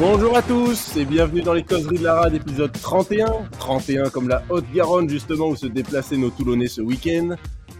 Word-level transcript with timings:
Bonjour 0.00 0.36
à 0.36 0.42
tous 0.42 0.96
et 0.96 1.04
bienvenue 1.04 1.42
dans 1.42 1.54
les 1.54 1.64
causeries 1.64 1.98
de 1.98 2.04
la 2.04 2.14
rade 2.14 2.34
épisode 2.34 2.70
31. 2.70 3.48
31 3.58 4.10
comme 4.10 4.28
la 4.28 4.44
Haute-Garonne 4.48 5.08
justement 5.08 5.48
où 5.48 5.56
se 5.56 5.66
déplaçaient 5.66 6.16
nos 6.16 6.30
Toulonnais 6.30 6.68
ce 6.68 6.80
week-end. 6.80 7.34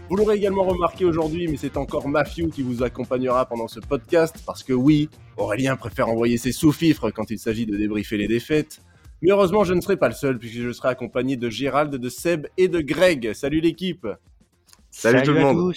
Vous 0.09 0.17
l'aurez 0.17 0.35
également 0.35 0.63
remarqué 0.63 1.05
aujourd'hui, 1.05 1.47
mais 1.47 1.55
c'est 1.55 1.77
encore 1.77 2.09
Mafiou 2.09 2.49
qui 2.49 2.61
vous 2.61 2.83
accompagnera 2.83 3.45
pendant 3.45 3.69
ce 3.69 3.79
podcast, 3.79 4.35
parce 4.45 4.63
que 4.63 4.73
oui, 4.73 5.09
Aurélien 5.37 5.77
préfère 5.77 6.09
envoyer 6.09 6.37
ses 6.37 6.51
sous-fifres 6.51 7.09
quand 7.11 7.31
il 7.31 7.39
s'agit 7.39 7.65
de 7.65 7.77
débriefer 7.77 8.17
les 8.17 8.27
défaites. 8.27 8.81
Mais 9.21 9.31
heureusement, 9.31 9.63
je 9.63 9.73
ne 9.73 9.79
serai 9.79 9.95
pas 9.95 10.09
le 10.09 10.13
seul, 10.13 10.39
puisque 10.39 10.59
je 10.59 10.73
serai 10.73 10.89
accompagné 10.89 11.37
de 11.37 11.49
Gérald, 11.49 11.95
de 11.95 12.09
Seb 12.09 12.47
et 12.57 12.67
de 12.67 12.81
Greg. 12.81 13.31
Salut 13.31 13.61
l'équipe 13.61 14.05
Salut, 14.91 15.23
tout 15.23 15.31
le 15.31 15.39
monde 15.39 15.73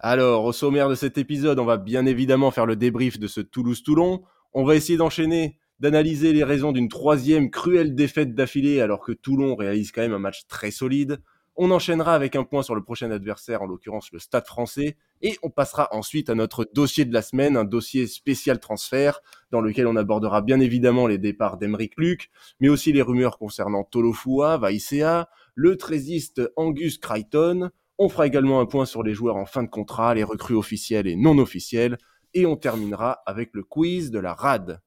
Alors, 0.00 0.44
au 0.46 0.52
sommaire 0.52 0.88
de 0.88 0.96
cet 0.96 1.16
épisode, 1.16 1.60
on 1.60 1.64
va 1.64 1.76
bien 1.76 2.06
évidemment 2.06 2.50
faire 2.50 2.66
le 2.66 2.74
débrief 2.74 3.20
de 3.20 3.28
ce 3.28 3.40
Toulouse-Toulon. 3.40 4.24
On 4.52 4.64
va 4.64 4.74
essayer 4.74 4.96
d'enchaîner, 4.96 5.58
d'analyser 5.80 6.32
les 6.32 6.44
raisons 6.44 6.72
d'une 6.72 6.88
troisième 6.88 7.50
cruelle 7.50 7.94
défaite 7.94 8.34
d'affilée, 8.34 8.80
alors 8.80 9.00
que 9.00 9.12
Toulon 9.12 9.54
réalise 9.54 9.92
quand 9.92 10.02
même 10.02 10.14
un 10.14 10.18
match 10.18 10.46
très 10.48 10.70
solide. 10.70 11.20
On 11.60 11.72
enchaînera 11.72 12.14
avec 12.14 12.36
un 12.36 12.44
point 12.44 12.62
sur 12.62 12.76
le 12.76 12.84
prochain 12.84 13.10
adversaire, 13.10 13.62
en 13.62 13.66
l'occurrence 13.66 14.12
le 14.12 14.20
Stade 14.20 14.46
français, 14.46 14.96
et 15.22 15.36
on 15.42 15.50
passera 15.50 15.88
ensuite 15.90 16.30
à 16.30 16.36
notre 16.36 16.68
dossier 16.72 17.04
de 17.04 17.12
la 17.12 17.20
semaine, 17.20 17.56
un 17.56 17.64
dossier 17.64 18.06
spécial 18.06 18.60
transfert, 18.60 19.20
dans 19.50 19.60
lequel 19.60 19.88
on 19.88 19.96
abordera 19.96 20.40
bien 20.40 20.60
évidemment 20.60 21.08
les 21.08 21.18
départs 21.18 21.58
d'Emeric 21.58 21.94
Luc, 21.96 22.30
mais 22.60 22.68
aussi 22.68 22.92
les 22.92 23.02
rumeurs 23.02 23.38
concernant 23.38 23.82
Tolofua, 23.82 24.56
Vaisea, 24.56 25.28
le 25.56 25.76
trésiste 25.76 26.40
Angus 26.54 26.98
Crichton. 26.98 27.70
On 27.98 28.08
fera 28.08 28.28
également 28.28 28.60
un 28.60 28.66
point 28.66 28.86
sur 28.86 29.02
les 29.02 29.12
joueurs 29.12 29.36
en 29.36 29.46
fin 29.46 29.64
de 29.64 29.68
contrat, 29.68 30.14
les 30.14 30.22
recrues 30.22 30.54
officielles 30.54 31.08
et 31.08 31.16
non 31.16 31.38
officielles, 31.38 31.98
et 32.34 32.46
on 32.46 32.56
terminera 32.56 33.22
avec 33.26 33.50
le 33.52 33.62
quiz 33.62 34.10
de 34.10 34.18
la 34.18 34.34
RAD. 34.34 34.80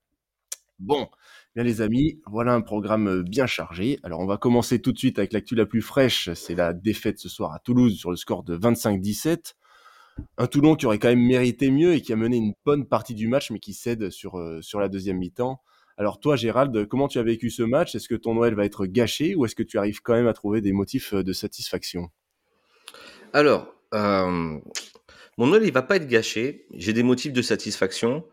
Bon, 0.79 1.09
Bien 1.53 1.65
les 1.65 1.81
amis, 1.81 2.21
voilà 2.27 2.53
un 2.53 2.61
programme 2.61 3.09
euh, 3.09 3.23
bien 3.23 3.45
chargé. 3.45 3.99
Alors 4.03 4.21
on 4.21 4.25
va 4.25 4.37
commencer 4.37 4.79
tout 4.79 4.93
de 4.93 4.97
suite 4.97 5.19
avec 5.19 5.33
l'actu 5.33 5.53
la 5.53 5.65
plus 5.65 5.81
fraîche, 5.81 6.31
c'est 6.33 6.55
la 6.55 6.71
défaite 6.71 7.19
ce 7.19 7.27
soir 7.27 7.53
à 7.53 7.59
Toulouse 7.59 7.97
sur 7.97 8.09
le 8.09 8.15
score 8.15 8.43
de 8.43 8.57
25-17. 8.57 9.55
Un 10.37 10.47
Toulon 10.47 10.77
qui 10.77 10.85
aurait 10.85 10.97
quand 10.97 11.09
même 11.09 11.19
mérité 11.19 11.69
mieux 11.69 11.93
et 11.93 12.01
qui 12.01 12.13
a 12.13 12.15
mené 12.15 12.37
une 12.37 12.53
bonne 12.65 12.87
partie 12.87 13.15
du 13.15 13.27
match 13.27 13.51
mais 13.51 13.59
qui 13.59 13.73
cède 13.73 14.11
sur, 14.11 14.39
euh, 14.39 14.61
la 14.75 14.87
deuxième 14.87 15.17
mi-temps. 15.17 15.61
Alors 15.97 16.21
toi 16.21 16.37
Gérald, 16.37 16.87
comment 16.87 17.09
tu 17.09 17.19
as 17.19 17.23
vécu 17.23 17.49
ce 17.49 17.63
match? 17.63 17.95
Est-ce 17.95 18.07
que 18.07 18.15
ton 18.15 18.35
Noël 18.35 18.55
va 18.55 18.63
être 18.63 18.85
gâché 18.85 19.35
ou 19.35 19.43
est-ce 19.43 19.55
que 19.55 19.63
tu 19.63 19.77
arrives 19.77 20.01
quand 20.01 20.13
même 20.13 20.27
à 20.27 20.33
trouver 20.33 20.61
des 20.61 20.71
motifs 20.71 21.13
euh, 21.13 21.21
de 21.21 21.33
satisfaction? 21.33 22.07
Alors, 23.33 23.75
mon 25.37 25.47
Noël 25.47 25.63
il 25.63 25.73
va 25.73 25.81
pas 25.81 25.95
être 25.95 26.07
gâché. 26.07 26.67
J'ai 26.73 26.93
des 26.93 27.03
motifs 27.03 27.33
de 27.33 27.41
satisfaction. 27.41 28.25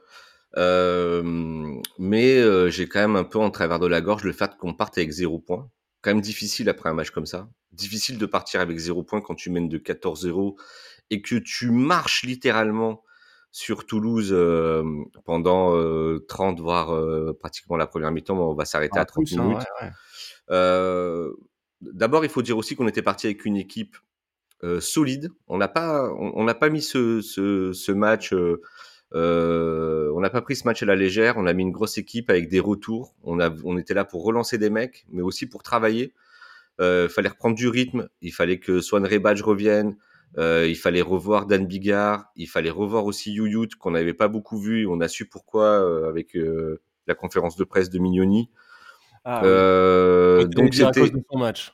Euh, 0.57 1.23
mais 1.99 2.39
euh, 2.39 2.71
j'ai 2.71 2.89
quand 2.89 3.01
même 3.01 3.17
un 3.17 3.25
peu 3.25 3.39
en 3.39 3.51
travers 3.51 3.79
de 3.79 3.87
la 3.87 4.01
gorge 4.01 4.25
le 4.25 4.33
fait 4.33 4.57
qu'on 4.57 4.75
parte 4.75 4.99
avec 4.99 5.11
zéro 5.11 5.39
point. 5.39 5.71
Quand 6.01 6.11
même 6.11 6.21
difficile 6.21 6.69
après 6.69 6.89
un 6.89 6.95
match 6.95 7.11
comme 7.11 7.27
ça. 7.27 7.49
Difficile 7.73 8.19
de 8.19 8.27
partir 8.27 8.61
avec 8.61 8.79
zéro 8.79 9.03
point 9.03 9.21
quand 9.21 9.35
tu 9.35 9.51
mènes 9.51 9.69
de 9.69 9.79
14-0 9.79 10.57
et 11.11 11.23
que 11.23 11.37
tu 11.37 11.71
marches 11.71 12.23
littéralement 12.25 13.03
sur 13.51 13.87
Toulouse 13.87 14.31
euh, 14.33 14.85
pendant 15.25 15.73
30 16.29 16.61
voire 16.61 17.35
pratiquement 17.37 17.77
la 17.77 17.87
première 17.87 18.11
mi-temps. 18.11 18.39
on 18.39 18.55
va 18.55 18.65
s'arrêter 18.65 18.99
à 18.99 19.05
30 19.05 19.27
hein, 19.33 19.43
minutes. 19.43 19.67
D'abord, 21.81 22.25
il 22.25 22.31
faut 22.31 22.43
dire 22.43 22.59
aussi 22.59 22.75
qu'on 22.75 22.89
était 22.89 23.03
parti 23.03 23.27
avec 23.27 23.45
une 23.45 23.57
équipe 23.57 23.97
solide. 24.81 25.31
On 25.47 25.59
n'a 25.59 25.69
pas, 25.69 26.11
on 26.13 26.45
n'a 26.45 26.55
pas 26.55 26.69
mis 26.69 26.83
ce, 26.83 27.21
ce, 27.21 27.73
ce 27.73 27.93
match 27.93 28.33
euh, 29.15 30.13
on 30.15 30.21
n'a 30.21 30.31
pas 30.31 30.43
pris 30.43 30.57
ce 30.57 30.65
match 30.67 30.83
à 30.83 30.87
la 30.87 30.97
légère. 30.97 31.37
On 31.37 31.47
a 31.47 31.53
mis 31.53 31.63
une 31.63 31.73
grosse 31.73 31.99
équipe 31.99 32.31
avec 32.31 32.49
des 32.49 32.61
retours. 32.61 33.15
On, 33.23 33.41
a, 33.41 33.51
on 33.65 33.79
était 33.79 33.95
là 33.95 34.05
pour 34.05 34.25
relancer 34.25 34.59
des 34.59 34.71
mecs, 34.71 35.07
mais 35.11 35.23
aussi 35.23 35.47
pour 35.47 35.63
travailler. 35.63 36.15
Euh, 36.81 37.07
il 37.09 37.13
fallait 37.13 37.29
reprendre 37.29 37.57
du 37.57 37.69
rythme. 37.69 38.09
Il 38.21 38.33
fallait 38.33 38.59
que 38.59 38.81
Swan 38.81 39.05
Rebadge 39.05 39.43
revienne. 39.43 39.97
Euh, 40.37 40.67
il 40.69 40.77
fallait 40.77 41.03
revoir 41.03 41.47
Dan 41.47 41.67
Bigard. 41.67 42.31
Il 42.37 42.49
fallait 42.49 42.71
revoir 42.71 43.07
aussi 43.07 43.33
Youyut 43.33 43.69
qu'on 43.79 43.93
n'avait 43.93 44.15
pas 44.15 44.29
beaucoup 44.29 44.59
vu. 44.59 44.87
On 44.87 45.01
a 45.01 45.09
su 45.09 45.27
pourquoi 45.27 46.07
avec 46.07 46.37
la 47.07 47.15
conférence 47.15 47.57
de 47.57 47.65
presse 47.65 47.91
de 47.91 47.99
Mignoni. 47.99 48.51
Ah, 49.25 49.43
donc 50.45 50.75
c'était 50.75 51.11
match. 51.35 51.73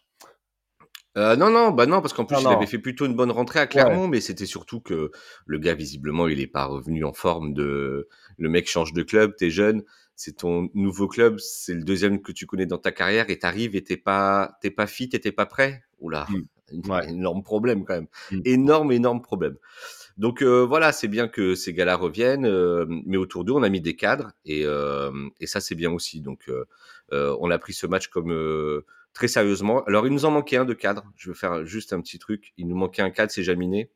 Euh, 1.16 1.36
non, 1.36 1.50
non, 1.50 1.70
bah 1.70 1.86
non, 1.86 2.00
parce 2.00 2.12
qu'en 2.12 2.25
plus, 2.25 2.36
il 2.41 2.47
avait 2.47 2.66
fait 2.66 2.78
plutôt 2.78 3.06
une 3.06 3.14
bonne 3.14 3.30
rentrée 3.30 3.60
à 3.60 3.66
Clermont, 3.66 4.08
mais 4.08 4.20
c'était 4.20 4.47
surtout 4.47 4.80
que 4.80 5.10
le 5.47 5.58
gars, 5.58 5.75
visiblement, 5.75 6.26
il 6.28 6.41
est 6.41 6.48
pas 6.48 6.64
revenu 6.64 7.04
en 7.04 7.12
forme 7.12 7.54
de. 7.54 8.08
Le 8.36 8.48
mec 8.48 8.69
change 8.69 8.92
de 8.92 9.02
club, 9.02 9.36
t'es 9.36 9.50
jeune, 9.50 9.84
c'est 10.16 10.38
ton 10.38 10.70
nouveau 10.74 11.08
club, 11.08 11.38
c'est 11.38 11.74
le 11.74 11.84
deuxième 11.84 12.20
que 12.20 12.32
tu 12.32 12.47
connais 12.47 12.66
dans 12.66 12.78
ta 12.78 12.92
carrière, 12.92 13.30
et 13.30 13.38
t'arrives 13.38 13.76
et 13.76 13.82
t'es 13.82 13.97
pas, 13.97 14.58
t'es 14.60 14.70
pas 14.70 14.86
fit, 14.86 15.08
t'es 15.08 15.32
pas 15.32 15.47
prêt? 15.47 15.82
Oula, 16.00 16.26
mmh. 16.28 16.91
ouais. 16.91 17.10
énorme 17.10 17.42
problème 17.42 17.84
quand 17.84 17.94
même. 17.94 18.08
Mmh. 18.32 18.41
Énorme, 18.44 18.92
énorme 18.92 19.22
problème. 19.22 19.56
Donc 20.16 20.42
euh, 20.42 20.64
voilà, 20.64 20.92
c'est 20.92 21.08
bien 21.08 21.26
que 21.26 21.54
ces 21.54 21.72
gars-là 21.72 21.97
reviennent, 21.97 22.47
euh, 22.47 22.86
mais 22.88 23.16
autour 23.16 23.44
d'eux, 23.44 23.53
on 23.53 23.62
a 23.62 23.69
mis 23.69 23.80
des 23.80 23.97
cadres, 23.97 24.32
et, 24.44 24.62
euh, 24.64 25.10
et 25.41 25.47
ça, 25.47 25.60
c'est 25.60 25.74
bien 25.74 25.91
aussi. 25.92 26.20
Donc, 26.20 26.50
on 27.12 27.50
a 27.50 27.58
pris 27.58 27.72
ce 27.72 27.86
match 27.86 28.08
comme 28.08 28.82
très 29.14 29.28
sérieusement. 29.28 29.82
Alors, 29.84 30.06
il 30.06 30.12
nous 30.12 30.25
en 30.25 30.30
manquait 30.30 30.56
un 30.56 30.64
de 30.64 30.75
cadre. 30.75 31.04
Je 31.16 31.30
vais 31.30 31.36
faire 31.36 31.64
juste 31.64 31.92
un 31.92 32.00
petit 32.00 32.19
truc. 32.19 32.52
Il 32.58 32.69
nous 32.69 32.76
manquait 32.76 33.02
un 33.02 33.10
cadre, 33.10 33.32
c'est 33.32 33.42
Jaminé. 33.42 33.91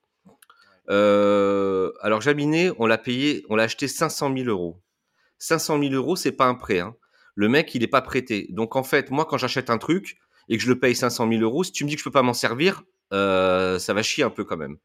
Euh, 0.88 1.92
alors, 2.00 2.20
Jaminé, 2.22 2.70
on 2.78 2.86
l'a 2.86 2.96
payé, 2.96 3.44
on 3.50 3.56
l'a 3.56 3.64
acheté 3.64 3.88
500 3.88 4.34
000 4.34 4.48
euros. 4.48 4.80
500 5.38 5.80
000 5.80 5.92
euros, 5.92 6.16
c'est 6.16 6.32
pas 6.32 6.46
un 6.46 6.54
prêt. 6.54 6.78
Hein. 6.78 6.96
Le 7.34 7.48
mec, 7.48 7.74
il 7.74 7.82
est 7.82 7.88
pas 7.88 8.00
prêté. 8.00 8.46
Donc, 8.50 8.76
en 8.76 8.84
fait, 8.84 9.10
moi, 9.10 9.26
quand 9.26 9.36
j'achète 9.36 9.70
un 9.70 9.78
truc 9.78 10.18
et 10.48 10.56
que 10.56 10.62
je 10.62 10.68
le 10.68 10.78
paye 10.78 10.94
500 10.94 11.28
000 11.28 11.42
euros, 11.42 11.64
si 11.64 11.72
tu 11.72 11.84
me 11.84 11.88
dis 11.88 11.96
que 11.96 12.00
je 12.00 12.04
peux 12.04 12.10
pas 12.10 12.22
m'en 12.22 12.32
servir, 12.32 12.84
euh, 13.12 13.78
ça 13.78 13.92
va 13.92 14.02
chier 14.02 14.24
un 14.24 14.30
peu 14.30 14.44
quand 14.44 14.56
même. 14.56 14.78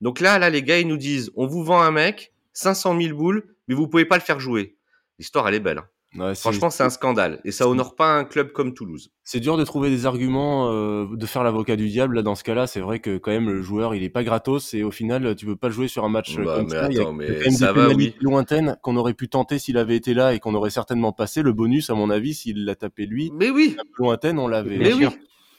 Donc 0.00 0.20
là, 0.20 0.38
là, 0.38 0.50
les 0.50 0.62
gars, 0.62 0.78
ils 0.78 0.88
nous 0.88 0.96
disent, 0.96 1.30
on 1.36 1.46
vous 1.46 1.62
vend 1.62 1.82
un 1.82 1.90
mec, 1.90 2.32
500 2.54 2.98
000 2.98 3.16
boules, 3.16 3.54
mais 3.68 3.74
vous 3.74 3.88
pouvez 3.88 4.04
pas 4.04 4.16
le 4.16 4.22
faire 4.22 4.40
jouer. 4.40 4.76
L'histoire, 5.18 5.46
elle 5.48 5.54
est 5.54 5.60
belle. 5.60 5.78
Hein. 5.78 5.88
Franchement, 6.34 6.70
c'est 6.70 6.82
un 6.82 6.90
scandale. 6.90 7.40
Et 7.44 7.52
ça 7.52 7.68
honore 7.68 7.94
pas 7.94 8.16
un 8.16 8.24
club 8.24 8.50
comme 8.50 8.74
Toulouse. 8.74 9.12
C'est 9.22 9.38
dur 9.38 9.56
de 9.56 9.64
trouver 9.64 9.90
des 9.90 10.06
arguments, 10.06 10.72
euh, 10.72 11.06
de 11.12 11.26
faire 11.26 11.44
l'avocat 11.44 11.76
du 11.76 11.88
diable. 11.88 12.16
Là, 12.16 12.22
dans 12.22 12.34
ce 12.34 12.42
cas-là, 12.42 12.66
c'est 12.66 12.80
vrai 12.80 12.98
que 12.98 13.16
quand 13.16 13.30
même, 13.30 13.48
le 13.48 13.62
joueur, 13.62 13.94
il 13.94 14.02
est 14.02 14.10
pas 14.10 14.24
gratos. 14.24 14.74
Et 14.74 14.82
au 14.82 14.90
final, 14.90 15.36
tu 15.36 15.46
peux 15.46 15.56
pas 15.56 15.70
jouer 15.70 15.86
sur 15.86 16.04
un 16.04 16.08
match 16.08 16.36
bah, 16.36 16.56
comme 16.56 16.64
mais 16.64 16.70
ça. 16.70 16.80
Attends, 16.80 16.90
il 16.90 16.96
y 16.96 17.00
a 17.00 17.12
mais 17.12 17.26
quand 17.26 17.44
même 17.44 17.50
ça 17.52 17.72
des 17.72 17.80
va, 17.80 17.88
oui. 17.90 18.14
lointaines 18.20 18.76
qu'on 18.82 18.96
aurait 18.96 19.14
pu 19.14 19.28
tenter 19.28 19.58
s'il 19.58 19.78
avait 19.78 19.96
été 19.96 20.14
là 20.14 20.34
et 20.34 20.40
qu'on 20.40 20.54
aurait 20.54 20.70
certainement 20.70 21.12
passé. 21.12 21.42
Le 21.42 21.52
bonus, 21.52 21.90
à 21.90 21.94
mon 21.94 22.10
avis, 22.10 22.34
s'il 22.34 22.64
l'a 22.64 22.74
tapé 22.74 23.06
lui. 23.06 23.30
Mais 23.34 23.50
oui. 23.50 23.76
Lointaine, 23.96 24.38
on 24.38 24.48
l'avait. 24.48 24.78
Mais 24.78 24.92
oui. 24.92 25.06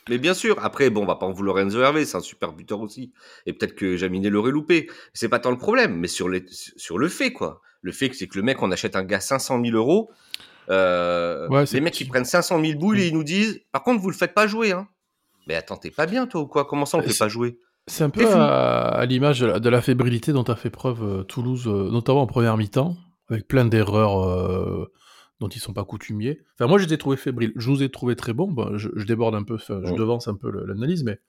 Mais 0.09 0.17
bien 0.17 0.33
sûr. 0.33 0.57
Après, 0.61 0.89
bon, 0.89 1.03
on 1.03 1.05
va 1.05 1.15
pas 1.15 1.25
en 1.25 1.31
vouloir 1.31 1.59
Enzo 1.59 1.79
Hervé, 1.79 2.05
c'est 2.05 2.17
un 2.17 2.21
super 2.21 2.53
buteur 2.53 2.81
aussi. 2.81 3.13
Et 3.45 3.53
peut-être 3.53 3.75
que 3.75 3.95
Jaminet 3.95 4.29
l'aurait 4.29 4.51
loupé. 4.51 4.89
C'est 5.13 5.29
pas 5.29 5.39
tant 5.39 5.51
le 5.51 5.57
problème, 5.57 5.95
mais 5.97 6.07
sur 6.07 6.27
les, 6.27 6.43
sur 6.49 6.97
le 6.97 7.07
fait, 7.07 7.31
quoi. 7.31 7.61
Le 7.81 7.91
fait 7.91 8.09
que 8.09 8.15
c'est 8.15 8.27
que 8.27 8.37
le 8.37 8.43
mec, 8.43 8.61
on 8.61 8.71
achète 8.71 8.95
un 8.95 9.03
gars 9.03 9.19
500 9.19 9.61
000 9.63 9.75
euros. 9.75 10.11
Euh, 10.69 11.47
Ouais, 11.49 11.65
les 11.71 11.81
mecs, 11.81 11.99
ils 11.99 12.07
prennent 12.07 12.25
500 12.25 12.63
000 12.63 12.79
boules 12.79 12.99
et 12.99 13.07
ils 13.07 13.13
nous 13.13 13.23
disent, 13.23 13.59
par 13.71 13.83
contre, 13.83 14.01
vous 14.01 14.09
le 14.09 14.15
faites 14.15 14.33
pas 14.33 14.47
jouer, 14.47 14.71
hein. 14.71 14.87
Mais 15.47 15.55
attends, 15.55 15.77
t'es 15.77 15.89
pas 15.89 16.05
bien, 16.05 16.27
toi, 16.27 16.41
ou 16.41 16.47
quoi? 16.47 16.65
Comment 16.65 16.85
ça, 16.85 16.97
on 16.97 17.01
Euh, 17.01 17.07
fait 17.07 17.17
pas 17.17 17.27
jouer? 17.27 17.57
C'est 17.87 18.03
un 18.03 18.11
peu 18.11 18.27
à, 18.31 18.87
à 18.89 19.05
l'image 19.05 19.39
de, 19.39 19.47
la- 19.47 19.59
de 19.59 19.69
la 19.69 19.81
fébrilité 19.81 20.31
dont 20.33 20.43
a 20.43 20.55
fait 20.55 20.69
preuve 20.69 21.03
euh, 21.03 21.23
Toulouse, 21.23 21.67
euh, 21.67 21.89
notamment 21.89 22.21
en 22.21 22.27
première 22.27 22.55
mi-temps, 22.57 22.95
avec 23.29 23.47
plein 23.47 23.65
d'erreurs 23.65 24.87
dont 25.39 25.47
ils 25.49 25.59
sont 25.59 25.73
pas 25.73 25.83
coutumiers. 25.83 26.39
Enfin, 26.53 26.67
moi, 26.67 26.77
je 26.77 26.85
les 26.85 26.93
ai 26.93 26.97
trouvés 26.99 27.17
fébriles. 27.17 27.53
Je 27.55 27.67
vous 27.71 27.81
ai 27.81 27.89
trouvé 27.89 28.15
très 28.15 28.33
bons. 28.33 28.51
Bon, 28.51 28.77
je, 28.77 28.89
je 28.95 29.05
déborde 29.05 29.33
un 29.33 29.43
peu, 29.43 29.57
je 29.57 29.93
devance 29.95 30.27
un 30.27 30.35
peu 30.35 30.51
le- 30.51 30.65
l'analyse, 30.65 31.03
mais 31.03 31.19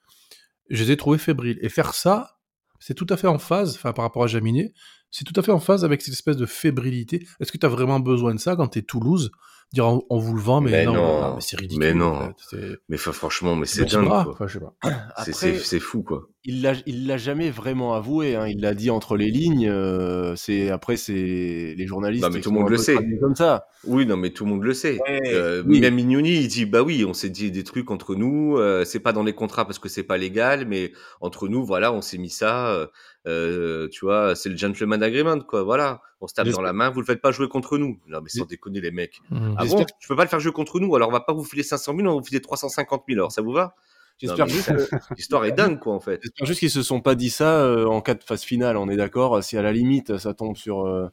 je 0.68 0.84
les 0.84 0.90
ai 0.92 0.96
trouvés 0.98 1.16
fébriles. 1.18 1.58
Et 1.62 1.70
faire 1.70 1.94
ça, 1.94 2.36
c'est 2.80 2.94
tout 2.94 3.06
à 3.08 3.16
fait 3.16 3.28
en 3.28 3.38
phase, 3.38 3.74
enfin, 3.76 3.92
par 3.94 4.04
rapport 4.04 4.24
à 4.24 4.26
Jaminet, 4.26 4.74
c'est 5.12 5.24
tout 5.24 5.38
à 5.38 5.42
fait 5.42 5.52
en 5.52 5.60
phase 5.60 5.84
avec 5.84 6.02
cette 6.02 6.14
espèce 6.14 6.36
de 6.36 6.46
fébrilité. 6.46 7.24
Est-ce 7.38 7.52
que 7.52 7.58
tu 7.58 7.66
as 7.66 7.68
vraiment 7.68 8.00
besoin 8.00 8.34
de 8.34 8.40
ça 8.40 8.56
quand 8.56 8.66
tu 8.66 8.80
es 8.80 8.82
Toulouse? 8.82 9.30
Dire 9.72 9.86
on, 9.86 10.02
on 10.10 10.18
vous 10.18 10.34
le 10.34 10.40
vend, 10.42 10.60
mais, 10.60 10.70
Mais 10.70 10.84
non, 10.84 10.92
non. 10.92 11.34
mais 11.36 11.40
c'est 11.40 11.56
ridicule. 11.58 11.78
Mais 11.82 11.94
non. 11.94 12.12
en 12.14 12.26
fait. 12.26 12.34
C'est 12.50 12.76
Mais 12.90 12.98
franchement, 12.98 13.56
mais 13.56 13.64
c'est 13.64 13.86
dingue, 13.86 14.04
bras. 14.04 14.24
quoi. 14.24 14.32
Enfin, 14.34 14.46
je 14.46 14.58
sais 14.58 14.60
pas. 14.60 14.74
C'est- 14.82 14.90
Après, 15.16 15.32
C'est 15.32 15.58
c'est 15.60 15.80
fou, 15.80 16.02
quoi. 16.02 16.28
il 16.44 16.60
l'a, 16.60 16.74
il 16.84 17.06
l'a 17.06 17.16
jamais 17.16 17.48
vraiment 17.50 17.94
avoué. 17.94 18.36
Hein. 18.36 18.48
Il 18.48 18.60
l'a 18.60 18.74
dit 18.74 18.90
entre 18.90 19.16
les 19.16 19.30
lignes. 19.30 19.66
euh, 19.70 20.36
c'est 20.36 20.68
après, 20.68 20.98
c'est 20.98 21.74
les 21.74 21.86
journalistes. 21.86 22.22
Non, 22.22 22.28
mais 22.28 22.40
tout 22.42 22.50
le 22.50 22.54
sont 22.56 22.60
monde 22.60 22.70
le 22.70 22.76
sait. 22.76 22.96
Comme 23.18 23.34
ça. 23.34 23.64
Oui, 23.86 24.04
non, 24.04 24.18
mais 24.18 24.28
tout 24.28 24.44
le 24.44 24.50
monde 24.50 24.62
le 24.62 24.74
sait. 24.74 24.98
Ouais, 25.08 25.20
Euh, 25.32 25.62
oui. 25.66 25.80
Même 25.80 25.94
Mignoni, 25.94 26.34
il 26.40 26.48
dit 26.48 26.66
bah 26.66 26.82
oui, 26.82 27.06
on 27.08 27.14
s'est 27.14 27.30
dit 27.30 27.50
des 27.50 27.64
trucs 27.64 27.90
entre 27.90 28.14
nous. 28.14 28.58
euh, 28.58 28.84
c'est 28.84 29.00
pas 29.00 29.14
dans 29.14 29.22
les 29.22 29.32
contrats 29.32 29.64
parce 29.64 29.78
que 29.78 29.88
c'est 29.88 30.02
pas 30.02 30.18
légal, 30.18 30.66
mais 30.68 30.92
entre 31.22 31.48
nous, 31.48 31.64
voilà, 31.64 31.94
on 31.94 32.02
s'est 32.02 32.18
mis 32.18 32.28
ça. 32.28 32.88
euh, 33.26 33.88
tu 33.90 34.04
vois, 34.04 34.34
c'est 34.34 34.48
le 34.50 34.56
gentleman 34.56 35.01
agreement, 35.02 35.38
quoi. 35.40 35.62
Voilà, 35.62 36.00
on 36.20 36.26
se 36.26 36.34
tape 36.34 36.46
dans 36.48 36.62
la 36.62 36.72
main. 36.72 36.90
Vous 36.90 37.00
le 37.00 37.06
faites 37.06 37.20
pas 37.20 37.32
jouer 37.32 37.48
contre 37.48 37.78
nous. 37.78 37.98
Non, 38.08 38.20
mais 38.22 38.28
sans 38.28 38.44
déconner, 38.46 38.80
les 38.80 38.90
mecs. 38.90 39.20
Mhm. 39.30 39.54
Ah 39.58 39.64
bon, 39.64 39.84
je 40.00 40.08
peux 40.08 40.16
pas 40.16 40.22
le 40.24 40.28
faire 40.28 40.40
jouer 40.40 40.52
contre 40.52 40.80
nous. 40.80 40.94
Alors 40.96 41.08
on 41.08 41.12
va 41.12 41.20
pas 41.20 41.32
vous 41.32 41.44
filer 41.44 41.62
500 41.62 41.94
000, 41.96 42.06
on 42.08 42.14
va 42.14 42.18
vous 42.20 42.24
filer 42.26 42.40
350 42.40 43.04
000. 43.08 43.18
Alors 43.18 43.32
ça 43.32 43.42
vous 43.42 43.52
va? 43.52 43.74
J'espère 44.18 44.46
juste, 44.46 44.72
que- 44.74 44.88
L'histoire 45.16 45.44
est 45.46 45.52
dingue, 45.52 45.80
quoi, 45.80 45.94
en 45.94 46.00
fait. 46.00 46.20
j'espère 46.22 46.46
juste 46.46 46.60
qu'ils 46.60 46.70
se 46.70 46.82
sont 46.82 47.00
pas 47.00 47.14
dit 47.16 47.30
ça 47.30 47.60
euh, 47.64 47.86
en 47.86 48.00
cas 48.00 48.14
de 48.14 48.22
phase 48.22 48.42
finale. 48.42 48.76
On 48.76 48.88
est 48.88 48.96
d'accord. 48.96 49.42
Si 49.42 49.56
à 49.56 49.62
la 49.62 49.72
limite 49.72 50.16
ça 50.18 50.32
tombe 50.34 50.56
sur 50.56 50.86
euh, 50.86 51.08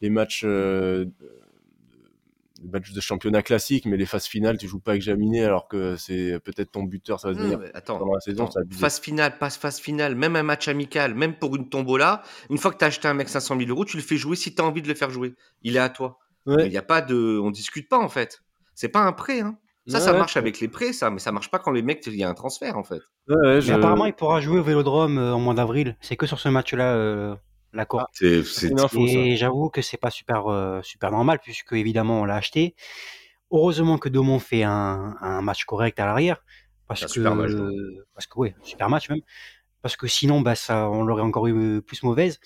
les 0.00 0.08
matchs 0.08 0.42
euh, 0.46 1.04
matchs 2.70 2.92
de 2.92 3.00
championnat 3.00 3.42
classique, 3.42 3.86
mais 3.86 3.96
les 3.96 4.06
phases 4.06 4.26
finales, 4.26 4.58
tu 4.58 4.68
joues 4.68 4.80
pas 4.80 4.92
avec 4.92 5.02
Jaminé 5.02 5.44
alors 5.44 5.68
que 5.68 5.96
c'est 5.96 6.38
peut-être 6.40 6.72
ton 6.72 6.82
buteur, 6.82 7.20
ça 7.20 7.28
va 7.28 7.34
devenir 7.34 7.60
attends, 7.74 7.98
pendant 7.98 8.14
la 8.14 8.20
saison. 8.20 8.48
phase 8.70 9.00
finale, 9.00 9.38
passe 9.38 9.56
phase 9.56 9.78
finale, 9.78 10.14
même 10.14 10.36
un 10.36 10.42
match 10.42 10.68
amical, 10.68 11.14
même 11.14 11.34
pour 11.34 11.56
une 11.56 11.68
tombola, 11.68 12.22
une 12.50 12.58
fois 12.58 12.72
que 12.72 12.78
tu 12.78 12.84
as 12.84 12.88
acheté 12.88 13.08
un 13.08 13.14
mec 13.14 13.28
500 13.28 13.58
000 13.58 13.70
euros, 13.70 13.84
tu 13.84 13.96
le 13.96 14.02
fais 14.02 14.16
jouer 14.16 14.36
si 14.36 14.54
tu 14.54 14.62
as 14.62 14.64
envie 14.64 14.82
de 14.82 14.88
le 14.88 14.94
faire 14.94 15.10
jouer. 15.10 15.34
Il 15.62 15.76
est 15.76 15.80
à 15.80 15.88
toi. 15.88 16.18
Il 16.46 16.68
n'y 16.68 16.76
a 16.76 16.82
pas 16.82 17.00
de, 17.00 17.38
on 17.42 17.50
discute 17.50 17.88
pas 17.88 17.98
en 17.98 18.08
fait. 18.08 18.42
C'est 18.74 18.88
pas 18.88 19.00
un 19.00 19.12
prêt. 19.12 19.40
Hein. 19.40 19.58
Ça, 19.86 20.00
ça 20.00 20.12
marche 20.14 20.36
avec 20.38 20.60
les 20.60 20.68
prêts, 20.68 20.94
ça, 20.94 21.10
mais 21.10 21.18
ça 21.18 21.30
marche 21.30 21.50
pas 21.50 21.58
quand 21.58 21.70
les 21.70 21.82
mecs, 21.82 22.06
il 22.06 22.16
y 22.16 22.24
a 22.24 22.28
un 22.28 22.34
transfert 22.34 22.78
en 22.78 22.84
fait. 22.84 23.00
Mais 23.28 23.70
apparemment, 23.70 24.06
il 24.06 24.14
pourra 24.14 24.40
jouer 24.40 24.58
au 24.58 24.62
Vélodrome 24.62 25.18
euh, 25.18 25.34
en 25.34 25.40
mois 25.40 25.54
d'avril. 25.54 25.96
C'est 26.00 26.16
que 26.16 26.26
sur 26.26 26.40
ce 26.40 26.48
match-là, 26.48 26.94
euh, 26.94 27.34
l'accord. 27.74 28.02
Ah, 28.02 28.08
c'est 28.12 28.72
Et 29.06 29.36
j'avoue 29.36 29.68
que 29.70 29.82
c'est 29.82 29.96
pas 29.96 30.10
super 30.10 30.46
euh, 30.48 30.80
super 30.82 31.10
normal 31.10 31.38
puisque 31.42 31.72
évidemment 31.72 32.20
on 32.22 32.24
l'a 32.24 32.36
acheté. 32.36 32.74
Heureusement 33.50 33.98
que 33.98 34.08
Domon 34.08 34.38
fait 34.38 34.62
un, 34.62 35.16
un 35.20 35.42
match 35.42 35.64
correct 35.64 35.98
à 36.00 36.06
l'arrière 36.06 36.42
parce 36.88 37.02
que 37.02 37.08
super 37.08 37.34
match, 37.34 37.52
parce 38.14 38.26
que 38.26 38.38
ouais, 38.38 38.54
super 38.62 38.88
match 38.88 39.08
même 39.10 39.20
parce 39.82 39.96
que 39.96 40.06
sinon 40.06 40.40
bah 40.40 40.54
ça 40.54 40.88
on 40.90 41.02
l'aurait 41.02 41.22
encore 41.22 41.46
eu 41.46 41.82
plus 41.82 42.02
mauvaise. 42.02 42.40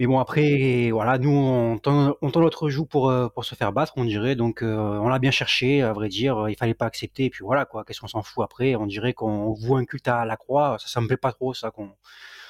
Mais 0.00 0.06
bon, 0.08 0.18
après, 0.18 0.90
voilà, 0.90 1.18
nous, 1.18 1.30
on 1.30 1.78
tend, 1.78 2.16
on 2.20 2.40
notre 2.40 2.68
joue 2.68 2.84
pour, 2.84 3.10
euh, 3.10 3.28
pour 3.28 3.44
se 3.44 3.54
faire 3.54 3.72
battre, 3.72 3.92
on 3.96 4.04
dirait. 4.04 4.34
Donc, 4.34 4.62
euh, 4.62 4.76
on 4.76 5.08
l'a 5.08 5.20
bien 5.20 5.30
cherché, 5.30 5.82
à 5.82 5.92
vrai 5.92 6.08
dire. 6.08 6.48
Il 6.48 6.56
fallait 6.56 6.74
pas 6.74 6.86
accepter. 6.86 7.26
Et 7.26 7.30
puis 7.30 7.44
voilà, 7.44 7.64
quoi. 7.64 7.84
Qu'est-ce 7.84 8.00
qu'on 8.00 8.08
s'en 8.08 8.22
fout 8.22 8.42
après? 8.42 8.74
On 8.74 8.86
dirait 8.86 9.12
qu'on 9.12 9.52
voit 9.52 9.78
un 9.78 9.84
culte 9.84 10.08
à 10.08 10.24
la 10.24 10.36
croix. 10.36 10.78
Ça, 10.80 10.88
ça 10.88 11.00
me 11.00 11.06
plaît 11.06 11.16
pas 11.16 11.30
trop, 11.32 11.54
ça, 11.54 11.70
qu'on 11.70 11.92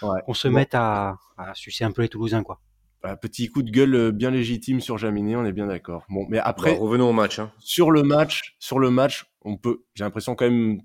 se 0.00 0.48
mette 0.48 0.74
à, 0.74 1.16
à 1.36 1.54
sucer 1.54 1.84
un 1.84 1.92
peu 1.92 2.02
les 2.02 2.08
Toulousains, 2.08 2.42
quoi. 2.42 2.60
Bah, 3.02 3.16
petit 3.16 3.48
coup 3.50 3.62
de 3.62 3.70
gueule 3.70 3.94
euh, 3.94 4.12
bien 4.12 4.30
légitime 4.30 4.80
sur 4.80 4.96
Jaminé, 4.96 5.36
on 5.36 5.44
est 5.44 5.52
bien 5.52 5.66
d'accord. 5.66 6.04
Bon, 6.08 6.26
mais 6.30 6.38
après, 6.38 6.72
bah, 6.72 6.80
revenons 6.80 7.10
au 7.10 7.12
match. 7.12 7.38
Hein. 7.38 7.52
Sur 7.58 7.90
le 7.90 8.02
match, 8.02 8.56
sur 8.58 8.78
le 8.78 8.90
match, 8.90 9.26
on 9.42 9.58
peut. 9.58 9.84
J'ai 9.94 10.04
l'impression 10.04 10.34
quand 10.34 10.48
même, 10.48 10.80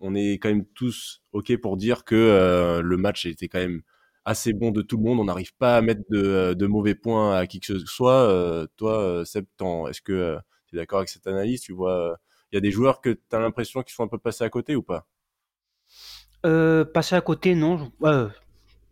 on 0.00 0.14
est 0.14 0.34
quand 0.34 0.48
même 0.48 0.64
tous 0.64 1.22
ok 1.32 1.56
pour 1.58 1.76
dire 1.76 2.04
que 2.04 2.80
le 2.82 2.96
match 2.96 3.26
était 3.26 3.48
quand 3.48 3.58
même 3.58 3.82
assez 4.28 4.52
bon 4.52 4.70
de 4.70 4.82
tout 4.82 4.98
le 4.98 5.02
monde. 5.04 5.20
On 5.20 5.24
n'arrive 5.24 5.54
pas 5.56 5.76
à 5.76 5.80
mettre 5.80 6.02
de, 6.10 6.54
de, 6.54 6.66
mauvais 6.66 6.94
points 6.94 7.36
à 7.36 7.46
qui 7.46 7.60
que 7.60 7.66
ce 7.66 7.78
soit. 7.78 8.28
Euh, 8.28 8.66
toi, 8.76 9.00
euh, 9.00 9.24
Seb, 9.24 9.46
est-ce 9.88 10.02
que 10.02 10.12
euh, 10.12 10.38
tu 10.66 10.76
es 10.76 10.78
d'accord 10.78 10.98
avec 10.98 11.08
cette 11.08 11.26
analyse? 11.26 11.62
Tu 11.62 11.72
vois, 11.72 12.18
il 12.52 12.56
y 12.56 12.58
a 12.58 12.60
des 12.60 12.70
joueurs 12.70 13.00
que 13.00 13.10
tu 13.10 13.36
as 13.36 13.40
l'impression 13.40 13.82
qu'ils 13.82 13.94
sont 13.94 14.04
un 14.04 14.08
peu 14.08 14.18
passés 14.18 14.44
à 14.44 14.50
côté 14.50 14.76
ou 14.76 14.82
pas? 14.82 15.06
Euh, 16.44 16.84
Passer 16.84 17.16
à 17.16 17.20
côté, 17.20 17.54
non. 17.54 17.90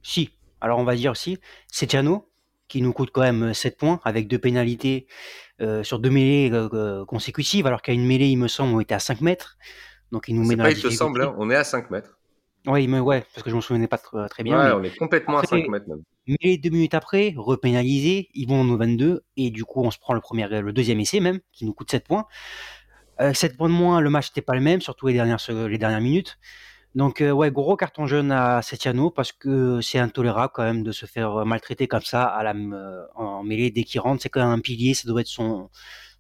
Si. 0.06 0.30
Alors 0.60 0.78
on 0.78 0.84
va 0.84 0.94
dire 0.94 1.16
si. 1.16 1.38
C'est 1.68 1.90
Jano 1.90 2.30
qui 2.68 2.82
nous 2.82 2.92
coûte 2.92 3.10
quand 3.12 3.22
même 3.22 3.54
7 3.54 3.76
points 3.76 4.00
avec 4.04 4.26
deux 4.28 4.38
pénalités 4.38 5.06
sur 5.82 6.00
deux 6.00 6.10
mêlées 6.10 6.50
consécutives, 7.06 7.66
alors 7.66 7.80
qu'à 7.80 7.92
une 7.92 8.04
mêlée, 8.04 8.28
il 8.28 8.36
me 8.36 8.48
semble, 8.48 8.74
on 8.74 8.80
était 8.80 8.94
à 8.94 8.98
5 8.98 9.20
mètres. 9.20 9.56
Donc 10.10 10.24
il 10.28 10.34
nous 10.34 10.44
met 10.44 10.56
dans 10.56 10.64
pas, 10.64 10.70
il 10.70 10.80
te 10.82 10.90
semble, 10.90 11.22
hein, 11.22 11.34
on 11.38 11.48
est 11.50 11.56
à 11.56 11.64
5 11.64 11.90
mètres. 11.90 12.18
Oui, 12.66 12.88
mais 12.88 12.98
ouais, 12.98 13.24
parce 13.32 13.44
que 13.44 13.50
je 13.50 13.54
m'en 13.54 13.60
souvenais 13.60 13.86
pas 13.86 13.98
très 13.98 14.42
bien. 14.42 14.58
Ouais, 14.58 14.72
on 14.72 14.82
est 14.82 14.96
complètement 14.96 15.38
à 15.38 15.44
5 15.44 15.68
mètres 15.68 15.88
même. 15.88 16.02
Mais 16.26 16.56
deux 16.58 16.70
minutes 16.70 16.94
après, 16.94 17.32
repénalisé, 17.36 18.28
ils 18.34 18.48
vont 18.48 18.60
au 18.68 18.76
22, 18.76 19.22
et 19.36 19.50
du 19.50 19.64
coup, 19.64 19.82
on 19.82 19.92
se 19.92 19.98
prend 19.98 20.14
le, 20.14 20.20
premier, 20.20 20.48
le 20.48 20.72
deuxième 20.72 20.98
essai 20.98 21.20
même, 21.20 21.38
qui 21.52 21.64
nous 21.64 21.72
coûte 21.72 21.90
7 21.90 22.06
points. 22.06 22.26
Euh, 23.20 23.32
7 23.32 23.56
points 23.56 23.68
de 23.68 23.74
moins, 23.74 24.00
le 24.00 24.10
match 24.10 24.30
n'était 24.30 24.42
pas 24.42 24.54
le 24.54 24.60
même, 24.60 24.80
surtout 24.80 25.06
les 25.06 25.14
dernières, 25.14 25.38
les 25.48 25.78
dernières 25.78 26.00
minutes. 26.00 26.38
Donc, 26.96 27.20
euh, 27.20 27.31
ouais, 27.31 27.50
gros 27.50 27.76
carton 27.76 28.06
jaune 28.06 28.32
à 28.32 28.62
Setiano, 28.62 29.10
parce 29.10 29.31
que 29.31 29.82
c'est 29.82 29.98
intolérable 29.98 30.50
quand 30.54 30.64
même 30.64 30.82
de 30.82 30.93
se 30.93 31.04
faire 31.04 31.44
maltraiter 31.44 31.87
comme 31.87 32.00
ça 32.00 32.25
à 32.25 32.43
la, 32.43 32.54
euh, 32.54 33.04
en 33.14 33.43
mêlée 33.43 33.70
dès 33.70 33.84
qu'il 33.84 34.00
rentre. 34.00 34.22
C'est 34.22 34.31
quand 34.31 34.40
même 34.40 34.58
un 34.58 34.60
pilier, 34.60 34.94
ça 34.94 35.06
doit 35.06 35.20
être 35.20 35.26
son, 35.26 35.69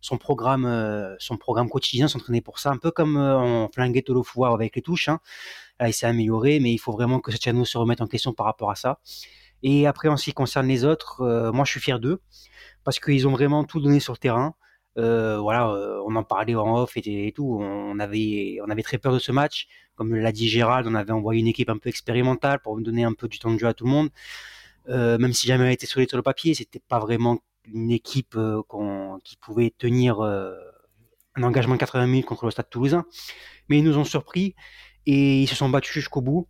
son 0.02 0.18
programme, 0.18 0.66
euh, 0.66 1.16
son 1.18 1.38
programme 1.38 1.70
quotidien, 1.70 2.08
s'entraîner 2.08 2.42
pour 2.42 2.58
ça, 2.58 2.70
un 2.70 2.76
peu 2.76 2.90
comme 2.90 3.16
on 3.16 3.70
flinguait 3.72 4.02
Tolofouar 4.02 4.52
avec 4.52 4.76
les 4.76 4.82
touches. 4.82 5.08
Hein. 5.08 5.20
Là, 5.80 5.88
il 5.88 5.94
s'est 5.94 6.06
amélioré, 6.06 6.60
mais 6.60 6.72
il 6.72 6.78
faut 6.78 6.92
vraiment 6.92 7.20
que 7.20 7.32
Setiano 7.32 7.64
se 7.64 7.78
remette 7.78 8.02
en 8.02 8.06
question 8.06 8.34
par 8.34 8.44
rapport 8.44 8.70
à 8.70 8.74
ça. 8.74 9.00
Et 9.62 9.86
après, 9.86 10.08
en 10.08 10.18
ce 10.18 10.24
qui 10.24 10.32
concerne 10.34 10.66
les 10.66 10.84
autres, 10.84 11.22
euh, 11.22 11.52
moi, 11.52 11.64
je 11.64 11.70
suis 11.70 11.80
fier 11.80 11.98
d'eux 11.98 12.20
parce 12.84 13.00
qu'ils 13.00 13.26
ont 13.26 13.32
vraiment 13.32 13.64
tout 13.64 13.80
donné 13.80 13.98
sur 13.98 14.12
le 14.12 14.18
terrain. 14.18 14.54
Euh, 14.98 15.38
voilà, 15.38 15.68
euh, 15.70 16.02
on 16.06 16.16
en 16.16 16.24
parlait 16.24 16.54
en 16.54 16.76
off 16.76 16.96
et, 16.96 17.32
tout. 17.34 17.58
On 17.60 17.98
avait, 17.98 18.58
on 18.64 18.70
avait 18.70 18.82
très 18.82 18.98
peur 18.98 19.12
de 19.12 19.18
ce 19.18 19.32
match. 19.32 19.68
Comme 19.94 20.14
l'a 20.14 20.32
dit 20.32 20.48
Gérald, 20.48 20.86
on 20.86 20.94
avait 20.94 21.12
envoyé 21.12 21.40
une 21.40 21.46
équipe 21.46 21.70
un 21.70 21.78
peu 21.78 21.88
expérimentale 21.88 22.60
pour 22.60 22.80
donner 22.80 23.04
un 23.04 23.14
peu 23.14 23.28
du 23.28 23.38
temps 23.38 23.52
de 23.52 23.58
jeu 23.58 23.66
à 23.66 23.74
tout 23.74 23.84
le 23.84 23.90
monde. 23.90 24.10
même 24.88 25.32
si 25.32 25.46
jamais 25.46 25.66
elle 25.66 25.72
était 25.72 25.86
solide 25.86 26.08
sur 26.08 26.18
le 26.18 26.22
papier, 26.22 26.54
c'était 26.54 26.80
pas 26.80 26.98
vraiment 26.98 27.40
une 27.72 27.90
équipe 27.90 28.38
qui 29.24 29.36
pouvait 29.36 29.72
tenir 29.76 30.20
un 30.20 31.42
engagement 31.42 31.74
de 31.74 31.80
80 31.80 32.06
minutes 32.06 32.26
contre 32.26 32.44
le 32.44 32.50
Stade 32.50 32.70
Toulousain. 32.70 33.04
Mais 33.68 33.78
ils 33.78 33.84
nous 33.84 33.98
ont 33.98 34.04
surpris 34.04 34.54
et 35.06 35.42
ils 35.42 35.48
se 35.48 35.54
sont 35.54 35.68
battus 35.68 35.92
jusqu'au 35.92 36.20
bout. 36.20 36.46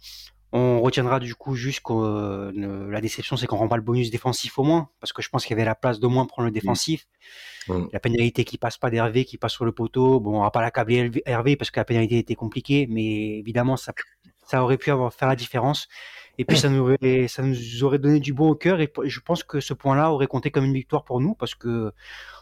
On 0.58 0.80
retiendra 0.80 1.20
du 1.20 1.34
coup 1.34 1.54
juste 1.54 1.80
que 1.84 1.92
euh, 1.92 2.90
la 2.90 3.02
déception, 3.02 3.36
c'est 3.36 3.46
qu'on 3.46 3.58
rend 3.58 3.68
pas 3.68 3.76
le 3.76 3.82
bonus 3.82 4.10
défensif 4.10 4.58
au 4.58 4.64
moins, 4.64 4.88
parce 5.00 5.12
que 5.12 5.20
je 5.20 5.28
pense 5.28 5.44
qu'il 5.44 5.50
y 5.50 5.60
avait 5.60 5.66
la 5.66 5.74
place 5.74 6.00
d'au 6.00 6.08
moins 6.08 6.24
prendre 6.24 6.46
le 6.46 6.50
défensif. 6.50 7.06
Mmh. 7.68 7.88
La 7.92 8.00
pénalité 8.00 8.44
qui 8.44 8.56
passe 8.56 8.78
pas 8.78 8.88
d'Hervé, 8.88 9.26
qui 9.26 9.36
passe 9.36 9.52
sur 9.52 9.66
le 9.66 9.72
poteau, 9.72 10.18
bon, 10.18 10.38
on 10.38 10.42
va 10.44 10.50
pas 10.50 10.62
l'accabler 10.62 11.10
Hervé 11.26 11.56
parce 11.56 11.70
que 11.70 11.78
la 11.78 11.84
pénalité 11.84 12.16
était 12.16 12.36
compliquée, 12.36 12.86
mais 12.88 13.38
évidemment, 13.38 13.76
ça, 13.76 13.92
ça 14.46 14.62
aurait 14.62 14.78
pu 14.78 14.90
avoir, 14.90 15.12
faire 15.12 15.28
la 15.28 15.36
différence. 15.36 15.88
Et 16.38 16.46
puis 16.46 16.56
ça 16.56 16.70
nous, 16.70 16.80
aurait, 16.80 17.28
ça 17.28 17.42
nous 17.42 17.84
aurait 17.84 17.98
donné 17.98 18.18
du 18.18 18.32
bon 18.32 18.48
au 18.48 18.54
cœur, 18.54 18.80
et 18.80 18.90
je 19.04 19.20
pense 19.20 19.44
que 19.44 19.60
ce 19.60 19.74
point-là 19.74 20.10
aurait 20.10 20.26
compté 20.26 20.50
comme 20.50 20.64
une 20.64 20.72
victoire 20.72 21.04
pour 21.04 21.20
nous, 21.20 21.34
parce 21.34 21.54
que 21.54 21.92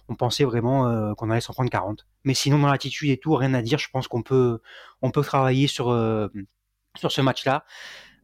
on 0.09 0.15
pensait 0.15 0.45
vraiment 0.45 0.87
euh, 0.87 1.15
qu'on 1.15 1.31
allait 1.31 1.41
s'en 1.41 1.53
prendre 1.53 1.71
40. 1.71 2.07
Mais 2.23 2.35
sinon, 2.35 2.61
dans 2.61 2.69
l'attitude 2.69 3.11
et 3.11 3.17
tout, 3.17 3.35
rien 3.35 3.55
à 3.55 3.63
dire. 3.63 3.79
Je 3.79 3.89
pense 3.91 4.07
qu'on 4.07 4.23
peut, 4.23 4.61
on 5.03 5.11
peut 5.11 5.23
travailler 5.23 5.67
sur, 5.67 5.91
euh, 5.91 6.29
sur 6.99 7.13
ce 7.13 7.21
match-là. 7.21 7.65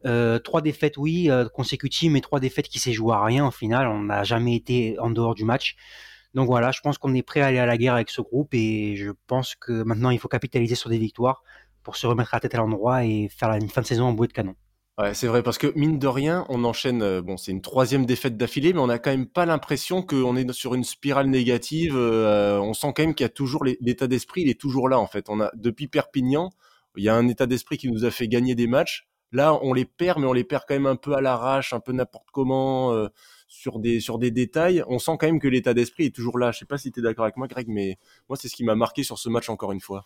Euh, 0.05 0.39
trois 0.39 0.61
défaites, 0.61 0.97
oui, 0.97 1.29
consécutives, 1.53 2.11
mais 2.11 2.21
trois 2.21 2.39
défaites 2.39 2.67
qui 2.67 2.79
s'est 2.79 2.93
joué 2.93 3.13
à 3.13 3.23
rien 3.23 3.45
au 3.45 3.51
final. 3.51 3.87
On 3.87 4.03
n'a 4.03 4.23
jamais 4.23 4.55
été 4.55 4.97
en 4.99 5.09
dehors 5.09 5.35
du 5.35 5.45
match. 5.45 5.75
Donc 6.33 6.47
voilà, 6.47 6.71
je 6.71 6.79
pense 6.81 6.97
qu'on 6.97 7.13
est 7.13 7.23
prêt 7.23 7.41
à 7.41 7.47
aller 7.47 7.59
à 7.59 7.65
la 7.65 7.77
guerre 7.77 7.95
avec 7.95 8.09
ce 8.09 8.21
groupe 8.21 8.53
et 8.53 8.95
je 8.95 9.11
pense 9.27 9.55
que 9.55 9.83
maintenant 9.83 10.11
il 10.11 10.19
faut 10.19 10.29
capitaliser 10.29 10.75
sur 10.75 10.89
des 10.89 10.97
victoires 10.97 11.43
pour 11.83 11.97
se 11.97 12.07
remettre 12.07 12.29
la 12.33 12.39
tête 12.39 12.55
à 12.55 12.57
l'endroit 12.57 13.03
et 13.03 13.27
faire 13.29 13.51
une 13.53 13.69
fin 13.69 13.81
de 13.81 13.87
saison 13.87 14.05
en 14.05 14.13
bouée 14.13 14.27
de 14.27 14.33
canon. 14.33 14.55
Ouais, 14.97 15.13
c'est 15.13 15.27
vrai, 15.27 15.41
parce 15.41 15.57
que 15.57 15.71
mine 15.75 15.99
de 15.99 16.07
rien, 16.07 16.45
on 16.49 16.63
enchaîne, 16.63 17.01
euh, 17.01 17.21
bon, 17.21 17.37
c'est 17.37 17.51
une 17.51 17.61
troisième 17.61 18.05
défaite 18.05 18.37
d'affilée, 18.37 18.73
mais 18.73 18.81
on 18.81 18.89
a 18.89 18.99
quand 18.99 19.09
même 19.09 19.25
pas 19.25 19.45
l'impression 19.45 20.03
qu'on 20.03 20.35
est 20.35 20.51
sur 20.51 20.75
une 20.75 20.83
spirale 20.83 21.27
négative. 21.27 21.95
Euh, 21.95 22.59
on 22.59 22.73
sent 22.73 22.93
quand 22.95 23.03
même 23.03 23.15
qu'il 23.15 23.23
y 23.23 23.25
a 23.25 23.29
toujours 23.29 23.63
l'état 23.63 24.07
d'esprit, 24.07 24.41
il 24.41 24.49
est 24.49 24.59
toujours 24.59 24.89
là 24.89 24.99
en 24.99 25.07
fait. 25.07 25.27
On 25.29 25.39
a 25.41 25.49
depuis 25.55 25.87
Perpignan, 25.87 26.51
il 26.97 27.03
y 27.03 27.09
a 27.09 27.15
un 27.15 27.27
état 27.27 27.45
d'esprit 27.45 27.77
qui 27.77 27.89
nous 27.89 28.05
a 28.05 28.11
fait 28.11 28.27
gagner 28.27 28.55
des 28.55 28.67
matchs. 28.67 29.07
Là, 29.31 29.57
on 29.61 29.73
les 29.73 29.85
perd, 29.85 30.19
mais 30.19 30.27
on 30.27 30.33
les 30.33 30.43
perd 30.43 30.63
quand 30.67 30.73
même 30.73 30.85
un 30.85 30.97
peu 30.97 31.13
à 31.13 31.21
l'arrache, 31.21 31.71
un 31.71 31.79
peu 31.79 31.93
n'importe 31.93 32.27
comment, 32.33 32.93
euh, 32.93 33.07
sur 33.47 33.79
des 33.79 34.01
sur 34.01 34.19
des 34.19 34.31
détails. 34.31 34.83
On 34.87 34.99
sent 34.99 35.13
quand 35.19 35.27
même 35.27 35.39
que 35.39 35.47
l'état 35.47 35.73
d'esprit 35.73 36.05
est 36.07 36.15
toujours 36.15 36.37
là. 36.37 36.51
Je 36.51 36.59
sais 36.59 36.65
pas 36.65 36.77
si 36.77 36.91
tu 36.91 36.99
es 36.99 37.03
d'accord 37.03 37.23
avec 37.23 37.37
moi, 37.37 37.47
Greg, 37.47 37.67
mais 37.69 37.97
moi 38.27 38.37
c'est 38.37 38.49
ce 38.49 38.55
qui 38.55 38.65
m'a 38.65 38.75
marqué 38.75 39.03
sur 39.03 39.17
ce 39.17 39.29
match 39.29 39.49
encore 39.49 39.71
une 39.71 39.79
fois. 39.79 40.05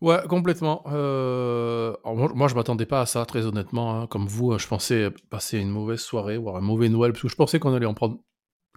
Ouais, 0.00 0.18
complètement. 0.28 0.82
Euh, 0.86 1.94
moi, 2.04 2.48
je 2.48 2.54
m'attendais 2.54 2.86
pas 2.86 3.02
à 3.02 3.06
ça, 3.06 3.26
très 3.26 3.44
honnêtement. 3.44 4.00
Hein. 4.00 4.06
Comme 4.06 4.26
vous, 4.26 4.56
je 4.58 4.66
pensais 4.66 5.10
passer 5.28 5.58
une 5.58 5.68
mauvaise 5.68 6.00
soirée, 6.00 6.38
voire 6.38 6.56
un 6.56 6.62
mauvais 6.62 6.88
Noël, 6.88 7.12
parce 7.12 7.22
que 7.22 7.28
je 7.28 7.36
pensais 7.36 7.58
qu'on 7.58 7.74
allait 7.74 7.86
en 7.86 7.92
prendre 7.92 8.18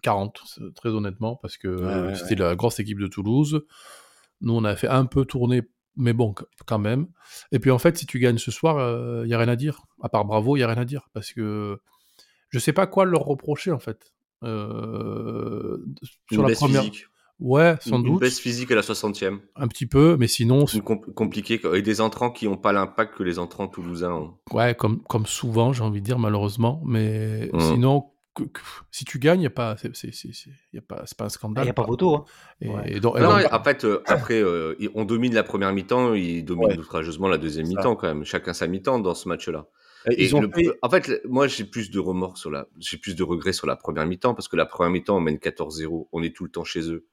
40, 0.01 0.41
très 0.75 0.89
honnêtement, 0.89 1.37
parce 1.37 1.57
que 1.57 2.13
c'était 2.15 2.35
la 2.35 2.55
grosse 2.55 2.79
équipe 2.79 2.99
de 2.99 3.07
Toulouse. 3.07 3.65
Nous, 4.41 4.53
on 4.53 4.65
a 4.65 4.75
fait 4.75 4.89
un 4.89 5.05
peu 5.05 5.23
tourner, 5.23 5.61
mais 5.95 6.13
bon, 6.13 6.33
quand 6.65 6.79
même. 6.79 7.07
Et 7.51 7.59
puis, 7.59 7.71
en 7.71 7.79
fait, 7.79 7.97
si 7.97 8.05
tu 8.05 8.19
gagnes 8.19 8.37
ce 8.37 8.51
soir, 8.51 8.77
il 8.77 8.81
euh, 8.81 9.27
y 9.27 9.33
a 9.33 9.37
rien 9.37 9.49
à 9.49 9.55
dire. 9.55 9.83
À 10.01 10.09
part 10.09 10.25
bravo, 10.25 10.57
il 10.57 10.61
y 10.61 10.63
a 10.63 10.67
rien 10.67 10.81
à 10.81 10.85
dire, 10.85 11.09
parce 11.13 11.31
que 11.33 11.79
je 12.49 12.59
sais 12.59 12.73
pas 12.73 12.87
quoi 12.87 13.05
leur 13.05 13.23
reprocher, 13.23 13.71
en 13.71 13.79
fait. 13.79 14.13
Euh, 14.43 15.77
sur 16.31 16.47
la 16.47 16.53
première. 16.55 16.83
Physique. 16.83 17.07
Ouais, 17.39 17.75
sans 17.81 17.97
une, 17.97 18.03
doute. 18.03 18.13
Une 18.13 18.19
baisse 18.19 18.39
physique 18.39 18.71
à 18.71 18.75
la 18.75 18.81
60e. 18.81 19.39
Un 19.55 19.67
petit 19.67 19.85
peu, 19.85 20.15
mais 20.17 20.27
sinon. 20.27 20.67
C'est 20.67 20.81
compliqué. 20.81 21.59
Et 21.73 21.81
des 21.81 21.99
entrants 21.99 22.31
qui 22.31 22.47
n'ont 22.47 22.57
pas 22.57 22.71
l'impact 22.71 23.17
que 23.17 23.23
les 23.23 23.39
entrants 23.39 23.67
toulousains 23.67 24.13
ont. 24.13 24.37
Ouais, 24.51 24.75
comme, 24.75 25.01
comme 25.03 25.25
souvent, 25.25 25.73
j'ai 25.73 25.83
envie 25.83 25.99
de 25.99 26.05
dire, 26.05 26.19
malheureusement. 26.19 26.81
Mais 26.85 27.49
mmh. 27.51 27.59
sinon, 27.59 28.12
si 28.91 29.05
tu 29.05 29.19
gagnes, 29.19 29.39
il 29.39 29.41
n'y 29.41 29.47
a 29.47 29.51
pas, 29.51 29.75
c'est, 29.77 29.91
pas, 30.87 31.03
pas 31.17 31.25
un 31.25 31.29
scandale. 31.29 31.63
Il 31.63 31.67
n'y 31.67 31.71
a 31.71 31.73
pas 31.73 31.85
photo. 31.85 32.15
Hein. 32.15 32.83
Et, 32.85 32.99
donc, 32.99 33.19
non, 33.19 33.29
en 33.29 33.63
fait, 33.63 33.85
euh, 33.85 34.01
après, 34.05 34.41
euh, 34.41 34.75
on 34.95 35.05
domine 35.05 35.33
la 35.33 35.43
première 35.43 35.71
mi-temps, 35.73 36.13
ils 36.13 36.43
dominent 36.43 36.79
outrageusement 36.79 37.27
la 37.27 37.37
deuxième 37.37 37.67
mi-temps 37.67 37.95
quand 37.95 38.07
même. 38.07 38.25
Chacun 38.25 38.53
sa 38.53 38.67
mi-temps 38.67 38.99
dans 38.99 39.13
ce 39.13 39.27
match-là. 39.27 39.67
Ils 40.17 40.35
ont 40.35 40.49
En 40.81 40.89
fait, 40.89 41.21
moi, 41.25 41.47
j'ai 41.47 41.63
plus 41.63 41.89
de 41.89 41.99
remords 41.99 42.37
sur 42.37 42.51
la, 42.51 42.67
j'ai 42.79 42.97
plus 42.97 43.15
de 43.15 43.23
regrets 43.23 43.53
sur 43.53 43.67
la 43.67 43.75
première 43.75 44.05
mi-temps 44.05 44.33
parce 44.33 44.47
que 44.47 44.55
la 44.55 44.65
première 44.65 44.91
mi-temps, 44.91 45.17
on 45.17 45.21
mène 45.21 45.37
14-0, 45.37 46.07
on 46.11 46.23
est 46.23 46.35
tout 46.35 46.43
le 46.43 46.49
temps 46.49 46.63
chez 46.63 46.91
eux. 46.91 47.05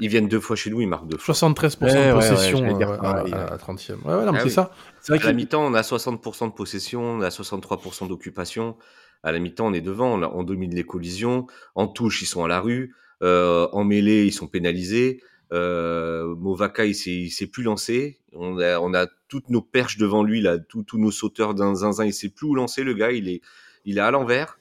Ils 0.00 0.08
viennent 0.08 0.28
deux 0.28 0.40
fois 0.40 0.54
chez 0.54 0.70
nous, 0.70 0.80
ils 0.80 0.86
marquent 0.86 1.08
deux 1.08 1.18
fois. 1.18 1.34
73% 1.34 1.80
de 1.80 2.12
possession 2.12 2.64
euh, 2.64 2.98
à, 3.00 3.24
la 3.24 3.56
30e. 3.56 3.94
Ouais, 4.04 4.24
non, 4.24 4.32
ah 4.34 4.40
c'est 4.42 4.50
ça. 4.50 4.70
à 5.08 5.16
la 5.16 5.32
mi-temps, 5.32 5.64
on 5.64 5.74
a 5.74 5.80
60% 5.80 6.46
de 6.46 6.52
possession, 6.52 7.02
on 7.02 7.20
a 7.20 7.30
63% 7.30 8.06
d'occupation. 8.06 8.76
À 9.22 9.32
la 9.32 9.38
mi-temps, 9.38 9.66
on 9.66 9.72
est 9.72 9.80
devant, 9.80 10.20
on, 10.22 10.42
domine 10.44 10.74
les 10.74 10.84
collisions. 10.84 11.46
En 11.74 11.88
touche, 11.88 12.22
ils 12.22 12.26
sont 12.26 12.44
à 12.44 12.48
la 12.48 12.60
rue. 12.60 12.94
Euh, 13.22 13.68
en 13.72 13.84
mêlée, 13.84 14.26
ils 14.26 14.32
sont 14.32 14.46
pénalisés. 14.46 15.20
Euh, 15.52 16.34
Movaka, 16.36 16.84
il 16.84 16.94
s'est, 16.94 17.46
plus 17.46 17.62
lancé. 17.62 18.18
On 18.32 18.58
a, 18.58 18.78
on 18.78 18.94
a 18.94 19.06
toutes 19.28 19.50
nos 19.50 19.62
perches 19.62 19.98
devant 19.98 20.22
lui, 20.22 20.40
là, 20.40 20.58
tous 20.58 20.84
nos 20.94 21.10
sauteurs 21.10 21.54
d'un 21.54 21.74
zinzin. 21.74 22.04
Il 22.04 22.14
s'est 22.14 22.28
plus 22.28 22.46
où 22.46 22.54
lancer, 22.54 22.84
le 22.84 22.94
gars. 22.94 23.10
Il 23.10 23.28
est, 23.28 23.40
il 23.84 23.98
est 23.98 24.02
à 24.02 24.10
l'envers. 24.10 24.58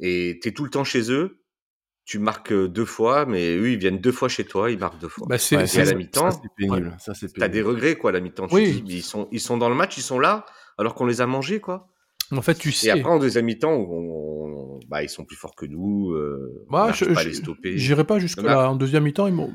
Et 0.00 0.38
t'es 0.42 0.52
tout 0.52 0.64
le 0.64 0.70
temps 0.70 0.84
chez 0.84 1.10
eux. 1.12 1.38
Tu 2.04 2.18
marques 2.18 2.52
deux 2.52 2.84
fois, 2.84 3.24
mais 3.24 3.56
eux, 3.56 3.70
ils 3.70 3.78
viennent 3.78 3.98
deux 3.98 4.12
fois 4.12 4.28
chez 4.28 4.44
toi, 4.44 4.70
ils 4.70 4.78
marquent 4.78 4.98
deux 4.98 5.08
fois. 5.08 5.26
Bah, 5.26 5.38
c'est, 5.38 5.54
et 5.54 5.80
à 5.80 5.84
la 5.86 5.94
mi-temps, 5.94 6.30
Ça, 6.30 6.40
c'est 6.42 6.50
pénible. 6.54 6.94
Ça, 6.98 7.14
c'est 7.14 7.32
t'as 7.32 7.48
des 7.48 7.62
regrets, 7.62 7.96
quoi, 7.96 8.10
à 8.10 8.12
la 8.12 8.20
mi-temps. 8.20 8.46
Tu 8.46 8.54
Oui. 8.54 8.84
ils 8.86 9.02
sont, 9.02 9.26
ils 9.32 9.40
sont 9.40 9.56
dans 9.56 9.70
le 9.70 9.74
match, 9.74 9.96
ils 9.96 10.02
sont 10.02 10.18
là, 10.18 10.44
alors 10.76 10.94
qu'on 10.94 11.06
les 11.06 11.22
a 11.22 11.26
mangés, 11.26 11.60
quoi. 11.60 11.88
En 12.36 12.42
fait, 12.42 12.54
tu 12.54 12.68
Et 12.70 12.72
sais. 12.72 12.90
après, 12.90 13.10
en 13.10 13.18
deuxième 13.18 13.44
mi-temps, 13.46 13.72
on, 13.72 14.76
on- 14.76 14.80
bah, 14.88 15.02
ils 15.02 15.08
sont 15.08 15.24
plus 15.24 15.36
forts 15.36 15.54
que 15.54 15.66
nous. 15.66 16.12
Euh, 16.12 16.64
Moi, 16.68 16.86
on 16.88 16.92
je- 16.92 17.04
pas 17.06 17.20
à 17.20 17.24
les 17.24 17.34
stopper. 17.34 17.76
J'irai 17.78 18.04
pas 18.04 18.18
jusque 18.18 18.42
là. 18.42 18.70
En 18.70 18.76
deuxième 18.76 19.04
mi-temps, 19.04 19.26
ils 19.26 19.34
m'ont, 19.34 19.52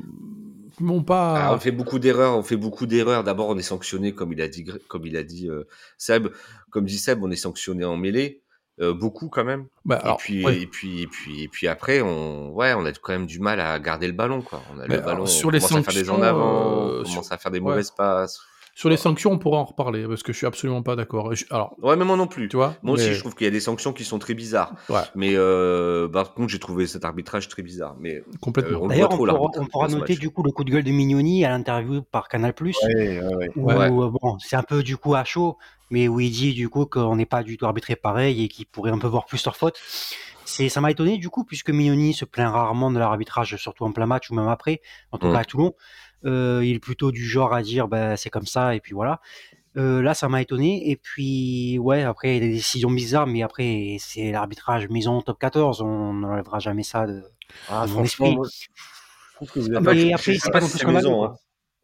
ils 0.79 1.03
pas. 1.05 1.47
Ah, 1.49 1.53
on 1.53 1.59
fait 1.59 1.71
beaucoup 1.71 1.99
d'erreurs, 1.99 2.37
on 2.37 2.43
fait 2.43 2.55
beaucoup 2.57 2.85
d'erreurs. 2.85 3.23
D'abord, 3.23 3.49
on 3.49 3.57
est 3.57 3.61
sanctionné, 3.61 4.13
comme 4.13 4.31
il 4.33 4.41
a 4.41 4.47
dit, 4.47 4.65
comme 4.87 5.05
il 5.05 5.17
a 5.17 5.23
dit 5.23 5.49
euh, 5.49 5.63
Seb. 5.97 6.27
Comme 6.71 6.85
dit 6.85 6.97
Seb, 6.97 7.21
on 7.23 7.29
est 7.31 7.35
sanctionné 7.35 7.83
en 7.85 7.97
mêlée, 7.97 8.41
euh, 8.79 8.93
beaucoup 8.93 9.27
quand 9.27 9.43
même. 9.43 9.65
Bah, 9.85 9.97
alors, 10.03 10.15
et 10.15 10.17
puis, 10.19 10.45
ouais. 10.45 10.61
et 10.61 10.67
puis, 10.67 11.01
et 11.01 11.07
puis, 11.07 11.43
et 11.43 11.47
puis 11.47 11.67
après, 11.67 12.01
on, 12.01 12.51
ouais, 12.53 12.73
on 12.75 12.85
a 12.85 12.91
quand 12.93 13.11
même 13.13 13.25
du 13.25 13.39
mal 13.39 13.59
à 13.59 13.77
garder 13.79 14.07
le 14.07 14.13
ballon, 14.13 14.41
quoi. 14.41 14.61
On 14.73 14.79
a 14.79 14.87
le 14.87 14.99
ballon, 14.99 15.23
on 15.23 15.25
sur 15.25 15.51
les 15.51 15.59
commence 15.59 15.73
à 15.87 15.91
faire 15.91 15.93
des 16.01 16.05
gens 16.05 16.17
en 16.17 16.21
avant, 16.21 16.87
euh, 16.87 16.99
on 17.01 17.03
commence 17.03 17.25
sur- 17.25 17.33
à 17.33 17.37
faire 17.37 17.51
des 17.51 17.59
ouais. 17.59 17.65
mauvaises 17.65 17.91
passes. 17.91 18.39
Sur 18.79 18.87
les 18.89 18.95
sanctions, 18.95 19.33
on 19.33 19.37
pourra 19.37 19.57
en 19.57 19.65
reparler 19.65 20.07
parce 20.07 20.23
que 20.23 20.31
je 20.31 20.37
suis 20.37 20.47
absolument 20.47 20.81
pas 20.81 20.95
d'accord. 20.95 21.35
Je- 21.35 21.43
Alors, 21.49 21.75
Ouais, 21.81 21.97
mais 21.97 22.05
moi 22.05 22.15
non 22.15 22.27
plus. 22.27 22.47
tu 22.47 22.55
vois. 22.55 22.75
Moi 22.81 22.93
aussi, 22.93 23.13
je 23.13 23.19
trouve 23.19 23.35
qu'il 23.35 23.43
y 23.43 23.47
a 23.49 23.51
des 23.51 23.59
sanctions 23.59 23.91
qui 23.91 24.05
sont 24.05 24.19
très 24.19 24.33
bizarres. 24.33 24.73
Ouais, 24.87 25.01
Mais 25.15 25.31
euh, 25.35 26.07
par 26.07 26.33
contre, 26.33 26.47
j'ai 26.47 26.59
trouvé 26.59 26.87
cet 26.87 27.03
arbitrage 27.03 27.49
très 27.49 27.61
bizarre. 27.61 27.97
Mais 27.99 28.23
complètement. 28.39 28.85
Euh, 28.85 28.87
D'ailleurs, 28.87 29.11
on, 29.11 29.17
pourra, 29.17 29.33
on 29.73 29.87
noter 29.89 30.13
match. 30.13 30.19
du 30.19 30.29
coup 30.29 30.43
le 30.43 30.51
coup 30.53 30.63
de 30.63 30.71
gueule 30.71 30.85
de 30.85 30.91
Mignoni 30.91 31.43
à 31.43 31.49
l'interview 31.49 32.03
par 32.03 32.29
Canal+. 32.29 32.53
Ouais, 32.61 32.71
ouais, 32.95 33.19
ouais. 33.35 33.49
où, 33.57 33.65
Ouais. 33.65 33.75
euh, 33.91 34.09
bon, 34.09 34.37
c'est 34.39 34.55
un 34.55 34.63
peu 34.63 34.81
du 34.81 34.95
coup 34.95 35.13
à 35.13 35.25
chaud, 35.25 35.57
mais 35.89 36.07
où 36.07 36.21
il 36.21 36.31
dit 36.31 36.53
du 36.53 36.69
coup 36.69 36.85
qu'on 36.85 37.17
n'est 37.17 37.25
pas 37.25 37.43
du 37.43 37.57
tout 37.57 37.65
arbitré 37.65 37.97
pareil 37.97 38.45
et 38.45 38.47
qu'il 38.47 38.65
pourrait 38.65 38.91
un 38.91 38.97
peu 38.99 39.07
voir 39.07 39.25
plus 39.25 39.43
leur 39.43 39.57
faute. 39.57 39.77
C'est, 40.45 40.69
ça 40.69 40.79
m'a 40.79 40.89
étonné 40.89 41.17
du 41.17 41.29
coup, 41.29 41.43
puisque 41.43 41.69
Mignoni 41.69 42.13
se 42.13 42.23
plaint 42.23 42.51
rarement 42.51 42.89
de 42.91 42.97
l'arbitrage, 42.97 43.57
surtout 43.57 43.83
en 43.83 43.91
plein 43.91 44.05
match 44.05 44.31
ou 44.31 44.35
même 44.35 44.47
après, 44.47 44.79
en 45.11 45.17
tout 45.17 45.27
Mm. 45.27 45.33
cas 45.33 45.39
à 45.39 45.43
Toulon. 45.45 45.73
Euh, 46.25 46.61
il 46.63 46.75
est 46.75 46.79
plutôt 46.79 47.11
du 47.11 47.25
genre 47.25 47.53
à 47.53 47.61
dire 47.61 47.87
bah, 47.87 48.17
c'est 48.17 48.29
comme 48.29 48.45
ça 48.45 48.75
et 48.75 48.79
puis 48.79 48.93
voilà. 48.93 49.21
Euh, 49.77 50.01
là, 50.01 50.13
ça 50.13 50.27
m'a 50.29 50.41
étonné. 50.41 50.89
Et 50.89 50.95
puis, 50.97 51.77
ouais, 51.79 52.03
après, 52.03 52.31
il 52.31 52.33
y 52.33 52.37
a 52.37 52.47
des 52.47 52.53
décisions 52.53 52.89
bizarres, 52.91 53.27
mais 53.27 53.43
après, 53.43 53.97
c'est 53.99 54.31
l'arbitrage 54.31 54.89
maison 54.89 55.21
top 55.21 55.37
14. 55.39 55.81
On 55.81 56.13
n'enlèvera 56.13 56.59
jamais 56.59 56.83
ça 56.83 57.05
de, 57.05 57.21
Ah, 57.69 57.85
de 57.87 57.91
mon 57.93 58.03
esprit. 58.03 58.35
moi, 58.35 58.47
je 58.51 59.35
trouve 59.35 59.51
que 59.51 59.59
vous 59.59 59.67
êtes 59.67 59.79
mais 59.81 60.09
pas- 60.09 60.15
après, 60.15 60.33
c'est 60.39 60.51
pas 60.51 60.59
pas 60.59 60.67
si 60.67 60.85
maison, 60.87 61.23
hein. 61.23 61.35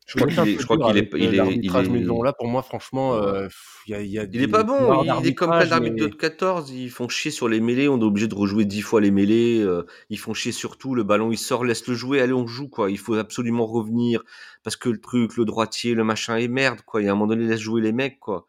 Je 0.05 0.17
crois 0.17 0.27
qu'il 0.27 0.39
est, 0.39 0.55
peu 0.55 0.59
je 0.61 0.65
crois 0.65 0.77
dur 0.77 0.87
qu'il 0.87 0.97
est, 0.97 0.99
avec, 0.99 1.13
il 1.33 1.39
euh, 1.39 1.45
est, 1.45 1.55
il 1.63 1.75
est- 1.75 1.89
maison 1.89 2.21
là 2.21 2.31
pour 2.31 2.47
moi 2.47 2.61
franchement 2.61 3.15
euh, 3.15 3.47
il 3.87 3.91
y 3.91 3.95
a, 3.95 4.01
il 4.01 4.11
y 4.11 4.19
a 4.19 4.23
Il 4.31 4.41
est 4.41 4.47
pas 4.47 4.63
bon, 4.63 5.03
il 5.03 5.27
est 5.27 5.33
comme 5.33 5.49
plein 5.49 5.65
d'arbitres 5.65 5.95
de 5.95 6.05
mais- 6.05 6.11
14, 6.11 6.69
ils 6.69 6.91
font 6.91 7.09
chier 7.09 7.31
sur 7.31 7.49
les 7.49 7.59
mêlées, 7.59 7.87
on 7.87 7.99
est 7.99 8.03
obligé 8.03 8.27
de 8.27 8.35
rejouer 8.35 8.65
10 8.65 8.81
fois 8.81 9.01
les 9.01 9.09
mêlées, 9.09 9.61
euh, 9.63 9.83
ils 10.11 10.19
font 10.19 10.35
chier 10.35 10.51
sur 10.51 10.77
tout, 10.77 10.93
le 10.93 11.03
ballon 11.03 11.31
il 11.31 11.37
sort, 11.39 11.65
laisse 11.65 11.87
le 11.87 11.95
jouer, 11.95 12.21
allez 12.21 12.33
on 12.33 12.45
joue 12.45 12.67
quoi, 12.67 12.91
il 12.91 12.99
faut 12.99 13.15
absolument 13.15 13.65
revenir, 13.65 14.21
parce 14.63 14.75
que 14.75 14.89
le 14.89 14.99
truc, 15.01 15.37
le 15.37 15.45
droitier, 15.45 15.95
le 15.95 16.03
machin 16.03 16.37
est 16.37 16.47
merde 16.47 16.81
quoi, 16.85 17.01
il 17.01 17.05
y 17.05 17.07
a 17.07 17.11
un 17.11 17.15
moment 17.15 17.27
donné 17.27 17.45
laisse 17.47 17.59
jouer 17.59 17.81
les 17.81 17.91
mecs 17.91 18.19
quoi. 18.19 18.45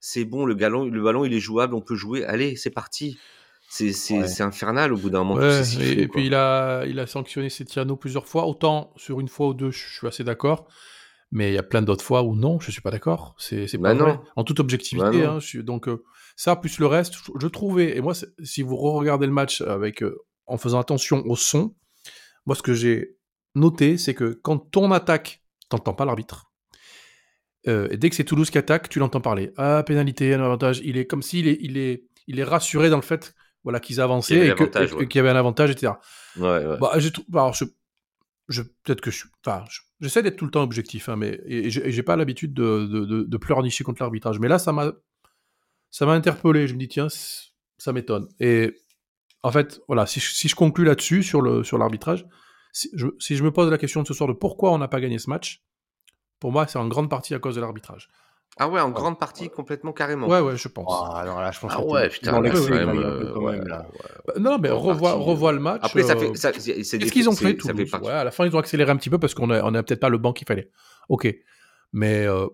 C'est 0.00 0.24
bon, 0.24 0.44
le, 0.46 0.54
galon, 0.54 0.84
le 0.86 1.02
ballon 1.02 1.24
il 1.26 1.32
est 1.34 1.40
jouable, 1.40 1.74
on 1.74 1.80
peut 1.82 1.94
jouer, 1.96 2.24
allez 2.24 2.56
c'est 2.56 2.70
parti. 2.70 3.18
C'est 3.76 4.14
Ouais. 4.14 4.40
infernal 4.42 4.92
au 4.92 4.96
bout 4.96 5.10
d'un 5.10 5.24
moment, 5.24 5.40
Ouais, 5.40 5.62
et, 5.80 6.06
puis 6.06 6.26
il 6.26 6.34
a, 6.34 6.84
il 6.86 7.00
a 7.00 7.08
sanctionné 7.08 7.48
Setiano 7.48 7.96
plusieurs 7.96 8.28
fois. 8.28 8.46
Autant 8.46 8.92
sur 8.96 9.18
une 9.18 9.26
fois 9.26 9.48
ou 9.48 9.54
deux, 9.54 9.72
je 9.72 9.78
suis 9.98 10.06
assez 10.06 10.22
d'accord. 10.22 10.68
Mais 11.32 11.50
il 11.50 11.54
y 11.54 11.58
a 11.58 11.64
plein 11.64 11.82
d'autres 11.82 12.04
fois 12.04 12.22
où 12.22 12.36
non, 12.36 12.60
je 12.60 12.70
suis 12.70 12.80
pas 12.82 12.92
d'accord. 12.92 13.34
C'est 13.38 13.66
Bah 13.78 13.88
pas 13.88 13.94
non. 13.94 14.04
vrai. 14.04 14.20
En 14.36 14.44
toute 14.44 14.60
objectivité. 14.60 15.22
Bah 15.22 15.32
hein, 15.32 15.40
je 15.40 15.46
suis- 15.46 15.64
donc 15.64 15.88
euh, 15.88 16.04
ça 16.36 16.54
plus 16.54 16.78
le 16.78 16.86
reste, 16.86 17.14
je- 17.14 17.32
je 17.40 17.46
trouvais. 17.48 17.96
Et 17.96 18.00
moi, 18.00 18.12
si 18.44 18.62
vous 18.62 18.76
regardez 18.76 19.26
le 19.26 19.32
match 19.32 19.60
avec 19.62 20.04
euh, 20.04 20.16
en 20.46 20.56
faisant 20.56 20.78
attention 20.78 21.24
au 21.26 21.34
son, 21.34 21.74
moi 22.46 22.54
ce 22.54 22.62
que 22.62 22.74
j'ai 22.74 23.16
noté, 23.56 23.98
c'est 23.98 24.14
que 24.14 24.38
quand 24.42 24.58
ton 24.58 24.92
attaque, 24.92 25.42
t'entends 25.68 25.94
pas 25.94 26.04
l'arbitre. 26.04 26.52
Euh, 27.66 27.88
et 27.90 27.96
dès 27.96 28.10
que 28.10 28.14
c'est 28.14 28.24
Toulouse 28.24 28.50
qui 28.50 28.58
attaque, 28.58 28.88
tu 28.88 29.00
l'entends 29.00 29.20
parler. 29.20 29.50
Ah, 29.56 29.82
pénalité, 29.84 30.32
un 30.34 30.40
avantage. 30.44 30.80
Il 30.84 30.96
est 30.96 31.06
comme 31.06 31.22
s'il 31.22 31.48
est, 31.48 31.58
il 31.60 31.76
est, 31.78 32.04
il 32.28 32.38
est 32.38 32.44
rassuré 32.44 32.88
dans 32.90 32.96
le 32.98 33.02
fait 33.02 33.34
voilà, 33.64 33.80
qu'ils 33.80 34.00
avançaient 34.00 34.34
et 34.46 34.50
ouais. 34.94 35.08
qu'il 35.08 35.18
y 35.18 35.20
avait 35.20 35.30
un 35.30 35.36
avantage, 35.36 35.70
etc. 35.70 35.94
Ouais, 36.36 36.64
ouais. 36.64 36.76
Bah, 36.78 36.92
alors, 37.40 37.54
je, 37.54 37.64
je, 38.48 38.62
peut-être 38.62 39.00
que 39.00 39.10
je 39.10 39.24
enfin, 39.44 39.64
je- 39.68 39.80
j'essaie 40.00 40.22
d'être 40.22 40.36
tout 40.36 40.44
le 40.44 40.50
temps 40.50 40.62
objectif, 40.62 41.08
hein, 41.08 41.16
mais 41.16 41.40
et, 41.46 41.66
et 41.66 41.70
j'ai 41.70 42.02
pas 42.02 42.16
l'habitude 42.16 42.52
de, 42.54 42.86
de, 42.86 43.04
de, 43.04 43.22
de 43.22 43.36
pleurnicher 43.38 43.82
contre 43.84 44.02
l'arbitrage. 44.02 44.38
Mais 44.38 44.48
là, 44.48 44.58
ça 44.58 44.72
m'a, 44.72 44.92
ça 45.90 46.06
m'a 46.06 46.12
interpellé. 46.12 46.68
Je 46.68 46.74
me 46.74 46.78
dis 46.78 46.88
tiens, 46.88 47.08
ça 47.08 47.92
m'étonne. 47.92 48.28
Et 48.38 48.74
en 49.42 49.50
fait, 49.50 49.80
voilà, 49.88 50.06
si 50.06 50.20
je, 50.20 50.32
si 50.34 50.48
je 50.48 50.54
conclus 50.54 50.84
là-dessus 50.84 51.22
sur 51.22 51.40
le 51.42 51.64
sur 51.64 51.78
l'arbitrage, 51.78 52.26
si 52.72 52.90
je, 52.94 53.06
si 53.18 53.36
je 53.36 53.44
me 53.44 53.50
pose 53.50 53.70
la 53.70 53.78
question 53.78 54.02
de 54.02 54.06
ce 54.06 54.14
soir 54.14 54.28
de 54.28 54.34
pourquoi 54.34 54.72
on 54.72 54.78
n'a 54.78 54.88
pas 54.88 55.00
gagné 55.00 55.18
ce 55.18 55.30
match, 55.30 55.62
pour 56.40 56.52
moi, 56.52 56.66
c'est 56.66 56.78
en 56.78 56.88
grande 56.88 57.08
partie 57.08 57.34
à 57.34 57.38
cause 57.38 57.54
de 57.54 57.60
l'arbitrage. 57.62 58.08
Ah 58.56 58.68
ouais, 58.68 58.80
en 58.80 58.90
grande 58.90 59.18
partie, 59.18 59.50
complètement, 59.50 59.92
carrément. 59.92 60.28
Ouais, 60.28 60.38
ouais, 60.40 60.56
je 60.56 60.68
pense. 60.68 60.86
Ah, 60.88 61.24
non, 61.26 61.38
là, 61.40 61.50
je 61.50 61.58
pense 61.58 61.72
Ah 61.74 61.82
que 61.82 61.88
ouais, 61.88 62.08
putain, 62.08 62.30
dans 62.32 62.40
là, 62.40 62.50
l'excès, 62.50 62.70
quand 62.70 62.76
même, 62.76 62.98
euh, 62.98 63.34
ouais, 63.38 63.56
là. 63.64 63.86
ouais. 63.92 63.98
Bah, 64.28 64.34
non, 64.38 64.58
mais 64.58 64.70
revois, 64.70 65.10
partie, 65.10 65.24
revois 65.24 65.50
euh, 65.50 65.54
le 65.54 65.60
match. 65.60 65.80
Après, 65.82 66.02
ça 66.04 66.14
euh, 66.14 66.20
fait, 66.20 66.36
ça, 66.36 66.52
c'est 66.52 66.98
Qu'est-ce 66.98 67.10
qu'ils 67.12 67.28
ont 67.28 67.32
fait, 67.34 67.54
partie. 67.54 68.06
Ouais, 68.06 68.12
À 68.12 68.22
la 68.22 68.30
fin, 68.30 68.46
ils 68.46 68.54
ont 68.54 68.60
accéléré 68.60 68.90
un 68.92 68.96
petit 68.96 69.10
peu 69.10 69.18
parce 69.18 69.34
qu'on 69.34 69.50
a, 69.50 69.60
on 69.64 69.74
a 69.74 69.82
peut-être 69.82 69.98
pas 70.00 70.08
le 70.08 70.18
banc 70.18 70.32
qu'il 70.32 70.46
fallait. 70.46 70.70
Ok. 71.08 71.34
Mais 71.92 72.26
euh, 72.26 72.46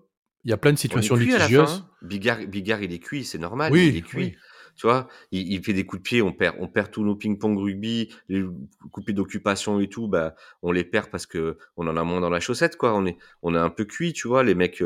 il 0.43 0.49
y 0.49 0.53
a 0.53 0.57
plein 0.57 0.73
de 0.73 0.77
situations 0.79 1.15
litigieuses. 1.15 1.69
fin. 1.69 1.87
Bigard, 2.01 2.39
Bigard, 2.47 2.81
il 2.81 2.93
est 2.93 2.99
cuit, 2.99 3.23
c'est 3.23 3.37
normal. 3.37 3.71
Oui, 3.71 3.89
il 3.89 3.97
est 3.97 4.01
cuit. 4.01 4.17
oui. 4.23 4.35
Tu 4.77 4.87
vois, 4.87 5.07
il, 5.31 5.51
il 5.51 5.63
fait 5.63 5.73
des 5.73 5.85
coups 5.85 6.01
de 6.01 6.03
pied, 6.03 6.21
on 6.23 6.31
perd, 6.31 6.55
on 6.59 6.67
perd 6.67 6.89
tous 6.89 7.03
nos 7.03 7.15
ping-pong 7.15 7.59
rugby, 7.59 8.09
les 8.29 8.41
coups 8.41 8.99
de 8.99 9.05
pied 9.05 9.13
d'occupation 9.13 9.79
et 9.81 9.89
tout, 9.89 10.07
bah, 10.07 10.33
on 10.63 10.71
les 10.71 10.85
perd 10.85 11.09
parce 11.11 11.25
que 11.27 11.57
on 11.75 11.87
en 11.87 11.97
a 11.97 12.03
moins 12.03 12.21
dans 12.21 12.29
la 12.29 12.39
chaussette, 12.39 12.77
quoi. 12.77 12.95
On 12.95 13.05
est, 13.05 13.17
on 13.43 13.53
est 13.53 13.59
un 13.59 13.69
peu 13.69 13.83
cuit, 13.85 14.13
tu 14.13 14.27
vois, 14.27 14.43
les 14.43 14.55
mecs. 14.55 14.81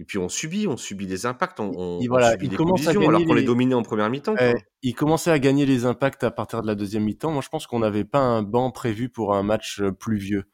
Et 0.00 0.04
puis 0.04 0.16
on 0.16 0.30
subit, 0.30 0.66
on 0.66 0.78
subit 0.78 1.06
les 1.06 1.26
impacts, 1.26 1.60
on, 1.60 1.70
on, 1.76 2.00
Il- 2.00 2.08
on 2.08 2.12
voilà, 2.14 2.30
subit 2.32 2.46
il 2.50 2.56
collisions 2.56 3.06
alors 3.08 3.22
qu'on 3.24 3.34
les 3.34 3.42
les- 3.42 3.46
dominait 3.46 3.74
en 3.74 3.82
première 3.82 4.08
mi-temps. 4.08 4.34
il 4.82 4.94
commençait 4.94 5.30
à 5.30 5.38
gagner 5.38 5.66
les 5.66 5.84
impacts 5.84 6.24
à 6.24 6.30
partir 6.30 6.62
de 6.62 6.66
la 6.66 6.74
deuxième 6.74 7.04
mi-temps. 7.04 7.30
Moi, 7.30 7.42
je 7.42 7.50
pense 7.50 7.66
qu'on 7.66 7.80
n'avait 7.80 8.04
pas 8.04 8.20
un 8.20 8.42
banc 8.42 8.70
prévu 8.70 9.10
pour 9.10 9.34
un 9.34 9.42
match 9.42 9.80
euh, 9.80 9.92
pluvieux. 9.92 10.44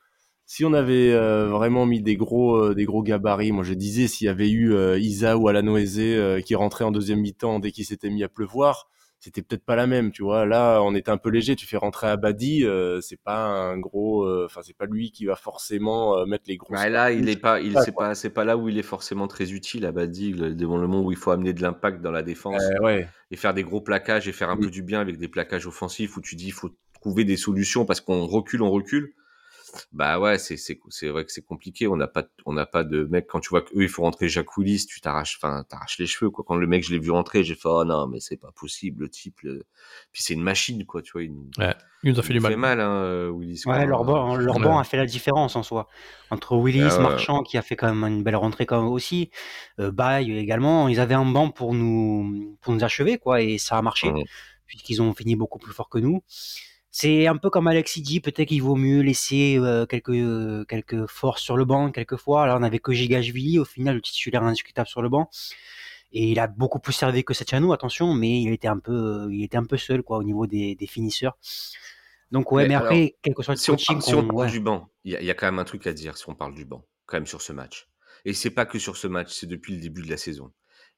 Si 0.46 0.64
on 0.64 0.72
avait 0.72 1.12
euh, 1.12 1.48
vraiment 1.48 1.86
mis 1.86 2.02
des 2.02 2.16
gros, 2.16 2.56
euh, 2.56 2.74
des 2.74 2.84
gros 2.84 3.02
gabarits, 3.04 3.52
moi 3.52 3.62
je 3.64 3.74
disais 3.74 4.08
s'il 4.08 4.26
y 4.26 4.28
avait 4.28 4.50
eu 4.50 4.74
Isa 4.98 5.36
ou 5.38 5.46
Alanoese 5.48 6.40
qui 6.44 6.54
rentrait 6.56 6.84
en 6.84 6.90
deuxième 6.90 7.20
mi-temps 7.20 7.58
dès 7.60 7.70
qu'il 7.70 7.84
s'était 7.84 8.10
mis 8.10 8.22
à 8.24 8.28
pleuvoir, 8.28 8.88
c'était 9.26 9.42
peut-être 9.42 9.64
pas 9.64 9.74
la 9.74 9.88
même, 9.88 10.12
tu 10.12 10.22
vois. 10.22 10.46
Là, 10.46 10.80
on 10.82 10.94
était 10.94 11.10
un 11.10 11.16
peu 11.16 11.30
léger. 11.30 11.56
Tu 11.56 11.66
fais 11.66 11.76
rentrer 11.76 12.06
Abadi, 12.06 12.64
euh, 12.64 13.00
c'est 13.00 13.20
pas 13.20 13.38
un 13.46 13.76
gros, 13.76 14.22
euh, 14.22 14.44
enfin 14.46 14.60
c'est 14.62 14.76
pas 14.76 14.86
lui 14.86 15.10
qui 15.10 15.26
va 15.26 15.34
forcément 15.34 16.16
euh, 16.16 16.26
mettre 16.26 16.44
les 16.46 16.56
gros. 16.56 16.72
Bah, 16.72 16.88
là, 16.88 17.10
il 17.10 17.28
est 17.28 17.34
pas, 17.40 17.60
il 17.60 17.76
c'est 17.84 17.90
pas, 17.90 18.14
c'est 18.14 18.30
pas 18.30 18.44
là 18.44 18.56
où 18.56 18.68
il 18.68 18.78
est 18.78 18.84
forcément 18.84 19.26
très 19.26 19.50
utile. 19.52 19.84
Abadi, 19.84 20.30
devant 20.32 20.76
le 20.78 20.86
monde 20.86 21.06
où 21.06 21.10
il 21.10 21.16
faut 21.18 21.32
amener 21.32 21.52
de 21.52 21.60
l'impact 21.60 22.02
dans 22.02 22.12
la 22.12 22.22
défense. 22.22 22.62
Ouais. 22.80 23.08
et 23.32 23.36
faire 23.36 23.52
des 23.52 23.64
gros 23.64 23.80
plaquages 23.80 24.28
et 24.28 24.32
faire 24.32 24.48
un 24.48 24.54
Oui. 24.56 24.66
peu 24.66 24.70
du 24.70 24.82
bien 24.84 25.00
avec 25.00 25.18
des 25.18 25.26
plaquages 25.26 25.66
offensifs 25.66 26.16
où 26.16 26.20
tu 26.20 26.36
dis 26.36 26.46
il 26.46 26.52
faut 26.52 26.70
trouver 27.00 27.24
des 27.24 27.36
solutions 27.36 27.84
parce 27.84 28.00
qu'on 28.00 28.26
recule, 28.26 28.62
on 28.62 28.70
recule. 28.70 29.12
Bah 29.92 30.18
ouais, 30.20 30.38
c'est 30.38 30.56
c'est 30.56 30.78
c'est 30.90 31.08
vrai 31.08 31.24
que 31.24 31.32
c'est 31.32 31.42
compliqué. 31.44 31.86
On 31.88 31.96
n'a 31.96 32.06
pas 32.08 32.24
on 32.44 32.52
n'a 32.52 32.66
pas 32.66 32.84
de 32.84 33.04
mec 33.04 33.26
quand 33.26 33.40
tu 33.40 33.48
vois 33.50 33.62
qu'eux 33.62 33.82
il 33.82 33.88
faut 33.88 34.02
rentrer 34.02 34.28
Jacques 34.28 34.56
Willis, 34.56 34.86
tu 34.86 35.00
t'arraches 35.00 35.38
enfin 35.40 35.64
t'arraches 35.68 35.98
les 35.98 36.06
cheveux 36.06 36.30
quoi. 36.30 36.44
Quand 36.46 36.56
le 36.56 36.66
mec 36.66 36.84
je 36.84 36.92
l'ai 36.92 36.98
vu 36.98 37.10
rentrer, 37.10 37.44
j'ai 37.44 37.54
fait 37.54 37.68
oh 37.68 37.84
non 37.84 38.06
mais 38.06 38.20
c'est 38.20 38.36
pas 38.36 38.50
possible 38.52 39.02
le 39.02 39.08
type. 39.08 39.40
le- 39.42 39.64
Puis 40.12 40.22
c'est 40.22 40.34
une 40.34 40.42
machine 40.42 40.84
quoi, 40.86 41.02
tu 41.02 41.12
vois. 41.12 41.22
Nous- 41.26 41.50
Ouais, 41.58 41.74
il 42.02 42.12
nous 42.12 42.18
a 42.18 42.22
fait 42.22 42.28
il 42.34 42.38
du 42.38 42.40
nous 42.40 42.46
fait 42.48 42.56
mal. 42.56 42.78
mal 42.78 42.80
hein, 42.86 42.90
euh, 43.02 43.28
Willis. 43.30 43.62
quoi. 43.64 43.74
Ouais, 43.76 43.86
leur 43.86 44.04
banc, 44.04 44.36
leur 44.36 44.56
Ouais. 44.56 44.62
banc 44.62 44.78
a 44.78 44.84
fait 44.84 44.96
la 44.96 45.06
différence 45.06 45.56
en 45.56 45.62
soi. 45.62 45.88
Entre 46.30 46.56
Willis, 46.56 46.82
Ah 46.82 46.96
ouais. 46.96 47.02
Marchand, 47.02 47.42
qui 47.42 47.56
a 47.58 47.62
fait 47.62 47.76
quand 47.76 47.92
même 47.92 48.04
une 48.12 48.22
belle 48.22 48.36
rentrée 48.36 48.66
quand 48.66 48.82
même 48.82 48.90
aussi, 48.92 49.30
euh, 49.80 49.90
Baye 49.90 50.36
également, 50.38 50.88
ils 50.88 51.00
avaient 51.00 51.14
un 51.14 51.24
banc 51.30 51.50
pour 51.50 51.74
nous, 51.74 52.56
pour 52.60 52.72
nous 52.72 52.82
achever, 52.84 53.18
quoi, 53.18 53.42
et 53.42 53.58
ça 53.58 53.78
a 53.78 53.82
marché, 53.82 54.10
puisqu'ils 54.66 55.00
ont 55.02 55.14
fini 55.14 55.36
beaucoup 55.36 55.58
plus 55.58 55.72
fort 55.72 55.88
que 55.88 55.98
nous. 55.98 56.22
C'est 56.98 57.26
un 57.26 57.36
peu 57.36 57.50
comme 57.50 57.66
Alexis 57.66 58.00
dit, 58.00 58.20
peut-être 58.20 58.48
qu'il 58.48 58.62
vaut 58.62 58.74
mieux 58.74 59.00
laisser 59.02 59.58
euh, 59.58 59.84
quelques, 59.84 60.66
quelques 60.66 61.06
forces 61.06 61.42
sur 61.42 61.58
le 61.58 61.66
banc, 61.66 61.90
quelquefois. 61.90 62.46
Là, 62.46 62.56
on 62.58 62.62
avait 62.62 62.78
que 62.78 62.92
Gigashvili, 62.92 63.58
au 63.58 63.66
final, 63.66 63.96
le 63.96 64.00
titulaire 64.00 64.42
indiscutable 64.42 64.88
sur 64.88 65.02
le 65.02 65.10
banc. 65.10 65.28
Et 66.12 66.30
il 66.30 66.38
a 66.38 66.46
beaucoup 66.46 66.78
plus 66.78 66.94
servi 66.94 67.22
que 67.22 67.34
Setiano, 67.34 67.74
attention, 67.74 68.14
mais 68.14 68.40
il 68.40 68.50
était 68.50 68.68
un 68.68 68.78
peu, 68.78 69.28
il 69.30 69.44
était 69.44 69.58
un 69.58 69.66
peu 69.66 69.76
seul, 69.76 70.02
quoi, 70.02 70.16
au 70.16 70.22
niveau 70.22 70.46
des, 70.46 70.74
des 70.74 70.86
finisseurs. 70.86 71.36
Donc, 72.30 72.50
ouais, 72.50 72.62
Mais 72.62 72.68
mais, 72.68 72.74
alors, 72.76 72.86
après, 72.86 73.16
quel 73.22 73.34
que 73.34 73.42
soit 73.42 73.54
le 73.54 73.58
Si 73.58 73.70
on, 73.70 73.74
coaching, 73.74 73.98
parle, 73.98 74.02
si 74.02 74.14
on 74.14 74.26
parle 74.26 74.38
ouais. 74.38 74.50
du 74.50 74.60
banc, 74.60 74.88
il 75.04 75.12
y, 75.12 75.16
a- 75.16 75.20
il 75.20 75.26
y 75.26 75.30
a 75.30 75.34
quand 75.34 75.46
même 75.46 75.58
un 75.58 75.64
truc 75.64 75.86
à 75.86 75.92
dire 75.92 76.16
si 76.16 76.26
on 76.30 76.34
parle 76.34 76.54
du 76.54 76.64
banc, 76.64 76.82
quand 77.04 77.18
même 77.18 77.26
sur 77.26 77.42
ce 77.42 77.52
match. 77.52 77.88
Et 78.24 78.32
c'est 78.32 78.50
pas 78.50 78.64
que 78.64 78.78
sur 78.78 78.96
ce 78.96 79.06
match, 79.06 79.34
c'est 79.34 79.46
depuis 79.46 79.74
le 79.74 79.82
début 79.82 80.00
de 80.02 80.10
la 80.10 80.16
saison. 80.16 80.50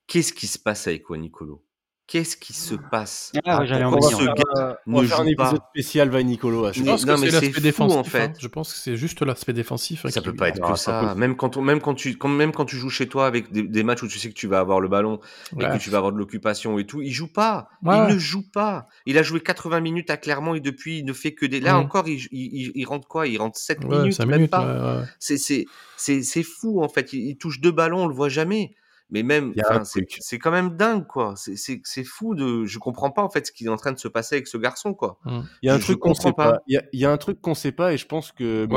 Qu'est-ce 0.07 0.33
qui 0.33 0.47
se 0.47 0.61
passe 0.61 0.87
avec 0.87 1.07
Juan 1.09 1.21
Nicolo? 1.21 1.65
Qu'est-ce 2.09 2.39
qui 2.39 2.55
se 2.55 2.75
passe 2.75 3.33
ah, 3.45 3.61
ouais, 3.61 3.85
On 3.85 3.91
va 3.91 5.07
faire 5.07 5.21
un 5.21 5.27
épisode 5.27 5.61
spécial 5.69 6.09
va 6.09 6.23
Nicolo. 6.23 6.73
Je 6.73 6.83
pense 6.83 7.05
que 7.05 7.17
c'est 7.19 7.31
l'aspect 7.31 7.61
défensif. 7.61 7.99
En 7.99 8.03
fait. 8.03 8.19
Hein. 8.19 8.33
Je 8.41 8.49
pense 8.49 8.73
que 8.73 8.79
c'est 8.79 8.97
juste 8.97 9.21
l'aspect 9.21 9.53
défensif. 9.53 10.07
Hein, 10.07 10.11
ça 10.11 10.23
peut 10.23 10.35
pas 10.35 10.49
être 10.49 10.67
que 10.67 10.79
ça. 10.79 11.15
Même 11.17 11.37
quand, 11.37 11.59
même, 11.59 11.83
quand 11.83 11.95
tu, 11.95 12.17
même 12.25 12.53
quand 12.53 12.65
tu 12.65 12.77
joues 12.77 12.89
chez 12.89 13.09
toi 13.09 13.27
avec 13.27 13.53
des, 13.53 13.83
matchs 13.83 14.05
où 14.05 14.09
tu 14.09 14.19
sais 14.19 14.31
que 14.31 14.35
tu 14.35 14.47
vas 14.47 14.59
avoir 14.59 14.81
le 14.81 14.89
ballon 14.89 15.21
et 15.61 15.65
que 15.65 15.77
tu 15.77 15.91
vas 15.91 15.99
avoir 15.99 16.13
de 16.13 16.19
l'occupation 16.19 16.79
et 16.79 16.87
tout, 16.87 17.03
il 17.03 17.13
joue 17.13 17.31
pas. 17.31 17.69
Il 17.85 17.91
ne 17.91 18.19
joue 18.19 18.49
pas. 18.51 18.87
Il 19.05 19.19
a 19.19 19.23
joué 19.23 19.41
80 19.41 19.81
minutes 19.81 20.09
à 20.09 20.17
Clermont 20.17 20.55
et 20.55 20.61
depuis 20.61 21.01
il 21.01 21.05
ne 21.05 21.13
fait 21.13 21.35
que 21.35 21.45
des. 21.45 21.61
Là 21.61 21.79
encore, 21.79 22.07
il, 22.09 22.85
rentre 22.87 23.07
quoi? 23.07 23.27
Il 23.27 23.37
rentre 23.37 23.59
7 23.59 23.85
minutes, 23.85 24.19
même 24.21 24.49
pas. 24.49 25.05
C'est 25.19 26.43
fou 26.43 26.83
en 26.83 26.89
fait. 26.89 27.13
Il, 27.13 27.37
touche 27.37 27.61
deux 27.61 27.73
ballons, 27.73 28.05
on 28.05 28.07
le 28.07 28.15
voit 28.15 28.31
jamais. 28.31 28.75
Mais 29.11 29.23
même, 29.23 29.55
c'est 29.85 30.39
quand 30.39 30.51
même 30.51 30.77
dingue, 30.77 31.07
quoi. 31.07 31.35
C'est 31.37 32.05
fou 32.05 32.35
de. 32.35 32.67
Je 32.67 32.79
comprends 32.79 33.11
pas 33.11 33.23
en 33.23 33.31
fait 33.31 33.47
ce 33.47 33.53
qui 33.53 33.65
est 33.65 33.69
en 33.69 33.77
train 33.77 33.93
de 33.93 33.99
se 33.99 34.09
passer 34.09 34.37
avec 34.37 34.47
ce 34.47 34.59
garçon, 34.59 34.93
quoi. 34.93 35.19
Mmh. 35.25 35.41
Il 35.63 35.67
y 35.67 35.71
a 35.71 35.75
un 35.75 35.79
truc 35.79 35.99
qu'on 35.99 36.13
sait 36.13 36.33
pas. 36.33 36.61
Il 36.67 36.81
y, 36.93 37.05
a, 37.07 37.11
un 37.11 37.17
truc 37.17 37.41
qu'on 37.41 37.55
sait 37.55 37.73
pas 37.73 37.95
et 37.95 37.97
je 37.97 38.07
pense 38.07 38.33
que 38.33 38.69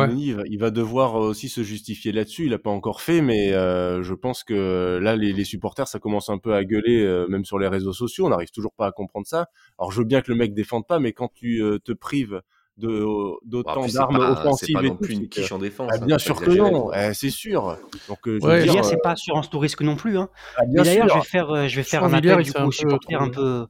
il, 0.45 0.57
va, 0.57 0.71
devoir 0.71 1.15
aussi 1.15 1.49
se 1.49 1.63
justifier 1.63 2.13
là-dessus. 2.13 2.45
Il 2.45 2.53
a 2.53 2.59
pas 2.59 2.69
encore 2.69 3.01
fait, 3.01 3.21
mais 3.21 3.51
euh, 3.51 4.03
je 4.03 4.13
pense 4.13 4.43
que 4.43 4.99
là, 5.01 5.17
les, 5.17 5.43
supporters, 5.43 5.87
ça 5.87 5.99
commence 5.99 6.29
un 6.29 6.37
peu 6.37 6.53
à 6.53 6.63
gueuler, 6.63 7.03
euh, 7.03 7.27
même 7.27 7.43
sur 7.43 7.59
les 7.59 7.67
réseaux 7.67 7.93
sociaux. 7.93 8.25
On 8.25 8.29
n'arrive 8.29 8.51
toujours 8.51 8.73
pas 8.73 8.87
à 8.87 8.91
comprendre 8.91 9.27
ça. 9.27 9.47
Alors, 9.77 9.91
je 9.91 9.99
veux 9.99 10.05
bien 10.05 10.21
que 10.21 10.31
le 10.31 10.37
mec 10.37 10.53
défende 10.53 10.87
pas, 10.87 10.99
mais 10.99 11.11
quand 11.11 11.31
tu 11.33 11.61
euh, 11.61 11.79
te 11.79 11.91
prives 11.91 12.41
d'autant 12.81 13.85
d'armes 13.87 14.19
offensives 14.19 14.75
pas 14.75 14.81
non 14.81 14.95
plus 14.95 15.13
une 15.13 15.29
quiche 15.29 15.51
en 15.51 15.59
défense. 15.59 15.89
Ah, 15.91 15.97
hein, 16.01 16.05
bien 16.05 16.17
sûr 16.17 16.39
que 16.39 16.49
non, 16.49 16.91
eh, 16.93 17.13
c'est 17.13 17.29
sûr. 17.29 17.77
Donc, 18.07 18.27
euh, 18.27 18.39
ouais, 18.39 18.63
dire, 18.63 18.83
c'est 18.85 19.01
pas 19.01 19.11
assurance 19.11 19.49
tout 19.49 19.59
risque 19.59 19.81
non 19.81 19.95
plus. 19.95 20.17
Hein. 20.17 20.29
Ah, 20.57 20.63
d'ailleurs, 20.67 21.09
je 21.09 21.15
vais 21.15 21.21
faire, 21.21 21.49
euh, 21.51 21.67
je 21.67 21.75
vais 21.75 21.83
faire 21.83 22.03
un 22.03 22.13
appel 22.13 22.43
du 22.43 22.53
coup, 22.53 22.63
aux 22.63 22.71
supporters 22.71 23.21
un 23.21 23.29
peu. 23.29 23.67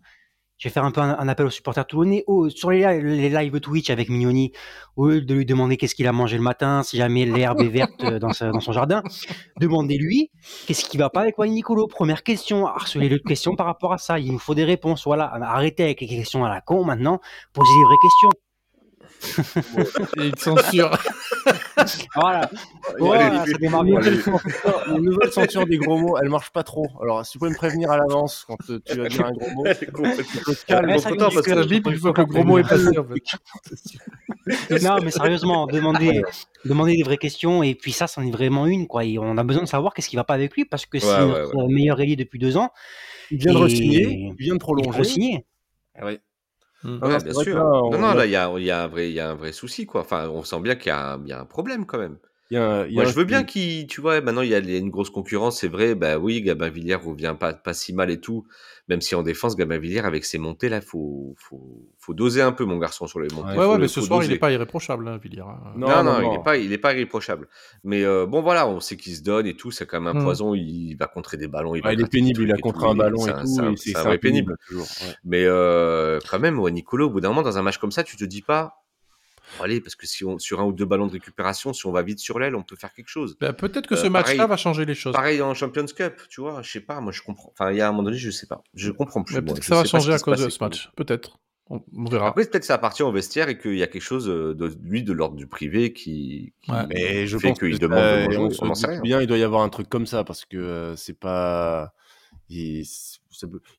Je 0.58 0.68
vais 0.68 0.74
faire 0.74 0.86
un 0.86 0.92
peu 0.92 1.02
un, 1.02 1.28
appel 1.28 1.48
aux 1.48 1.50
supporters 1.50 1.88
toulonnais 1.88 2.24
oh, 2.28 2.48
sur 2.48 2.70
les, 2.70 3.02
les 3.02 3.30
live 3.30 3.60
Twitch 3.60 3.90
avec 3.90 4.10
Mignoni, 4.10 4.52
au 4.96 5.08
lieu 5.08 5.22
de 5.22 5.34
lui 5.34 5.44
demander 5.44 5.76
qu'est-ce 5.76 5.96
qu'il 5.96 6.06
a 6.06 6.12
mangé 6.12 6.38
le 6.38 6.44
matin, 6.44 6.84
si 6.84 6.98
jamais 6.98 7.26
l'herbe 7.26 7.62
est 7.62 7.68
verte 7.68 8.06
dans, 8.06 8.30
dans, 8.30 8.60
son 8.60 8.72
jardin, 8.72 9.02
demandez-lui 9.60 10.30
qu'est-ce 10.68 10.86
qui 10.88 11.00
va 11.00 11.10
pas 11.10 11.22
avec 11.22 11.40
Wayne 11.40 11.54
Nicolo. 11.54 11.88
Première 11.88 12.22
question, 12.22 12.68
harcelez-le 12.68 13.18
de 13.18 13.24
questions 13.24 13.56
par 13.56 13.66
rapport 13.66 13.92
à 13.92 13.98
ça. 13.98 14.20
Il 14.20 14.32
nous 14.34 14.38
faut 14.38 14.54
des 14.54 14.64
réponses. 14.64 15.06
Voilà, 15.06 15.34
arrêtez 15.34 15.82
avec 15.82 16.02
les 16.02 16.08
questions 16.08 16.46
à 16.46 16.50
la 16.50 16.62
con 16.62 16.86
maintenant, 16.86 17.20
posez 17.54 17.74
des 17.74 17.84
vraies 17.84 17.96
questions 18.04 18.30
il 20.18 20.26
une 20.26 20.36
censure. 20.36 20.92
voilà. 22.16 22.50
voilà 23.00 23.46
ça 23.46 23.58
démarre 23.58 23.84
bien. 23.84 24.00
Une 24.02 25.04
nouvelle 25.04 25.32
censure 25.32 25.66
des 25.66 25.78
gros 25.78 25.98
mots, 25.98 26.18
elle 26.18 26.30
marche 26.30 26.52
pas 26.52 26.64
trop. 26.64 26.88
Alors, 27.02 27.26
si 27.26 27.34
tu 27.34 27.40
peux 27.40 27.50
me 27.50 27.56
prévenir 27.56 27.92
à 27.92 27.98
l'avance 27.98 28.46
quand 28.48 28.58
euh, 28.70 28.80
tu 28.86 28.98
vas 28.98 29.08
dire 29.08 29.26
un 29.26 29.32
gros 29.32 29.50
mot, 29.52 29.66
je 29.66 29.74
te 29.74 30.66
calme. 30.66 30.88
parce 30.88 31.42
que 31.42 31.54
la 31.54 31.66
bip, 31.66 31.88
il 31.88 31.98
faut 31.98 32.14
que 32.14 32.22
le 32.22 32.28
gros 32.28 32.44
mot 32.44 32.58
est 32.58 32.68
passé. 32.68 32.98
En 32.98 33.06
fait. 33.06 34.82
non, 34.84 34.98
mais 35.04 35.12
sérieusement, 35.12 35.68
demandez, 35.68 36.22
demandez 36.66 36.96
des 36.98 37.04
vraies 37.04 37.18
questions 37.18 37.64
et 37.64 37.76
puis 37.76 37.92
ça, 37.92 38.08
c'en 38.08 38.24
est 38.24 38.32
vraiment 38.32 38.66
une. 38.66 38.88
Quoi. 38.88 39.06
Et 39.06 39.18
on 39.20 39.38
a 39.38 39.44
besoin 39.44 39.64
de 39.64 39.70
savoir 39.70 39.94
qu'est-ce 39.94 40.10
qui 40.10 40.16
va 40.16 40.24
pas 40.24 40.34
avec 40.34 40.56
lui 40.56 40.66
parce 40.66 40.86
que 40.86 41.00
c'est 41.00 41.26
notre 41.26 41.68
meilleur 41.68 42.00
ailier 42.02 42.16
depuis 42.16 42.40
deux 42.40 42.58
ans. 42.58 42.70
Il 43.30 43.38
vient 43.38 43.54
de 43.54 43.58
re-signer, 43.58 44.08
il 44.10 44.36
vient 44.38 44.56
de 44.56 44.60
prolonger. 44.60 44.90
Il 44.94 45.00
re-signer. 45.00 45.46
Ah 45.96 46.06
oui. 46.06 46.20
Mmh. 46.84 47.04
Ouais, 47.04 47.20
bien 47.20 47.34
sûr. 47.34 47.58
non, 47.90 47.98
non, 48.00 48.14
là, 48.14 48.26
il 48.26 48.32
y 48.32 48.36
a, 48.36 48.50
y, 48.60 48.72
a 48.72 48.84
un 48.84 48.88
vrai, 48.88 49.12
y 49.12 49.20
a 49.20 49.30
un 49.30 49.36
vrai 49.36 49.52
souci, 49.52 49.86
quoi. 49.86 50.02
Enfin, 50.02 50.28
on 50.30 50.44
sent 50.44 50.60
bien 50.62 50.76
qu'il 50.76 50.92
y, 50.92 51.30
y, 51.30 51.32
a 51.34 51.40
un 51.40 51.46
problème, 51.46 51.86
quand 51.86 52.00
même. 52.00 52.18
Y 52.52 52.58
a, 52.58 52.86
y 52.86 53.00
a 53.00 53.02
Moi, 53.02 53.06
je 53.06 53.16
veux 53.16 53.24
bien 53.24 53.44
qu'il, 53.44 53.88
tu 53.88 54.02
vois, 54.02 54.20
maintenant, 54.20 54.42
il 54.42 54.50
y 54.50 54.56
a 54.56 54.60
une 54.60 54.90
grosse 54.90 55.10
concurrence, 55.10 55.62
c'est 55.62 55.70
vrai. 55.70 55.96
Bah 55.96 56.18
oui, 56.18 56.42
Gabin 56.42 56.70
Villiers 56.70 56.96
revient 56.96 57.34
pas, 57.40 57.54
pas 57.54 57.74
si 57.74 57.94
mal 57.94 58.12
et 58.12 58.20
tout. 58.20 58.46
Même 58.90 59.00
si 59.00 59.16
en 59.16 59.24
défense, 59.24 59.56
Gabin 59.56 59.78
Villiers, 59.78 60.00
avec 60.00 60.26
ses 60.26 60.38
montées, 60.38 60.68
là, 60.68 60.82
faut, 60.82 61.34
faut, 61.38 61.88
faut 61.98 62.14
doser 62.14 62.42
un 62.42 62.52
peu, 62.52 62.66
mon 62.66 62.78
garçon, 62.78 63.08
sur 63.08 63.22
les 63.22 63.34
montées. 63.34 63.58
Ouais, 63.58 63.66
ouais, 63.66 63.78
mais 63.78 63.88
ce 63.88 64.02
soir, 64.02 64.22
il 64.22 64.30
n'est 64.30 64.38
pas 64.38 64.52
irréprochable, 64.52 65.08
hein, 65.08 65.18
Villiers. 65.24 65.44
Hein. 65.44 65.74
Non, 65.78 66.04
non, 66.04 66.22
il 66.22 66.30
n'est 66.30 66.44
pas, 66.44 66.58
il 66.58 66.74
est 66.74 66.78
pas 66.78 66.92
irréprochable. 66.92 67.48
Mais 67.86 68.04
euh, 68.04 68.26
bon, 68.26 68.42
voilà, 68.42 68.68
on 68.68 68.82
sait 68.82 68.98
qu'il 68.98 69.16
se 69.16 69.24
donne 69.24 69.48
et 69.48 69.56
tout. 69.56 69.72
C'est 69.72 69.86
quand 69.86 70.02
même 70.02 70.18
un 70.18 70.20
mmh. 70.20 70.24
poison. 70.26 70.54
Il 70.54 70.96
va 70.96 71.08
contrer 71.08 71.38
des 71.38 71.48
ballons. 71.48 71.74
Il, 71.74 71.82
il 71.90 72.02
est 72.02 72.12
pénible. 72.12 72.42
Il 72.44 72.52
a 72.52 72.58
contre 72.58 72.84
un 72.84 72.96
ballon 72.96 73.26
et 73.28 73.32
tout. 73.32 73.78
C'est 73.78 73.94
vrai 73.94 74.18
pénible. 74.18 74.58
Mais 75.24 75.46
euh, 75.46 76.20
quand 76.30 76.40
même, 76.40 76.60
ouais, 76.60 76.72
Nicolo, 76.72 77.06
au 77.06 77.10
bout 77.12 77.22
d'un 77.22 77.30
moment, 77.30 77.44
dans 77.44 77.58
un 77.58 77.62
match 77.62 77.78
comme 77.78 77.92
ça, 77.92 78.04
tu 78.04 78.18
te 78.18 78.26
dis 78.26 78.42
pas 78.42 78.81
allez, 79.62 79.82
parce 79.82 79.96
que 79.96 80.08
si 80.08 80.24
on, 80.24 80.40
sur 80.40 80.60
un 80.60 80.66
ou 80.66 80.72
deux 80.72 80.86
ballons 80.86 81.08
de 81.08 81.14
récupération, 81.14 81.74
si 81.74 81.86
on 81.86 81.92
va 81.92 82.02
vite 82.02 82.20
sur 82.20 82.40
l'aile, 82.40 82.56
on 82.56 82.64
peut 82.64 82.76
faire 82.76 82.94
quelque 82.94 83.10
chose. 83.10 83.38
Bah, 83.40 83.54
peut-être 83.54 83.88
que 83.88 83.96
ce 83.96 84.06
euh, 84.06 84.10
match-là 84.10 84.48
va 84.48 84.58
changer 84.58 84.86
les 84.86 84.96
choses. 84.96 85.14
Pareil 85.14 85.42
en 85.42 85.54
Champions 85.54 85.86
Cup, 85.86 86.22
tu 86.30 86.42
vois, 86.42 86.62
je 86.62 86.72
sais 86.72 86.82
pas, 86.82 87.00
moi 87.02 87.12
je 87.12 87.22
comprends. 87.22 87.52
Enfin, 87.54 87.72
il 87.72 87.78
y 87.78 87.82
a 87.82 87.88
un 87.88 87.92
moment 87.92 88.04
donné, 88.04 88.18
je 88.18 88.30
sais 88.32 88.48
pas. 88.48 88.64
Je 88.74 88.92
comprends 88.92 89.24
plus. 89.24 89.36
Peut-être 89.36 89.60
que 89.60 89.66
ça 89.66 89.76
va 89.76 89.86
changer 89.86 90.14
à 90.14 90.20
cause 90.20 90.44
de 90.44 90.50
ce 90.50 90.64
match. 90.64 90.92
Peut-être. 90.96 91.40
On, 91.70 92.04
verra. 92.04 92.28
Après, 92.28 92.44
peut-être 92.44 92.60
que 92.60 92.66
ça 92.66 92.74
appartient 92.74 93.04
au 93.04 93.14
vestiaire 93.14 93.48
et 93.48 93.58
qu'il 93.58 93.78
y 93.78 93.84
a 93.84 93.88
quelque 93.88 94.02
chose 94.02 94.28
euh, 94.28 94.54
de 94.54 94.70
lui 94.84 95.04
de 95.04 95.14
l'ordre 95.14 95.38
du 95.38 95.48
privé 95.48 95.94
qui, 95.94 96.52
mais 96.90 97.28
je 97.28 97.38
pense 97.38 97.58
qu'il 97.60 97.80
demande. 97.80 98.28
on, 98.60 99.02
bien, 99.02 99.22
il 99.22 99.28
doit 99.28 99.38
y 99.38 99.44
avoir 99.44 99.62
un 99.62 99.70
truc 99.70 99.88
comme 99.88 100.06
ça 100.06 100.26
parce 100.26 100.44
que 100.44 100.58
euh, 100.58 100.96
c'est 100.98 101.18
pas. 101.18 101.94
Il, 102.50 102.84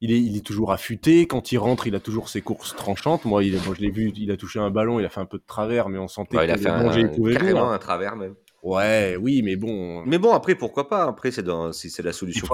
il, 0.00 0.12
est, 0.12 0.20
il 0.20 0.36
est 0.36 0.44
toujours 0.44 0.72
affûté. 0.72 1.26
Quand 1.26 1.52
il 1.52 1.58
rentre, 1.58 1.86
il 1.86 1.94
a 1.94 2.00
toujours 2.00 2.28
ses 2.28 2.40
courses 2.40 2.74
tranchantes. 2.76 3.24
Moi, 3.24 3.44
il, 3.44 3.54
moi 3.64 3.74
je 3.76 3.80
l'ai 3.80 3.90
vu, 3.90 4.12
il 4.16 4.30
a 4.30 4.36
touché 4.36 4.58
un 4.58 4.70
ballon, 4.70 5.00
il 5.00 5.06
a 5.06 5.08
fait 5.08 5.20
un 5.20 5.26
peu 5.26 5.38
de 5.38 5.44
travers, 5.46 5.88
mais 5.88 5.98
on 5.98 6.08
sentait 6.08 6.38
qu'il 6.38 6.50
a 6.50 6.56
fait 6.56 6.68
un, 6.68 7.32
carrément 7.32 7.70
un 7.70 7.78
travers 7.78 8.16
même. 8.16 8.34
Ouais, 8.62 9.16
oui, 9.20 9.42
mais 9.42 9.56
bon. 9.56 10.04
Mais 10.06 10.18
bon, 10.18 10.32
après, 10.32 10.54
pourquoi 10.54 10.88
pas? 10.88 11.04
Après, 11.04 11.32
c'est 11.32 11.44
si 11.72 11.90
c'est 11.90 12.02
la 12.02 12.12
solution. 12.12 12.46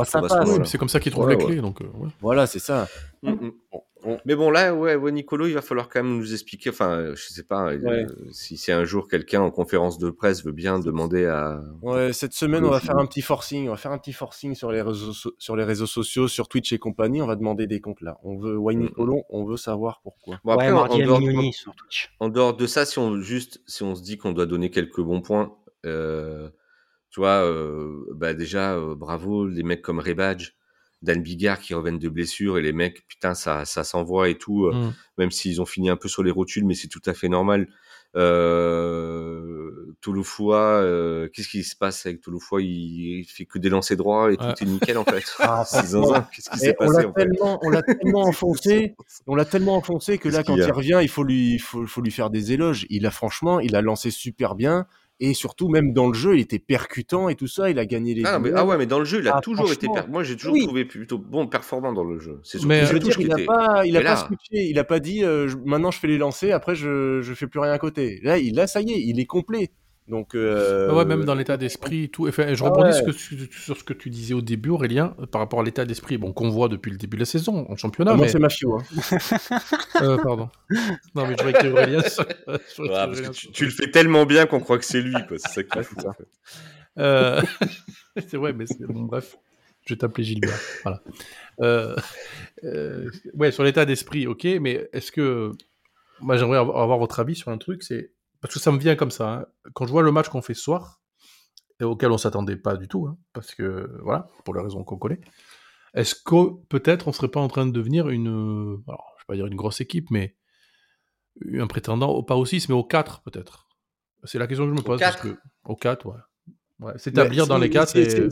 c'est 0.65 0.79
comme 0.79 0.89
ça 0.89 1.01
qu'il 1.01 1.13
trouve 1.13 1.29
les 1.29 1.37
clés, 1.37 1.61
donc. 1.61 1.83
Euh, 1.83 1.87
voilà, 2.21 2.47
c'est 2.47 2.59
ça. 2.59 2.89
Mm, 3.23 3.51
Mais 4.25 4.35
bon, 4.35 4.51
là, 4.51 4.75
ouais, 4.75 4.95
ouais, 4.95 5.13
Nicolo, 5.13 5.47
il 5.47 5.55
va 5.55 5.63
falloir 5.63 5.89
quand 5.89 6.03
même 6.03 6.17
nous 6.17 6.33
expliquer. 6.33 6.71
Enfin, 6.71 7.15
je 7.15 7.29
sais 7.29 7.43
pas 7.43 7.73
euh, 7.73 8.07
si 8.33 8.57
c'est 8.57 8.73
un 8.73 8.85
jour 8.85 9.09
quelqu'un 9.09 9.41
en 9.41 9.51
conférence 9.51 9.99
de 9.99 10.11
presse 10.11 10.45
veut 10.45 10.53
bien 10.53 10.79
demander 10.79 11.27
à. 11.27 11.63
Ouais, 11.83 12.13
cette 12.13 12.33
semaine, 12.33 12.65
on 12.65 12.71
va 12.71 12.81
faire 12.81 12.99
un 12.99 13.07
petit 13.07 13.23
forcing. 13.23 13.69
On 13.69 13.73
va 13.73 13.77
faire 13.77 13.93
un 13.93 13.99
petit 13.99 14.13
forcing 14.13 14.55
sur 14.55 14.73
les 14.73 14.83
réseaux, 14.83 15.13
sur 15.39 15.57
les 15.57 15.65
réseaux 15.65 15.87
sociaux, 15.87 16.29
sur 16.29 16.49
Twitch 16.49 16.73
et 16.73 16.79
compagnie. 16.79 17.23
On 17.23 17.27
va 17.27 17.37
demander 17.37 17.67
des 17.67 17.81
comptes 17.81 18.01
là. 18.01 18.19
On 18.23 18.37
veut 18.39 18.57
ouais, 18.57 18.75
Nicolo, 18.75 19.25
on 19.31 19.45
veut 19.45 19.57
savoir 19.57 20.01
pourquoi. 20.03 20.41
Bon, 20.45 20.53
après, 20.53 20.71
en, 20.71 20.87
dehors, 20.99 21.21
sur 21.53 21.75
Twitch. 21.75 22.11
en 22.21 22.29
dehors 22.29 22.57
de 22.57 22.67
ça, 22.67 22.85
si 22.85 22.99
on 22.99 23.21
juste, 23.21 23.61
si 23.67 23.83
on 23.83 23.95
se 23.95 24.03
dit 24.03 24.19
qu'on 24.19 24.33
doit 24.33 24.47
donner 24.47 24.71
quelques 24.71 25.01
bons 25.01 25.21
points, 25.21 25.57
euh, 25.87 26.51
tu 27.11 27.21
vois, 27.21 27.45
euh, 27.45 28.05
bah 28.15 28.35
déjà, 28.35 28.75
euh, 28.75 28.95
bravo 28.95 29.47
les 29.47 29.63
mecs 29.63 29.83
comme 29.83 29.99
Rebadge, 29.99 30.53
Dan 31.01 31.23
Bigard 31.23 31.61
qui 31.61 31.75
reviennent 31.75 31.99
de 31.99 32.09
blessure 32.09 32.59
et 32.59 32.63
les 32.63 32.73
mecs, 32.73 33.07
putain, 33.07 33.35
ça, 33.35 33.65
ça 33.65 33.85
s'envoie 33.85 34.29
et 34.29 34.37
tout, 34.37 34.67
euh, 34.67 34.75
mmh. 34.75 34.95
même 35.19 35.31
s'ils 35.31 35.63
ont 35.63 35.67
fini 35.67 35.91
un 35.91 35.97
peu 35.97 36.09
sur 36.09 36.25
les 36.25 36.33
rotules, 36.33 36.65
mais 36.65 36.75
c'est 36.75 36.89
tout 36.89 37.03
à 37.07 37.15
fait 37.15 37.29
normal. 37.29 37.69
Euh, 38.17 39.95
Touloufoua, 40.01 40.81
euh, 40.81 41.29
qu'est-ce 41.29 41.49
qui 41.49 41.63
se 41.63 41.77
passe 41.77 42.07
avec 42.07 42.21
Touloufoua 42.21 42.63
il, 42.63 43.21
il 43.21 43.25
fait 43.25 43.45
que 43.45 43.59
des 43.59 43.69
lancers 43.69 43.99
droits 43.99 44.33
et 44.33 44.37
tout 44.37 44.45
est 44.45 44.65
nickel 44.65 44.99
en 44.99 45.05
fait. 45.05 45.25
Ah, 45.41 45.65
qu'est-ce 46.35 46.51
qui 46.51 46.59
s'est 46.59 46.75
passé 46.75 47.07
on 47.07 47.13
tellement, 47.13 47.59
On 47.63 47.71
l'a 47.71 47.83
tellement 47.83 48.23
enfoncé, 48.27 48.97
on 49.27 49.35
l'a 49.35 49.45
tellement 49.45 49.77
enfoncé 49.77 50.19
que 50.19 50.29
là, 50.29 50.43
quand 50.43 50.57
il 50.57 50.71
revient, 50.71 50.99
il 51.03 51.09
faut 51.09 51.23
lui, 51.23 51.59
faut, 51.59 51.87
faut 51.87 52.01
lui 52.01 52.11
faire 52.11 52.31
des 52.31 52.53
éloges. 52.53 52.87
Il 52.91 53.07
a 53.07 53.11
franchement, 53.11 53.61
il 53.61 53.77
a 53.77 53.83
lancé 53.83 54.11
super 54.11 54.55
bien. 54.55 54.87
Et 55.21 55.35
surtout, 55.35 55.69
même 55.69 55.93
dans 55.93 56.07
le 56.07 56.15
jeu, 56.15 56.37
il 56.37 56.41
était 56.41 56.61
percutant 56.61 57.29
et 57.29 57.35
tout 57.35 57.49
ça. 57.49 57.71
Il 57.71 57.79
a 57.79 57.87
gagné 57.87 58.15
les. 58.15 58.23
Ah, 58.25 58.39
mais, 58.39 58.53
ah 58.55 58.65
ouais, 58.65 58.79
mais 58.79 58.87
dans 58.87 59.01
le 59.01 59.05
jeu, 59.05 59.19
il 59.21 59.29
a 59.29 59.37
ah, 59.37 59.41
toujours 59.41 59.73
été. 59.73 59.89
Moi, 60.09 60.23
j'ai 60.23 60.37
toujours 60.37 60.57
trouvé 60.59 60.85
plutôt 60.85 61.19
bon, 61.19 61.49
performant 61.49 61.93
dans 61.93 62.05
le 62.05 62.19
jeu. 62.21 62.41
C'est 62.45 62.65
mais 62.65 62.87
je 62.87 62.93
veux 62.93 63.01
dire, 63.01 63.19
il 63.19 63.29
n'a 63.29 63.45
pas, 63.45 63.85
il 63.85 63.97
a 63.97 64.01
pas 64.01 64.17
switché. 64.17 64.69
Il 64.69 64.79
a 64.79 64.85
pas 64.85 65.01
dit 65.01 65.25
euh, 65.25 65.49
maintenant 65.65 65.91
je 65.91 65.99
fais 65.99 66.07
les 66.07 66.19
lancers, 66.19 66.55
après 66.55 66.75
je, 66.75 67.21
je 67.21 67.35
fais 67.35 67.47
plus 67.47 67.61
rien 67.61 67.73
à 67.73 67.79
côté. 67.79 68.21
Là, 68.23 68.39
il 68.39 68.59
a, 68.61 68.67
ça 68.67 68.81
y 68.81 68.93
est, 68.93 69.01
il 69.01 69.19
est 69.19 69.27
complet. 69.27 69.71
Donc, 70.09 70.35
euh... 70.35 70.93
ouais, 70.95 71.05
même 71.05 71.25
dans 71.25 71.35
l'état 71.35 71.57
d'esprit 71.57 72.05
et 72.05 72.09
tout. 72.09 72.27
Enfin, 72.29 72.55
je 72.55 72.65
ah 72.65 72.69
rebondis 72.69 72.97
sur 73.51 73.77
ce 73.77 73.85
que 73.85 73.93
tu 73.93 74.09
disais 74.09 74.33
au 74.33 74.41
début, 74.41 74.71
Aurélien, 74.71 75.15
par 75.31 75.41
rapport 75.41 75.61
à 75.61 75.63
l'état 75.63 75.85
d'esprit 75.85 76.17
bon, 76.17 76.33
qu'on 76.33 76.49
voit 76.49 76.69
depuis 76.69 76.91
le 76.91 76.97
début 76.97 77.17
de 77.17 77.23
la 77.23 77.27
saison 77.27 77.67
en 77.69 77.77
championnat. 77.77 78.15
moi, 78.15 78.27
c'est 78.29 78.39
Mafio. 78.39 78.79
Hein. 78.79 78.85
euh, 80.03 80.17
pardon. 80.19 80.49
Non, 81.15 81.27
mais 81.27 81.33
je 81.33 81.37
crois 81.37 81.53
que 81.53 81.67
Aurélien. 81.69 82.03
Ouais, 82.79 83.31
tu, 83.33 83.51
tu, 83.53 83.65
le 83.67 83.71
fais 83.71 83.91
tellement 83.91 84.25
bien 84.25 84.47
qu'on 84.47 84.61
croit 84.61 84.79
que 84.79 84.85
c'est 84.85 85.03
lui. 85.03 85.15
C'est 85.37 85.49
ça 85.49 85.63
qui 85.63 85.79
est 85.79 85.83
fou. 85.83 85.97
Fait. 86.01 86.25
euh... 86.99 87.43
c'est 88.17 88.37
vrai, 88.37 88.55
mais 88.55 88.67
c'est 88.67 88.87
bon, 88.87 89.03
bref. 89.03 89.37
Je 89.87 89.95
vais 89.95 89.99
t'appeler 89.99 90.25
Gilbert. 90.25 90.59
Voilà. 90.85 91.03
Euh... 91.61 91.97
euh 92.65 93.11
ouais, 93.35 93.51
sur 93.51 93.63
l'état 93.63 93.85
d'esprit, 93.85 94.27
ok, 94.27 94.45
mais 94.61 94.89
est-ce 94.93 95.13
que. 95.13 95.53
Moi, 96.21 96.37
j'aimerais 96.37 96.59
avoir 96.59 96.99
votre 96.99 97.21
avis 97.21 97.37
sur 97.37 97.51
un 97.51 97.59
truc, 97.59 97.85
c'est 97.85 98.11
parce 98.41 98.55
que 98.55 98.61
ça 98.61 98.73
me 98.73 98.79
vient 98.79 98.97
comme 98.97 99.11
ça. 99.11 99.33
Hein. 99.33 99.47
Quand 99.75 99.87
je 99.87 99.91
vois 99.91 100.03
le 100.03 100.13
match 100.13 100.29
qu'on 100.29 100.43
fait 100.43 100.55
ce 100.55 100.63
soir, 100.63 101.01
et 101.81 101.85
auquel 101.85 102.11
on 102.11 102.19
s'attendait 102.19 102.57
pas 102.57 102.77
du 102.77 102.89
tout, 102.89 103.07
hein, 103.07 103.17
parce 103.33 103.55
que 103.55 103.99
voilà, 104.03 104.27
pour 104.45 104.55
les 104.55 104.61
raisons 104.61 104.85
qu'on 104.85 104.99
connaît, 104.99 105.21
est-ce 105.95 106.15
que 106.15 106.63
peut-être 106.69 107.09
on 107.09 107.13
serait 107.13 107.29
pas 107.29 107.41
en 107.41 107.49
train 107.49 107.67
de 107.67 107.73
devenir 107.73 108.09
une, 108.09 108.83
alors, 108.89 109.15
je 109.19 109.23
vais 109.23 109.27
pas 109.27 109.35
dire 109.37 109.47
une 109.47 109.57
grosse 109.57 109.81
équipe, 109.81 110.11
mais 110.11 110.37
un 111.55 111.67
prétendant, 111.67 112.23
pas 112.23 112.37
au 112.37 112.45
6, 112.45 112.69
mais 112.69 112.75
au 112.75 112.85
4 112.85 113.23
peut-être? 113.23 113.69
C'est 114.25 114.39
la 114.39 114.49
question 114.49 114.65
que 114.65 114.71
je 114.73 114.77
me 114.77 114.83
pose. 114.83 114.97
Au 114.97 114.99
4, 114.99 115.27
au 115.65 115.77
4 115.77 116.07
ouais. 116.07 116.93
S'établir 116.97 117.47
dans 117.47 117.59
les 117.59 117.71
cas, 117.71 117.87
c'est. 117.87 118.29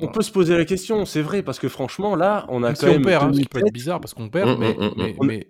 On 0.00 0.08
peut 0.08 0.22
se 0.22 0.30
poser 0.30 0.56
la 0.56 0.64
question, 0.64 1.04
c'est 1.04 1.22
vrai, 1.22 1.42
parce 1.42 1.58
que 1.58 1.68
franchement, 1.68 2.14
là, 2.14 2.46
on 2.48 2.62
a 2.62 2.72
quand 2.74 2.86
même. 2.86 3.00
On 3.00 3.04
perd, 3.04 3.24
hein, 3.24 3.32
ce 3.32 3.40
qui 3.40 3.46
peut 3.46 3.58
être 3.58 3.72
bizarre 3.72 4.00
parce 4.00 4.14
qu'on 4.14 4.28
perd, 4.28 4.58
mmh, 4.58 4.62
mmh, 4.62 4.94
mmh, 4.96 5.26
mais, 5.26 5.48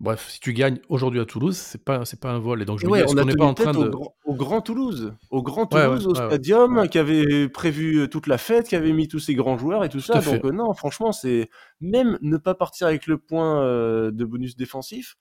Bref, 0.00 0.28
si 0.30 0.40
tu 0.40 0.54
gagnes 0.54 0.78
aujourd'hui 0.88 1.20
à 1.20 1.26
Toulouse, 1.26 1.58
c'est 1.58 1.84
pas 1.84 2.06
c'est 2.06 2.18
pas 2.18 2.30
un 2.30 2.38
vol. 2.38 2.62
Et 2.62 2.64
donc 2.64 2.78
je 2.78 2.86
me 2.86 2.96
dis, 2.96 3.04
on 3.06 3.24
n'est 3.24 3.34
pas 3.34 3.44
en 3.44 3.52
train 3.52 3.72
de 3.72 3.90
au, 4.24 4.34
grand 4.34 4.62
Toulouse, 4.62 5.14
au 5.30 5.42
grand 5.42 5.66
Toulouse, 5.66 6.06
au 6.06 6.14
stadium, 6.14 6.88
qui 6.88 6.98
avait 6.98 7.50
prévu 7.50 7.98
euh, 7.98 8.08
toute 8.08 8.26
la 8.26 8.38
fête, 8.38 8.66
qui 8.66 8.76
avait 8.76 8.94
mis 8.94 9.08
tous 9.08 9.18
ces 9.18 9.34
grands 9.34 9.58
joueurs 9.58 9.84
et 9.84 9.90
tout, 9.90 10.00
ça. 10.00 10.20
Donc 10.20 10.42
euh, 10.46 10.52
non, 10.52 10.72
franchement, 10.72 11.12
c'est 11.12 11.50
même 11.82 12.18
ne 12.22 12.38
pas 12.38 12.54
partir 12.54 12.86
avec 12.86 13.06
le 13.06 13.18
point 13.18 13.62
euh, 13.62 14.10
de 14.10 14.24
bonus 14.24 14.56
défensif. 14.56 15.18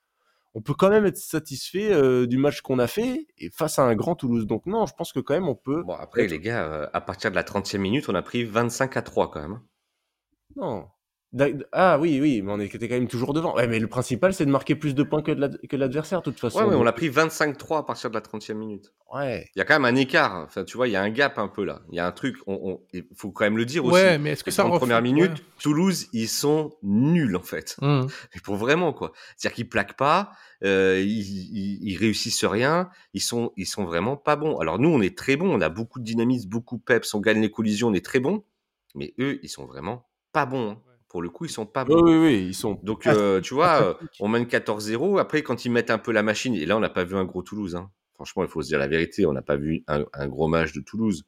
On 0.53 0.61
peut 0.61 0.73
quand 0.73 0.89
même 0.89 1.05
être 1.05 1.17
satisfait 1.17 2.25
du 2.25 2.37
match 2.37 2.61
qu'on 2.61 2.79
a 2.79 2.87
fait 2.87 3.27
et 3.37 3.49
face 3.51 3.79
à 3.79 3.83
un 3.83 3.95
grand 3.95 4.15
Toulouse. 4.15 4.47
Donc 4.47 4.65
non, 4.65 4.85
je 4.85 4.93
pense 4.93 5.11
que 5.11 5.19
quand 5.19 5.33
même 5.33 5.49
on 5.49 5.55
peut. 5.55 5.83
Bon 5.83 5.93
après 5.93 6.25
les 6.25 6.39
gars, 6.39 6.89
à 6.93 7.01
partir 7.01 7.31
de 7.31 7.35
la 7.35 7.43
30e 7.43 7.77
minute, 7.79 8.07
on 8.07 8.15
a 8.15 8.21
pris 8.21 8.45
25 8.45 8.95
à 8.95 9.01
3 9.01 9.29
quand 9.29 9.41
même. 9.41 9.51
Hein. 9.51 9.63
Non, 10.55 10.87
ah 11.71 11.99
oui, 11.99 12.19
oui, 12.19 12.41
mais 12.41 12.51
on 12.51 12.59
était 12.59 12.87
quand 12.87 12.95
même 12.95 13.07
toujours 13.07 13.33
devant. 13.33 13.55
Ouais, 13.55 13.67
mais 13.67 13.77
le 13.77 13.87
principal, 13.87 14.33
c'est 14.33 14.45
de 14.45 14.51
marquer 14.51 14.73
plus 14.75 14.95
de 14.95 15.03
points 15.03 15.21
que 15.21 15.31
l'adversaire, 15.75 16.19
de 16.19 16.23
toute 16.23 16.39
façon. 16.39 16.59
Ouais, 16.59 16.67
mais 16.67 16.75
on 16.75 16.85
a 16.87 16.91
pris 16.91 17.09
25-3 17.09 17.79
à 17.79 17.83
partir 17.83 18.09
de 18.09 18.15
la 18.15 18.21
30e 18.21 18.55
minute. 18.55 18.93
Ouais. 19.13 19.47
Il 19.55 19.59
y 19.59 19.61
a 19.61 19.65
quand 19.65 19.75
même 19.79 19.85
un 19.85 19.95
écart. 19.95 20.37
Enfin, 20.37 20.63
tu 20.63 20.75
vois, 20.75 20.87
il 20.87 20.91
y 20.91 20.95
a 20.95 21.03
un 21.03 21.11
gap 21.11 21.37
un 21.37 21.47
peu 21.47 21.63
là. 21.63 21.81
Il 21.91 21.95
y 21.95 21.99
a 21.99 22.07
un 22.07 22.11
truc. 22.11 22.37
Il 22.93 23.05
faut 23.15 23.31
quand 23.31 23.43
même 23.43 23.57
le 23.57 23.65
dire 23.65 23.85
aussi. 23.85 23.93
Ouais, 23.93 24.17
mais 24.17 24.31
est-ce 24.31 24.43
que 24.43 24.49
ça. 24.49 24.65
En 24.65 24.75
première 24.75 25.03
minute, 25.03 25.43
Toulouse, 25.61 26.07
ils 26.13 26.27
sont 26.27 26.71
nuls 26.81 27.35
en 27.35 27.43
fait. 27.43 27.75
Mmh. 27.81 28.07
Mais 28.33 28.41
pour 28.41 28.55
vraiment 28.55 28.93
quoi. 28.93 29.11
C'est-à-dire 29.35 29.55
qu'ils 29.55 29.69
plaquent 29.69 29.97
pas, 29.97 30.31
euh, 30.63 30.99
ils, 30.99 31.83
ils, 31.83 31.97
réussissent 31.97 32.45
rien. 32.45 32.89
Ils 33.13 33.21
sont, 33.21 33.51
ils 33.55 33.65
sont 33.65 33.85
vraiment 33.85 34.17
pas 34.17 34.35
bons. 34.35 34.57
Alors 34.57 34.79
nous, 34.79 34.89
on 34.89 35.01
est 35.01 35.17
très 35.17 35.35
bons. 35.35 35.51
On 35.51 35.61
a 35.61 35.69
beaucoup 35.69 35.99
de 35.99 36.05
dynamisme, 36.05 36.49
beaucoup 36.49 36.77
de 36.77 36.83
peps. 36.83 37.13
On 37.13 37.19
gagne 37.19 37.41
les 37.41 37.51
collisions, 37.51 37.89
on 37.89 37.93
est 37.93 38.05
très 38.05 38.19
bons. 38.19 38.43
Mais 38.95 39.13
eux, 39.19 39.39
ils 39.43 39.49
sont 39.49 39.65
vraiment 39.65 40.07
pas 40.31 40.45
bons. 40.45 40.71
Hein 40.71 40.81
pour 41.09 41.23
le 41.23 41.29
coup, 41.29 41.45
ils 41.45 41.51
sont 41.51 41.65
pas 41.65 41.83
bons. 41.83 42.03
Oui, 42.03 42.15
oui, 42.15 42.45
ils 42.47 42.53
sont. 42.53 42.79
Donc, 42.83 43.07
euh, 43.07 43.41
tu 43.41 43.55
vois, 43.55 43.81
euh, 43.81 43.93
on 44.19 44.27
mène 44.27 44.45
14-0. 44.45 45.19
Après, 45.19 45.41
quand 45.41 45.65
ils 45.65 45.71
mettent 45.71 45.89
un 45.89 45.97
peu 45.97 46.11
la 46.11 46.21
machine, 46.21 46.53
et 46.53 46.67
là, 46.67 46.77
on 46.77 46.79
n'a 46.79 46.89
pas 46.89 47.03
vu 47.03 47.15
un 47.15 47.25
gros 47.25 47.41
Toulouse. 47.41 47.75
Hein. 47.75 47.89
Franchement, 48.13 48.43
il 48.43 48.49
faut 48.49 48.61
se 48.61 48.67
dire 48.67 48.77
la 48.77 48.87
vérité. 48.87 49.25
On 49.25 49.33
n'a 49.33 49.41
pas 49.41 49.55
vu 49.55 49.83
un, 49.87 50.27
gros 50.27 50.47
match 50.47 50.71
de 50.71 50.81
Toulouse. 50.81 51.25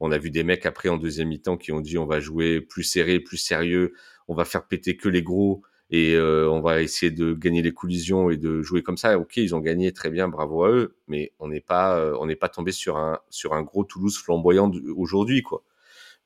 On 0.00 0.12
a 0.12 0.18
vu 0.18 0.30
des 0.30 0.44
mecs 0.44 0.64
après 0.64 0.88
en 0.88 0.96
deuxième 0.96 1.28
mi-temps 1.28 1.56
qui 1.56 1.72
ont 1.72 1.80
dit 1.80 1.98
on 1.98 2.06
va 2.06 2.20
jouer 2.20 2.60
plus 2.60 2.84
serré, 2.84 3.18
plus 3.18 3.36
sérieux, 3.36 3.94
on 4.28 4.34
va 4.34 4.44
faire 4.44 4.64
péter 4.64 4.96
que 4.96 5.08
les 5.08 5.24
gros 5.24 5.62
et 5.90 6.14
euh, 6.14 6.48
on 6.48 6.60
va 6.60 6.80
essayer 6.82 7.10
de 7.10 7.34
gagner 7.34 7.62
les 7.62 7.72
collisions 7.72 8.30
et 8.30 8.36
de 8.36 8.62
jouer 8.62 8.84
comme 8.84 8.96
ça. 8.96 9.18
Ok, 9.18 9.38
ils 9.38 9.56
ont 9.56 9.58
gagné 9.58 9.92
très 9.92 10.10
bien, 10.10 10.28
bravo 10.28 10.62
à 10.62 10.70
eux, 10.70 10.96
mais 11.08 11.32
on 11.40 11.48
n'est 11.48 11.60
pas 11.60 12.12
on 12.20 12.26
n'est 12.26 12.36
pas 12.36 12.48
tombé 12.48 12.70
sur 12.70 12.96
un 12.96 13.18
sur 13.28 13.54
un 13.54 13.62
gros 13.62 13.82
Toulouse 13.82 14.16
flamboyant 14.16 14.70
aujourd'hui 14.96 15.42
quoi. 15.42 15.64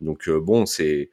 Donc 0.02 0.28
bon, 0.28 0.66
c'est 0.66 1.10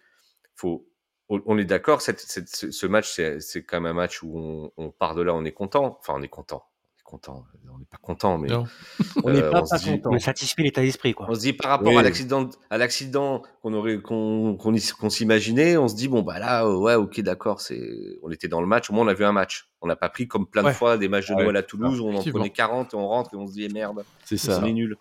faut 0.54 0.89
on 1.30 1.58
est 1.58 1.66
d'accord, 1.66 2.02
ce 2.02 2.86
match, 2.88 3.20
c'est 3.40 3.64
quand 3.64 3.80
même 3.80 3.92
un 3.92 3.94
match 3.94 4.24
où 4.24 4.72
on, 4.78 4.90
part 4.90 5.16
de 5.16 5.22
là, 5.22 5.34
on 5.34 5.46
est 5.46 5.52
content. 5.52 5.98
Enfin, 6.00 6.14
on 6.18 6.22
est 6.22 6.28
content. 6.28 6.64
On 6.96 7.00
est 7.00 7.04
content. 7.04 7.46
On 7.72 7.78
n'est 7.78 7.86
pas 7.86 7.98
content, 8.02 8.38
mais 8.38 8.50
on 9.24 9.32
n'est 9.32 9.42
pas, 9.42 9.62
content. 9.62 10.10
On 10.12 10.20
satisfait 10.20 10.64
l'état 10.64 10.82
d'esprit, 10.82 11.14
quoi. 11.14 11.28
On 11.30 11.36
se 11.36 11.42
dit 11.42 11.54
par 11.54 11.70
rapport 11.72 11.98
à 11.98 12.04
l'accident, 12.04 12.50
à 12.70 12.78
l'accident 12.78 13.44
qu'on 13.62 13.74
aurait, 13.74 14.00
qu'on 14.02 15.10
s'imaginait, 15.10 15.78
on 15.78 15.88
se 15.88 15.96
dit 15.96 16.08
bon 16.08 16.24
bah 16.24 16.40
là, 16.40 16.68
ouais, 16.68 16.96
ok, 16.96 17.22
d'accord, 17.22 17.62
c'est, 17.62 18.18
on 18.24 18.32
était 18.32 18.48
dans 18.48 18.62
le 18.62 18.68
match. 18.68 18.90
Au 18.90 18.94
moins, 18.94 19.06
on 19.06 19.08
a 19.08 19.14
vu 19.14 19.24
un 19.24 19.32
match. 19.32 19.70
On 19.82 19.88
n'a 19.88 19.96
pas 19.96 20.10
pris 20.10 20.28
comme 20.28 20.48
plein 20.48 20.64
de 20.64 20.72
fois 20.72 20.98
des 20.98 21.08
matchs 21.08 21.30
de 21.30 21.36
Noël 21.36 21.56
à 21.56 21.64
Toulouse 21.64 22.00
où 22.00 22.08
on 22.08 22.16
en 22.16 22.24
prenait 22.24 22.50
40 22.50 22.94
et 22.94 22.98
on 22.98 23.08
rentre 23.08 23.34
et 23.34 23.38
on 23.38 23.48
se 23.48 23.54
dit 23.54 23.64
eh, 23.64 23.70
merde, 23.70 24.04
c'est 24.26 24.38
ça, 24.38 24.60
c'est 24.60 24.72
nul. 24.72 24.98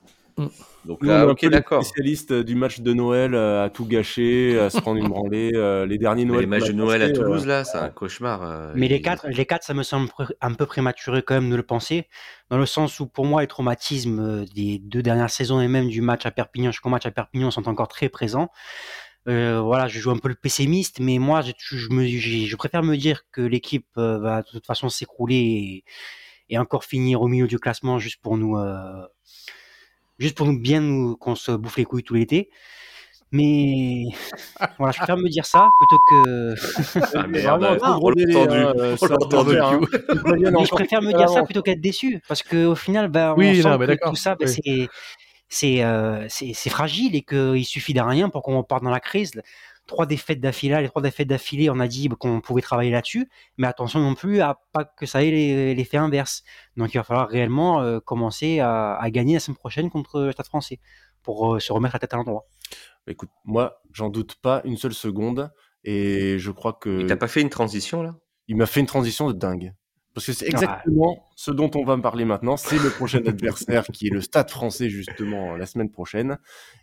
Donc 0.84 1.04
là, 1.04 1.26
on 1.26 1.30
ok, 1.30 1.46
d'accord. 1.46 1.84
Spécialiste 1.84 2.32
du 2.32 2.54
match 2.54 2.80
de 2.80 2.92
Noël 2.92 3.34
euh, 3.34 3.64
à 3.64 3.70
tout 3.70 3.84
gâcher, 3.84 4.58
à 4.58 4.70
se 4.70 4.80
prendre 4.80 4.98
une 4.98 5.08
branlée. 5.08 5.52
Euh, 5.54 5.86
les 5.86 5.98
derniers 5.98 6.24
Noël. 6.24 6.40
Les 6.40 6.46
matchs 6.46 6.68
de 6.68 6.72
Noël 6.72 7.02
à 7.02 7.10
Toulouse, 7.10 7.46
là, 7.46 7.64
c'est 7.64 7.78
un 7.78 7.88
cauchemar. 7.88 8.72
Mais 8.74 8.88
les 8.88 9.02
quatre, 9.02 9.26
les 9.28 9.46
quatre, 9.46 9.64
ça 9.64 9.74
me 9.74 9.82
semble 9.82 10.08
un 10.40 10.54
peu 10.54 10.66
prématuré 10.66 11.22
quand 11.22 11.34
même 11.34 11.50
de 11.50 11.56
le 11.56 11.62
penser, 11.62 12.08
dans 12.50 12.58
le 12.58 12.66
sens 12.66 13.00
où 13.00 13.06
pour 13.06 13.26
moi, 13.26 13.42
les 13.42 13.46
traumatismes 13.46 14.44
des 14.54 14.78
deux 14.78 15.02
dernières 15.02 15.30
saisons 15.30 15.60
et 15.60 15.68
même 15.68 15.88
du 15.88 16.00
match 16.00 16.24
à 16.26 16.30
Perpignan 16.30 16.70
jusqu'au 16.70 16.88
match 16.88 17.06
à 17.06 17.10
Perpignan 17.10 17.50
sont 17.50 17.68
encore 17.68 17.88
très 17.88 18.08
présents. 18.08 18.50
Euh, 19.28 19.60
voilà, 19.60 19.88
je 19.88 19.98
joue 19.98 20.10
un 20.10 20.16
peu 20.16 20.28
le 20.28 20.34
pessimiste, 20.34 21.00
mais 21.00 21.18
moi, 21.18 21.42
je, 21.42 21.52
je, 21.58 21.90
me, 21.90 22.06
je 22.06 22.56
préfère 22.56 22.82
me 22.82 22.96
dire 22.96 23.24
que 23.30 23.42
l'équipe 23.42 23.88
va 23.96 24.42
de 24.42 24.48
toute 24.48 24.66
façon 24.66 24.88
s'écrouler 24.88 25.36
et, 25.36 25.84
et, 26.48 26.58
encore 26.58 26.84
finir 26.84 27.20
au 27.20 27.28
milieu 27.28 27.46
du 27.46 27.58
classement 27.58 27.98
juste 27.98 28.22
pour 28.22 28.38
nous 28.38 28.56
juste 30.18 30.36
pour 30.36 30.46
nous 30.46 30.58
bien 30.58 30.80
nous 30.80 31.16
qu'on 31.16 31.34
se 31.34 31.52
bouffe 31.52 31.76
les 31.76 31.84
couilles 31.84 32.02
tout 32.02 32.14
l'été. 32.14 32.50
Mais 33.30 34.04
voilà, 34.78 34.92
je 34.92 34.98
préfère 34.98 35.18
me 35.18 35.28
dire 35.28 35.44
ça 35.44 35.68
plutôt 35.78 36.02
que. 36.08 36.54
Ah, 37.14 37.26
mais 37.28 37.40
vraiment, 37.40 38.00
on 38.02 38.10
l'a 38.10 39.16
entendu. 39.20 39.58
Hein, 39.58 39.80
je 40.64 40.70
préfère 40.70 41.02
me 41.02 41.12
dire 41.12 41.28
ça 41.28 41.42
plutôt 41.42 41.62
qu'être 41.62 41.80
déçu, 41.80 42.22
parce 42.26 42.42
qu'au 42.42 42.74
final, 42.74 43.08
bah, 43.08 43.34
on 43.36 43.38
oui, 43.38 43.62
sent 43.62 43.68
que 43.68 44.08
tout 44.08 44.16
ça, 44.16 44.34
bah, 44.34 44.46
c'est 45.50 45.82
euh, 45.84 46.26
c'est 46.28 46.70
fragile 46.70 47.14
et 47.16 47.22
qu'il 47.22 47.64
suffit 47.64 47.94
de 47.94 48.00
rien 48.00 48.30
pour 48.30 48.42
qu'on 48.42 48.62
parte 48.62 48.82
dans 48.82 48.90
la 48.90 49.00
crise 49.00 49.32
trois 49.88 50.06
défaites 50.06 50.38
d'affilée, 50.38 50.80
les 50.80 50.88
trois 50.88 51.02
défaites 51.02 51.26
d'affilée, 51.26 51.68
on 51.70 51.80
a 51.80 51.88
dit 51.88 52.08
qu'on 52.08 52.40
pouvait 52.40 52.62
travailler 52.62 52.92
là-dessus, 52.92 53.28
mais 53.56 53.66
attention 53.66 53.98
non 53.98 54.14
plus 54.14 54.40
à 54.40 54.60
pas 54.72 54.84
que 54.84 55.06
ça 55.06 55.24
ait 55.24 55.74
l'effet 55.74 55.96
inverse. 55.96 56.44
Donc 56.76 56.94
il 56.94 56.98
va 56.98 57.02
falloir 57.02 57.28
réellement 57.28 57.82
euh, 57.82 57.98
commencer 57.98 58.60
à, 58.60 59.00
gagner 59.10 59.34
la 59.34 59.40
semaine 59.40 59.56
prochaine 59.56 59.90
contre 59.90 60.20
le 60.20 60.32
Stade 60.32 60.46
français 60.46 60.78
pour 61.22 61.56
euh, 61.56 61.58
se 61.58 61.72
remettre 61.72 61.96
la 61.96 61.98
tête 61.98 62.14
à 62.14 62.18
l'endroit. 62.18 62.46
Bah, 63.04 63.12
écoute, 63.12 63.30
moi, 63.44 63.82
j'en 63.92 64.10
doute 64.10 64.36
pas 64.36 64.60
une 64.64 64.76
seule 64.76 64.94
seconde, 64.94 65.50
et 65.82 66.38
je 66.38 66.50
crois 66.52 66.74
que. 66.74 67.00
Il 67.00 67.06
t'a 67.06 67.16
pas 67.16 67.28
fait 67.28 67.40
une 67.40 67.50
transition 67.50 68.02
là? 68.02 68.14
Il 68.46 68.56
m'a 68.56 68.66
fait 68.66 68.80
une 68.80 68.86
transition 68.86 69.26
de 69.26 69.32
dingue. 69.32 69.74
Parce 70.18 70.26
que 70.26 70.32
c'est 70.32 70.48
exactement 70.48 71.28
ce 71.36 71.52
dont 71.52 71.70
on 71.76 71.84
va 71.84 71.96
me 71.96 72.02
parler 72.02 72.24
maintenant. 72.24 72.56
C'est 72.56 72.82
le 72.82 72.90
prochain 72.90 73.18
adversaire 73.26 73.84
qui 73.86 74.08
est 74.08 74.10
le 74.10 74.20
Stade 74.20 74.50
français, 74.50 74.88
justement, 74.88 75.54
la 75.54 75.64
semaine 75.64 75.92
prochaine. 75.92 76.38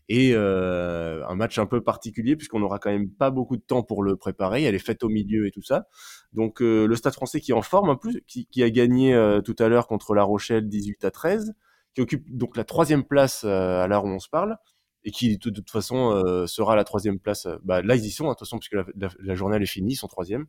Et 0.07 0.31
euh, 0.33 1.21
un 1.27 1.35
match 1.35 1.59
un 1.59 1.65
peu 1.65 1.83
particulier, 1.83 2.37
puisqu'on 2.37 2.59
n'aura 2.59 2.79
quand 2.79 2.91
même 2.91 3.09
pas 3.09 3.31
beaucoup 3.31 3.57
de 3.57 3.61
temps 3.61 3.83
pour 3.83 4.03
le 4.03 4.15
préparer. 4.15 4.63
Elle 4.63 4.73
est 4.73 4.79
faite 4.79 5.03
au 5.03 5.09
milieu 5.09 5.47
et 5.47 5.51
tout 5.51 5.61
ça. 5.61 5.87
Donc 6.31 6.61
euh, 6.61 6.87
le 6.87 6.95
Stade 6.95 7.11
français 7.11 7.41
qui 7.41 7.51
est 7.51 7.53
en 7.53 7.61
forme, 7.61 7.89
en 7.89 7.97
plus, 7.97 8.21
qui, 8.25 8.63
a 8.63 8.69
gagné 8.69 9.13
euh, 9.13 9.41
tout 9.41 9.55
à 9.59 9.67
l'heure 9.67 9.87
contre 9.87 10.15
La 10.15 10.23
Rochelle 10.23 10.69
18 10.69 11.03
à 11.03 11.11
13, 11.11 11.53
qui 11.93 11.99
occupe 11.99 12.23
donc 12.33 12.55
la 12.55 12.63
troisième 12.63 13.03
place 13.03 13.43
à 13.43 13.85
l'heure 13.87 14.05
où 14.05 14.09
on 14.09 14.19
se 14.19 14.29
parle 14.29 14.55
et 15.03 15.11
qui 15.11 15.37
de, 15.37 15.49
toute 15.49 15.69
façon 15.69 16.23
sera 16.47 16.71
à 16.71 16.75
la 16.77 16.85
troisième 16.85 17.19
place. 17.19 17.49
Bah, 17.65 17.81
là, 17.81 17.97
ils 17.97 18.05
y 18.05 18.11
sont, 18.11 18.27
hein, 18.27 18.29
de 18.29 18.35
toute 18.35 18.47
façon, 18.47 18.59
puisque 18.59 18.75
la, 18.75 18.85
la, 18.95 19.09
la 19.19 19.35
journée 19.35 19.57
elle 19.57 19.63
est 19.63 19.65
finie, 19.65 19.91
ils 19.91 19.97
sont 19.97 20.07
troisième. 20.07 20.47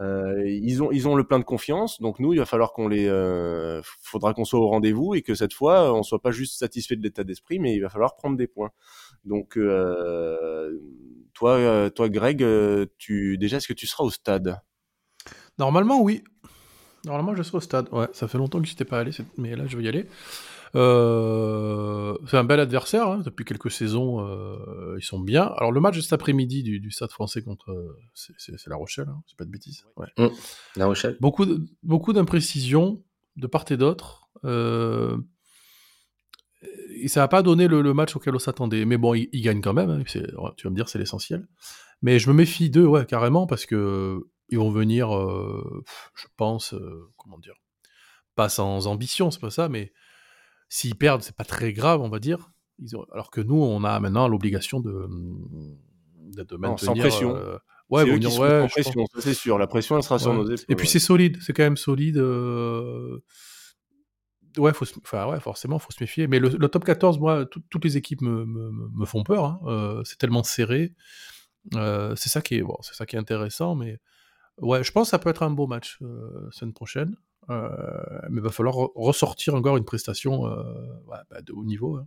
Euh, 0.00 0.42
ils 0.48 0.82
ont 0.82 0.90
ils 0.90 1.06
ont 1.06 1.14
le 1.14 1.24
plein 1.24 1.38
de 1.38 1.44
confiance, 1.44 2.00
donc 2.00 2.18
nous 2.18 2.32
il 2.32 2.38
va 2.38 2.46
falloir 2.46 2.72
qu'on 2.72 2.88
les 2.88 3.06
euh, 3.06 3.80
faudra 4.02 4.34
qu'on 4.34 4.44
soit 4.44 4.58
au 4.58 4.66
rendez-vous 4.66 5.14
et 5.14 5.22
que 5.22 5.36
cette 5.36 5.52
fois 5.52 5.94
on 5.94 6.02
soit 6.02 6.20
pas 6.20 6.32
juste 6.32 6.58
satisfait 6.58 6.96
de 6.96 7.02
l'état 7.02 7.22
d'esprit, 7.22 7.60
mais 7.60 7.74
il 7.74 7.80
va 7.80 7.88
falloir 7.88 8.16
prendre 8.16 8.36
des 8.36 8.48
points. 8.48 8.70
Donc 9.24 9.56
euh, 9.56 10.76
toi 11.32 11.90
toi 11.90 12.08
Greg, 12.08 12.44
tu 12.98 13.38
déjà 13.38 13.58
est-ce 13.58 13.68
que 13.68 13.72
tu 13.72 13.86
seras 13.86 14.02
au 14.02 14.10
stade? 14.10 14.60
Normalement 15.58 16.00
oui. 16.00 16.24
Normalement 17.04 17.36
je 17.36 17.42
serai 17.44 17.58
au 17.58 17.60
stade. 17.60 17.88
Ouais, 17.92 18.08
ça 18.12 18.26
fait 18.26 18.38
longtemps 18.38 18.60
que 18.60 18.66
je 18.66 18.72
n'étais 18.72 18.84
pas 18.84 18.98
allé, 18.98 19.12
mais 19.38 19.54
là 19.54 19.64
je 19.68 19.76
vais 19.76 19.84
y 19.84 19.88
aller. 19.88 20.06
Euh, 20.76 22.16
c'est 22.26 22.36
un 22.36 22.44
bel 22.44 22.58
adversaire, 22.58 23.08
hein, 23.08 23.22
depuis 23.24 23.44
quelques 23.44 23.70
saisons, 23.70 24.26
euh, 24.26 24.96
ils 24.98 25.04
sont 25.04 25.20
bien. 25.20 25.44
Alors 25.56 25.70
le 25.70 25.80
match 25.80 25.96
de 25.96 26.00
cet 26.00 26.12
après-midi 26.12 26.62
du, 26.62 26.90
Stade 26.90 27.10
français 27.10 27.42
contre... 27.42 27.70
Euh, 27.70 27.96
c'est 28.14 28.66
La 28.66 28.76
Rochelle, 28.76 29.08
hein, 29.08 29.22
c'est 29.26 29.36
pas 29.36 29.44
de 29.44 29.50
bêtises. 29.50 29.84
Ouais. 29.96 30.08
Mmh. 30.18 30.28
la 30.76 30.86
Rochelle. 30.86 31.16
Beaucoup, 31.20 31.46
beaucoup 31.82 32.12
d'imprécisions 32.12 33.02
de 33.36 33.46
part 33.46 33.64
et 33.70 33.76
d'autre. 33.76 34.28
et 34.42 34.48
ça 37.08 37.20
n'a 37.20 37.28
pas 37.28 37.42
donné 37.42 37.68
le, 37.68 37.94
match 37.94 38.16
auquel 38.16 38.34
on 38.34 38.40
s'attendait. 38.40 38.84
Mais 38.84 38.96
bon, 38.96 39.14
ils, 39.14 39.42
gagnent 39.42 39.62
quand 39.62 39.74
même, 39.74 39.90
hein, 39.90 40.02
tu 40.04 40.20
vas 40.64 40.70
me 40.70 40.76
dire, 40.76 40.88
c'est 40.88 40.98
l'essentiel. 40.98 41.46
Mais 42.02 42.18
je 42.18 42.28
me 42.28 42.34
méfie 42.34 42.68
d'eux, 42.68 42.86
ouais, 42.86 43.06
carrément, 43.06 43.46
parce 43.46 43.66
que 43.66 44.26
ils 44.50 44.58
vont 44.58 44.70
venir, 44.70 45.08
je 46.14 46.26
pense, 46.36 46.74
comment 47.16 47.38
dire, 47.38 47.54
pas 48.34 48.48
sans 48.48 48.88
ambition, 48.88 49.30
c'est 49.30 49.40
pas 49.40 49.50
ça, 49.50 49.68
mais 49.68 49.92
S'ils 50.74 50.96
perdent, 50.96 51.22
c'est 51.22 51.36
pas 51.36 51.44
très 51.44 51.72
grave, 51.72 52.00
on 52.00 52.08
va 52.08 52.18
dire. 52.18 52.50
Alors 53.12 53.30
que 53.30 53.40
nous, 53.40 53.54
on 53.54 53.84
a 53.84 54.00
maintenant 54.00 54.26
l'obligation 54.26 54.80
de, 54.80 55.08
de, 56.32 56.56
maintenir. 56.56 56.80
sans 56.80 56.96
pression. 56.96 57.36
Euh, 57.36 57.58
ouais, 57.90 58.04
venir, 58.04 58.36
ouais, 58.40 58.66
pression, 58.66 59.04
c'est 59.20 59.34
sûr. 59.34 59.56
La 59.56 59.68
pression, 59.68 59.96
elle 59.96 60.02
sera 60.02 60.18
sur 60.18 60.34
nos 60.34 60.42
épaules. 60.42 60.64
Et 60.68 60.74
puis 60.74 60.88
c'est 60.88 60.98
solide, 60.98 61.38
c'est 61.40 61.52
quand 61.52 61.62
même 61.62 61.76
solide. 61.76 62.16
Euh, 62.16 63.20
ouais, 64.58 64.72
faut 64.72 64.84
enfin, 65.00 65.28
ouais, 65.28 65.38
forcément, 65.38 65.78
faut 65.78 65.92
se 65.92 66.02
méfier. 66.02 66.26
Mais 66.26 66.40
le, 66.40 66.50
top 66.68 66.84
14, 66.84 67.20
moi, 67.20 67.46
toutes 67.46 67.84
les 67.84 67.96
équipes 67.96 68.22
me, 68.22 68.44
me, 68.44 69.06
font 69.06 69.22
peur. 69.22 69.44
Hein. 69.44 69.60
Euh, 69.66 70.02
c'est 70.02 70.18
tellement 70.18 70.42
serré. 70.42 70.96
c'est 71.70 72.28
ça 72.28 72.42
qui 72.42 72.56
est, 72.56 72.62
bon, 72.62 72.78
c'est 72.82 72.96
ça 72.96 73.06
qui 73.06 73.14
est 73.14 73.20
intéressant. 73.20 73.76
Mais 73.76 74.00
ouais, 74.58 74.82
je 74.82 74.90
pense 74.90 75.06
que 75.06 75.10
ça 75.10 75.20
peut 75.20 75.30
être 75.30 75.44
un 75.44 75.52
beau 75.52 75.68
match 75.68 76.00
semaine 76.50 76.74
prochaine. 76.74 77.14
Euh, 77.50 77.68
mais 78.30 78.40
il 78.40 78.42
va 78.42 78.50
falloir 78.50 78.74
ressortir 78.94 79.54
encore 79.54 79.76
une 79.76 79.84
prestation 79.84 80.46
euh, 80.46 80.62
bah, 81.08 81.42
de 81.42 81.52
haut 81.52 81.64
niveau. 81.64 81.96
Hein. 81.96 82.06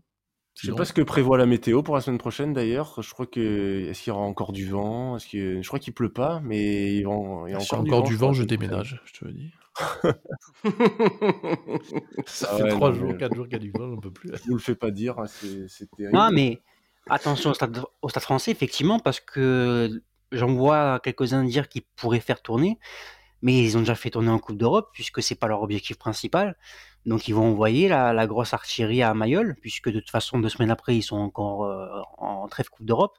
Je 0.59 0.71
sais 0.71 0.75
pas 0.75 0.85
ce 0.85 0.93
que 0.93 1.03
prévoit 1.03 1.37
la 1.37 1.45
météo 1.45 1.83
pour 1.83 1.93
la 1.93 2.01
semaine 2.01 2.17
prochaine 2.17 2.51
d'ailleurs. 2.51 2.99
Je 3.01 3.13
crois 3.13 3.27
que 3.27 3.89
est-ce 3.89 4.01
qu'il 4.01 4.11
y 4.11 4.15
aura 4.15 4.25
encore 4.25 4.51
du 4.51 4.65
vent? 4.65 5.15
Est-ce 5.15 5.27
que 5.27 5.61
je 5.61 5.67
crois 5.67 5.77
qu'il 5.77 5.93
pleut 5.93 6.11
pas, 6.11 6.41
mais 6.43 6.95
il, 6.95 7.01
y 7.01 7.05
a 7.05 7.09
encore, 7.09 7.79
encore 7.79 8.01
du 8.03 8.15
vent. 8.15 8.33
je 8.33 8.43
déménage, 8.43 8.99
je 9.05 9.13
te 9.13 9.25
le 9.25 9.33
dis. 9.33 9.51
ça 12.25 12.57
fait 12.57 12.69
trois 12.69 12.91
jours, 12.91 13.15
quatre 13.17 13.35
jours 13.35 13.45
qu'il 13.45 13.53
y 13.53 13.57
a 13.57 13.59
du 13.59 13.71
vent, 13.71 13.85
on 13.85 13.99
peut 13.99 14.09
plus. 14.09 14.31
Je 14.35 14.47
vous 14.47 14.55
le 14.55 14.59
fais 14.59 14.73
pas 14.73 14.89
dire, 14.89 15.19
hein, 15.19 15.27
c'est 15.27 15.87
terrible. 15.95 16.17
Non, 16.17 16.31
mais 16.31 16.63
attention 17.07 17.51
au 17.51 17.53
stade, 17.53 17.79
au 18.01 18.09
stade 18.09 18.23
français, 18.23 18.49
effectivement, 18.49 18.97
parce 18.97 19.19
que 19.19 20.01
j'en 20.31 20.55
vois 20.55 20.99
quelques-uns 21.01 21.43
dire 21.43 21.69
qu'ils 21.69 21.83
pourraient 21.95 22.19
faire 22.19 22.41
tourner, 22.41 22.79
mais 23.41 23.57
ils 23.57 23.77
ont 23.77 23.81
déjà 23.81 23.95
fait 23.95 24.09
tourner 24.09 24.29
en 24.29 24.39
Coupe 24.39 24.57
d'Europe, 24.57 24.89
puisque 24.93 25.21
c'est 25.21 25.35
pas 25.35 25.47
leur 25.47 25.61
objectif 25.61 25.97
principal. 25.97 26.57
Donc 27.05 27.27
ils 27.27 27.33
vont 27.33 27.45
envoyer 27.45 27.87
la, 27.87 28.27
grosse 28.27 28.53
artillerie 28.53 29.01
à 29.03 29.13
Mayol, 29.13 29.55
puisque 29.61 29.89
de 29.89 29.99
toute 29.99 30.09
façon, 30.09 30.39
deux 30.39 30.49
semaines 30.49 30.71
après, 30.71 30.95
ils 30.95 31.03
sont 31.03 31.17
encore 31.17 31.65
euh, 31.65 32.01
en 32.17 32.47
trêve 32.47 32.69
Coupe 32.69 32.85
d'Europe. 32.85 33.17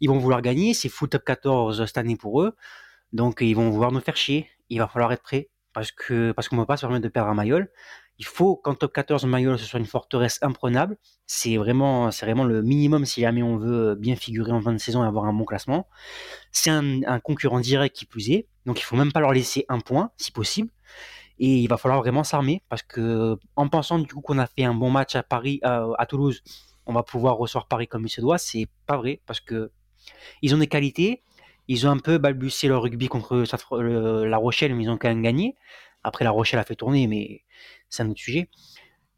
Ils 0.00 0.08
vont 0.08 0.18
vouloir 0.18 0.42
gagner, 0.42 0.74
c'est 0.74 0.88
full 0.88 1.08
top 1.08 1.24
14 1.24 1.86
cette 1.86 1.98
année 1.98 2.16
pour 2.16 2.42
eux. 2.42 2.56
Donc 3.12 3.40
ils 3.40 3.54
vont 3.54 3.70
vouloir 3.70 3.92
nous 3.92 4.00
faire 4.00 4.16
chier. 4.16 4.48
Il 4.70 4.78
va 4.78 4.88
falloir 4.88 5.12
être 5.12 5.22
prêt, 5.22 5.50
parce 5.72 5.92
que 5.92 6.32
parce 6.32 6.48
qu'on 6.48 6.56
ne 6.56 6.62
va 6.62 6.66
pas 6.66 6.76
se 6.76 6.82
permettre 6.82 7.04
de 7.04 7.08
perdre 7.08 7.30
à 7.30 7.34
Mayol. 7.34 7.70
Il 8.18 8.26
faut 8.26 8.56
qu'en 8.56 8.74
top 8.74 8.92
14 8.92 9.24
Mayol, 9.24 9.58
ce 9.58 9.64
soit 9.64 9.80
une 9.80 9.86
forteresse 9.86 10.38
imprenable. 10.40 10.96
C'est 11.26 11.56
vraiment, 11.56 12.10
c'est 12.12 12.26
vraiment 12.26 12.44
le 12.44 12.62
minimum 12.62 13.04
si 13.04 13.22
jamais 13.22 13.42
on 13.42 13.56
veut 13.56 13.96
bien 13.96 14.14
figurer 14.14 14.52
en 14.52 14.60
fin 14.60 14.72
de 14.72 14.78
saison 14.78 15.02
et 15.02 15.06
avoir 15.06 15.24
un 15.24 15.32
bon 15.32 15.44
classement. 15.44 15.88
C'est 16.52 16.70
un, 16.70 17.18
concurrent 17.20 17.60
direct 17.60 17.96
qui 17.96 18.06
plus 18.06 18.30
est. 18.30 18.46
Donc 18.66 18.78
il 18.78 18.82
faut 18.82 18.96
même 18.96 19.12
pas 19.12 19.20
leur 19.20 19.32
laisser 19.32 19.66
un 19.68 19.80
point, 19.80 20.10
si 20.16 20.30
possible. 20.30 20.70
Et 21.40 21.56
il 21.56 21.66
va 21.66 21.76
falloir 21.76 22.00
vraiment 22.00 22.22
s'armer 22.22 22.62
parce 22.68 22.82
que 22.82 23.36
en 23.56 23.68
pensant 23.68 23.98
du 23.98 24.06
coup 24.06 24.20
qu'on 24.20 24.38
a 24.38 24.46
fait 24.46 24.62
un 24.62 24.74
bon 24.74 24.90
match 24.90 25.16
à 25.16 25.24
Paris, 25.24 25.58
à, 25.64 26.06
Toulouse, 26.08 26.42
on 26.86 26.92
va 26.92 27.02
pouvoir 27.02 27.36
recevoir 27.36 27.66
Paris 27.66 27.88
comme 27.88 28.06
il 28.06 28.10
se 28.10 28.20
doit. 28.20 28.38
C'est 28.38 28.68
pas 28.86 28.96
vrai 28.96 29.20
parce 29.26 29.40
que 29.40 29.72
ils 30.42 30.54
ont 30.54 30.58
des 30.58 30.68
qualités. 30.68 31.22
Ils 31.66 31.86
ont 31.86 31.90
un 31.90 31.98
peu 31.98 32.18
balbutié 32.18 32.68
leur 32.68 32.82
rugby 32.82 33.08
contre 33.08 33.44
La 34.24 34.36
Rochelle, 34.36 34.74
mais 34.74 34.84
ils 34.84 34.90
ont 34.90 34.98
quand 34.98 35.08
même 35.08 35.22
gagné. 35.22 35.56
Après, 36.04 36.24
La 36.24 36.30
Rochelle 36.30 36.60
a 36.60 36.64
fait 36.64 36.76
tourner, 36.76 37.06
mais 37.06 37.42
c'est 37.88 38.02
un 38.02 38.10
autre 38.10 38.20
sujet. 38.20 38.48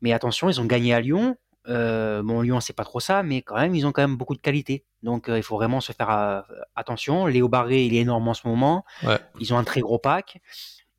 Mais 0.01 0.13
attention, 0.13 0.49
ils 0.49 0.61
ont 0.61 0.65
gagné 0.65 0.95
à 0.95 1.01
Lyon. 1.01 1.37
Euh, 1.69 2.23
bon, 2.23 2.43
Lyon, 2.43 2.61
c'est 2.61 2.73
pas 2.73 2.85
trop 2.85 3.01
ça, 3.01 3.25
mais 3.25 3.43
quand 3.43 3.57
même, 3.57 3.75
ils 3.75 3.87
ont 3.87 3.93
quand 3.93 4.03
même 4.03 4.17
beaucoup 4.17 4.37
de 4.37 4.41
qualité. 4.41 4.85
Donc, 5.03 5.29
euh, 5.29 5.37
il 5.37 5.43
faut 5.43 5.57
vraiment 5.57 5.81
se 5.81 5.93
faire 5.93 6.11
euh, 6.11 6.41
attention. 6.77 7.27
Léo 7.27 7.49
Barré, 7.49 7.85
il 7.85 7.95
est 7.95 8.01
énorme 8.01 8.29
en 8.29 8.35
ce 8.35 8.47
moment. 8.47 8.85
Ils 9.41 9.53
ont 9.53 9.59
un 9.59 9.65
très 9.65 9.81
gros 9.81 9.99
pack. 9.99 10.41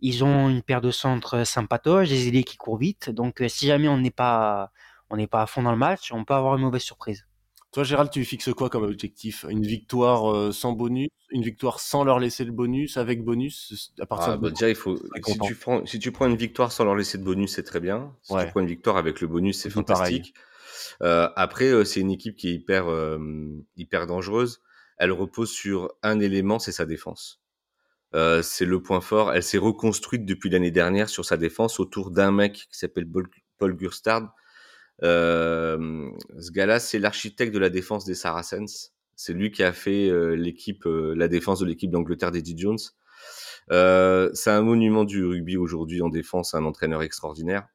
Ils 0.02 0.24
ont 0.24 0.50
une 0.50 0.62
paire 0.62 0.82
de 0.82 0.92
centres 0.92 1.44
sympatoches, 1.46 2.10
des 2.10 2.28
ailiers 2.28 2.44
qui 2.44 2.58
courent 2.58 2.78
vite. 2.78 3.10
Donc, 3.10 3.42
si 3.48 3.66
jamais 3.66 3.88
on 3.88 3.98
n'est 3.98 4.12
pas, 4.12 4.72
on 5.10 5.16
n'est 5.16 5.28
pas 5.28 5.42
à 5.42 5.48
fond 5.48 5.64
dans 5.64 5.72
le 5.72 5.78
match, 5.78 6.12
on 6.12 6.26
peut 6.26 6.36
avoir 6.36 6.56
une 6.56 6.64
mauvaise 6.64 6.84
surprise. 6.84 7.26
Toi, 7.72 7.84
Gérald, 7.84 8.10
tu 8.10 8.24
fixes 8.24 8.54
quoi 8.54 8.70
comme 8.70 8.84
objectif? 8.84 9.46
Une 9.50 9.66
victoire 9.66 10.54
sans 10.54 10.72
bonus 10.72 11.10
Une 11.32 11.44
victoire 11.44 11.80
sans 11.80 12.04
leur 12.04 12.20
laisser 12.20 12.46
le 12.46 12.52
bonus 12.52 12.98
Avec 12.98 13.24
bonus 13.24 13.94
à 14.00 14.06
partir 14.06 14.34
ah, 14.34 14.38
bah, 14.38 14.50
déjà, 14.50 14.70
il 14.70 14.76
faut. 14.76 14.98
Si 14.98 15.40
tu, 15.40 15.56
prends, 15.56 15.86
si 15.86 16.00
tu 16.00 16.12
prends 16.12 16.28
une 16.28 16.38
victoire 16.38 16.72
sans 16.72 16.86
leur 16.86 16.96
laisser 16.96 17.18
de 17.18 17.24
bonus, 17.24 17.56
c'est 17.56 17.64
très 17.64 17.80
bien. 17.80 18.16
Si 18.24 18.34
tu 18.34 18.48
prends 18.52 18.62
une 18.62 18.68
victoire 18.68 18.98
avec 18.98 19.22
le 19.22 19.28
bonus, 19.28 19.60
c'est 19.60 19.70
fantastique. 19.70 20.34
Euh, 21.02 21.30
après, 21.36 21.66
euh, 21.66 21.84
c'est 21.84 22.00
une 22.00 22.12
équipe 22.12 22.36
qui 22.36 22.50
est 22.50 22.54
hyper, 22.54 22.90
euh, 22.90 23.20
hyper 23.76 24.08
dangereuse. 24.08 24.62
Elle 24.98 25.12
repose 25.12 25.52
sur 25.52 25.94
un 26.04 26.20
élément, 26.20 26.60
c'est 26.60 26.72
sa 26.72 26.86
défense. 26.86 27.40
c'est 28.14 28.66
le 28.66 28.82
point 28.82 29.02
fort. 29.02 29.34
Elle 29.34 29.44
s'est 29.44 29.60
reconstruite 29.60 30.26
depuis 30.26 30.50
l'année 30.50 30.72
dernière 30.72 31.10
sur 31.10 31.24
sa 31.26 31.38
défense 31.38 31.80
autour 31.80 32.10
d'un 32.10 32.32
mec 32.32 32.68
qui 32.72 32.78
s'appelle 32.78 33.08
Paul 33.60 33.76
Gustard. 33.76 34.34
Ce 35.02 36.52
gars-là, 36.52 36.80
c'est 36.80 37.00
l'architecte 37.00 37.54
de 37.54 37.60
la 37.60 37.70
défense 37.70 38.06
des 38.06 38.16
Saracens. 38.16 38.94
C'est 39.16 39.34
lui 39.34 39.52
qui 39.52 39.64
a 39.64 39.74
fait 39.74 40.12
l'équipe, 40.36 40.84
la 40.86 41.28
défense 41.28 41.60
de 41.60 41.66
l'équipe 41.66 41.92
d'Angleterre 41.92 42.32
d'Eddie 42.32 42.58
Jones. 42.58 42.78
c'est 43.70 44.52
un 44.52 44.62
monument 44.62 45.06
du 45.06 45.26
rugby 45.26 45.58
aujourd'hui 45.58 46.02
en 46.02 46.10
défense, 46.10 46.54
un 46.54 46.66
entraîneur 46.66 47.02
extraordinaire. 47.02 47.68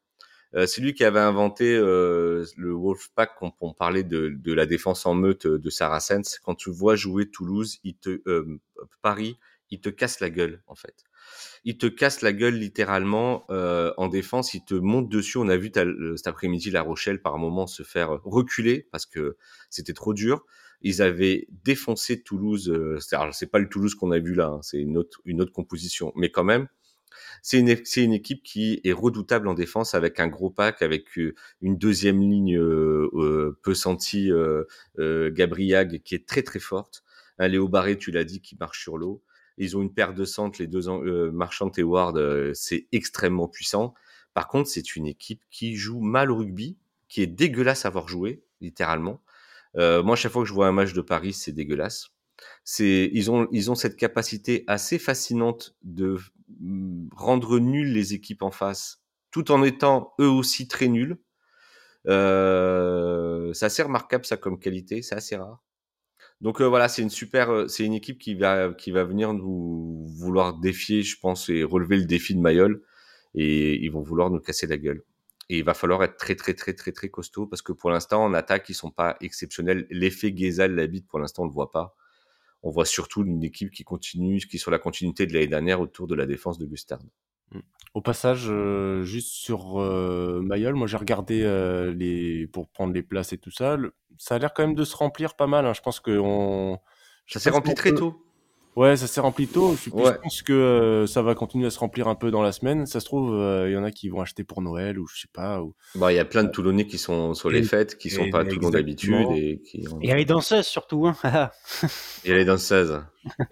Euh, 0.54 0.66
c'est 0.66 0.82
lui 0.82 0.92
qui 0.92 1.04
avait 1.04 1.20
inventé 1.20 1.74
euh, 1.74 2.44
le 2.56 2.72
Wolfpack 2.72 3.32
quand 3.38 3.54
on 3.60 3.72
parlait 3.72 4.02
de, 4.02 4.28
de, 4.28 4.52
la 4.52 4.66
défense 4.66 5.06
en 5.06 5.14
meute 5.14 5.46
de 5.46 5.70
Saracens. 5.70 6.38
Quand 6.44 6.54
tu 6.54 6.70
vois 6.70 6.94
jouer 6.94 7.30
Toulouse, 7.30 7.78
il 7.84 7.96
te, 7.96 8.20
euh, 8.26 8.60
Paris, 9.00 9.38
il 9.72 9.80
te 9.80 9.88
casse 9.88 10.20
la 10.20 10.30
gueule 10.30 10.62
en 10.68 10.76
fait. 10.76 11.04
Il 11.64 11.78
te 11.78 11.86
casse 11.86 12.22
la 12.22 12.32
gueule 12.32 12.54
littéralement 12.54 13.44
euh, 13.50 13.92
en 13.96 14.08
défense. 14.08 14.54
Il 14.54 14.64
te 14.64 14.74
monte 14.74 15.08
dessus. 15.08 15.38
On 15.38 15.48
a 15.48 15.56
vu 15.56 15.72
cet 16.16 16.26
après-midi 16.26 16.70
La 16.70 16.82
Rochelle 16.82 17.20
par 17.20 17.38
moment 17.38 17.66
se 17.66 17.82
faire 17.82 18.20
reculer 18.22 18.86
parce 18.92 19.06
que 19.06 19.36
c'était 19.70 19.94
trop 19.94 20.14
dur. 20.14 20.44
Ils 20.82 21.02
avaient 21.02 21.48
défoncé 21.64 22.22
Toulouse. 22.22 22.68
Euh, 22.70 22.98
c'est 23.32 23.50
pas 23.50 23.58
le 23.58 23.68
Toulouse 23.68 23.94
qu'on 23.94 24.10
a 24.12 24.18
vu 24.18 24.34
là. 24.34 24.48
Hein, 24.48 24.60
c'est 24.62 24.78
une 24.78 24.96
autre, 24.96 25.20
une 25.24 25.40
autre 25.40 25.52
composition, 25.52 26.12
mais 26.14 26.30
quand 26.30 26.44
même 26.44 26.68
c'est 27.42 27.58
une, 27.58 27.76
une, 27.96 28.12
équipe 28.12 28.42
qui 28.42 28.80
est 28.84 28.92
redoutable 28.92 29.48
en 29.48 29.54
défense 29.54 29.94
avec 29.94 30.20
un 30.20 30.28
gros 30.28 30.50
pack, 30.50 30.82
avec 30.82 31.18
euh, 31.18 31.34
une 31.60 31.76
deuxième 31.76 32.20
ligne 32.20 32.56
euh, 32.56 33.10
euh, 33.14 33.58
peu 33.62 33.74
sentie, 33.74 34.30
euh, 34.30 34.64
Gabriag, 34.98 36.02
qui 36.02 36.14
est 36.14 36.26
très 36.26 36.42
très 36.42 36.60
forte. 36.60 37.02
Un 37.38 37.48
Léo 37.48 37.68
Barré, 37.68 37.98
tu 37.98 38.10
l'as 38.10 38.24
dit, 38.24 38.40
qui 38.40 38.56
marche 38.56 38.82
sur 38.82 38.98
l'eau. 38.98 39.22
Ils 39.58 39.76
ont 39.76 39.82
une 39.82 39.92
paire 39.92 40.14
de 40.14 40.24
centres, 40.24 40.60
les 40.60 40.66
deux 40.66 40.82
Marchand 41.30 41.70
et 41.76 41.82
Ward, 41.82 42.52
c'est 42.54 42.88
extrêmement 42.92 43.48
puissant. 43.48 43.94
Par 44.34 44.48
contre, 44.48 44.68
c'est 44.68 44.96
une 44.96 45.06
équipe 45.06 45.42
qui 45.50 45.76
joue 45.76 46.00
mal 46.00 46.30
au 46.30 46.36
rugby, 46.36 46.78
qui 47.08 47.22
est 47.22 47.26
dégueulasse 47.26 47.84
à 47.84 47.90
voir 47.90 48.08
jouer, 48.08 48.42
littéralement. 48.60 49.22
moi, 49.76 50.16
chaque 50.16 50.32
fois 50.32 50.42
que 50.42 50.48
je 50.48 50.54
vois 50.54 50.66
un 50.68 50.72
match 50.72 50.92
de 50.92 51.02
Paris, 51.02 51.32
c'est 51.32 51.52
dégueulasse. 51.52 52.08
C'est, 52.64 53.10
ils 53.12 53.30
ont, 53.30 53.48
ils 53.52 53.70
ont 53.70 53.74
cette 53.74 53.96
capacité 53.96 54.64
assez 54.66 54.98
fascinante 54.98 55.76
de 55.82 56.18
rendre 57.16 57.58
nuls 57.58 57.92
les 57.92 58.14
équipes 58.14 58.42
en 58.42 58.50
face, 58.50 59.02
tout 59.30 59.50
en 59.50 59.62
étant 59.62 60.14
eux 60.20 60.28
aussi 60.28 60.68
très 60.68 60.88
nuls. 60.88 61.18
Euh, 62.08 63.52
c'est 63.52 63.66
assez 63.66 63.82
remarquable 63.82 64.24
ça 64.24 64.36
comme 64.36 64.58
qualité, 64.58 65.02
c'est 65.02 65.14
assez 65.14 65.36
rare. 65.36 65.62
Donc 66.42 66.60
euh, 66.60 66.66
voilà, 66.66 66.88
c'est 66.88 67.02
une 67.02 67.10
super, 67.10 67.50
euh, 67.50 67.68
c'est 67.68 67.84
une 67.84 67.94
équipe 67.94 68.18
qui 68.18 68.34
va 68.34 68.74
qui 68.74 68.90
va 68.90 69.04
venir 69.04 69.32
nous 69.32 70.06
vouloir 70.08 70.58
défier, 70.58 71.02
je 71.02 71.18
pense, 71.18 71.48
et 71.48 71.62
relever 71.64 71.96
le 71.96 72.04
défi 72.04 72.34
de 72.34 72.40
Mayol, 72.40 72.82
et 73.34 73.76
ils 73.82 73.90
vont 73.90 74.02
vouloir 74.02 74.28
nous 74.30 74.40
casser 74.40 74.66
la 74.66 74.76
gueule. 74.76 75.02
Et 75.48 75.58
il 75.58 75.64
va 75.64 75.74
falloir 75.74 76.02
être 76.04 76.16
très 76.16 76.34
très 76.36 76.54
très 76.54 76.74
très 76.74 76.92
très 76.92 77.08
costaud 77.10 77.46
parce 77.46 77.62
que 77.62 77.72
pour 77.72 77.90
l'instant 77.90 78.24
en 78.24 78.34
attaque 78.34 78.68
ils 78.68 78.74
sont 78.74 78.90
pas 78.90 79.16
exceptionnels. 79.20 79.86
L'effet 79.90 80.34
Gezal 80.36 80.74
l'habite 80.74 81.06
pour 81.08 81.20
l'instant 81.20 81.44
on 81.44 81.46
le 81.46 81.52
voit 81.52 81.70
pas 81.70 81.94
on 82.62 82.70
voit 82.70 82.86
surtout 82.86 83.24
une 83.24 83.42
équipe 83.44 83.70
qui 83.72 83.84
continue, 83.84 84.38
qui 84.38 84.56
est 84.56 84.60
sur 84.60 84.70
la 84.70 84.78
continuité 84.78 85.26
de 85.26 85.32
l'année 85.32 85.48
dernière 85.48 85.80
autour 85.80 86.06
de 86.06 86.14
la 86.14 86.26
défense 86.26 86.58
de 86.58 86.66
Gustard. 86.66 87.00
Au 87.94 88.00
passage, 88.00 88.46
euh, 88.48 89.02
juste 89.02 89.28
sur 89.28 89.78
euh, 89.78 90.40
Mayol, 90.42 90.74
moi 90.74 90.86
j'ai 90.86 90.96
regardé 90.96 91.42
euh, 91.42 91.92
les 91.92 92.46
pour 92.46 92.68
prendre 92.68 92.94
les 92.94 93.02
places 93.02 93.34
et 93.34 93.38
tout 93.38 93.50
ça. 93.50 93.76
ça 94.16 94.36
a 94.36 94.38
l'air 94.38 94.54
quand 94.54 94.62
même 94.62 94.74
de 94.74 94.84
se 94.84 94.96
remplir 94.96 95.34
pas 95.34 95.46
mal. 95.46 95.66
Hein. 95.66 95.74
Je 95.74 95.82
pense 95.82 96.00
que 96.00 96.18
on. 96.18 96.78
Ça 97.26 97.38
s'est 97.38 97.50
rempli 97.50 97.74
très 97.74 97.94
tôt. 97.94 98.24
Ouais, 98.74 98.96
ça 98.96 99.06
s'est 99.06 99.20
rempli 99.20 99.46
tôt. 99.46 99.76
Je, 99.76 99.90
pense 99.90 100.42
que 100.42 100.52
euh, 100.52 101.06
ça 101.06 101.20
va 101.20 101.34
continuer 101.34 101.66
à 101.66 101.70
se 101.70 101.78
remplir 101.78 102.08
un 102.08 102.14
peu 102.14 102.30
dans 102.30 102.42
la 102.42 102.52
semaine. 102.52 102.86
Ça 102.86 103.00
se 103.00 103.04
trouve, 103.04 103.34
euh, 103.34 103.68
il 103.68 103.74
y 103.74 103.76
en 103.76 103.84
a 103.84 103.90
qui 103.90 104.08
vont 104.08 104.22
acheter 104.22 104.44
pour 104.44 104.62
Noël 104.62 104.98
ou 104.98 105.06
je 105.06 105.20
sais 105.20 105.28
pas. 105.30 105.60
Ou... 105.60 105.74
Bah, 105.94 106.10
il 106.10 106.16
y 106.16 106.18
a 106.18 106.24
plein 106.24 106.42
de 106.42 106.48
euh, 106.48 106.52
Toulonnais 106.52 106.86
qui 106.86 106.96
sont 106.96 107.34
sur 107.34 107.50
les 107.50 107.62
fêtes, 107.62 107.98
qui 107.98 108.08
sont 108.08 108.30
pas 108.30 108.44
tout 108.44 108.56
le 108.56 108.62
monde 108.62 108.72
d'habitude 108.72 109.26
et 109.32 109.60
qui. 109.62 109.84
Il 110.00 110.08
y 110.08 110.12
a 110.12 110.16
les 110.16 110.24
danseuses 110.24 110.66
surtout. 110.66 111.06
Hein. 111.06 111.50
il 112.24 112.30
y 112.30 112.32
a 112.32 112.36
les 112.36 112.46
danseuses. 112.46 113.02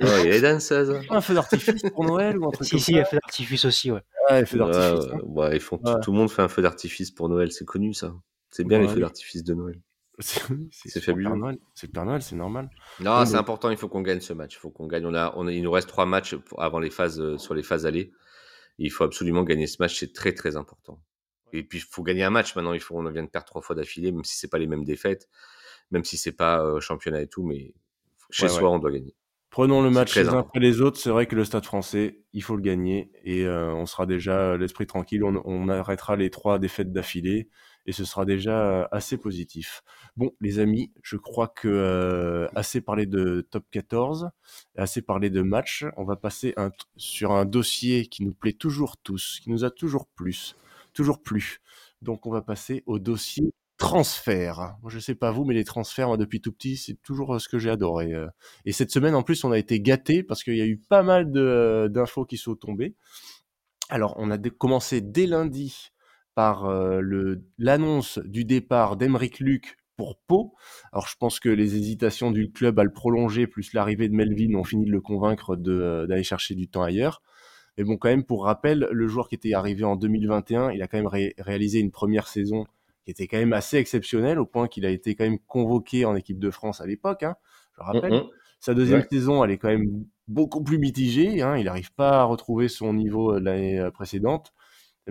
il 0.01 0.07
y 0.07 0.11
a 0.11 0.25
les 0.25 0.41
danseuses. 0.41 0.99
Un 1.11 1.21
feu 1.21 1.35
d'artifice 1.35 1.83
pour 1.93 2.05
Noël 2.05 2.39
ou 2.39 2.49
un 2.49 2.51
truc 2.51 2.67
Si, 2.67 2.81
si, 2.81 2.93
il 2.93 2.97
y 2.97 2.99
a 2.99 3.03
un 3.03 3.05
feu 3.05 3.19
d'artifice 3.23 3.65
aussi, 3.67 3.91
ouais. 3.91 4.01
Ouais, 4.31 4.47
feu 4.47 4.59
d'artifice. 4.59 5.13
Ouais, 5.25 5.47
hein. 5.47 5.51
ils 5.53 5.61
font 5.61 5.77
tout, 5.77 6.13
le 6.13 6.19
monde 6.19 6.31
fait 6.31 6.43
un 6.43 6.49
feu 6.49 6.63
d'artifice 6.63 7.11
pour 7.11 7.29
Noël, 7.29 7.53
c'est 7.53 7.67
connu 7.67 7.93
ça. 7.93 8.15
C'est 8.51 8.65
bien 8.67 8.79
les 8.79 8.89
feux 8.89 9.01
d'artifice 9.01 9.45
de 9.45 9.53
Noël. 9.53 9.81
C'est 10.71 11.01
fabuleux. 11.01 11.31
C'est 11.75 11.87
le 11.87 11.93
Père 11.93 12.05
Noël, 12.05 12.23
c'est 12.23 12.37
normal. 12.37 12.71
Non, 13.01 13.25
c'est 13.25 13.37
important, 13.37 13.71
il 13.71 13.77
faut 13.77 13.89
qu'on 13.89 14.03
gagne 14.03 14.21
ce 14.21 14.33
match. 14.33 14.57
Il 14.57 14.59
faut 14.59 14.71
qu'on 14.71 14.87
gagne. 14.87 15.07
On 15.07 15.15
a, 15.15 15.33
on 15.37 15.49
il 15.49 15.63
nous 15.63 15.71
reste 15.71 15.89
trois 15.89 16.07
matchs 16.07 16.37
avant 16.59 16.79
les 16.79 16.91
phases, 16.91 17.21
euh, 17.21 17.39
sur 17.39 17.55
les 17.55 17.63
phases 17.63 17.87
allées. 17.87 18.13
il 18.79 18.91
faut 18.91 19.05
absolument 19.05 19.45
gagner 19.45 19.67
ce 19.67 19.77
match, 19.81 19.99
c'est 19.99 20.13
très 20.13 20.33
très 20.35 20.57
important. 20.57 21.01
Et 21.53 21.63
puis 21.63 21.79
il 21.79 21.83
faut 21.83 22.03
gagner 22.03 22.23
un 22.23 22.31
match 22.31 22.55
maintenant. 22.55 22.75
Il 22.75 22.81
faut, 22.81 22.97
on 22.97 23.11
vient 23.11 23.23
de 23.23 23.29
perdre 23.29 23.47
trois 23.47 23.63
fois 23.63 23.75
d'affilée, 23.75 24.13
même 24.13 24.25
si 24.25 24.37
c'est 24.37 24.49
pas 24.49 24.59
les 24.59 24.67
mêmes 24.67 24.85
défaites, 24.85 25.29
même 25.91 26.05
si 26.05 26.17
c'est 26.17 26.33
pas 26.33 26.63
euh, 26.63 26.81
championnat 26.81 27.23
et 27.23 27.27
tout, 27.27 27.45
mais 27.45 27.75
chez 28.31 28.49
soi 28.49 28.71
on 28.71 28.79
doit 28.79 28.93
gagner. 28.93 29.15
Prenons 29.51 29.83
le 29.83 29.91
match 29.91 30.17
les 30.17 30.29
uns 30.29 30.39
après 30.39 30.61
les 30.61 30.81
autres. 30.81 30.99
C'est 31.01 31.11
vrai 31.11 31.27
que 31.27 31.35
le 31.35 31.45
Stade 31.45 31.65
Français, 31.65 32.21
il 32.33 32.43
faut 32.43 32.55
le 32.55 32.63
gagner 32.63 33.11
et 33.25 33.45
euh, 33.47 33.75
on 33.75 33.85
sera 33.85 34.07
déjà 34.07 34.57
l'esprit 34.57 34.87
tranquille. 34.87 35.25
On, 35.25 35.43
on, 35.45 35.69
arrêtera 35.69 36.15
les 36.15 36.31
trois 36.31 36.61
défaites 36.61 36.93
d'affilée 36.93 37.49
et 37.87 37.93
ce 37.93 38.05
sera 38.05 38.25
déjà 38.25 38.89
assez 38.93 39.17
positif. 39.17 39.83
Bon, 40.17 40.33
les 40.41 40.59
amis, 40.59 40.93
je 41.03 41.17
crois 41.17 41.49
que 41.49 42.49
assez 42.55 42.81
parlé 42.81 43.07
de 43.07 43.47
top 43.51 43.65
14, 43.71 44.31
assez 44.77 45.03
parlé 45.03 45.31
de 45.31 45.43
match, 45.43 45.85
on 45.97 46.05
va 46.05 46.17
passer 46.17 46.55
sur 46.97 47.33
un 47.33 47.45
dossier 47.45 48.07
qui 48.07 48.25
nous 48.25 48.35
plaît 48.35 48.53
toujours 48.53 48.97
tous, 48.97 49.41
qui 49.43 49.51
nous 49.51 49.65
a 49.65 49.71
toujours 49.71 50.07
plus, 50.07 50.57
toujours 50.93 51.23
plus. 51.23 51.61
Donc 52.03 52.27
on 52.27 52.31
va 52.31 52.43
passer 52.43 52.83
au 52.87 52.99
dossier 52.99 53.53
transferts. 53.77 54.77
Moi, 54.83 54.91
je 54.91 54.99
sais 54.99 55.15
pas 55.15 55.31
vous, 55.31 55.45
mais 55.47 55.55
les 55.55 55.65
transferts, 55.65 56.09
moi, 56.09 56.19
depuis 56.19 56.43
tout 56.43 56.53
petit, 56.53 56.77
c'est 56.77 57.01
toujours 57.03 57.41
ce 57.41 57.49
que 57.49 57.59
j'ai 57.59 57.71
adoré. 57.71 58.13
Et 58.67 58.73
cette 58.73 58.91
semaine, 58.91 59.15
en 59.15 59.23
plus, 59.23 59.43
on 59.43 59.53
a 59.53 59.59
été 59.59 59.81
gâtés 59.81 60.23
parce 60.23 60.45
qu'il 60.45 60.57
y 60.57 60.61
a 60.61 60.67
eu 60.67 60.77
pas 60.77 61.03
mal 61.03 61.33
d'infos 61.91 62.27
qui 62.27 62.37
sont 62.37 62.55
tombées. 62.55 62.95
Alors, 63.89 64.15
on 64.19 64.31
a 64.31 64.39
commencé 64.39 65.01
dès 65.01 65.27
lundi 65.27 65.93
par 66.41 66.67
l'annonce 67.59 68.19
du 68.25 68.47
départ 68.47 68.97
d'Emeric 68.97 69.41
Luc 69.41 69.77
pour 69.99 70.17
Pau. 70.17 70.55
Alors 70.91 71.07
je 71.07 71.15
pense 71.19 71.39
que 71.39 71.51
les 71.51 71.77
hésitations 71.77 72.31
du 72.31 72.51
club 72.51 72.79
à 72.79 72.85
le 72.85 72.91
prolonger, 72.91 73.47
plus 73.47 73.75
l'arrivée 73.75 74.09
de 74.09 74.15
Melvin, 74.15 74.55
ont 74.55 74.65
fini 74.65 74.87
de 74.87 74.91
le 74.91 75.03
convaincre 75.03 75.55
d'aller 75.57 76.23
chercher 76.23 76.55
du 76.55 76.67
temps 76.67 76.83
ailleurs. 76.83 77.21
Mais 77.77 77.85
bon, 77.85 77.99
quand 77.99 78.09
même, 78.09 78.25
pour 78.25 78.47
rappel, 78.47 78.89
le 78.91 79.07
joueur 79.07 79.29
qui 79.29 79.35
était 79.35 79.53
arrivé 79.53 79.85
en 79.85 79.97
2021, 79.97 80.71
il 80.71 80.81
a 80.81 80.89
quand 80.89 80.97
même 80.97 81.33
réalisé 81.39 81.79
une 81.79 81.91
première 81.91 82.27
saison 82.27 82.65
qui 83.05 83.11
était 83.11 83.27
quand 83.27 83.37
même 83.37 83.53
assez 83.53 83.77
exceptionnelle, 83.77 84.39
au 84.39 84.47
point 84.47 84.67
qu'il 84.67 84.87
a 84.87 84.91
été 84.91 85.15
quand 85.15 85.25
même 85.25 85.41
convoqué 85.41 86.07
en 86.07 86.17
équipe 86.17 86.39
de 86.39 86.51
France 86.51 86.81
à 86.81 86.87
l'époque. 86.87 87.23
Hein, 87.23 87.37
je 87.77 87.83
rappelle. 87.83 88.23
Sa 88.61 88.73
deuxième 88.73 89.05
saison, 89.11 89.45
elle 89.45 89.51
est 89.51 89.59
quand 89.59 89.69
même 89.69 90.07
beaucoup 90.27 90.63
plus 90.63 90.79
mitigée. 90.79 91.43
Hein, 91.43 91.59
il 91.59 91.65
n'arrive 91.65 91.93
pas 91.93 92.21
à 92.21 92.25
retrouver 92.25 92.69
son 92.69 92.95
niveau 92.95 93.39
de 93.39 93.45
l'année 93.45 93.79
euh, 93.79 93.91
précédente. 93.91 94.55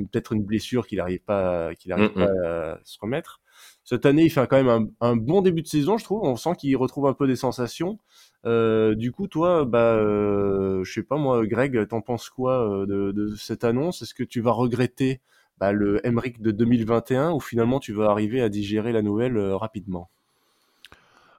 Peut-être 0.08 0.34
une 0.34 0.44
blessure 0.44 0.88
qu'il 0.88 0.98
n'arrive 0.98 1.22
pas, 1.22 1.74
qu'il 1.76 1.92
arrive 1.92 2.12
mm-hmm. 2.12 2.26
pas 2.26 2.72
à 2.74 2.80
se 2.84 2.98
remettre. 3.00 3.42
Cette 3.90 4.06
année, 4.06 4.26
il 4.26 4.30
fait 4.30 4.46
quand 4.48 4.64
même 4.64 4.92
un, 5.02 5.16
bon 5.16 5.42
début 5.42 5.64
de 5.64 5.68
saison, 5.68 5.98
je 5.98 6.04
trouve. 6.04 6.22
On 6.24 6.36
sent 6.36 6.52
qu'il 6.60 6.78
retrouve 6.78 7.08
un 7.08 7.14
peu 7.14 7.26
des 7.26 7.36
sensations. 7.36 7.98
Euh, 8.46 8.94
du 8.94 9.12
coup, 9.12 9.28
toi, 9.28 9.66
bah, 9.66 9.96
euh, 9.96 10.84
je 10.84 10.94
sais 10.94 11.02
pas 11.02 11.18
moi, 11.18 11.44
Greg, 11.48 11.88
t'en 11.88 12.02
penses 12.02 12.30
quoi 12.30 12.84
euh, 12.84 12.86
de, 12.86 13.36
cette 13.36 13.64
annonce? 13.64 14.04
Est-ce 14.04 14.14
que 14.14 14.24
tu 14.24 14.42
vas 14.42 14.52
regretter 14.52 15.22
bah, 15.58 15.72
le 15.72 16.06
Emric 16.06 16.40
de 16.40 16.52
2021 16.52 17.32
ou 17.32 17.40
finalement 17.40 17.80
tu 17.80 17.92
vas 17.92 18.12
arriver 18.12 18.44
à 18.44 18.50
digérer 18.50 18.92
la 18.92 19.02
nouvelle 19.02 19.40
rapidement? 19.54 20.10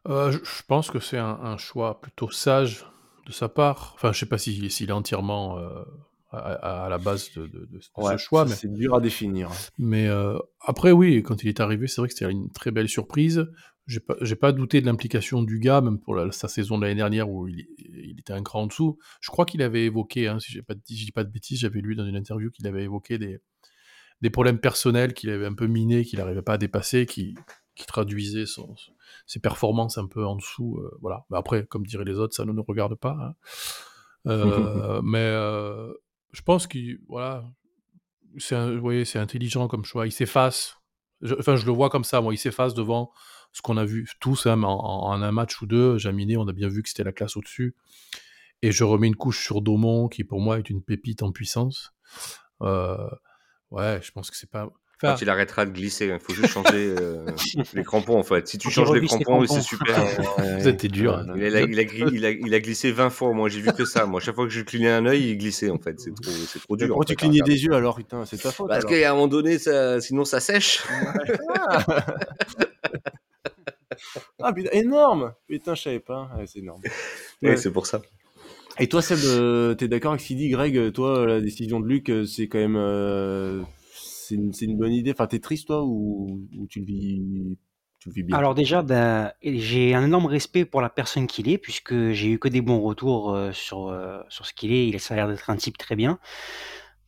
Je, 0.07 0.63
pense 0.67 0.91
que 0.91 0.99
c'est 0.99 1.19
un, 1.19 1.57
choix 1.57 2.01
plutôt 2.01 2.31
sage 2.31 2.85
de 3.27 3.33
sa 3.33 3.49
part. 3.49 3.93
Enfin, 3.95 4.13
je 4.13 4.19
sais 4.19 4.27
pas 4.27 4.39
s'il 4.39 4.65
est 4.65 4.91
entièrement 4.91 5.57
à, 6.33 6.87
la 6.89 6.99
base 6.99 7.31
de, 7.35 7.81
ce 7.81 8.17
choix. 8.19 8.45
Mais... 8.45 8.55
C'est 8.55 8.73
dur 8.73 8.95
à 8.95 9.01
définir. 9.01 9.51
Mais 9.79 10.09
euh, 10.09 10.39
après, 10.61 10.93
oui, 10.93 11.23
quand 11.23 11.43
il 11.43 11.49
est 11.49 11.61
arrivé, 11.61 11.87
c'est 11.87 12.01
vrai 12.01 12.09
que 12.09 12.15
c'était 12.15 12.31
une 12.31 12.51
très 12.53 12.71
belle 12.71 12.89
surprise. 12.89 13.47
J'ai 13.87 14.01
pas, 14.01 14.15
pas 14.41 14.53
douté 14.53 14.81
de 14.81 14.87
l'implication 14.87 15.43
du 15.43 15.59
gars, 15.59 15.81
même 15.81 15.99
pour 15.99 16.17
sa 16.33 16.47
saison 16.47 16.79
de 16.79 16.83
l'année 16.83 16.95
dernière 16.95 17.29
où 17.29 17.49
il, 17.49 17.67
était 18.19 18.33
un 18.33 18.43
cran 18.43 18.63
en 18.63 18.67
dessous. 18.67 18.99
Je 19.21 19.31
crois 19.31 19.45
qu'il 19.45 19.63
avait 19.63 19.85
évoqué, 19.85 20.29
hein, 20.29 20.39
si 20.39 20.53
je 20.53 20.61
pas, 20.61 20.75
dis 20.75 21.11
pas 21.13 21.25
de 21.25 21.31
bêtises, 21.31 21.61
j'avais 21.61 21.81
lu 21.81 21.97
dans 21.97 22.07
une 22.07 22.17
interview 22.17 22.51
qu'il 22.51 22.67
avait 22.69 22.85
évoqué 22.85 23.19
des, 23.19 23.41
des 24.21 24.31
problèmes 24.31 24.61
personnels 24.61 25.15
qu'il 25.15 25.31
avait 25.31 25.47
un 25.47 25.55
peu 25.55 25.67
minés, 25.67 26.05
qu'il 26.05 26.21
n'arrivait 26.21 26.43
pas 26.43 26.53
à 26.53 26.59
dépasser, 26.59 27.07
qui, 27.07 27.35
qui 27.75 27.87
traduisaient 27.87 28.47
son, 28.47 28.77
ses 29.27 29.41
performances 29.41 29.99
un 29.99 30.07
peu 30.07 30.25
en 30.25 30.37
dessous. 30.37 30.79
Euh, 30.79 30.97
voilà. 31.01 31.25
Mais 31.31 31.39
après, 31.39 31.67
comme 31.67 31.85
diraient 31.85 32.05
les 32.05 32.19
autres, 32.19 32.37
ça 32.37 32.45
ne 32.45 32.53
nous 32.53 32.63
regarde 32.63 32.95
pas. 32.95 33.17
Hein. 33.21 33.35
Euh, 34.27 35.01
mais 35.05 35.35
je 36.33 36.43
pense 36.43 36.67
qu'il 36.67 36.99
voilà, 37.09 37.45
c'est 38.39 38.57
c'est 39.05 39.19
intelligent 39.19 39.69
comme 39.69 39.85
choix. 39.85 40.07
Il 40.07 40.13
s'efface. 40.13 40.77
enfin, 41.39 41.57
je 41.57 41.67
le 41.67 41.73
vois 41.73 41.91
comme 41.91 42.05
ça. 42.05 42.21
Moi, 42.21 42.35
il 42.35 42.39
s'efface 42.39 42.75
devant 42.75 43.13
ce 43.53 43.63
qu'on 43.63 43.77
a 43.77 43.85
vu 43.85 44.09
tous 44.21 44.47
hein, 44.47 44.63
en, 44.63 45.13
un 45.13 45.33
match 45.33 45.61
ou 45.61 45.67
deux. 45.67 45.99
Jaminé, 45.99 46.37
on 46.37 46.47
a 46.47 46.53
bien 46.53 46.69
vu 46.69 46.83
que 46.83 46.89
c'était 46.89 47.05
la 47.05 47.13
classe 47.13 47.37
au-dessus. 47.37 47.75
Et 48.63 48.73
je 48.73 48.85
remets 48.85 49.09
une 49.09 49.17
couche 49.17 49.43
sur 49.43 49.63
Daumont, 49.63 50.09
qui 50.09 50.23
pour 50.23 50.41
moi 50.41 50.59
est 50.59 50.71
une 50.71 50.83
pépite 50.83 51.23
en 51.23 51.33
puissance. 51.33 51.93
Euh, 52.63 53.09
ouais, 53.71 54.01
je 54.03 54.13
pense 54.13 54.31
que 54.31 54.37
c'est 54.37 54.51
pas. 54.51 54.71
Quand 55.01 55.23
il 55.23 55.31
arrêtera 55.31 55.65
de 55.65 55.71
glisser, 55.71 56.09
il 56.09 56.19
faut 56.21 56.35
juste 56.35 56.53
changer 56.53 56.95
euh, 56.99 57.25
les 57.75 57.85
crampons 57.85 58.19
en 58.19 58.23
fait. 58.23 58.47
Si 58.47 58.59
tu 58.59 58.71
changes 58.71 58.93
les 58.93 59.07
crampons, 59.07 59.47
c'est 59.47 59.63
super. 59.63 59.97
C'était 60.61 60.89
dur. 60.89 61.17
Hein. 61.17 61.33
Il 61.37 61.57
a, 61.57 61.63
il, 61.63 62.55
a, 62.55 62.61
glissé 62.61 62.93
20 62.93 63.09
fois, 63.09 63.33
moi 63.33 63.49
j'ai 63.49 63.63
vu 63.63 63.73
que 63.73 63.87
ça. 63.87 64.05
Moi, 64.05 64.21
chaque 64.21 64.35
fois 64.35 64.45
que 64.45 64.51
je 64.51 64.61
clignais 64.61 64.91
un 64.91 65.07
œil, 65.07 65.31
il 65.31 65.39
glissait 65.39 65.71
en 65.71 65.79
fait. 65.79 65.99
C'est 65.99 66.15
trop, 66.15 66.31
c'est 66.31 66.59
trop 66.61 66.77
dur. 66.77 66.89
Pourquoi 66.89 67.07
tu 67.07 67.17
clignais 67.17 67.41
des 67.41 67.65
yeux 67.65 67.73
alors 67.73 67.97
Putain, 67.97 68.27
c'est 68.27 68.37
ta 68.37 68.53
faute. 68.53 68.69
Parce 68.69 68.85
qu'à 68.85 69.11
un 69.11 69.15
moment 69.15 69.29
donné, 69.29 69.59
ça, 69.59 70.03
sinon 70.03 70.27
ça 70.27 70.39
sèche. 70.39 70.83
ah 74.43 74.53
putain, 74.53 74.71
énorme 74.73 75.33
Putain, 75.49 75.75
je 75.75 75.83
savais 75.83 76.01
pas. 76.01 76.31
c'est 76.47 76.59
énorme. 76.59 76.83
Ouais, 77.43 77.57
c'est 77.57 77.73
pour 77.73 77.87
ça. 77.87 78.03
Et 78.79 78.87
toi, 78.89 79.01
Seb, 79.01 79.19
euh, 79.25 79.75
t'es 79.75 79.89
d'accord 79.89 80.13
avec 80.13 80.21
ce 80.21 80.27
qu'il 80.29 80.37
dit, 80.37 80.51
Greg 80.51 80.93
Toi, 80.93 81.27
la 81.27 81.41
décision 81.41 81.81
de 81.81 81.87
Luc, 81.87 82.11
euh, 82.11 82.25
c'est 82.25 82.49
quand 82.49 82.59
même 82.59 82.77
c'est 84.53 84.65
une, 84.65 84.77
bonne 84.77 84.93
idée. 84.93 85.13
Enfin, 85.13 85.27
t'es 85.27 85.39
triste 85.39 85.67
toi 85.67 85.85
ou, 85.85 86.47
tu, 86.69 86.81
le 86.81 86.87
vis, 86.87 87.59
tu 87.99 88.11
vis 88.11 88.23
bien? 88.23 88.37
Alors 88.37 88.55
déjà, 88.55 88.83
ben, 88.83 89.33
j'ai 89.43 89.95
un 89.95 90.05
énorme 90.05 90.27
respect 90.27 90.65
pour 90.65 90.81
la 90.81 90.89
personne 90.89 91.27
qu'il 91.27 91.49
est, 91.49 91.59
puisque 91.59 92.11
j'ai 92.13 92.29
eu 92.29 92.39
que 92.39 92.49
des 92.49 92.61
bons 92.61 92.81
retours 92.81 93.35
euh, 93.35 93.53
sur, 93.53 93.89
euh, 93.89 94.21
sur 94.29 94.47
ce 94.47 94.53
qu'il 94.53 94.73
est. 94.73 94.89
Il 94.89 94.97
a 94.97 95.15
l'air 95.15 95.29
d'être 95.29 95.51
un 95.51 95.57
type 95.57 95.79
très 95.79 95.97
bien. 95.97 96.19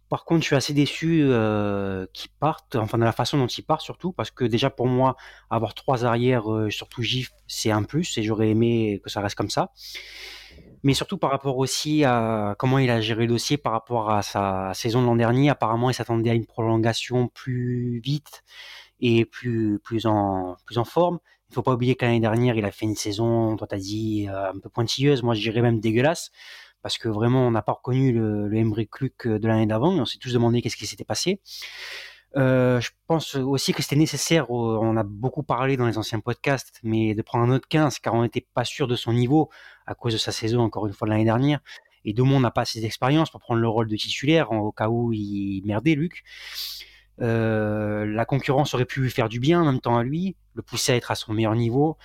Par 0.09 0.25
contre, 0.25 0.43
je 0.43 0.47
suis 0.47 0.57
assez 0.57 0.75
déçu 0.75 1.23
euh, 1.23 2.07
qu'il 2.13 2.31
parte, 2.39 2.77
enfin 2.77 2.99
de 2.99 3.05
la 3.05 3.13
façon 3.13 3.39
dont 3.39 3.47
il 3.47 3.63
part 3.63 3.81
surtout, 3.81 4.13
parce 4.13 4.31
que 4.31 4.45
déjà 4.45 4.69
pour 4.69 4.87
moi, 4.87 5.17
avoir 5.49 5.73
trois 5.73 6.05
arrières, 6.05 6.45
surtout 6.69 7.03
GIF, 7.03 7.31
c'est 7.47 7.71
un 7.71 7.83
plus, 7.83 8.19
et 8.19 8.23
j'aurais 8.23 8.51
aimé 8.51 9.01
que 9.03 9.09
ça 9.09 9.23
reste 9.23 9.37
comme 9.37 9.49
ça 9.49 9.73
mais 10.83 10.95
surtout 10.95 11.18
par 11.18 11.31
rapport 11.31 11.59
aussi 11.59 12.05
à 12.05 12.55
comment 12.59 12.79
il 12.79 12.90
a 12.90 13.01
géré 13.01 13.23
le 13.23 13.29
dossier 13.29 13.57
par 13.57 13.73
rapport 13.73 14.11
à 14.11 14.23
sa 14.23 14.73
saison 14.75 15.01
de 15.03 15.07
l'an 15.07 15.16
dernier. 15.16 15.51
Apparemment, 15.51 15.90
il 15.90 15.95
s'attendait 15.95 16.31
à 16.31 16.35
une 16.35 16.47
prolongation 16.47 17.29
plus 17.29 18.01
vite 18.01 18.42
et 19.01 19.25
plus, 19.25 19.79
plus, 19.83 20.07
en, 20.07 20.57
plus 20.66 20.79
en 20.79 20.85
forme. 20.85 21.18
Il 21.51 21.55
faut 21.55 21.62
pas 21.62 21.75
oublier 21.75 21.95
que 21.95 22.05
l'année 22.05 22.21
dernière, 22.21 22.57
il 22.57 22.64
a 22.64 22.71
fait 22.71 22.87
une 22.87 22.97
saison, 22.97 23.57
toi 23.57 23.66
t'as 23.66 23.77
dit, 23.77 24.27
euh, 24.29 24.51
un 24.53 24.59
peu 24.59 24.71
pointilleuse, 24.71 25.23
moi 25.23 25.35
je 25.35 25.42
dirais 25.42 25.61
même 25.61 25.81
dégueulasse, 25.81 26.31
parce 26.81 26.97
que 26.97 27.09
vraiment 27.09 27.47
on 27.47 27.51
n'a 27.51 27.61
pas 27.61 27.73
reconnu 27.73 28.12
le, 28.12 28.49
le 28.49 28.57
Emmerich 28.57 28.90
Kluck 28.90 29.29
de 29.29 29.47
l'année 29.47 29.66
d'avant, 29.66 29.95
et 29.95 30.01
on 30.01 30.07
s'est 30.07 30.18
tous 30.18 30.33
demandé 30.33 30.62
qu'est-ce 30.62 30.79
qui 30.79 30.87
s'était 30.87 31.05
passé. 31.05 31.40
Euh, 32.37 32.81
je 32.81 32.90
pense 33.07 33.35
aussi 33.35 33.73
que 33.73 33.83
c'était 33.83 33.97
nécessaire, 33.97 34.51
on 34.51 34.97
a 34.97 35.03
beaucoup 35.03 35.42
parlé 35.42 35.77
dans 35.77 35.87
les 35.87 35.99
anciens 35.99 36.21
podcasts, 36.21 36.81
mais 36.83 37.14
de 37.14 37.23
prendre 37.23 37.45
un 37.45 37.55
autre 37.55 37.68
15 37.68 37.99
car 37.99 38.14
on 38.14 38.23
n'était 38.23 38.47
pas 38.55 38.64
sûr 38.64 38.88
de 38.88 38.97
son 38.97 39.12
niveau 39.12 39.51
à 39.87 39.95
cause 39.95 40.14
de 40.14 40.18
sa 40.18 40.33
saison 40.33 40.61
encore 40.61 40.87
une 40.87 40.92
fois 40.92 41.07
de 41.07 41.12
l'année 41.12 41.25
dernière. 41.25 41.61
Et 42.05 42.14
Domon 42.14 42.40
n'a 42.40 42.51
pas 42.51 42.62
assez 42.62 42.81
d'expérience 42.81 43.31
pour 43.31 43.40
prendre 43.40 43.61
le 43.61 43.68
rôle 43.68 43.88
de 43.88 43.97
titulaire 43.97 44.51
au 44.51 44.73
cas 44.73 44.88
où 44.88 45.12
il 45.12 45.62
merdait 45.64 45.95
Luc. 45.95 46.25
Euh, 47.21 48.07
la 48.07 48.25
concurrence 48.25 48.75
aurait 48.75 48.87
pu 48.87 49.01
lui 49.01 49.11
faire 49.11 49.29
du 49.29 49.38
bien 49.38 49.61
en 49.62 49.64
même 49.64 49.81
temps 49.81 49.99
à 49.99 50.03
lui, 50.03 50.37
le 50.55 50.62
pousser 50.62 50.92
à 50.92 50.97
être 50.97 51.11
à 51.11 51.14
son 51.14 51.33
meilleur 51.33 51.55
niveau. 51.55 51.97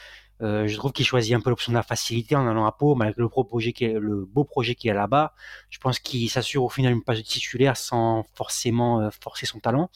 Euh, 0.42 0.68
je 0.68 0.78
trouve 0.78 0.92
qu'il 0.92 1.06
choisit 1.06 1.34
un 1.34 1.42
peu 1.42 1.50
l'option 1.50 1.72
de 1.72 1.78
la 1.78 1.84
facilité 1.84 2.36
en 2.36 2.48
allant 2.48 2.66
à 2.66 2.72
Pau, 2.72 2.96
malgré 2.96 3.22
le, 3.22 3.30
projet 3.30 3.74
qui 3.74 3.86
est, 3.86 3.94
le 3.94 4.26
beau 4.26 4.44
projet 4.44 4.76
qu'il 4.76 4.92
a 4.92 4.94
là-bas. 4.94 5.34
Je 5.70 5.80
pense 5.80 6.00
qu'il 6.00 6.30
s'assure 6.30 6.64
au 6.64 6.70
final 6.70 6.94
une 6.94 7.04
place 7.04 7.18
de 7.18 7.24
titulaire 7.24 7.78
sans 7.78 8.24
forcément 8.36 9.02
euh, 9.02 9.10
forcer 9.22 9.46
son 9.46 9.60
talent. 9.60 9.90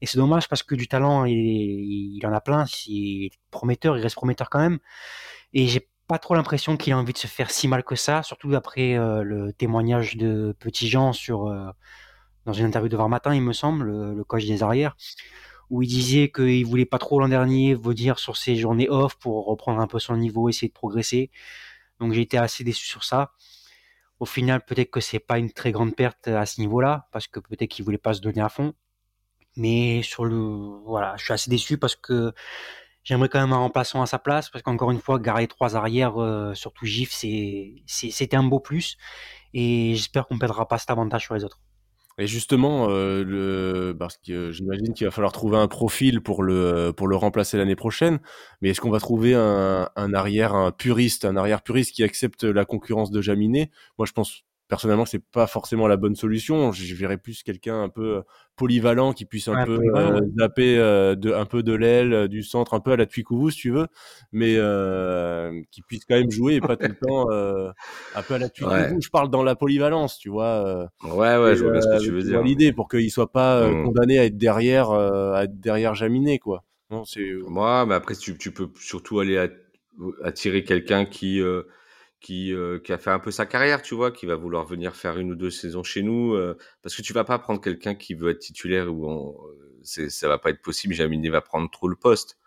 Et 0.00 0.06
c'est 0.06 0.18
dommage 0.18 0.48
parce 0.48 0.62
que 0.62 0.74
du 0.74 0.88
talent, 0.88 1.24
il, 1.24 2.20
en 2.26 2.32
a 2.32 2.40
plein. 2.40 2.64
Il 2.86 3.26
est 3.26 3.30
prometteur, 3.50 3.96
il 3.96 4.02
reste 4.02 4.16
prometteur 4.16 4.50
quand 4.50 4.58
même. 4.58 4.78
Et 5.52 5.66
j'ai 5.66 5.88
pas 6.06 6.18
trop 6.18 6.34
l'impression 6.34 6.76
qu'il 6.76 6.92
a 6.92 6.98
envie 6.98 7.12
de 7.12 7.18
se 7.18 7.26
faire 7.26 7.50
si 7.50 7.68
mal 7.68 7.84
que 7.84 7.96
ça, 7.96 8.22
surtout 8.22 8.54
après 8.54 8.94
euh, 8.98 9.22
le 9.22 9.52
témoignage 9.52 10.16
de 10.16 10.54
Petit 10.58 10.88
Jean 10.88 11.12
sur 11.12 11.50
dans 12.44 12.52
une 12.52 12.66
interview 12.66 12.90
de 12.90 12.96
Var 12.96 13.08
Matin, 13.08 13.34
il 13.34 13.40
me 13.40 13.54
semble, 13.54 13.84
le, 13.84 14.14
le 14.14 14.24
coach 14.24 14.44
des 14.44 14.62
arrières 14.62 14.96
où 15.74 15.82
il 15.82 15.88
disait 15.88 16.30
qu'il 16.30 16.64
voulait 16.64 16.86
pas 16.86 16.98
trop 16.98 17.18
l'an 17.18 17.28
dernier 17.28 17.76
dire 17.76 18.20
sur 18.20 18.36
ses 18.36 18.54
journées 18.54 18.88
off 18.88 19.16
pour 19.16 19.44
reprendre 19.46 19.80
un 19.80 19.88
peu 19.88 19.98
son 19.98 20.16
niveau, 20.16 20.48
essayer 20.48 20.68
de 20.68 20.72
progresser. 20.72 21.32
Donc 21.98 22.12
j'ai 22.12 22.20
été 22.20 22.38
assez 22.38 22.62
déçu 22.62 22.86
sur 22.86 23.02
ça. 23.02 23.32
Au 24.20 24.24
final, 24.24 24.64
peut-être 24.64 24.92
que 24.92 25.00
c'est 25.00 25.18
pas 25.18 25.38
une 25.38 25.50
très 25.50 25.72
grande 25.72 25.96
perte 25.96 26.28
à 26.28 26.46
ce 26.46 26.60
niveau-là, 26.60 27.08
parce 27.10 27.26
que 27.26 27.40
peut-être 27.40 27.70
qu'il 27.70 27.84
voulait 27.84 27.98
pas 27.98 28.14
se 28.14 28.20
donner 28.20 28.40
à 28.40 28.48
fond. 28.48 28.74
Mais 29.56 30.02
sur 30.02 30.24
le, 30.24 30.36
voilà, 30.86 31.16
je 31.16 31.24
suis 31.24 31.32
assez 31.32 31.50
déçu 31.50 31.76
parce 31.76 31.96
que 31.96 32.32
j'aimerais 33.02 33.28
quand 33.28 33.40
même 33.40 33.52
un 33.52 33.58
remplaçant 33.58 34.00
à 34.00 34.06
sa 34.06 34.20
place, 34.20 34.50
parce 34.50 34.62
qu'encore 34.62 34.92
une 34.92 35.00
fois, 35.00 35.18
garer 35.18 35.48
trois 35.48 35.74
arrières, 35.76 36.22
euh, 36.22 36.54
surtout 36.54 36.86
GIF, 36.86 37.12
c'est, 37.12 37.82
c'était 37.86 38.36
un 38.36 38.44
beau 38.44 38.60
plus. 38.60 38.96
Et 39.54 39.94
j'espère 39.96 40.28
qu'on 40.28 40.38
perdra 40.38 40.68
pas 40.68 40.78
cet 40.78 40.90
avantage 40.90 41.24
sur 41.24 41.34
les 41.34 41.44
autres. 41.44 41.60
Et 42.18 42.26
justement, 42.28 42.88
euh, 42.90 43.24
le, 43.24 43.96
parce 43.98 44.18
que 44.18 44.52
j'imagine 44.52 44.94
qu'il 44.94 45.06
va 45.06 45.10
falloir 45.10 45.32
trouver 45.32 45.56
un 45.56 45.66
profil 45.66 46.20
pour 46.20 46.44
le 46.44 46.92
pour 46.96 47.08
le 47.08 47.16
remplacer 47.16 47.56
l'année 47.58 47.74
prochaine. 47.74 48.20
Mais 48.60 48.70
est-ce 48.70 48.80
qu'on 48.80 48.90
va 48.90 49.00
trouver 49.00 49.34
un, 49.34 49.88
arrière, 50.14 50.54
un 50.54 50.70
puriste, 50.70 51.24
un 51.24 51.36
arrière 51.36 51.62
puriste 51.62 51.92
qui 51.92 52.04
accepte 52.04 52.44
la 52.44 52.64
concurrence 52.64 53.10
de 53.10 53.20
Jaminet? 53.20 53.70
Moi, 53.98 54.06
je 54.06 54.12
pense 54.12 54.44
personnellement, 54.68 55.04
c'est 55.04 55.22
pas 55.22 55.46
forcément 55.46 55.86
la 55.86 55.96
bonne 55.96 56.16
solution. 56.16 56.72
Je 56.72 56.94
verrais 56.94 57.18
plus 57.18 57.42
quelqu'un 57.42 57.82
un 57.82 57.88
peu 57.88 58.16
euh, 58.16 58.22
polyvalent 58.56 59.12
qui 59.12 59.24
puisse 59.24 59.48
un 59.48 59.64
peu 59.64 59.78
euh, 59.94 60.20
zapper 60.38 60.78
euh, 60.78 61.14
de, 61.14 61.32
un 61.32 61.44
peu 61.44 61.62
de 61.62 61.72
l'aile, 61.72 62.28
du 62.28 62.42
centre, 62.42 62.74
un 62.74 62.80
peu 62.80 62.92
à 62.92 62.96
la 62.96 63.06
Twikouvou 63.06 63.50
si 63.50 63.58
tu 63.58 63.70
veux, 63.70 63.86
mais 64.32 64.54
qui 65.70 65.82
puisse 65.82 66.04
quand 66.04 66.16
même 66.16 66.30
jouer 66.30 66.54
et 66.54 66.60
pas 66.60 66.76
tout 66.76 66.88
le 66.88 66.96
temps 66.96 67.30
un 67.30 68.22
peu 68.22 68.34
à 68.34 68.38
la 68.38 68.48
Twikouvou. 68.48 69.00
Je 69.00 69.10
parle 69.10 69.30
dans 69.30 69.42
la 69.42 69.54
polyvalence, 69.54 70.18
tu 70.18 70.30
vois. 70.30 70.88
ouais, 71.04 71.36
ouais, 71.36 71.56
je 71.56 71.64
vois 71.64 71.80
ce 71.80 71.88
que 71.88 72.02
tu 72.02 72.10
veux 72.10 72.22
dire. 72.22 72.42
L'idée 72.42 72.72
pour 72.72 72.88
qu'il 72.88 73.10
soit 73.10 73.32
pas 73.32 73.68
mmh. 73.68 73.84
condamné 73.84 74.18
à 74.18 74.24
être 74.24 74.38
derrière, 74.38 74.90
à 74.90 75.44
être 75.44 75.60
derrière 75.60 75.94
Jaminet, 75.94 76.38
quoi. 76.38 76.64
Non, 76.90 77.04
c'est. 77.04 77.32
Moi, 77.48 77.86
mais 77.86 77.94
après, 77.94 78.14
tu, 78.14 78.36
tu 78.36 78.50
peux 78.52 78.68
surtout 78.78 79.18
aller 79.20 79.48
attirer 80.22 80.64
quelqu'un 80.64 81.04
qui 81.04 81.40
qui, 82.24 82.54
euh, 82.54 82.78
qui, 82.78 82.90
a 82.90 82.96
fait 82.96 83.10
un 83.10 83.18
peu 83.18 83.30
sa 83.30 83.44
carrière, 83.44 83.82
tu 83.82 83.94
vois, 83.94 84.10
qui 84.10 84.24
va 84.24 84.34
vouloir 84.34 84.64
venir 84.64 84.96
faire 84.96 85.18
une 85.18 85.32
ou 85.32 85.34
deux 85.34 85.50
saisons 85.50 85.82
chez 85.82 86.02
nous, 86.02 86.32
euh, 86.32 86.56
parce 86.82 86.96
que 86.96 87.02
tu 87.02 87.12
vas 87.12 87.22
pas 87.22 87.38
prendre 87.38 87.60
quelqu'un 87.60 87.94
qui 87.94 88.14
veut 88.14 88.30
être 88.30 88.38
titulaire 88.38 88.90
ou 88.90 89.06
euh, 89.10 89.78
c'est, 89.82 90.08
ça 90.08 90.26
va 90.26 90.38
pas 90.38 90.48
être 90.48 90.62
possible. 90.62 90.94
Jaminé 90.94 91.28
va 91.28 91.42
prendre 91.42 91.70
trop 91.70 91.86
le 91.86 91.96
poste. 91.96 92.38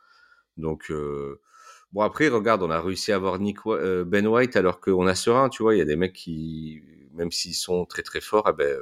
Donc 0.58 0.92
bon 1.92 2.02
après, 2.02 2.30
regarde, 2.30 2.64
on 2.64 2.72
a 2.72 2.82
réussi 2.82 3.12
à 3.12 3.18
avoir 3.18 3.38
Nick 3.38 3.60
Ben 4.08 4.26
White 4.26 4.56
alors 4.56 4.80
qu'on 4.80 5.06
a 5.06 5.14
serein, 5.14 5.50
tu 5.50 5.62
vois. 5.62 5.76
Il 5.76 5.78
y 5.78 5.82
a 5.82 5.86
des 5.86 5.96
mecs 5.96 6.14
qui, 6.14 6.82
même 7.14 7.32
s'ils 7.32 7.54
sont 7.54 7.86
très 7.86 8.02
très 8.02 8.22
forts, 8.22 8.48
eh 8.50 8.54
ben 8.54 8.80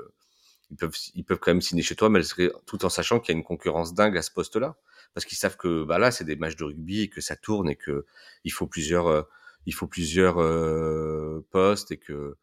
ils 0.72 0.78
peuvent 0.78 0.96
ils 1.16 1.26
peuvent 1.26 1.40
quand 1.40 1.52
même 1.52 1.62
signer 1.62 1.84
chez 1.84 1.98
toi, 1.98 2.08
malgré 2.08 2.50
tout 2.66 2.86
en 2.86 2.90
sachant 2.90 3.20
qu'il 3.20 3.34
y 3.34 3.36
a 3.36 3.40
une 3.40 3.44
concurrence 3.44 3.94
dingue 3.94 4.18
à 4.18 4.22
ce 4.22 4.32
poste-là, 4.32 4.78
parce 5.14 5.26
qu'ils 5.26 5.38
savent 5.38 5.58
que 5.58 5.84
bah 5.84 6.00
là 6.00 6.12
c'est 6.12 6.24
des 6.24 6.38
matchs 6.38 6.56
de 6.56 6.64
rugby 6.64 7.02
et 7.02 7.10
que 7.10 7.20
ça 7.20 7.36
tourne 7.36 7.70
et 7.70 7.76
que 7.76 8.06
il 8.46 8.54
faut 8.54 8.68
plusieurs 8.68 9.28
il 9.66 9.74
faut 9.74 9.88
plusieurs 9.88 10.40
euh, 10.40 11.46
postes 11.52 11.92
et 11.92 11.98
que 11.98 12.38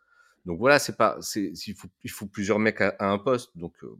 donc 0.44 0.58
voilà, 0.58 0.78
c'est 0.80 0.96
pas, 0.96 1.18
c'est, 1.20 1.52
il 1.66 1.74
faut, 1.74 1.88
il 2.02 2.10
faut 2.10 2.26
plusieurs 2.26 2.58
mecs 2.58 2.80
à, 2.80 2.96
un 2.98 3.18
poste. 3.18 3.56
Donc, 3.56 3.74
euh, 3.84 3.96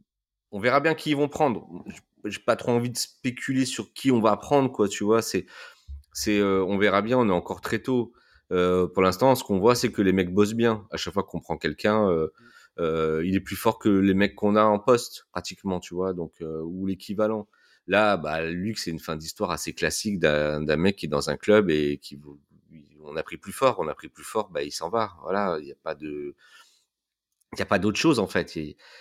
on 0.51 0.59
verra 0.59 0.81
bien 0.81 0.95
qui 0.95 1.11
ils 1.11 1.17
vont 1.17 1.29
prendre. 1.29 1.85
J'ai 2.25 2.41
pas 2.41 2.57
trop 2.57 2.73
envie 2.73 2.91
de 2.91 2.99
spéculer 2.99 3.65
sur 3.65 3.93
qui 3.93 4.11
on 4.11 4.21
va 4.21 4.37
prendre, 4.37 4.71
quoi. 4.73 4.89
Tu 4.89 5.05
vois, 5.05 5.23
c'est, 5.23 5.47
c'est, 6.13 6.41
euh, 6.41 6.65
on 6.65 6.79
verra 6.79 7.01
bien. 7.01 7.17
On 7.19 7.29
est 7.29 7.33
encore 7.33 7.61
très 7.61 7.79
tôt. 7.79 8.13
pour 8.51 9.03
l'instant, 9.03 9.35
ce 9.37 9.45
qu'on 9.45 9.61
voit, 9.61 9.77
c'est 9.77 9.93
que 9.93 10.03
les 10.03 10.13
mecs 10.13 10.35
bossent 10.35 10.55
bien. 10.55 10.87
À 10.91 10.97
chaque 10.97 11.15
fois 11.15 11.23
qu'on 11.23 11.41
prend 11.41 11.57
quelqu'un, 11.57 12.09
il 12.79 13.37
est 13.37 13.41
plus 13.41 13.57
fort 13.57 13.79
que 13.79 13.89
les 13.89 14.15
mecs 14.15 14.35
qu'on 14.35 14.57
a 14.57 14.65
en 14.65 14.81
poste, 14.81 15.27
pratiquement, 15.31 15.79
tu 15.81 15.95
vois. 15.95 16.13
Donc, 16.13 16.35
ou 16.41 16.87
l'équivalent. 16.87 17.49
Là, 17.87 18.17
bah, 18.17 18.43
Luc, 18.45 18.79
c'est 18.79 18.91
une 18.91 19.01
fin 19.01 19.17
d'histoire 19.17 19.51
assez 19.53 19.75
classique 19.75 20.19
d'un, 20.19 20.61
d'un 20.63 20.77
mec 20.77 20.97
qui 20.97 21.07
est 21.07 21.09
dans 21.09 21.31
un 21.31 21.37
club 21.37 21.71
et 21.71 21.99
qui 21.99 22.17
on 23.13 23.17
a 23.17 23.23
pris 23.23 23.37
plus 23.37 23.53
fort, 23.53 23.77
on 23.79 23.89
a 23.89 23.95
pris 23.95 24.09
plus 24.09 24.25
fort, 24.25 24.51
bah 24.51 24.63
il 24.63 24.73
s'en 24.73 24.89
va. 24.89 25.13
Voilà, 25.23 25.59
il 25.61 25.67
n'y 25.67 25.73
a 25.73 25.77
pas 25.83 25.95
de, 25.95 26.35
il 27.53 27.57
n'y 27.57 27.63
a 27.63 27.67
pas 27.67 27.79
d'autre 27.79 27.99
chose 27.99 28.19
en 28.19 28.27
fait. 28.27 28.59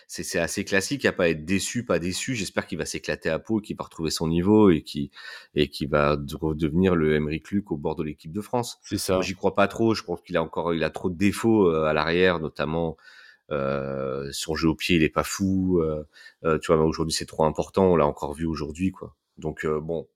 C'est 0.07 0.39
assez 0.39 0.65
classique. 0.65 1.03
Il 1.03 1.05
n'y 1.05 1.09
a 1.09 1.13
pas 1.13 1.23
à 1.23 1.29
être 1.29 1.45
déçu, 1.45 1.85
pas 1.85 1.99
déçu. 1.99 2.35
J'espère 2.35 2.67
qu'il 2.67 2.77
va 2.77 2.85
s'éclater 2.85 3.29
à 3.29 3.39
peau, 3.39 3.61
qu'il 3.61 3.77
va 3.77 3.85
retrouver 3.85 4.11
son 4.11 4.27
niveau 4.27 4.69
et 4.69 4.81
qui 4.81 5.09
et 5.55 5.69
qui 5.69 5.85
va 5.85 6.17
redevenir 6.33 6.95
le 6.95 7.15
Emery 7.15 7.41
Luc 7.49 7.71
au 7.71 7.77
bord 7.77 7.95
de 7.95 8.03
l'équipe 8.03 8.33
de 8.33 8.41
France. 8.41 8.79
C'est 8.83 8.97
ça. 8.97 9.21
J'y 9.21 9.35
crois 9.35 9.55
pas 9.55 9.69
trop. 9.69 9.93
Je 9.93 10.03
pense 10.03 10.21
qu'il 10.21 10.35
a 10.35 10.43
encore, 10.43 10.73
il 10.73 10.83
a 10.83 10.89
trop 10.89 11.09
de 11.09 11.15
défauts 11.15 11.69
euh, 11.69 11.85
à 11.85 11.93
l'arrière, 11.93 12.39
notamment 12.39 12.97
euh, 13.51 14.27
son 14.33 14.53
jeu 14.55 14.67
au 14.67 14.75
pied, 14.75 14.97
il 14.97 15.03
est 15.03 15.09
pas 15.09 15.23
fou. 15.23 15.79
Euh, 15.81 16.59
tu 16.59 16.73
vois, 16.73 16.83
aujourd'hui 16.83 17.13
c'est 17.13 17.25
trop 17.25 17.45
important. 17.45 17.85
On 17.85 17.95
l'a 17.95 18.05
encore 18.05 18.33
vu 18.33 18.45
aujourd'hui, 18.45 18.91
quoi. 18.91 19.15
Donc 19.37 19.65
bon, 19.65 20.09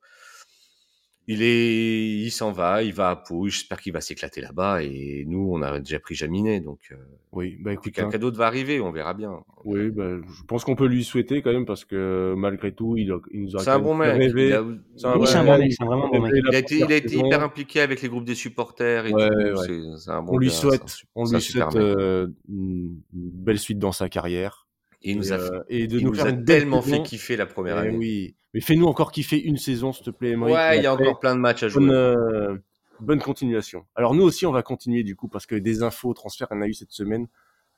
il 1.27 1.41
est, 1.41 2.17
il 2.19 2.29
s'en 2.29 2.51
va, 2.51 2.83
il 2.83 2.93
va 2.93 3.09
à 3.09 3.15
Pau. 3.15 3.47
J'espère 3.47 3.79
qu'il 3.79 3.93
va 3.93 4.01
s'éclater 4.01 4.41
là-bas. 4.41 4.83
Et 4.83 5.25
nous, 5.27 5.49
on 5.51 5.61
a 5.61 5.79
déjà 5.79 5.99
pris 5.99 6.13
Jaminet, 6.13 6.59
donc 6.59 6.79
euh, 6.91 6.95
oui. 7.31 7.57
Bah 7.61 7.73
écoute, 7.73 7.91
quelqu'un 7.91 8.15
hein. 8.15 8.19
d'autre 8.19 8.37
va 8.37 8.45
arriver, 8.45 8.79
on 8.79 8.91
verra 8.91 9.13
bien. 9.15 9.43
Oui, 9.63 9.89
bah, 9.89 10.17
je 10.21 10.43
pense 10.43 10.63
qu'on 10.63 10.75
peut 10.75 10.85
lui 10.85 11.03
souhaiter 11.03 11.41
quand 11.41 11.51
même 11.51 11.65
parce 11.65 11.83
que 11.83 12.35
malgré 12.37 12.73
tout, 12.73 12.95
il, 12.95 13.11
il 13.31 13.41
nous 13.41 13.55
a. 13.55 13.59
C'est 13.59 13.71
un 13.71 13.79
bon 13.79 13.95
mec. 13.95 14.15
Rêvé. 14.15 14.49
Il 14.49 14.81
C'est 14.97 15.07
un, 15.07 15.15
bon 15.15 15.57
mec. 15.57 15.73
C'est 15.73 15.85
vraiment 15.85 16.09
bon 16.09 16.21
mec. 16.21 16.33
Il 16.35 16.55
a 16.55 16.59
été, 16.59 16.77
il 16.77 16.91
a 16.91 16.95
été 16.95 17.17
hyper 17.17 17.41
impliqué 17.41 17.81
avec 17.81 18.01
les 18.03 18.09
groupes 18.09 18.25
des 18.25 18.35
supporters. 18.35 19.07
Et 19.07 19.13
ouais, 19.13 19.29
tout. 19.29 19.97
C'est 19.97 20.11
un 20.11 20.21
bon. 20.21 20.33
On 20.33 20.37
lui 20.37 20.51
souhaite, 20.51 20.97
on 21.15 21.25
lui 21.25 21.41
souhaite 21.41 21.75
euh, 21.75 22.27
une 22.47 23.01
belle 23.13 23.59
suite 23.59 23.79
dans 23.79 23.91
sa 23.91 24.09
carrière. 24.09 24.64
Et 25.01 25.11
il 25.11 25.17
nous 25.17 25.33
a, 25.33 25.37
euh, 25.37 25.63
et 25.69 25.87
de 25.87 25.99
nous, 25.99 26.11
nous 26.11 26.21
a 26.21 26.31
tellement 26.31 26.81
fait 26.81 27.01
kiffer 27.03 27.35
la 27.35 27.45
première 27.45 27.77
eh 27.77 27.87
année. 27.87 27.97
Oui, 27.97 28.35
mais 28.53 28.61
fais-nous 28.61 28.85
encore 28.85 29.11
kiffer 29.11 29.41
une 29.41 29.57
saison, 29.57 29.93
s'il 29.93 30.05
te 30.05 30.09
plaît. 30.11 30.35
Ouais, 30.35 30.77
il 30.77 30.83
y 30.83 30.87
a 30.87 30.93
encore 30.93 31.19
plein 31.19 31.35
de 31.35 31.41
matchs 31.41 31.63
à 31.63 31.67
jouer. 31.67 31.87
Euh, 31.89 32.57
bonne, 32.99 33.19
continuation. 33.19 33.85
Alors 33.95 34.15
nous 34.15 34.23
aussi, 34.23 34.45
on 34.45 34.51
va 34.51 34.63
continuer 34.63 35.03
du 35.03 35.15
coup 35.15 35.27
parce 35.27 35.45
que 35.45 35.55
des 35.55 35.83
infos 35.83 36.13
transferts, 36.13 36.47
on 36.51 36.61
a 36.61 36.67
eu 36.67 36.73
cette 36.73 36.91
semaine. 36.91 37.27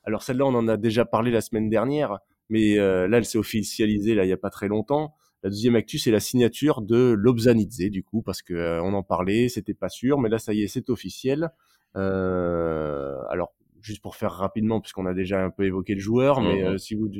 Alors 0.04 0.22
celle-là, 0.22 0.46
on 0.46 0.54
en 0.54 0.68
a 0.68 0.76
déjà 0.76 1.04
parlé 1.04 1.30
la 1.30 1.40
semaine 1.40 1.68
dernière, 1.68 2.18
mais 2.48 2.78
euh, 2.78 3.08
là, 3.08 3.18
elle 3.18 3.24
s'est 3.24 3.38
officialisée 3.38 4.14
là 4.14 4.24
il 4.24 4.28
y 4.28 4.32
a 4.32 4.38
pas 4.38 4.50
très 4.50 4.68
longtemps. 4.68 5.14
La 5.42 5.50
deuxième 5.50 5.76
actu, 5.76 5.98
c'est 5.98 6.10
la 6.10 6.20
signature 6.20 6.82
de 6.82 7.14
Lobzanidze, 7.16 7.90
du 7.90 8.02
coup, 8.02 8.22
parce 8.22 8.42
que 8.42 8.80
on 8.80 8.92
en 8.94 9.04
parlait, 9.04 9.48
c'était 9.48 9.74
pas 9.74 9.88
sûr, 9.88 10.18
mais 10.18 10.28
là, 10.28 10.38
ça 10.38 10.52
y 10.52 10.62
est, 10.62 10.66
c'est 10.66 10.90
officiel. 10.90 11.50
alors, 11.94 13.52
juste 13.80 14.02
pour 14.02 14.16
faire 14.16 14.32
rapidement, 14.32 14.80
puisqu'on 14.80 15.06
a 15.06 15.14
déjà 15.14 15.42
un 15.42 15.50
peu 15.50 15.64
évoqué 15.64 15.94
le 15.94 16.00
joueur, 16.00 16.40
mais 16.40 16.62
mmh 16.62 16.66
euh, 16.66 16.78
si, 16.78 16.94
vous, 16.94 17.10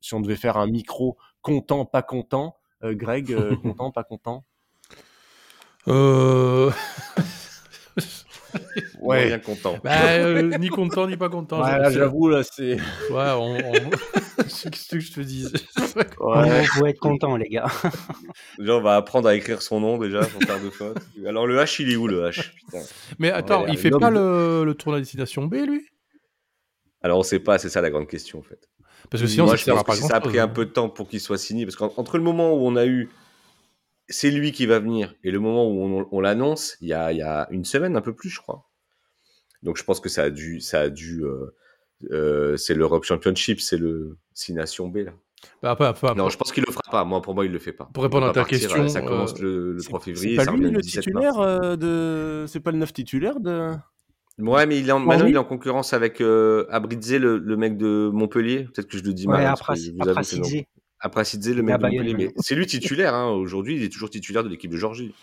si 0.00 0.14
on 0.14 0.20
devait 0.20 0.36
faire 0.36 0.56
un 0.56 0.66
micro 0.66 1.16
content, 1.42 1.84
pas 1.84 2.02
content, 2.02 2.56
euh, 2.82 2.94
Greg, 2.94 3.32
euh, 3.32 3.56
content, 3.62 3.90
pas 3.90 4.04
content? 4.04 4.44
Euh... 5.88 6.70
ouais, 9.00 9.26
bien 9.26 9.38
content. 9.38 9.78
Bah, 9.82 10.42
ni 10.58 10.68
content 10.68 11.06
ni 11.06 11.16
pas 11.16 11.28
content. 11.28 11.62
Ouais, 11.62 11.92
j'avoue 11.92 12.28
là, 12.28 12.42
c'est. 12.42 12.76
Ouais, 13.10 13.30
on. 13.36 13.58
C'est 14.48 14.74
ce 14.74 14.88
que 14.90 15.00
je 15.00 15.12
te 15.12 15.20
dis. 15.20 15.46
Ouais, 16.20 16.64
faut 16.64 16.86
être 16.86 17.00
content, 17.00 17.36
les 17.36 17.48
gars. 17.48 17.66
Déjà, 18.58 18.76
on 18.76 18.80
va 18.80 18.96
apprendre 18.96 19.28
à 19.28 19.34
écrire 19.34 19.62
son 19.62 19.80
nom 19.80 19.98
déjà 19.98 20.20
pour 20.20 20.42
faire 20.42 20.62
de 20.62 20.70
fautes. 20.70 20.98
Alors 21.26 21.46
le 21.46 21.56
H, 21.58 21.82
il 21.82 21.90
est 21.90 21.96
où 21.96 22.06
le 22.06 22.28
H? 22.28 22.52
Putain. 22.54 22.82
Mais 23.18 23.30
attends, 23.30 23.66
il 23.66 23.76
fait 23.76 23.90
pas 23.90 24.10
le, 24.10 24.64
le 24.64 24.74
tour 24.74 24.92
de 24.92 24.98
la 24.98 25.00
destination 25.00 25.46
B, 25.46 25.54
lui? 25.66 25.86
Alors 27.02 27.18
on 27.18 27.22
sait 27.22 27.38
pas, 27.38 27.58
c'est 27.58 27.68
ça 27.68 27.80
la 27.80 27.90
grande 27.90 28.08
question 28.08 28.38
en 28.38 28.42
fait. 28.42 28.68
Parce 29.10 29.22
que 29.22 29.28
sinon, 29.28 29.46
je 29.46 29.70
pense 29.70 30.00
que 30.00 30.06
ça 30.06 30.16
a 30.16 30.20
pris 30.20 30.38
un 30.38 30.44
hein. 30.44 30.48
peu 30.48 30.64
de 30.64 30.70
temps 30.70 30.88
pour 30.88 31.08
qu'il 31.08 31.20
soit 31.20 31.38
signé, 31.38 31.64
parce 31.64 31.76
qu'entre 31.76 32.18
le 32.18 32.24
moment 32.24 32.52
où 32.54 32.66
on 32.66 32.76
a 32.76 32.86
eu 32.86 33.08
c'est 34.08 34.30
lui 34.30 34.52
qui 34.52 34.66
va 34.66 34.78
venir 34.78 35.14
et 35.24 35.30
le 35.30 35.38
moment 35.38 35.68
où 35.68 36.06
on, 36.10 36.20
l'annonce, 36.20 36.76
il 36.80 36.88
y 36.88 36.92
a, 36.92 37.48
une 37.50 37.64
semaine, 37.64 37.96
un 37.96 38.00
peu 38.00 38.14
plus, 38.14 38.28
je 38.28 38.40
crois. 38.40 38.68
Donc 39.62 39.76
je 39.76 39.84
pense 39.84 40.00
que 40.00 40.08
ça 40.08 40.24
a 40.24 40.30
dû, 40.30 40.60
ça 40.60 40.82
a 40.82 40.88
dû, 40.90 41.24
euh, 41.24 41.54
euh, 42.10 42.56
c'est 42.56 42.74
l'Europe 42.74 43.04
Championship, 43.04 43.60
c'est 43.60 43.78
le 43.78 44.18
6 44.34 44.54
Nations 44.54 44.88
B 44.88 44.98
là. 44.98 45.12
Bah, 45.62 45.76
non, 46.16 46.28
je 46.28 46.36
pense 46.36 46.52
qu'il 46.52 46.64
le 46.66 46.72
fera 46.72 46.82
pas. 46.90 47.04
Moi, 47.04 47.20
pour 47.22 47.34
moi, 47.34 47.44
il 47.44 47.52
le 47.52 47.58
fait 47.58 47.72
pas. 47.72 47.88
Pour 47.92 48.02
répondre 48.02 48.26
à 48.26 48.32
ta 48.32 48.44
question, 48.44 48.88
ça 48.88 49.00
commence 49.00 49.38
le, 49.38 49.72
le 49.72 49.82
3 49.82 50.00
février. 50.00 50.38
C'est 50.38 50.44
pas 50.44 50.52
lui 50.52 50.70
le 50.70 50.80
titulaire 50.80 51.38
euh, 51.38 51.76
de. 51.76 52.46
C'est 52.46 52.60
pas 52.60 52.70
le 52.70 52.78
9 52.78 52.92
titulaire 52.92 53.40
de. 53.40 53.72
Ouais, 54.38 54.66
mais 54.66 54.78
il 54.78 54.88
est 54.88 54.92
en, 54.92 54.98
maintenant, 54.98 55.26
il 55.26 55.34
est 55.34 55.38
en 55.38 55.44
concurrence 55.44 55.94
avec 55.94 56.20
euh, 56.20 56.66
Abridze, 56.70 57.14
le, 57.14 57.38
le, 57.38 57.56
mec 57.56 57.78
de 57.78 58.10
Montpellier. 58.12 58.64
Peut-être 58.64 58.88
que 58.88 58.98
je 58.98 59.02
le 59.02 59.14
dis 59.14 59.26
mal. 59.26 59.40
Ouais, 59.40 59.46
Aprasidze. 59.46 60.64
Aprasidze, 61.00 61.54
le 61.54 61.62
mec 61.62 61.78
de. 61.78 62.16
Mais 62.16 62.32
c'est 62.38 62.54
lui 62.54 62.66
titulaire. 62.66 63.14
Hein. 63.14 63.28
Aujourd'hui, 63.30 63.76
il 63.76 63.82
est 63.82 63.92
toujours 63.92 64.10
titulaire 64.10 64.44
de 64.44 64.48
l'équipe 64.48 64.70
de 64.70 64.76
Georgie. 64.76 65.14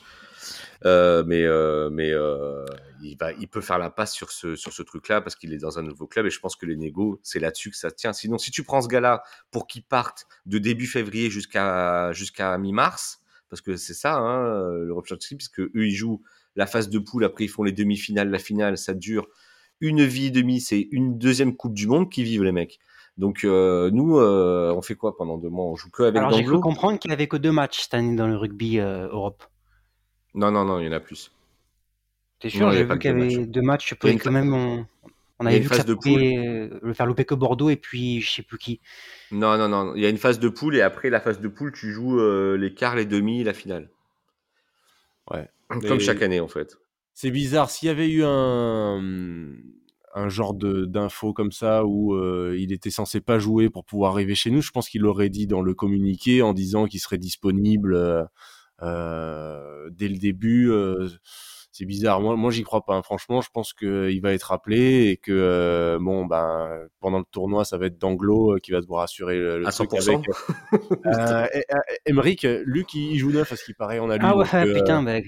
Euh, 0.85 1.23
mais 1.25 1.43
euh, 1.43 1.89
mais 1.89 2.11
euh, 2.11 2.65
il, 3.01 3.15
va, 3.17 3.31
il 3.33 3.47
peut 3.47 3.61
faire 3.61 3.77
la 3.77 3.89
passe 3.89 4.13
sur 4.13 4.31
ce, 4.31 4.55
sur 4.57 4.73
ce 4.73 4.83
truc-là 4.83 5.21
parce 5.21 5.35
qu'il 5.35 5.53
est 5.53 5.57
dans 5.57 5.79
un 5.79 5.81
nouveau 5.81 6.07
club 6.07 6.25
et 6.25 6.29
je 6.29 6.39
pense 6.39 6.57
que 6.57 6.65
les 6.65 6.75
négos, 6.75 7.21
c'est 7.23 7.39
là-dessus 7.39 7.71
que 7.71 7.77
ça 7.77 7.89
tient. 7.89 8.11
Sinon, 8.11 8.37
si 8.37 8.51
tu 8.51 8.63
prends 8.63 8.81
ce 8.81 8.89
gars-là 8.89 9.23
pour 9.51 9.67
qu'il 9.67 9.83
parte 9.83 10.27
de 10.45 10.57
début 10.57 10.87
février 10.87 11.29
jusqu'à 11.29 12.11
jusqu'à 12.11 12.57
mi-mars, 12.57 13.21
parce 13.49 13.61
que 13.61 13.77
c'est 13.77 13.93
ça, 13.93 14.15
hein, 14.15 14.73
l'Europe 14.79 15.05
Championship, 15.07 15.37
puisque 15.37 15.61
eux, 15.61 15.71
ils 15.75 15.95
jouent 15.95 16.21
la 16.55 16.65
phase 16.65 16.89
de 16.89 16.99
poule, 16.99 17.23
après 17.23 17.45
ils 17.45 17.49
font 17.49 17.63
les 17.63 17.71
demi-finales, 17.71 18.29
la 18.29 18.39
finale, 18.39 18.77
ça 18.77 18.93
dure 18.93 19.27
une 19.79 20.03
vie 20.03 20.27
et 20.27 20.31
demie, 20.31 20.61
c'est 20.61 20.87
une 20.91 21.17
deuxième 21.17 21.55
Coupe 21.55 21.73
du 21.73 21.87
Monde 21.87 22.09
qui 22.09 22.23
vivent 22.23 22.43
les 22.43 22.51
mecs. 22.51 22.79
Donc 23.17 23.43
euh, 23.43 23.91
nous, 23.91 24.17
euh, 24.17 24.73
on 24.75 24.81
fait 24.81 24.95
quoi 24.95 25.15
pendant 25.15 25.37
deux 25.37 25.49
mois? 25.49 25.65
On 25.65 25.75
joue 25.75 25.89
que 25.89 26.03
avec 26.03 26.17
Alors 26.17 26.31
j'ai 26.31 26.43
cru 26.43 26.59
comprendre 26.59 26.97
qu'il 26.97 27.09
n'y 27.09 27.13
avait 27.13 27.27
que 27.27 27.37
deux 27.37 27.51
matchs 27.51 27.83
cette 27.83 27.93
année 27.93 28.15
dans 28.15 28.27
le 28.27 28.35
rugby 28.35 28.79
euh, 28.79 29.07
Europe. 29.07 29.43
Non, 30.33 30.51
non, 30.51 30.65
non, 30.65 30.79
il 30.79 30.85
y 30.85 30.89
en 30.89 30.93
a 30.93 30.99
plus. 30.99 31.31
T'es 32.39 32.49
sûr? 32.49 32.71
J'ai 32.71 32.83
vu 32.83 32.99
qu'il 32.99 33.11
y 33.11 33.13
avait 33.13 33.45
deux 33.45 33.61
matchs. 33.61 33.89
Je 33.89 33.95
pouvais 33.95 34.17
quand 34.17 34.31
même. 34.31 34.53
On, 35.39 35.45
avait 35.45 35.59
vu 35.59 35.69
que 35.69 35.75
ça 35.75 35.83
de 35.83 35.93
pouvait 35.93 36.69
le 36.81 36.93
faire 36.93 37.05
louper 37.05 37.25
que 37.25 37.35
Bordeaux 37.35 37.69
et 37.69 37.75
puis 37.75 38.21
je 38.21 38.31
sais 38.31 38.43
plus 38.43 38.57
qui. 38.57 38.79
Non, 39.31 39.57
non, 39.57 39.67
non. 39.67 39.93
Il 39.95 40.01
y 40.01 40.05
a 40.05 40.09
une 40.09 40.17
phase 40.17 40.39
de 40.39 40.49
poule 40.49 40.75
et 40.75 40.81
après 40.81 41.09
la 41.09 41.19
phase 41.19 41.39
de 41.39 41.47
poule, 41.47 41.71
tu 41.71 41.91
joues 41.91 42.17
les 42.55 42.73
quarts, 42.73 42.95
les 42.95 43.05
demi, 43.05 43.43
la 43.43 43.53
finale. 43.53 43.89
Ouais. 45.29 45.49
Comme 45.67 45.99
chaque 45.99 46.21
année, 46.21 46.39
en 46.39 46.47
fait. 46.47 46.77
C'est 47.13 47.31
bizarre. 47.31 47.69
S'il 47.69 47.87
y 47.87 47.91
avait 47.91 48.09
eu 48.09 48.23
un, 48.23 49.01
un 50.13 50.29
genre 50.29 50.53
d'info 50.53 51.33
comme 51.33 51.51
ça 51.51 51.85
où 51.85 52.13
euh, 52.13 52.55
il 52.57 52.71
était 52.71 52.91
censé 52.91 53.19
pas 53.21 53.39
jouer 53.39 53.69
pour 53.69 53.83
pouvoir 53.83 54.13
arriver 54.13 54.35
chez 54.35 54.51
nous, 54.51 54.61
je 54.61 54.71
pense 54.71 54.89
qu'il 54.89 55.01
l'aurait 55.01 55.29
dit 55.29 55.47
dans 55.47 55.61
le 55.61 55.73
communiqué 55.73 56.41
en 56.41 56.53
disant 56.53 56.85
qu'il 56.85 56.99
serait 56.99 57.17
disponible 57.17 57.95
euh, 57.95 58.23
euh 58.81 59.89
dès 59.91 60.07
le 60.07 60.17
début. 60.17 60.71
Euh, 60.71 61.09
c'est 61.71 61.85
bizarre. 61.85 62.21
Moi, 62.21 62.35
moi, 62.35 62.51
j'y 62.51 62.61
crois 62.61 62.85
pas. 62.85 62.93
Hein. 62.93 63.01
Franchement, 63.01 63.41
je 63.41 63.49
pense 63.51 63.73
qu'il 63.73 64.21
va 64.21 64.31
être 64.31 64.51
appelé 64.51 65.07
et 65.07 65.17
que 65.17 65.97
bon, 65.99 66.27
ben, 66.27 66.69
pendant 66.99 67.17
le 67.17 67.25
tournoi, 67.31 67.65
ça 67.65 67.79
va 67.79 67.87
être 67.87 67.97
Danglo 67.97 68.57
qui 68.61 68.71
va 68.71 68.79
devoir 68.79 69.01
assurer 69.01 69.39
le, 69.39 69.57
le 69.57 69.65
à 69.65 69.71
100%. 69.71 70.13
Avec. 70.13 70.29
euh, 71.07 71.47
Emeric, 72.05 72.43
Luc, 72.65 72.93
il 72.93 73.17
joue 73.17 73.31
neuf, 73.31 73.51
à 73.51 73.55
ce 73.55 73.65
qu'il 73.65 73.73
paraît. 73.73 73.97
On 73.97 74.11
a 74.11 74.17
lu. 74.17 74.23
Ah 74.23 74.37
ouais, 74.37 74.73
putain, 74.73 75.01
mec. 75.01 75.25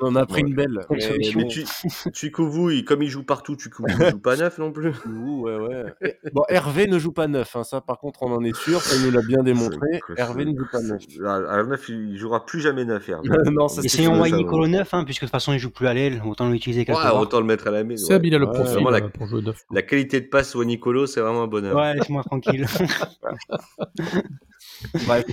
On 0.00 0.08
en 0.08 0.16
a 0.16 0.26
pris 0.26 0.42
une 0.42 0.54
belle. 0.54 0.80
Mais, 0.90 1.46
tu, 1.48 1.64
tu 2.12 2.30
comme 2.30 3.02
il 3.02 3.08
joue 3.08 3.22
partout, 3.22 3.56
tu 3.56 3.70
ne 3.70 4.10
joue 4.10 4.18
pas 4.18 4.36
neuf 4.36 4.58
non 4.58 4.72
plus. 4.72 4.92
ouais, 5.06 5.56
ouais. 5.56 6.18
Bon, 6.32 6.42
Hervé 6.48 6.86
ne 6.86 6.98
joue 6.98 7.12
pas 7.12 7.28
neuf, 7.28 7.56
hein, 7.56 7.64
ça 7.64 7.80
par 7.80 7.98
contre 7.98 8.22
on 8.22 8.32
en 8.32 8.44
est 8.44 8.54
sûr, 8.54 8.80
ça 8.82 9.02
nous 9.04 9.10
l'a 9.10 9.22
bien 9.22 9.42
démontré. 9.42 10.00
Hervé 10.16 10.44
ne 10.44 10.56
joue 10.56 10.66
pas 10.70 10.80
neuf. 10.82 11.02
À, 11.24 11.62
neuf, 11.62 11.88
il 11.88 12.16
jouera 12.16 12.44
plus 12.44 12.60
jamais 12.60 12.84
neuf, 12.84 13.08
Hervé. 13.08 13.28
non, 13.52 13.68
ça 13.68 13.82
Essayons 13.82 14.22
Nicolo 14.24 14.66
neuf, 14.66 14.92
hein, 14.92 15.04
puisque 15.04 15.22
de 15.22 15.26
toute 15.26 15.32
façon 15.32 15.52
il 15.52 15.58
joue 15.58 15.70
plus 15.70 15.86
à 15.86 15.94
l'aile, 15.94 16.22
autant 16.26 16.50
l'utiliser 16.50 16.84
quelque 16.84 16.98
ouais, 16.98 17.18
Autant 17.18 17.40
le 17.40 17.46
mettre 17.46 17.66
à 17.68 17.70
la 17.70 17.82
maison. 17.84 18.06
Seb, 18.06 18.26
il 18.26 18.34
a 18.34 18.38
le 18.38 18.46
profil 18.46 18.84
la, 18.84 18.98
euh, 18.98 19.08
pour 19.08 19.26
jouer 19.26 19.42
neuf. 19.42 19.64
La 19.72 19.82
qualité 19.82 20.20
de 20.20 20.26
passe 20.26 20.54
au 20.54 20.64
Nicolo, 20.64 21.06
c'est 21.06 21.20
vraiment 21.20 21.44
un 21.44 21.46
bonheur. 21.46 21.74
Ouais, 21.74 21.94
laisse-moi 21.94 22.22
tranquille. 22.22 22.66
Bref. 25.06 25.24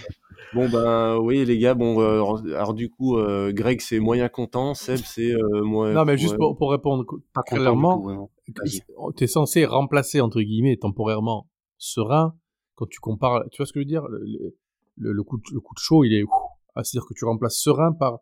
Bon 0.54 0.70
ben 0.70 1.18
oui 1.18 1.46
les 1.46 1.58
gars, 1.58 1.74
bon 1.74 2.00
euh, 2.00 2.54
alors 2.54 2.76
du 2.76 2.90
coup 2.90 3.18
euh, 3.18 3.52
Greg 3.52 3.82
c'est 3.82 4.00
moyen 4.00 4.30
content, 4.30 4.76
Seb 4.76 5.00
c'est 5.04 5.34
euh, 5.34 5.64
moins. 5.64 5.94
Non 5.94 6.06
mais 6.06 6.18
juste 6.18 6.38
pour, 6.38 6.56
pour 6.56 6.72
répondre 6.72 7.06
pas 7.34 7.42
clairement, 7.42 8.30
tu 9.16 9.24
es 9.24 9.28
censé 9.28 9.66
remplacer 9.66 10.22
entre 10.22 10.42
guillemets 10.42 10.78
temporairement 10.78 11.50
Serein 11.78 12.36
quand 12.76 12.86
tu 12.88 13.00
compares, 13.00 13.44
tu 13.52 13.58
vois 13.58 13.66
ce 13.66 13.74
que 13.74 13.80
je 13.80 13.86
veux 13.86 13.90
dire? 13.90 14.08
Le, 14.08 15.12
le, 15.12 15.24
coup, 15.24 15.38
de, 15.38 15.44
le 15.54 15.60
coup 15.60 15.74
de 15.74 15.80
chaud 15.80 16.04
il 16.04 16.14
est, 16.14 16.24
ah, 16.76 16.84
c'est-à-dire 16.84 17.08
que 17.08 17.14
tu 17.16 17.26
remplaces 17.26 17.58
Serein 17.58 17.92
par 17.92 18.20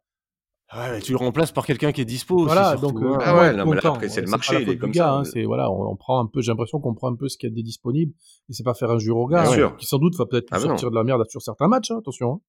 Ouais, 0.74 1.00
tu 1.02 1.12
le 1.12 1.18
remplaces 1.18 1.52
par 1.52 1.66
quelqu'un 1.66 1.92
qui 1.92 2.02
est 2.02 2.06
dispo. 2.06 2.46
Voilà, 2.46 2.76
donc 2.76 2.98
hein. 3.02 3.18
ah 3.22 3.38
ouais, 3.38 3.54
non, 3.54 3.66
mais 3.66 3.76
là, 3.76 3.82
après 3.90 4.08
c'est 4.08 4.22
le 4.22 4.28
marché, 4.28 4.62
il 4.62 4.70
est 4.70 4.78
comme 4.78 4.94
ça. 4.94 5.14
Hein, 5.16 5.24
c'est 5.26 5.44
voilà, 5.44 5.70
on, 5.70 5.96
prend 5.96 6.20
un 6.22 6.28
peu, 6.28 6.42
j'ai 6.42 6.52
l'impression 6.52 6.80
qu'on 6.80 6.94
prend 6.94 7.12
un 7.12 7.16
peu 7.16 7.28
ce 7.28 7.38
qu'il 7.38 7.50
y 7.50 7.52
a 7.52 7.56
de 7.56 7.62
disponible 7.62 8.14
et 8.50 8.54
c'est 8.54 8.64
pas 8.64 8.74
faire 8.74 8.90
un 8.92 9.00
jure 9.00 9.18
au 9.18 9.28
gars, 9.28 9.44
hein, 9.50 9.76
qui 9.78 9.86
sans 9.86 9.98
doute 9.98 10.16
va 10.16 10.26
peut-être 10.26 10.48
ah 10.52 10.60
sortir 10.60 10.90
de 10.90 10.96
la 10.96 11.04
merde 11.04 11.24
sur 11.30 11.42
certains 11.42 11.68
matchs, 11.68 11.92
hein, 11.92 11.98
attention. 12.00 12.34
Hein. 12.36 12.40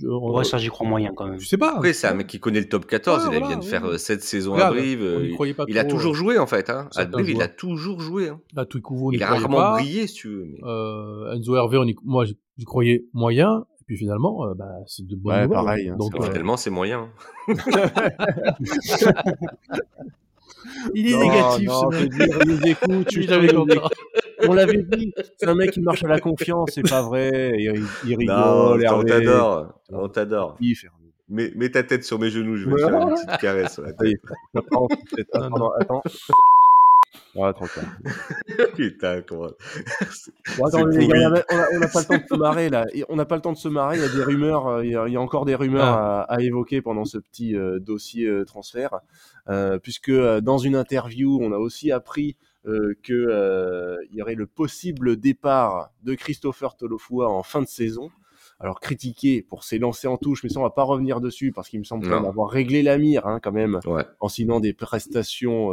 Je, 0.00 0.06
ouais, 0.06 0.44
ça 0.44 0.58
j'y 0.58 0.68
crois 0.68 0.86
moyen 0.86 1.12
quand 1.12 1.26
même. 1.26 1.40
Je 1.40 1.46
sais 1.48 1.58
pas. 1.58 1.74
Après, 1.74 1.92
c'est 1.92 2.06
un 2.06 2.14
mec 2.14 2.28
qui 2.28 2.38
connaît 2.38 2.60
le 2.60 2.68
top 2.68 2.86
14, 2.86 3.30
il 3.32 3.44
vient 3.44 3.56
de 3.56 3.64
faire 3.64 3.98
7 3.98 4.18
euh, 4.18 4.22
saisons 4.22 4.54
à 4.54 4.70
Brive. 4.70 5.02
Euh, 5.02 5.34
il, 5.66 5.78
a 5.78 5.84
toujours 5.84 6.14
joué 6.14 6.38
en 6.38 6.46
fait. 6.46 6.70
Hein. 6.70 6.88
À 6.94 7.04
Brive, 7.04 7.30
il 7.30 7.42
a 7.42 7.48
toujours 7.48 8.00
joué. 8.00 8.28
Hein. 8.28 8.40
Il 9.12 9.22
a 9.22 9.26
rarement 9.26 9.72
brillé, 9.72 10.06
si 10.06 10.14
tu 10.14 10.28
veux. 10.28 10.56
Euh, 10.62 11.34
Enzo 11.34 11.56
Hervé, 11.56 11.78
moi 12.04 12.24
j'y 12.24 12.64
croyais 12.64 13.06
moyen, 13.12 13.66
puis 13.88 13.96
finalement, 13.96 14.46
euh, 14.46 14.52
bah, 14.54 14.68
c'est 14.86 15.06
de 15.06 15.16
bonnes 15.16 15.34
ouais, 15.34 15.48
pareil. 15.48 15.88
Hein, 15.88 15.96
Donc, 15.98 16.14
euh... 16.14 16.28
tellement 16.28 16.58
c'est 16.58 16.68
moyen. 16.68 17.08
il 20.94 21.10
est 21.10 21.18
négatif, 21.18 21.70
ce 21.70 21.86
mec. 21.88 22.12
Il 22.44 22.50
nous 22.50 22.66
écoute, 22.66 23.94
On 24.46 24.52
l'avait 24.52 24.82
dit, 24.82 25.14
c'est 25.38 25.48
un 25.48 25.54
mec 25.54 25.70
qui 25.70 25.80
marche 25.80 26.04
à 26.04 26.08
la 26.08 26.20
confiance, 26.20 26.72
c'est 26.74 26.86
pas 26.86 27.00
vrai. 27.00 27.54
Il, 27.58 27.82
il 28.06 28.14
rigole. 28.14 28.84
Non, 28.84 28.98
on 28.98 29.02
t'adore. 29.04 29.80
On 29.90 30.08
t'adore. 30.10 30.58
Mets, 31.30 31.50
mets, 31.56 31.70
ta 31.70 31.82
tête 31.82 32.04
sur 32.04 32.18
mes 32.18 32.28
genoux, 32.28 32.56
je 32.56 32.68
vais 32.68 32.76
te 32.76 32.80
faire 32.80 33.00
une 33.00 33.14
petite 33.14 33.40
caresse. 33.40 33.80
Attends, 34.54 35.72
attends. 35.80 36.02
Ouais, 37.34 37.52
tranquille. 37.52 37.82
Putain, 38.74 39.22
comment. 39.22 39.50
Bon, 40.56 40.64
attends, 40.64 40.86
les 40.86 41.06
gars, 41.06 41.44
on 41.72 41.78
n'a 41.78 41.88
pas 41.88 42.00
le 42.00 42.06
temps 42.06 42.18
de 42.18 42.26
se 42.28 42.34
marrer 42.34 42.68
là. 42.68 42.86
On 43.08 43.16
n'a 43.16 43.24
pas 43.24 43.36
le 43.36 43.42
temps 43.42 43.52
de 43.52 43.58
se 43.58 43.68
marrer. 43.68 43.96
Il 43.96 44.02
y 44.02 44.04
a 44.04 44.08
des 44.08 44.22
rumeurs. 44.22 44.66
Euh, 44.66 44.84
il 44.84 44.90
y 44.90 44.96
a, 44.96 45.20
encore 45.20 45.44
des 45.44 45.54
rumeurs 45.54 45.84
ah. 45.84 46.22
à, 46.22 46.34
à, 46.34 46.40
évoquer 46.40 46.82
pendant 46.82 47.04
ce 47.04 47.18
petit 47.18 47.56
euh, 47.56 47.78
dossier 47.78 48.26
euh, 48.26 48.44
transfert, 48.44 49.00
euh, 49.48 49.78
puisque 49.78 50.10
dans 50.10 50.58
une 50.58 50.74
interview, 50.74 51.38
on 51.40 51.52
a 51.52 51.58
aussi 51.58 51.92
appris 51.92 52.36
euh, 52.66 52.94
que 53.02 53.98
il 54.10 54.16
y 54.16 54.22
aurait 54.22 54.34
le 54.34 54.46
possible 54.46 55.16
départ 55.16 55.90
de 56.02 56.14
Christopher 56.14 56.76
Tolofua 56.76 57.28
en 57.28 57.42
fin 57.42 57.62
de 57.62 57.68
saison. 57.68 58.10
Alors 58.60 58.80
critiqué 58.80 59.42
pour 59.42 59.62
ses 59.62 59.78
lancers 59.78 60.10
en 60.10 60.16
touche, 60.16 60.42
mais 60.42 60.48
ça 60.48 60.58
on 60.58 60.64
va 60.64 60.70
pas 60.70 60.82
revenir 60.82 61.20
dessus 61.20 61.52
parce 61.52 61.68
qu'il 61.68 61.78
me 61.78 61.84
semble 61.84 62.12
avoir 62.12 62.50
réglé 62.50 62.82
la 62.82 62.98
mire 62.98 63.24
hein, 63.28 63.38
quand 63.40 63.52
même 63.52 63.78
ouais. 63.86 64.04
en 64.18 64.28
signant 64.28 64.58
des 64.58 64.72
prestations 64.72 65.72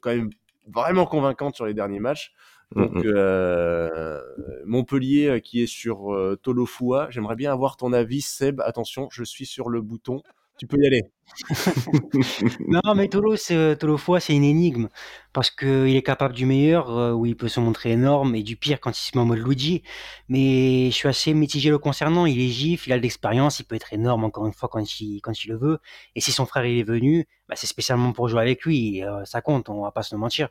quand 0.00 0.10
même 0.10 0.30
vraiment 0.66 1.06
convaincante 1.06 1.56
sur 1.56 1.66
les 1.66 1.74
derniers 1.74 2.00
matchs. 2.00 2.32
Mm, 2.74 2.82
Donc 2.82 2.94
mm. 2.94 3.02
euh, 3.04 4.20
Montpellier 4.64 5.28
euh, 5.28 5.38
qui 5.40 5.62
est 5.62 5.66
sur 5.66 6.14
euh, 6.14 6.38
Tolofua, 6.42 7.08
j'aimerais 7.10 7.36
bien 7.36 7.52
avoir 7.52 7.76
ton 7.76 7.92
avis 7.92 8.20
Seb. 8.20 8.60
Attention, 8.60 9.08
je 9.10 9.24
suis 9.24 9.46
sur 9.46 9.68
le 9.68 9.80
bouton. 9.80 10.22
Tu 10.62 10.68
peux 10.68 10.80
y 10.80 10.86
aller. 10.86 11.02
non, 12.68 12.94
mais 12.94 13.08
Tolo, 13.08 13.34
c'est, 13.34 13.76
Tolofua, 13.76 14.20
c'est 14.20 14.32
une 14.32 14.44
énigme. 14.44 14.90
Parce 15.32 15.50
qu'il 15.50 15.96
est 15.96 16.02
capable 16.04 16.34
du 16.34 16.46
meilleur, 16.46 16.96
euh, 16.96 17.10
où 17.10 17.26
il 17.26 17.36
peut 17.36 17.48
se 17.48 17.58
montrer 17.58 17.90
énorme, 17.90 18.36
et 18.36 18.44
du 18.44 18.54
pire 18.54 18.78
quand 18.78 18.96
il 18.96 19.02
se 19.02 19.10
met 19.16 19.22
en 19.22 19.24
mode 19.24 19.40
Luigi. 19.40 19.82
Mais 20.28 20.86
je 20.92 20.94
suis 20.94 21.08
assez 21.08 21.34
mitigé 21.34 21.68
le 21.68 21.78
concernant. 21.78 22.26
Il 22.26 22.40
est 22.40 22.46
gif, 22.46 22.86
il 22.86 22.92
a 22.92 22.96
de 22.96 23.02
l'expérience, 23.02 23.58
il 23.58 23.64
peut 23.64 23.74
être 23.74 23.92
énorme 23.92 24.22
encore 24.22 24.46
une 24.46 24.52
fois 24.52 24.68
quand 24.68 25.00
il, 25.00 25.20
quand 25.20 25.44
il 25.44 25.48
le 25.48 25.56
veut. 25.56 25.80
Et 26.14 26.20
si 26.20 26.30
son 26.30 26.46
frère 26.46 26.64
il 26.64 26.78
est 26.78 26.84
venu, 26.84 27.26
bah, 27.48 27.56
c'est 27.56 27.66
spécialement 27.66 28.12
pour 28.12 28.28
jouer 28.28 28.42
avec 28.42 28.62
lui. 28.62 29.02
Euh, 29.02 29.24
ça 29.24 29.40
compte, 29.40 29.68
on 29.68 29.82
va 29.82 29.90
pas 29.90 30.04
se 30.04 30.14
mentir. 30.14 30.48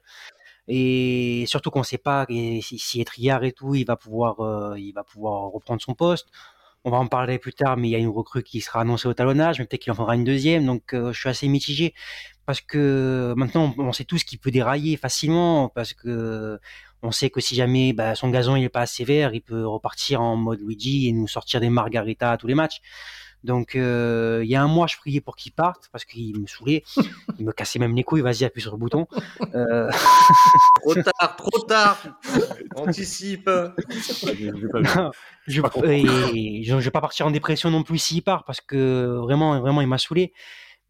Et 0.67 1.45
surtout 1.47 1.71
qu'on 1.71 1.83
sait 1.83 1.97
pas 1.97 2.25
si, 2.27 2.61
si 2.61 2.99
Etriard 2.99 3.45
et 3.45 3.53
tout, 3.53 3.75
il 3.75 3.85
va 3.85 3.95
pouvoir, 3.95 4.41
euh, 4.41 4.77
il 4.77 4.91
va 4.91 5.05
pouvoir 5.05 5.51
reprendre 5.51 5.81
son 5.81 5.93
poste 5.93 6.27
on 6.83 6.91
va 6.91 6.97
en 6.97 7.07
parler 7.07 7.37
plus 7.37 7.53
tard, 7.53 7.77
mais 7.77 7.89
il 7.89 7.91
y 7.91 7.95
a 7.95 7.99
une 7.99 8.09
recrue 8.09 8.43
qui 8.43 8.61
sera 8.61 8.81
annoncée 8.81 9.07
au 9.07 9.13
talonnage, 9.13 9.59
mais 9.59 9.65
peut-être 9.65 9.81
qu'il 9.81 9.91
en 9.91 9.95
faudra 9.95 10.15
une 10.15 10.23
deuxième. 10.23 10.65
Donc, 10.65 10.93
euh, 10.93 11.13
je 11.13 11.19
suis 11.19 11.29
assez 11.29 11.47
mitigé 11.47 11.93
parce 12.45 12.61
que 12.61 13.33
maintenant, 13.37 13.73
on 13.77 13.93
sait 13.93 14.05
tous 14.05 14.23
qu'il 14.23 14.39
peut 14.39 14.51
dérailler 14.51 14.97
facilement 14.97 15.69
parce 15.69 15.93
que 15.93 16.59
on 17.03 17.11
sait 17.11 17.29
que 17.29 17.39
si 17.41 17.55
jamais 17.55 17.93
bah, 17.93 18.15
son 18.15 18.29
gazon 18.29 18.55
il 18.55 18.63
est 18.63 18.69
pas 18.69 18.81
assez 18.81 19.03
vert, 19.03 19.33
il 19.33 19.41
peut 19.41 19.65
repartir 19.65 20.21
en 20.21 20.35
mode 20.35 20.59
Luigi 20.61 21.07
et 21.07 21.11
nous 21.11 21.27
sortir 21.27 21.59
des 21.59 21.69
margaritas 21.69 22.31
à 22.33 22.37
tous 22.37 22.47
les 22.47 22.55
matchs. 22.55 22.81
Donc, 23.43 23.75
euh, 23.75 24.41
il 24.43 24.49
y 24.49 24.55
a 24.55 24.61
un 24.61 24.67
mois, 24.67 24.87
je 24.87 24.97
priais 24.97 25.21
pour 25.21 25.35
qu'il 25.35 25.51
parte 25.51 25.89
parce 25.91 26.05
qu'il 26.05 26.39
me 26.39 26.47
saoulait. 26.47 26.83
Il 27.39 27.45
me 27.45 27.51
cassait 27.51 27.79
même 27.79 27.95
les 27.95 28.03
couilles. 28.03 28.21
Vas-y, 28.21 28.45
appuie 28.45 28.61
sur 28.61 28.71
le 28.71 28.77
bouton. 28.77 29.07
Euh... 29.53 29.89
trop 30.81 30.95
tard, 30.95 31.35
trop 31.35 31.59
tard. 31.61 31.97
Anticipe. 32.75 33.49
je, 35.47 35.61
ne 35.61 36.79
vais 36.79 36.91
pas 36.91 37.01
partir 37.01 37.27
en 37.27 37.31
dépression 37.31 37.69
non 37.69 37.83
plus 37.83 37.97
s'il 37.97 38.23
part 38.23 38.45
parce 38.45 38.61
que 38.61 39.17
vraiment, 39.21 39.59
vraiment, 39.59 39.81
il 39.81 39.87
m'a 39.87 39.97
saoulé. 39.97 40.31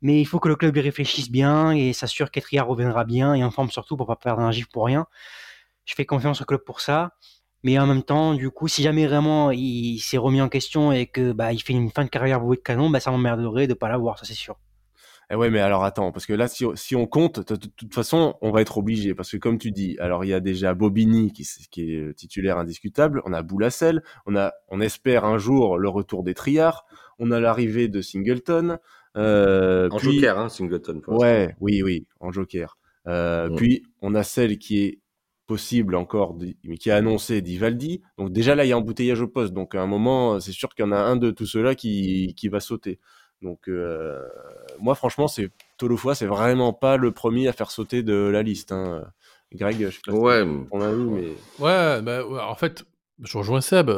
Mais 0.02 0.22
il 0.22 0.26
faut 0.26 0.40
que 0.40 0.48
le 0.48 0.56
club 0.56 0.78
y 0.78 0.82
réfléchisse 0.82 1.32
bien 1.32 1.72
et 1.72 1.94
s'assure 1.94 2.30
qu'Etriard 2.30 2.68
reviendra 2.68 3.04
bien 3.04 3.34
et 3.34 3.44
en 3.44 3.52
forme 3.52 3.72
surtout 3.72 3.98
pour 3.98 4.06
pas 4.06 4.16
perdre 4.16 4.42
un 4.42 4.52
gif 4.52 4.68
pour 4.68 4.86
rien. 4.86 5.08
Je 5.86 5.96
fais 5.96 6.06
confiance 6.06 6.42
au 6.42 6.46
club 6.46 6.64
pour 6.64 6.82
ça. 6.82 7.16
Mais 7.64 7.78
en 7.78 7.86
même 7.86 8.04
temps, 8.04 8.34
du 8.34 8.50
coup, 8.50 8.68
si 8.68 8.82
jamais 8.82 9.06
vraiment 9.06 9.52
il 9.52 10.00
s'est 10.00 10.18
remis 10.18 10.42
en 10.42 10.50
question 10.50 10.92
et 10.92 11.06
que 11.06 11.32
bah 11.32 11.54
il 11.54 11.62
fait 11.62 11.74
une 11.74 11.92
fin 11.92 12.04
de 12.04 12.10
carrière 12.10 12.42
bouée 12.42 12.58
de 12.58 12.62
canon, 12.62 12.90
bah 12.90 13.00
ça 13.00 13.12
m'emmerderait 13.12 13.68
de 13.68 13.74
pas 13.74 13.90
l'avoir, 13.90 14.18
ça 14.18 14.26
c'est 14.26 14.34
sûr. 14.34 14.58
Eh 15.34 15.36
ouais, 15.36 15.50
mais 15.50 15.62
alors 15.62 15.86
attends, 15.86 16.12
parce 16.12 16.26
que 16.26 16.34
là, 16.34 16.50
si, 16.50 16.66
si 16.76 16.94
on 16.94 17.08
compte, 17.08 17.40
de 17.40 17.56
toute 17.56 17.94
façon, 17.94 18.36
on 18.42 18.52
va 18.52 18.60
être 18.60 18.78
obligé, 18.78 19.16
parce 19.16 19.32
que 19.32 19.38
comme 19.38 19.58
tu 19.58 19.72
dis, 19.72 19.96
alors 20.00 20.26
il 20.26 20.28
y 20.28 20.34
a 20.34 20.42
déjà 20.42 20.74
Bobigny 20.74 21.32
qui, 21.32 21.48
qui 21.72 21.94
est 21.94 22.14
titulaire 22.16 22.58
indiscutable, 22.58 23.22
on 23.24 23.32
a 23.32 23.42
Boulassel, 23.42 24.04
on 24.26 24.36
a, 24.36 24.52
on 24.68 24.82
espère 24.82 25.24
un 25.24 25.38
jour 25.38 25.78
le 25.78 25.88
retour 25.88 26.24
des 26.24 26.34
triards, 26.34 26.86
on 27.18 27.32
a 27.32 27.40
l'arrivée 27.40 27.88
de 27.88 28.02
Singleton. 28.02 28.78
Euh, 29.16 29.88
en 29.90 30.00
joker, 30.00 30.38
hein, 30.38 30.50
Singleton. 30.50 31.02
ouais, 31.08 31.56
oui, 31.62 31.82
oui, 31.82 32.08
en 32.20 32.34
joker. 32.34 32.78
Euh, 33.08 33.50
mm. 33.50 33.56
Puis 33.56 33.84
on 34.02 34.16
a 34.16 34.24
celle 34.24 34.58
qui 34.58 34.84
est 34.84 35.00
possible 35.52 35.96
encore, 35.96 36.38
mais 36.64 36.78
qui 36.78 36.90
a 36.92 36.96
annoncé 36.96 37.42
Divaldi. 37.42 38.02
Donc 38.18 38.32
déjà 38.32 38.56
là, 38.56 38.64
il 38.64 38.70
y 38.70 38.72
a 38.72 38.78
embouteillage 38.78 39.20
au 39.20 39.28
poste. 39.28 39.52
Donc 39.52 39.76
à 39.76 39.82
un 39.82 39.86
moment, 39.86 40.40
c'est 40.40 40.54
sûr 40.54 40.70
qu'il 40.70 40.86
y 40.86 40.88
en 40.88 40.94
a 40.94 40.98
un 40.98 41.18
de 41.18 41.30
tous 41.30 41.46
ceux-là 41.46 41.76
qui, 41.76 42.34
qui 42.38 42.48
va 42.48 42.62
sauter. 42.62 43.02
Donc 43.42 43.68
euh, 43.68 44.26
moi, 44.80 44.96
franchement, 44.96 45.28
c'est 45.28 45.52
Tolofoa, 45.78 46.16
c'est 46.16 46.26
vraiment 46.26 46.72
pas 46.72 46.96
le 46.96 47.12
premier 47.12 47.50
à 47.50 47.52
faire 47.52 47.70
sauter 47.70 48.02
de 48.02 48.14
la 48.14 48.44
liste. 48.44 48.72
Hein. 48.72 49.04
Greg, 49.54 49.90
je 49.90 49.94
sais 49.94 50.00
pas 50.06 50.14
ouais. 50.14 50.48
on 50.72 50.80
a 50.80 50.90
vu, 50.94 51.04
mais 51.04 51.34
ouais, 51.60 52.02
bah, 52.02 52.24
en 52.48 52.56
fait, 52.56 52.86
je 53.22 53.38
rejoins 53.38 53.60
Seb. 53.60 53.92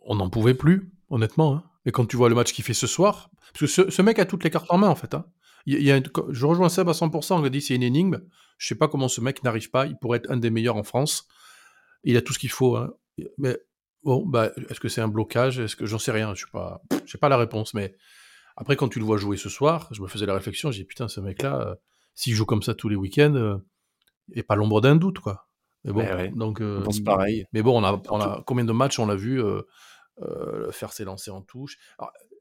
On 0.00 0.14
n'en 0.14 0.30
pouvait 0.30 0.54
plus, 0.54 0.90
honnêtement. 1.10 1.56
Hein. 1.56 1.64
Et 1.84 1.92
quand 1.92 2.06
tu 2.06 2.16
vois 2.16 2.30
le 2.30 2.34
match 2.34 2.54
qu'il 2.54 2.64
fait 2.64 2.72
ce 2.72 2.86
soir, 2.86 3.28
parce 3.52 3.60
que 3.60 3.66
ce, 3.66 3.90
ce, 3.90 4.00
mec 4.00 4.18
a 4.18 4.24
toutes 4.24 4.44
les 4.44 4.50
cartes 4.50 4.70
en 4.70 4.78
main, 4.78 4.88
en 4.88 4.94
fait. 4.94 5.12
Hein. 5.12 5.26
Il 5.66 5.82
y 5.82 5.90
a 5.90 6.00
je 6.30 6.46
rejoins 6.46 6.68
Seb 6.68 6.88
à 6.88 6.92
100%, 6.92 7.34
on 7.34 7.44
a 7.44 7.48
dit 7.48 7.60
c'est 7.60 7.74
une 7.74 7.82
énigme. 7.82 8.20
Je 8.58 8.68
sais 8.68 8.74
pas 8.74 8.88
comment 8.88 9.08
ce 9.08 9.20
mec 9.20 9.42
n'arrive 9.42 9.70
pas. 9.70 9.86
Il 9.86 9.96
pourrait 9.98 10.18
être 10.18 10.30
un 10.30 10.36
des 10.36 10.50
meilleurs 10.50 10.76
en 10.76 10.84
France. 10.84 11.26
Il 12.04 12.16
a 12.16 12.22
tout 12.22 12.32
ce 12.32 12.38
qu'il 12.38 12.50
faut. 12.50 12.76
Hein. 12.76 12.94
Mais 13.36 13.58
bon, 14.04 14.24
bah, 14.24 14.50
est-ce 14.70 14.80
que 14.80 14.88
c'est 14.88 15.00
un 15.00 15.08
blocage? 15.08 15.58
Est-ce 15.58 15.76
que 15.76 15.86
j'en 15.86 15.98
sais 15.98 16.12
rien 16.12 16.34
Je 16.34 16.44
sais 16.44 16.50
pas. 16.52 16.80
Je 17.04 17.10
sais 17.10 17.18
pas 17.18 17.28
la 17.28 17.36
réponse. 17.36 17.74
Mais 17.74 17.94
après, 18.56 18.76
quand 18.76 18.88
tu 18.88 18.98
le 18.98 19.04
vois 19.04 19.18
jouer 19.18 19.36
ce 19.36 19.48
soir, 19.48 19.88
je 19.90 20.00
me 20.00 20.08
faisais 20.08 20.26
la 20.26 20.34
réflexion. 20.34 20.70
J'ai 20.70 20.84
putain, 20.84 21.08
ce 21.08 21.20
mec-là, 21.20 21.60
euh, 21.60 21.74
s'il 22.14 22.32
joue 22.32 22.46
comme 22.46 22.62
ça 22.62 22.74
tous 22.74 22.88
les 22.88 22.96
week-ends, 22.96 23.34
euh, 23.34 23.56
et 24.32 24.42
pas 24.42 24.56
l'ombre 24.56 24.80
d'un 24.80 24.96
doute, 24.96 25.18
quoi. 25.18 25.48
Mais 25.84 25.92
bon, 25.92 26.32
donc 26.34 26.60
euh, 26.60 26.82
pareil. 27.04 27.46
Mais 27.52 27.62
bon, 27.62 27.80
on 27.80 27.84
a, 27.84 28.02
on 28.08 28.20
a 28.20 28.42
combien 28.44 28.64
de 28.64 28.72
matchs 28.72 28.98
on 28.98 29.06
l'a 29.06 29.14
vu 29.14 29.40
faire 30.72 30.92
ses 30.92 31.04
lancers 31.04 31.34
en 31.34 31.42
touche? 31.42 31.78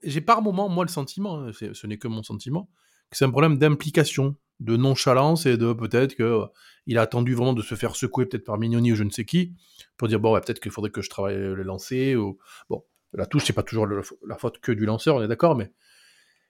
J'ai 0.04 0.22
par 0.22 0.42
moment, 0.42 0.70
moi, 0.70 0.84
le 0.84 0.90
sentiment, 0.90 1.42
hein, 1.42 1.52
ce 1.52 1.88
n'est 1.88 1.98
que 1.98 2.08
mon 2.08 2.24
sentiment, 2.24 2.70
que 3.10 3.18
c'est 3.18 3.26
un 3.26 3.32
problème 3.32 3.58
d'implication 3.58 4.36
de 4.60 4.78
nonchalance 4.78 5.46
et 5.46 5.58
de 5.58 5.74
peut-être 5.74 6.16
que 6.16 6.24
euh, 6.24 6.46
il 6.88 6.98
a 6.98 7.02
attendu 7.02 7.34
vraiment 7.34 7.54
de 7.54 7.62
se 7.62 7.76
faire 7.76 7.96
secouer 7.96 8.26
peut-être 8.26 8.46
par 8.46 8.58
Mignoni 8.58 8.94
ou 8.94 8.96
je 8.96 9.04
ne 9.04 9.10
sais 9.10 9.26
qui 9.26 9.54
pour 9.98 10.08
dire 10.08 10.20
bon 10.20 10.34
ouais, 10.34 10.42
peut-être 10.42 10.60
qu'il 10.60 10.72
faudrait 10.72 10.92
que 10.92 11.02
je 11.02 11.10
travaille 11.10 11.36
le 11.36 11.64
lancer 11.64 12.16
ou 12.16 12.38
bon 12.70 12.84
la 13.14 13.26
touche 13.26 13.44
c'est 13.46 13.54
pas 13.54 13.64
toujours 13.64 13.88
la 13.88 14.38
faute 14.38 14.60
que 14.60 14.72
du 14.72 14.86
lanceur 14.86 15.16
on 15.16 15.22
est 15.22 15.28
d'accord 15.28 15.56
mais 15.56 15.72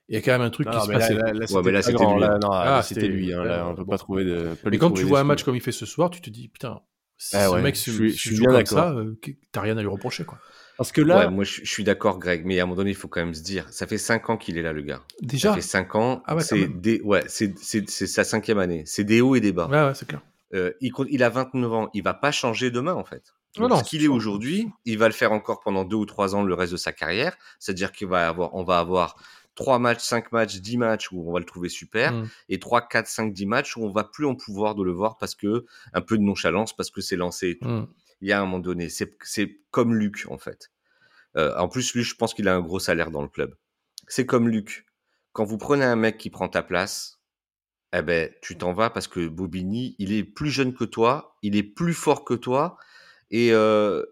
il 0.08 0.14
y 0.14 0.18
a 0.18 0.20
quand 0.20 0.32
même 0.32 0.42
un 0.42 0.50
truc 0.50 0.70
qui 0.70 0.80
se 0.80 0.86
passait. 0.86 1.14
Là, 1.14 1.32
là, 1.32 1.82
c'était 1.82 2.04
lui. 2.06 2.20
Là, 2.20 2.38
non, 2.38 2.50
ah, 2.52 2.82
c'était 2.82 3.08
lui. 3.08 3.32
Hein, 3.32 3.44
là, 3.44 3.68
on 3.68 3.74
peut 3.74 3.84
pas 3.84 3.98
trouver 3.98 4.24
de. 4.24 4.50
Mais 4.70 4.78
quand 4.78 4.92
tu 4.92 5.02
vois 5.02 5.20
un 5.20 5.24
match 5.24 5.42
comme 5.42 5.56
il 5.56 5.60
fait 5.60 5.72
ce 5.72 5.86
soir, 5.86 6.10
tu 6.10 6.20
te 6.20 6.30
dis 6.30 6.48
putain, 6.48 6.80
ah 7.32 7.48
ce 7.48 7.56
mec, 7.60 7.76
je, 7.76 7.90
je 7.90 8.08
suis 8.08 8.38
bien 8.38 8.50
comme 8.50 8.66
ça, 8.66 8.90
euh, 8.92 9.14
t'as 9.52 9.60
rien 9.60 9.76
à 9.76 9.80
lui 9.80 9.88
reprocher 9.88 10.24
quoi. 10.24 10.38
Parce 10.76 10.92
que 10.92 11.00
là, 11.00 11.18
ouais, 11.18 11.30
moi 11.30 11.44
je, 11.44 11.64
suis 11.64 11.84
d'accord, 11.84 12.18
Greg, 12.18 12.44
mais 12.44 12.60
à 12.60 12.62
un 12.62 12.66
moment 12.66 12.76
donné, 12.76 12.90
il 12.90 12.96
faut 12.96 13.08
quand 13.08 13.20
même 13.20 13.34
se 13.34 13.42
dire, 13.42 13.66
ça 13.70 13.86
fait 13.86 13.98
5 13.98 14.30
ans 14.30 14.36
qu'il 14.36 14.58
est 14.58 14.62
là, 14.62 14.72
le 14.72 14.82
gars. 14.82 15.02
Déjà. 15.22 15.50
Ça 15.50 15.54
fait 15.54 15.62
5 15.62 15.94
ans. 15.94 16.22
Ah 16.26 16.36
ouais, 16.36 16.42
c'est 16.42 16.68
des, 16.68 17.00
ouais, 17.00 17.24
c'est 17.26 17.56
sa 17.88 18.24
cinquième 18.24 18.58
année. 18.58 18.82
C'est 18.86 19.04
des 19.04 19.20
hauts 19.20 19.34
et 19.34 19.40
des 19.40 19.52
bas. 19.52 19.68
Ouais, 19.68 19.88
ouais, 19.88 19.94
c'est 19.94 20.06
clair. 20.06 20.20
Euh, 20.54 20.72
il, 20.80 20.92
il 21.10 21.22
a 21.22 21.30
29 21.30 21.72
ans. 21.72 21.90
Il 21.94 22.02
va 22.02 22.14
pas 22.14 22.30
changer 22.30 22.70
demain, 22.70 22.94
en 22.94 23.04
fait. 23.04 23.34
Donc, 23.56 23.70
non, 23.70 23.76
ce 23.76 23.84
qu'il 23.84 24.04
est 24.04 24.08
aujourd'hui, 24.08 24.68
il 24.84 24.98
va 24.98 25.06
le 25.06 25.14
faire 25.14 25.32
encore 25.32 25.60
pendant 25.60 25.84
deux 25.84 25.96
ou 25.96 26.04
trois 26.04 26.34
ans 26.34 26.42
le 26.42 26.54
reste 26.54 26.72
de 26.72 26.76
sa 26.76 26.92
carrière. 26.92 27.36
C'est-à-dire 27.58 27.90
qu'il 27.92 28.08
va 28.08 28.28
avoir, 28.28 28.54
on 28.54 28.62
va 28.62 28.78
avoir 28.78 29.16
3 29.54 29.78
matchs, 29.78 30.02
5 30.02 30.32
matchs, 30.32 30.56
10 30.60 30.76
matchs 30.76 31.10
où 31.10 31.28
on 31.28 31.32
va 31.32 31.38
le 31.38 31.46
trouver 31.46 31.68
super, 31.68 32.12
mmh. 32.12 32.28
et 32.50 32.58
3, 32.58 32.86
4, 32.88 33.06
5, 33.06 33.32
10 33.32 33.46
matchs 33.46 33.76
où 33.76 33.84
on 33.84 33.90
va 33.90 34.04
plus 34.04 34.26
en 34.26 34.34
pouvoir 34.34 34.74
de 34.74 34.82
le 34.82 34.92
voir 34.92 35.16
parce 35.16 35.34
que 35.34 35.64
un 35.94 36.02
peu 36.02 36.18
de 36.18 36.22
nonchalance, 36.22 36.76
parce 36.76 36.90
que 36.90 37.00
c'est 37.00 37.16
lancé 37.16 37.50
et 37.50 37.58
tout. 37.58 37.68
Mmh. 37.68 37.88
Il 38.20 38.28
y 38.28 38.32
a 38.32 38.40
un 38.40 38.44
moment 38.44 38.58
donné, 38.58 38.88
c'est 38.88 39.60
comme 39.70 39.94
Luc 39.94 40.26
en 40.28 40.38
fait. 40.38 40.70
Euh, 41.36 41.54
en 41.58 41.68
plus, 41.68 41.94
lui, 41.94 42.02
je 42.02 42.14
pense 42.14 42.34
qu'il 42.34 42.48
a 42.48 42.54
un 42.54 42.60
gros 42.60 42.78
salaire 42.78 43.10
dans 43.10 43.22
le 43.22 43.28
club. 43.28 43.54
C'est 44.08 44.26
comme 44.26 44.48
Luc. 44.48 44.86
Quand 45.32 45.44
vous 45.44 45.58
prenez 45.58 45.84
un 45.84 45.96
mec 45.96 46.16
qui 46.16 46.30
prend 46.30 46.48
ta 46.48 46.62
place, 46.62 47.20
eh 47.92 48.02
ben, 48.02 48.30
tu 48.40 48.56
t'en 48.56 48.72
vas 48.72 48.90
parce 48.90 49.06
que 49.06 49.28
Bobigny, 49.28 49.96
il 49.98 50.12
est 50.12 50.24
plus 50.24 50.50
jeune 50.50 50.74
que 50.74 50.84
toi, 50.84 51.36
il 51.42 51.56
est 51.56 51.62
plus 51.62 51.94
fort 51.94 52.24
que 52.24 52.34
toi. 52.34 52.78
Et 53.30 53.52
euh, 53.52 54.04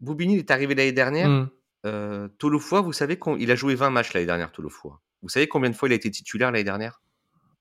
Bobigny 0.00 0.38
est 0.38 0.50
arrivé 0.50 0.74
l'année 0.74 0.92
dernière. 0.92 1.48
Euh, 1.84 2.28
vous 2.40 2.92
savez 2.92 3.18
qu'il 3.18 3.50
a 3.50 3.54
joué 3.54 3.74
20 3.74 3.90
matchs 3.90 4.12
l'année 4.12 4.26
dernière, 4.26 4.50
Tolofoy. 4.52 4.92
Vous 5.22 5.28
savez 5.28 5.46
combien 5.46 5.70
de 5.70 5.76
fois 5.76 5.88
il 5.88 5.92
a 5.92 5.96
été 5.96 6.10
titulaire 6.10 6.50
l'année 6.50 6.64
dernière? 6.64 7.00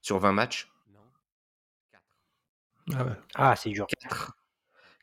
Sur 0.02 0.18
20 0.18 0.32
matchs? 0.32 0.72
Non. 0.92 1.00
4. 1.92 2.04
Ah, 2.96 3.06
ouais. 3.06 3.12
ah 3.36 3.56
c'est 3.56 3.70
dur. 3.70 3.86
4. 3.88 4.36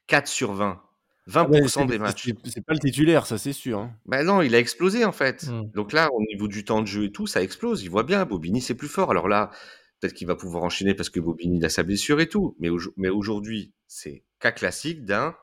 4 0.08 0.26
sur 0.26 0.52
20. 0.54 0.82
20% 1.28 1.80
ah 1.82 1.84
des 1.84 1.98
matchs. 1.98 2.30
C'est 2.44 2.64
pas 2.64 2.72
le 2.72 2.78
titulaire, 2.78 3.26
ça 3.26 3.38
c'est 3.38 3.52
sûr. 3.52 3.78
Hein. 3.78 3.92
Ben 4.06 4.24
non, 4.24 4.42
il 4.42 4.54
a 4.54 4.58
explosé 4.58 5.04
en 5.04 5.12
fait. 5.12 5.46
Mmh. 5.46 5.70
Donc 5.74 5.92
là, 5.92 6.08
au 6.12 6.22
niveau 6.22 6.48
du 6.48 6.64
temps 6.64 6.80
de 6.80 6.86
jeu 6.86 7.04
et 7.04 7.12
tout, 7.12 7.26
ça 7.26 7.42
explose. 7.42 7.82
Il 7.82 7.90
voit 7.90 8.04
bien, 8.04 8.24
Bobigny 8.24 8.60
c'est 8.60 8.74
plus 8.74 8.88
fort. 8.88 9.10
Alors 9.10 9.28
là, 9.28 9.50
peut-être 10.00 10.14
qu'il 10.14 10.26
va 10.26 10.36
pouvoir 10.36 10.62
enchaîner 10.64 10.94
parce 10.94 11.10
que 11.10 11.20
Bobigny 11.20 11.64
a 11.64 11.68
sa 11.68 11.82
blessure 11.82 12.20
et 12.20 12.28
tout. 12.28 12.56
Mais, 12.58 12.68
mais 12.96 13.08
aujourd'hui, 13.08 13.72
c'est 13.86 14.24
cas 14.40 14.52
classique 14.52 15.04
d'un 15.04 15.34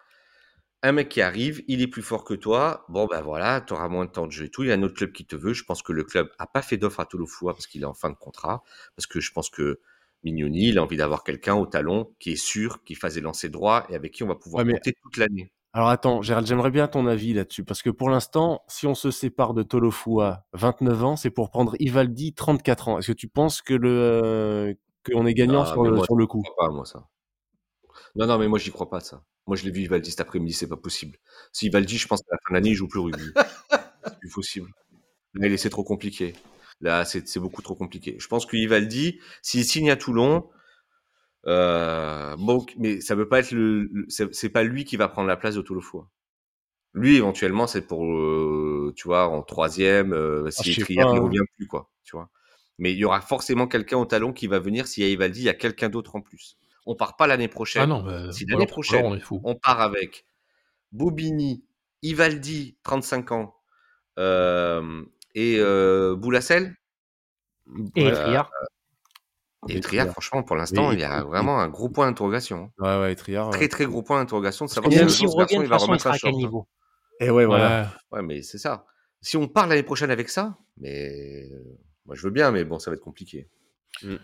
un 0.86 0.92
mec 0.92 1.10
qui 1.10 1.22
arrive, 1.22 1.64
il 1.68 1.82
est 1.82 1.88
plus 1.88 2.04
fort 2.04 2.24
que 2.24 2.36
toi. 2.36 2.86
Bon 2.90 3.08
ben 3.08 3.20
voilà, 3.22 3.60
tu 3.60 3.74
auras 3.74 3.88
moins 3.88 4.06
de 4.06 4.12
temps 4.12 4.28
de 4.28 4.32
jeu 4.32 4.46
et 4.46 4.50
tout. 4.50 4.62
Il 4.62 4.70
y 4.70 4.72
a 4.72 4.76
un 4.76 4.84
autre 4.84 4.94
club 4.94 5.12
qui 5.14 5.26
te 5.26 5.36
veut. 5.36 5.54
Je 5.54 5.64
pense 5.64 5.82
que 5.82 5.92
le 5.92 6.04
club 6.04 6.30
a 6.38 6.46
pas 6.46 6.62
fait 6.62 6.78
d'offre 6.78 7.00
à 7.00 7.08
Tolofoua 7.08 7.54
parce 7.54 7.66
qu'il 7.66 7.82
est 7.82 7.86
en 7.86 7.96
fin 7.96 8.12
de 8.12 8.16
contrat. 8.16 8.64
Parce 8.96 9.08
que 9.08 9.20
je 9.20 9.32
pense 9.32 9.50
que 9.50 9.80
Mignoni, 10.24 10.70
il 10.70 10.78
a 10.78 10.84
envie 10.84 10.98
d'avoir 10.98 11.24
quelqu'un 11.24 11.56
au 11.56 11.66
talon 11.66 12.14
qui 12.20 12.34
est 12.34 12.36
sûr, 12.36 12.84
qui 12.84 12.94
fasse 12.94 13.16
des 13.16 13.22
lancers 13.22 13.50
droits 13.50 13.88
et 13.90 13.96
avec 13.96 14.12
qui 14.12 14.24
on 14.24 14.28
va 14.28 14.36
pouvoir 14.36 14.64
monter 14.64 14.94
toute 15.02 15.18
l'année. 15.18 15.52
Alors 15.76 15.90
attends, 15.90 16.22
Gérald, 16.22 16.48
j'aimerais 16.48 16.72
bien 16.72 16.88
ton 16.88 17.06
avis 17.06 17.34
là-dessus, 17.34 17.66
parce 17.66 17.82
que 17.82 17.90
pour 17.90 18.10
l'instant, 18.10 18.64
si 18.70 18.88
on 18.88 18.96
se 18.96 19.12
sépare 19.12 19.54
de 19.54 19.62
Tolofua, 19.62 20.46
29 20.54 21.04
ans, 21.04 21.16
c'est 21.18 21.30
pour 21.30 21.50
prendre 21.50 21.76
Ivaldi, 21.80 22.34
34 22.34 22.88
ans. 22.88 22.98
Est-ce 22.98 23.08
que 23.08 23.18
tu 23.18 23.28
penses 23.28 23.62
que 23.62 23.74
le 23.74 24.78
qu'on 25.06 25.26
est 25.26 25.34
gagnant 25.34 25.64
ah, 25.64 25.66
sur, 25.66 25.84
le, 25.84 26.02
sur, 26.02 26.16
le, 26.16 26.28
coup? 26.28 26.42
Je 26.46 26.50
crois 26.50 26.70
pas, 26.70 26.74
moi 26.74 26.86
ça. 26.86 27.10
Non, 28.16 28.26
non, 28.26 28.38
mais 28.38 28.48
moi 28.48 28.58
j'y 28.58 28.72
crois 28.72 28.90
pas 28.90 29.02
ça. 29.02 29.26
Moi 29.48 29.58
je 29.58 29.66
l'ai 29.66 29.72
vu 29.72 29.82
Ivaldi 29.82 30.12
cet 30.12 30.22
après-midi, 30.22 30.54
c'est 30.54 30.70
pas 30.70 30.78
possible. 30.78 31.18
Si 31.52 31.66
Ivaldi, 31.66 31.98
je 31.98 32.08
pense 32.08 32.22
qu'à 32.22 32.36
la 32.36 32.38
fin 32.38 32.54
de 32.54 32.54
l'année, 32.54 32.70
il 32.70 32.76
joue 32.76 32.88
plus 32.88 33.02
au 33.02 33.04
rugby. 33.04 33.34
c'est 34.06 34.20
plus 34.20 34.30
possible. 34.30 34.70
Là, 35.34 35.58
c'est 35.58 35.70
trop 35.70 35.84
compliqué. 35.84 36.36
Là, 36.80 37.04
c'est 37.04 37.38
beaucoup 37.38 37.62
trop 37.62 37.76
compliqué. 37.76 38.16
Je 38.18 38.28
pense 38.28 38.46
que 38.46 38.56
Ivaldi, 38.56 39.20
s'il 39.42 39.66
signe 39.66 39.92
à 39.92 39.98
Toulon, 39.98 40.48
euh, 41.48 42.36
bon, 42.38 42.66
mais 42.78 43.02
ça 43.02 43.16
veut 43.16 43.28
pas 43.28 43.40
être 43.40 43.52
le, 43.52 43.90
c'est 44.08 44.50
pas 44.50 44.64
lui 44.64 44.86
qui 44.86 44.98
va 44.98 45.08
prendre 45.08 45.28
la 45.28 45.38
place 45.38 45.56
de 45.56 45.62
Toulofoy. 45.62 46.04
Lui, 46.94 47.18
éventuellement, 47.18 47.68
c'est 47.68 47.86
pour, 47.86 48.06
euh, 48.06 48.94
tu 48.96 49.08
vois, 49.08 49.28
en 49.28 49.42
troisième, 49.42 50.14
euh, 50.14 50.50
si 50.50 50.76
ah, 50.78 50.84
Trier 50.84 51.04
ne 51.04 51.20
revient 51.20 51.44
plus, 51.58 51.68
quoi, 51.68 51.92
tu 52.04 52.16
vois. 52.16 52.30
Mais 52.78 52.94
il 52.94 52.98
y 52.98 53.06
aura 53.06 53.22
forcément 53.22 53.68
quelqu'un 53.68 53.98
au 53.98 54.06
talon 54.06 54.32
qui 54.34 54.48
va 54.48 54.60
venir. 54.60 54.88
S'il 54.88 55.04
y 55.04 55.08
a 55.08 55.10
Ivaldi, 55.10 55.42
il 55.42 55.46
y 55.46 55.50
a 55.50 55.54
quelqu'un 55.54 55.90
d'autre 55.90 56.16
en 56.16 56.22
plus. 56.22 56.58
On 56.86 56.96
part 56.96 57.18
pas 57.18 57.28
l'année 57.28 57.48
prochaine. 57.48 57.84
Ah 57.84 57.88
non, 57.88 58.04
bah, 58.04 58.32
si 58.32 58.46
l'année 58.46 58.68
prochaine, 58.68 59.06
on, 59.06 59.42
on, 59.44 59.56
part 59.56 59.82
avec 59.82 60.26
Bobigny, 60.92 61.66
Ivaldi, 62.02 62.78
35 62.84 63.32
ans, 63.32 63.56
euh, 64.20 65.04
et 65.34 65.58
euh, 65.60 66.16
Boulassel. 66.16 66.76
Et 67.96 68.12
Triard. 68.12 68.50
Et 69.70 69.80
Triard, 69.80 70.10
franchement, 70.10 70.44
pour 70.44 70.56
l'instant, 70.56 70.92
il 70.92 71.00
y 71.00 71.04
a 71.04 71.24
vraiment 71.24 71.60
un 71.60 71.68
gros 71.68 71.90
point 71.90 72.08
d'interrogation. 72.08 72.72
Hein. 72.80 72.98
Ouais, 73.00 73.08
ouais, 73.08 73.16
Triard. 73.16 73.50
Très, 73.52 73.68
très 73.68 73.86
gros 73.86 74.04
point 74.04 74.20
d'interrogation 74.20 74.66
de 74.66 74.70
savoir 74.70 74.92
si, 74.92 75.10
si 75.10 75.26
revient, 75.26 75.60
il 75.62 75.68
va 75.68 75.78
remettre 75.78 76.08
un 76.08 76.14
short. 76.14 76.34
Hein. 76.34 76.38
niveau? 76.38 76.68
Et 77.20 77.30
ouais, 77.30 77.46
voilà. 77.46 77.92
Ouais, 78.12 78.22
mais 78.22 78.42
c'est 78.42 78.58
ça. 78.58 78.86
Si 79.22 79.38
on 79.38 79.48
part 79.48 79.68
l'année 79.68 79.84
prochaine 79.84 80.12
avec 80.12 80.30
ça, 80.30 80.58
mais 80.78 81.50
moi 82.06 82.16
je 82.16 82.22
veux 82.22 82.32
bien, 82.32 82.52
mais 82.52 82.64
bon, 82.64 82.78
ça 82.78 82.92
va 82.92 82.96
être 82.96 83.02
compliqué. 83.02 83.50
Mmh. 84.04 84.16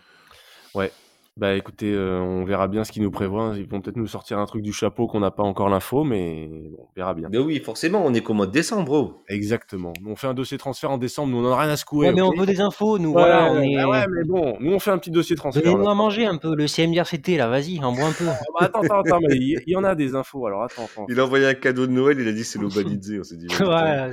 Ouais. 0.74 0.92
Bah 1.38 1.54
écoutez, 1.54 1.90
euh, 1.90 2.20
on 2.20 2.44
verra 2.44 2.68
bien 2.68 2.84
ce 2.84 2.92
qu'ils 2.92 3.02
nous 3.02 3.10
prévoient. 3.10 3.54
Ils 3.56 3.66
vont 3.66 3.80
peut-être 3.80 3.96
nous 3.96 4.06
sortir 4.06 4.38
un 4.38 4.44
truc 4.44 4.60
du 4.60 4.72
chapeau 4.74 5.06
qu'on 5.06 5.20
n'a 5.20 5.30
pas 5.30 5.42
encore 5.42 5.70
l'info, 5.70 6.04
mais 6.04 6.50
on 6.78 6.88
verra 6.94 7.14
bien. 7.14 7.28
Mais 7.30 7.38
oui, 7.38 7.58
forcément, 7.58 8.04
on 8.04 8.12
est 8.12 8.20
qu'au 8.20 8.34
mois 8.34 8.46
de 8.46 8.52
décembre, 8.52 8.84
bro. 8.84 9.24
Exactement. 9.30 9.94
on 10.06 10.14
fait 10.14 10.26
un 10.26 10.34
dossier 10.34 10.58
transfert 10.58 10.90
en 10.90 10.98
décembre, 10.98 11.32
nous 11.32 11.38
on 11.38 11.48
en 11.48 11.52
a 11.52 11.62
rien 11.62 11.70
à 11.70 11.76
secouer. 11.78 12.08
Ouais, 12.08 12.12
mais 12.12 12.20
on 12.20 12.32
veut 12.32 12.44
des 12.44 12.60
infos, 12.60 12.98
nous. 12.98 13.12
voilà, 13.12 13.50
on 13.50 13.62
est... 13.62 13.76
Bah 13.76 13.88
ouais, 13.88 14.04
mais 14.10 14.24
bon, 14.24 14.58
nous 14.60 14.72
on 14.72 14.78
fait 14.78 14.90
un 14.90 14.98
petit 14.98 15.10
dossier 15.10 15.34
transfert. 15.34 15.62
Donnez-nous 15.62 15.88
à 15.88 15.94
manger 15.94 16.26
un 16.26 16.36
peu, 16.36 16.54
le 16.54 16.66
CMDRCT, 16.66 17.38
là, 17.38 17.48
vas-y, 17.48 17.82
en 17.82 17.92
bois 17.92 18.08
un 18.08 18.12
peu. 18.12 18.26
Ah 18.28 18.38
bah, 18.60 18.66
attends, 18.66 18.82
attends, 18.82 19.00
attends, 19.00 19.20
mais 19.26 19.36
il 19.36 19.62
y, 19.66 19.76
en 19.76 19.84
a 19.84 19.94
des 19.94 20.14
infos, 20.14 20.46
alors 20.46 20.64
attends, 20.64 20.84
attends. 20.84 21.06
Il 21.08 21.18
a 21.18 21.24
envoyé 21.24 21.46
un 21.46 21.54
cadeau 21.54 21.86
de 21.86 21.92
Noël, 21.92 22.18
il 22.20 22.28
a 22.28 22.32
dit 22.32 22.44
c'est 22.44 22.58
l'Obanidze, 22.58 23.16
on 23.18 23.24
s'est 23.24 23.36
dit. 23.36 23.46
ouais. 23.60 24.10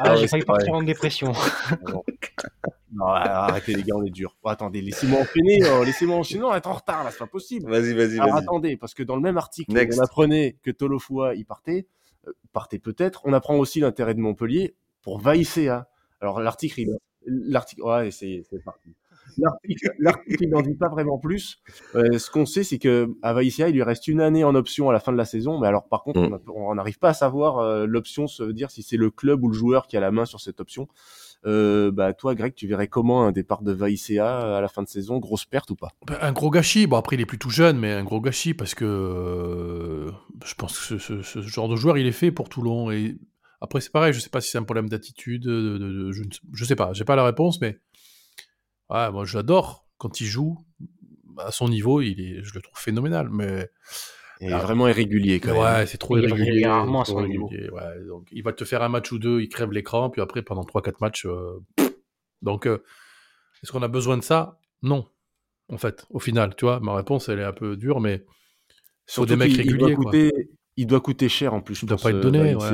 ah, 0.00 0.16
j'ai 0.16 0.28
failli 0.28 0.44
partir 0.44 0.74
en 0.74 0.82
dépression. 0.82 1.32
Non, 3.06 3.12
arrêtez 3.12 3.74
les 3.74 3.82
gars, 3.82 3.94
on 3.96 4.04
est 4.04 4.10
dur. 4.10 4.36
attendez, 4.44 4.80
laissez-moi 4.80 5.20
enchaîner, 5.20 5.62
euh, 5.64 5.84
laissez-moi 5.84 6.16
enchaîner. 6.16 6.40
Non, 6.40 6.54
être 6.54 6.66
en 6.66 6.74
retard 6.74 7.04
là, 7.04 7.10
c'est 7.10 7.18
pas 7.18 7.26
possible. 7.26 7.70
Vas-y, 7.70 7.94
vas-y, 7.94 8.16
vas-y. 8.16 8.30
attendez, 8.30 8.76
parce 8.76 8.94
que 8.94 9.02
dans 9.02 9.16
le 9.16 9.22
même 9.22 9.38
article, 9.38 9.72
on 9.72 10.02
apprenait 10.02 10.56
que 10.62 10.70
Tolofua 10.70 11.34
il 11.34 11.44
partait, 11.44 11.86
euh, 12.26 12.32
partait 12.52 12.78
peut-être. 12.78 13.22
On 13.24 13.32
apprend 13.32 13.56
aussi 13.56 13.80
l'intérêt 13.80 14.14
de 14.14 14.20
Montpellier 14.20 14.74
pour 15.02 15.18
Vaïséa. 15.18 15.88
Alors 16.20 16.40
l'article, 16.40 16.80
il... 16.80 16.98
l'article, 17.26 17.82
ouais, 17.82 18.10
c'est, 18.10 18.42
parti. 18.64 18.94
L'article, 19.98 20.48
n'en 20.48 20.62
dit 20.62 20.74
pas 20.74 20.88
vraiment 20.88 21.18
plus. 21.18 21.60
Euh, 21.94 22.18
ce 22.18 22.30
qu'on 22.30 22.46
sait, 22.46 22.64
c'est 22.64 22.78
que 22.78 23.14
à 23.22 23.32
Vaïsia, 23.32 23.68
il 23.68 23.74
lui 23.74 23.82
reste 23.82 24.08
une 24.08 24.20
année 24.20 24.44
en 24.44 24.54
option 24.54 24.88
à 24.90 24.92
la 24.92 25.00
fin 25.00 25.12
de 25.12 25.16
la 25.16 25.24
saison. 25.24 25.58
Mais 25.58 25.66
alors, 25.66 25.88
par 25.88 26.02
contre, 26.02 26.20
mm. 26.20 26.40
on 26.54 26.74
n'arrive 26.74 26.98
pas 26.98 27.10
à 27.10 27.14
savoir 27.14 27.58
euh, 27.58 27.86
l'option, 27.86 28.26
se 28.26 28.44
dire 28.44 28.70
si 28.70 28.82
c'est 28.82 28.96
le 28.96 29.10
club 29.10 29.44
ou 29.44 29.48
le 29.48 29.54
joueur 29.54 29.86
qui 29.86 29.96
a 29.96 30.00
la 30.00 30.10
main 30.10 30.24
sur 30.24 30.40
cette 30.40 30.60
option. 30.60 30.88
Euh, 31.44 31.92
bah 31.92 32.12
toi, 32.12 32.34
Greg, 32.34 32.54
tu 32.54 32.66
verrais 32.66 32.88
comment 32.88 33.24
un 33.24 33.32
départ 33.32 33.62
de 33.62 33.72
Vaïséa 33.72 34.56
à 34.56 34.60
la 34.60 34.68
fin 34.68 34.82
de 34.82 34.88
saison, 34.88 35.18
grosse 35.18 35.44
perte 35.44 35.70
ou 35.70 35.76
pas? 35.76 35.90
Ben, 36.06 36.18
Un 36.20 36.32
gros 36.32 36.50
gâchis. 36.50 36.86
Bon, 36.86 36.96
après, 36.96 37.16
il 37.16 37.20
est 37.20 37.26
plus 37.26 37.38
tout 37.38 37.50
jeune, 37.50 37.78
mais 37.78 37.92
un 37.92 38.04
gros 38.04 38.20
gâchis 38.20 38.54
parce 38.54 38.74
que 38.74 38.84
euh, 38.84 40.10
je 40.44 40.54
pense 40.54 40.88
que 40.88 40.98
ce, 40.98 41.42
genre 41.42 41.68
de 41.68 41.76
joueur, 41.76 41.98
il 41.98 42.06
est 42.06 42.12
fait 42.12 42.32
pour 42.32 42.48
Toulon. 42.48 42.90
Et 42.90 43.16
après, 43.60 43.80
c'est 43.80 43.92
pareil. 43.92 44.12
Je 44.12 44.20
sais 44.20 44.30
pas 44.30 44.40
si 44.40 44.50
c'est 44.50 44.58
un 44.58 44.64
problème 44.64 44.88
d'attitude. 44.88 45.44
De, 45.44 46.10
je, 46.12 46.22
ne 46.22 46.66
sais 46.66 46.76
pas. 46.76 46.92
J'ai 46.92 47.04
pas 47.04 47.16
la 47.16 47.24
réponse, 47.24 47.60
mais 47.60 47.78
ouais, 48.90 49.10
moi, 49.12 49.24
j'adore 49.24 49.86
quand 49.98 50.20
il 50.20 50.26
joue 50.26 50.58
à 51.38 51.52
son 51.52 51.68
niveau. 51.68 52.00
Il 52.00 52.20
est, 52.20 52.42
je 52.42 52.54
le 52.54 52.60
trouve 52.60 52.78
phénoménal, 52.78 53.28
mais 53.30 53.70
il 54.40 54.52
est 54.52 54.58
vraiment 54.58 54.88
irrégulier 54.88 55.40
quand 55.40 55.52
même. 55.52 55.62
Ouais, 55.62 55.86
c'est 55.86 55.98
trop 55.98 56.16
irrégulier. 56.18 56.66
Rarement 56.66 57.02
à 57.02 57.04
son 57.04 57.26
niveau. 57.26 57.48
Ouais, 57.48 58.04
donc, 58.06 58.28
il 58.32 58.42
va 58.42 58.52
te 58.52 58.64
faire 58.64 58.82
un 58.82 58.88
match 58.88 59.12
ou 59.12 59.18
deux, 59.18 59.40
il 59.40 59.48
crève 59.48 59.72
l'écran, 59.72 60.10
puis 60.10 60.20
après, 60.20 60.42
pendant 60.42 60.62
3-4 60.62 60.94
matchs. 61.00 61.26
Euh, 61.26 61.60
donc, 62.42 62.66
euh, 62.66 62.82
est-ce 63.62 63.72
qu'on 63.72 63.82
a 63.82 63.88
besoin 63.88 64.16
de 64.16 64.22
ça? 64.22 64.58
Non. 64.82 65.06
En 65.68 65.78
fait, 65.78 66.06
au 66.10 66.18
final, 66.18 66.54
tu 66.56 66.64
vois, 66.64 66.80
ma 66.80 66.94
réponse, 66.94 67.28
elle 67.28 67.40
est 67.40 67.44
un 67.44 67.52
peu 67.52 67.76
dure, 67.76 68.00
mais. 68.00 68.24
Sur 69.06 69.24
des 69.24 69.36
mecs 69.36 69.56
réguliers. 69.56 69.72
Il 69.72 69.78
doit, 69.78 69.94
coûter, 69.94 70.32
il 70.76 70.86
doit 70.86 71.00
coûter 71.00 71.28
cher 71.28 71.54
en 71.54 71.60
plus. 71.60 71.80
Il 71.82 71.84
ne 71.84 71.88
doit 71.90 71.98
pas 71.98 72.10
être 72.10 72.20
donné. 72.20 72.54
Ouais. 72.54 72.66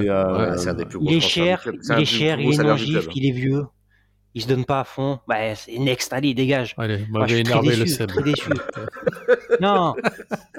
il 1.01 1.13
est 1.13 1.21
cher, 1.21 1.63
il 1.67 2.01
est 2.01 2.05
cher, 2.05 2.41
il 2.41 2.49
est 2.49 3.09
il 3.15 3.27
est 3.27 3.33
vieux 3.33 3.65
il 4.35 4.43
se 4.43 4.49
donne 4.49 4.64
pas 4.64 4.80
à 4.80 4.85
fond. 4.85 5.20
Bah, 5.28 5.55
c'est 5.55 5.78
next, 5.78 6.12
allez, 6.12 6.35
dégage. 6.35 6.74
Allez, 6.78 7.05
moi, 7.11 7.26
j'ai 7.26 7.41
énervé 7.41 7.76
le 7.76 7.87
Seb. 7.87 8.09
Très 8.09 8.22
déçu. 8.22 8.51
non, 9.61 9.95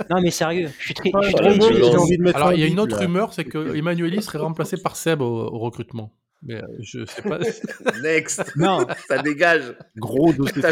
non, 0.09 0.21
mais 0.21 0.31
sérieux, 0.31 0.69
je 0.77 0.85
suis 0.85 0.93
très, 0.93 1.11
je 1.21 1.27
suis 1.27 1.35
très 1.35 1.57
déçu. 1.57 1.83
Envie 1.83 2.17
de 2.17 2.35
Alors, 2.35 2.53
il 2.53 2.59
y 2.59 2.63
a 2.63 2.67
une 2.67 2.79
autre 2.79 2.97
rumeur, 2.97 3.33
c'est 3.33 3.45
que 3.45 3.75
Emmanueli 3.75 4.21
serait 4.21 4.39
remplacé 4.39 4.77
par 4.77 4.95
Seb 4.95 5.21
au, 5.21 5.49
recrutement. 5.57 6.11
Mais 6.45 6.55
euh, 6.55 6.67
je 6.81 7.05
sais 7.05 7.21
pas. 7.21 7.39
Next. 8.03 8.55
Non, 8.57 8.85
ça 9.07 9.19
dégage. 9.19 9.75
Gros 9.95 10.33
dossier. 10.33 10.61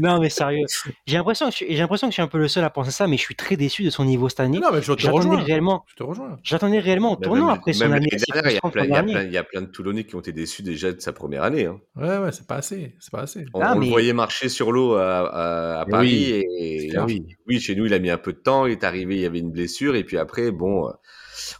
non, 0.00 0.20
mais 0.20 0.30
sérieux. 0.30 0.66
J'ai 1.06 1.16
l'impression 1.16 1.50
que, 1.50 1.56
j'ai 1.56 1.76
l'impression 1.76 2.08
que 2.08 2.12
je 2.12 2.14
suis 2.14 2.22
un 2.22 2.28
peu 2.28 2.38
le 2.38 2.48
seul 2.48 2.64
à 2.64 2.70
penser 2.70 2.90
ça, 2.90 3.06
mais 3.06 3.16
je 3.16 3.22
suis 3.22 3.34
très 3.34 3.56
déçu 3.56 3.82
de 3.82 3.90
son 3.90 4.04
niveau 4.04 4.28
cette 4.28 4.40
année. 4.40 4.58
Non, 4.58 4.68
mais 4.72 4.82
je 4.82 4.92
te 4.92 5.08
rejoins. 5.08 5.42
Réellement, 5.42 5.84
je 5.88 5.96
te 5.96 6.02
rejoins. 6.02 6.38
J'attendais 6.42 6.78
réellement 6.78 7.12
au 7.12 7.16
tournant 7.16 7.48
après 7.48 7.72
son 7.72 7.90
année. 7.90 8.08
Il 8.12 8.52
y, 8.52 8.58
a 8.58 8.70
plein, 8.70 9.22
il 9.22 9.32
y 9.32 9.36
a 9.36 9.44
plein 9.44 9.62
de 9.62 9.66
Toulonnais 9.66 10.04
qui 10.04 10.14
ont 10.14 10.20
été 10.20 10.32
déçus 10.32 10.62
déjà 10.62 10.92
de 10.92 11.00
sa 11.00 11.12
première 11.12 11.42
année. 11.42 11.66
Hein. 11.66 11.80
Ouais, 11.96 12.18
ouais, 12.18 12.32
c'est 12.32 12.46
pas 12.46 12.56
assez. 12.56 12.94
C'est 13.00 13.10
pas 13.10 13.22
assez. 13.22 13.44
On, 13.54 13.78
le 13.78 13.86
voyait 13.86 14.12
marcher 14.12 14.48
sur 14.48 14.72
l'eau 14.72 14.94
à, 14.94 15.84
Paris. 15.90 16.30
Et, 16.30 16.92
oui. 17.04 17.26
oui. 17.46 17.60
chez 17.60 17.74
nous, 17.74 17.86
il 17.86 17.94
a 17.94 17.98
mis 17.98 18.10
un 18.10 18.18
peu 18.18 18.32
de 18.32 18.38
temps. 18.38 18.66
Il 18.66 18.72
est 18.72 18.84
arrivé, 18.84 19.16
il 19.16 19.20
y 19.22 19.26
avait 19.26 19.40
une 19.40 19.50
blessure. 19.50 19.96
Et 19.96 20.04
puis 20.04 20.18
après, 20.18 20.50
bon, 20.50 20.90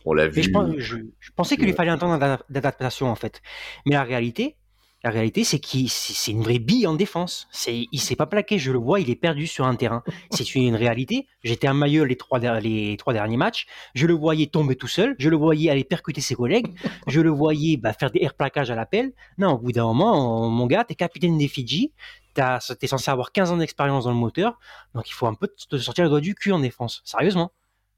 on 0.05 0.13
l'a 0.13 0.29
vu. 0.29 0.43
Je, 0.43 0.97
je, 1.19 1.31
pensais 1.35 1.57
qu'il 1.57 1.67
lui 1.67 1.73
fallait 1.73 1.91
un 1.91 1.99
temps 1.99 2.19
d'adaptation, 2.49 3.09
en 3.09 3.15
fait. 3.15 3.41
Mais 3.87 3.95
la 3.95 4.05
réalité, 4.05 4.57
la 5.03 5.11
réalité, 5.11 5.45
c'est 5.45 5.59
qu'il 5.59 5.89
c'est 5.89 6.31
une 6.31 6.43
vraie 6.43 6.59
bille 6.59 6.87
en 6.87 6.95
défense. 6.95 7.49
C'est 7.51 7.87
il 7.91 8.01
s'est 8.01 8.17
pas 8.17 8.27
plaqué, 8.27 8.59
je 8.59 8.71
le 8.71 8.79
vois, 8.79 9.01
il 9.01 9.09
est 9.09 9.17
perdu 9.17 9.47
sur 9.47 9.67
un 9.67 9.75
terrain. 9.75 10.03
C'est 10.31 10.55
une 10.55 10.77
réalité. 10.77 11.27
J'étais 11.43 11.67
un 11.67 11.75
maillot 11.75 12.05
les 12.05 12.17
trois 12.17 12.39
les 12.39 12.97
trois 12.99 13.13
derniers 13.15 13.39
matchs. 13.39 13.67
Je 13.95 14.07
le 14.07 14.15
voyais 14.15 14.47
tomber 14.47 14.77
tout 14.77 14.89
seul. 14.89 15.17
Je 15.19 15.31
le 15.31 15.37
voyais 15.37 15.71
aller 15.71 15.85
percuter 15.85 16.21
ses 16.21 16.35
collègues. 16.35 16.75
Je 17.07 17.21
le 17.21 17.31
voyais 17.31 17.77
bah, 17.77 17.93
faire 17.93 18.11
des 18.11 18.21
air 18.21 18.35
plaquages 18.35 18.71
à 18.71 18.75
l'appel. 18.75 19.13
Non, 19.39 19.53
au 19.53 19.59
bout 19.59 19.73
d'un 19.73 19.85
moment, 19.85 20.49
mon 20.51 20.67
gars, 20.67 20.85
t'es 20.85 20.95
capitaine 20.95 21.39
des 21.39 21.49
Fidji. 21.49 21.93
T'es 22.35 22.87
censé 22.87 23.11
avoir 23.11 23.33
15 23.33 23.53
ans 23.53 23.57
d'expérience 23.57 24.05
dans 24.05 24.11
le 24.11 24.17
moteur. 24.17 24.59
Donc 24.95 25.09
il 25.09 25.13
faut 25.13 25.27
un 25.27 25.35
peu 25.35 25.49
te 25.49 25.79
sortir 25.79 26.05
le 26.05 26.11
doigt 26.11 26.21
du 26.21 26.35
cul 26.35 26.53
en 26.53 26.61
défense. 26.61 27.03
Sérieusement. 27.05 27.53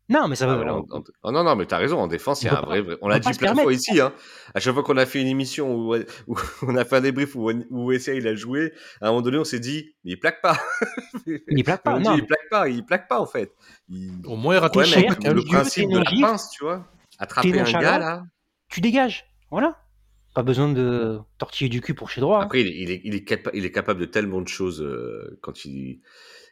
Non, 0.09 0.29
mais 0.29 0.37
ça 0.37 0.47
va. 0.47 0.61
Ah, 0.67 0.81
oh, 1.23 1.33
non, 1.33 1.45
non, 1.45 1.57
mais 1.57 1.65
t'as 1.65 1.79
raison. 1.79 1.99
En 1.99 2.07
défense, 2.07 2.43
il 2.43 2.47
y 2.47 2.49
a 2.49 2.59
un 2.59 2.63
vrai. 2.63 2.85
On 3.01 3.09
l'a 3.09 3.19
dit 3.19 3.31
plein 3.39 3.55
de 3.55 3.61
fois 3.61 3.73
ici. 3.73 4.01
Hein. 4.01 4.13
À 4.55 4.61
chaque 4.61 4.75
fois 4.75 4.83
qu'on 4.83 4.97
a 4.97 5.07
fait 5.07 5.21
une 5.21 5.29
émission 5.29 5.75
où, 5.75 5.95
on 6.63 6.77
a 6.77 6.85
fait 6.85 6.97
un 6.97 7.01
débrief 7.01 7.35
où, 7.37 7.51
où 7.71 7.93
il 7.93 8.29
a 8.29 8.35
joué, 8.35 8.73
à 9.01 9.07
un 9.07 9.11
moment 9.11 9.23
donné, 9.23 9.39
on 9.39 9.45
s'est 9.45 9.61
dit, 9.61 9.95
mais 10.05 10.13
il 10.13 10.19
plaque 10.19 10.43
pas. 10.43 10.59
il 11.27 11.65
plaque 11.65 11.83
pas. 11.85 11.99
non. 11.99 12.17
il 12.17 12.27
plaque 12.27 12.49
pas. 12.51 12.69
Il 12.69 12.85
plaque 12.85 13.09
pas 13.09 13.21
en 13.21 13.27
fait. 13.27 13.53
Au 14.25 14.37
moins, 14.37 14.57
il 14.57 14.59
rate 14.59 14.77
ouais, 14.77 14.85
le 14.87 15.45
principe 15.45 15.91
de 15.91 15.99
la 15.99 16.29
pince, 16.29 16.51
tu 16.51 16.65
vois. 16.65 16.87
Attraper 17.19 17.61
un 17.61 17.65
gars 17.65 17.99
là. 17.99 18.25
Tu 18.69 18.81
dégages. 18.81 19.25
Voilà. 19.51 19.79
Pas 20.35 20.43
besoin 20.43 20.73
de 20.73 21.19
tortiller 21.37 21.69
du 21.69 21.83
cul 21.83 21.93
pour 21.93 22.09
chez 22.09 22.23
droit. 22.23 22.39
Hein. 22.39 22.45
Après, 22.45 22.63
il 22.63 22.67
est, 22.67 22.83
il, 22.83 22.91
est, 22.91 23.01
il, 23.05 23.15
est 23.15 23.51
il, 23.53 23.67
est, 23.67 23.71
capable 23.71 24.01
de 24.01 24.07
tellement 24.07 24.41
de 24.41 24.49
choses 24.49 24.81
euh, 24.81 25.39
quand 25.43 25.67
il 25.67 26.01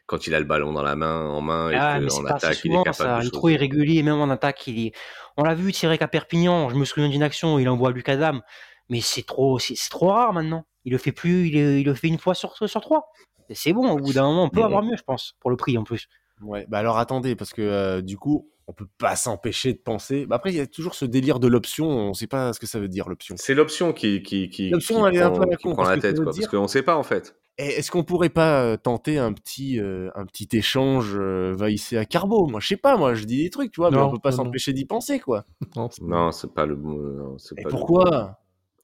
quand 0.05 0.27
il 0.27 0.35
a 0.35 0.39
le 0.39 0.45
ballon 0.45 0.73
dans 0.73 0.83
la 0.83 0.95
main, 0.95 1.27
en 1.27 1.41
main, 1.41 1.71
et 1.71 1.75
ah, 1.75 1.99
en 1.99 2.25
attaque, 2.25 2.59
il 2.65 2.73
est 2.73 2.83
capable 2.83 2.95
ça. 2.95 3.19
Il 3.21 3.27
est 3.27 3.31
trop 3.31 3.49
irrégulier, 3.49 4.03
même 4.03 4.19
en 4.19 4.29
attaque, 4.29 4.67
il 4.67 4.87
est... 4.87 4.91
On 5.37 5.43
l'a 5.43 5.55
vu 5.55 5.71
tirer 5.71 5.97
qu'à 5.97 6.07
Perpignan, 6.07 6.69
je 6.69 6.75
me 6.75 6.85
souviens 6.85 7.09
d'une 7.09 7.23
action 7.23 7.55
où 7.55 7.59
il 7.59 7.69
envoie 7.69 7.91
Lucas 7.91 8.17
Dam, 8.17 8.41
mais 8.89 8.99
c'est 9.01 9.25
trop, 9.25 9.59
c'est 9.59 9.75
trop 9.89 10.09
rare 10.09 10.33
maintenant. 10.33 10.65
Il 10.83 10.91
le 10.91 10.97
fait 10.97 11.11
plus, 11.11 11.47
il, 11.47 11.85
le 11.85 11.93
fait 11.93 12.07
une 12.07 12.17
fois 12.17 12.33
sur, 12.33 12.55
sur 12.55 12.81
trois. 12.81 13.11
C'est 13.53 13.73
bon, 13.73 13.89
au 13.89 13.97
bout 13.97 14.13
d'un 14.13 14.23
moment, 14.23 14.43
on 14.45 14.49
peut 14.49 14.63
avoir 14.63 14.83
mieux, 14.83 14.97
je 14.97 15.03
pense, 15.03 15.35
pour 15.39 15.49
le 15.49 15.57
prix 15.57 15.77
en 15.77 15.83
plus. 15.83 16.07
Ouais, 16.41 16.65
bah 16.67 16.79
alors 16.79 16.97
attendez, 16.97 17.35
parce 17.35 17.53
que 17.53 17.61
euh, 17.61 18.01
du 18.01 18.17
coup, 18.17 18.49
on 18.67 18.73
peut 18.73 18.87
pas 18.97 19.15
s'empêcher 19.15 19.73
de 19.73 19.77
penser. 19.77 20.25
Bah 20.25 20.37
après, 20.37 20.51
il 20.51 20.55
y 20.55 20.59
a 20.59 20.67
toujours 20.67 20.95
ce 20.95 21.05
délire 21.05 21.39
de 21.39 21.47
l'option. 21.47 21.87
On 21.87 22.13
sait 22.13 22.27
pas 22.27 22.53
ce 22.53 22.59
que 22.59 22.65
ça 22.65 22.79
veut 22.79 22.87
dire 22.87 23.09
l'option. 23.09 23.35
C'est 23.37 23.53
l'option 23.53 23.93
qui 23.93 24.23
qui 24.23 24.49
qui, 24.49 24.69
l'option, 24.69 25.05
elle 25.05 25.15
est 25.15 25.21
un 25.21 25.31
peu 25.31 25.45
la 25.49 25.57
con, 25.57 25.73
prend 25.73 25.83
la 25.83 25.97
tête, 25.97 26.15
quoi, 26.15 26.31
parce 26.33 26.47
qu'on 26.47 26.67
sait 26.67 26.81
pas 26.81 26.95
en 26.95 27.03
fait. 27.03 27.35
Est-ce 27.61 27.91
qu'on 27.91 28.03
pourrait 28.03 28.29
pas 28.29 28.63
euh, 28.63 28.77
tenter 28.77 29.19
un 29.19 29.33
petit, 29.33 29.79
euh, 29.79 30.09
un 30.15 30.25
petit 30.25 30.49
échange 30.53 31.11
euh, 31.15 31.55
à 31.93 32.05
Carbo? 32.05 32.47
Moi, 32.47 32.59
je 32.59 32.67
sais 32.69 32.77
pas, 32.77 32.97
moi, 32.97 33.13
je 33.13 33.25
dis 33.25 33.43
des 33.43 33.49
trucs, 33.49 33.71
tu 33.71 33.81
vois, 33.81 33.91
mais 33.91 33.97
on 33.97 34.09
peut 34.09 34.19
pas 34.19 34.31
s'empêcher 34.31 34.73
d'y 34.73 34.85
penser, 34.85 35.19
quoi. 35.19 35.45
Non, 36.01 36.31
c'est 36.31 36.53
pas 36.53 36.65
le 36.65 36.75
bon. 36.75 37.37
pourquoi? 37.69 38.39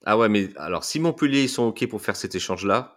Ah 0.06 0.18
ouais, 0.18 0.30
mais 0.30 0.50
alors, 0.58 0.84
si 0.84 1.00
Montpellier 1.00 1.44
ils 1.44 1.50
sont 1.50 1.64
OK 1.64 1.86
pour 1.88 2.02
faire 2.02 2.16
cet 2.16 2.36
échange-là, 2.36 2.97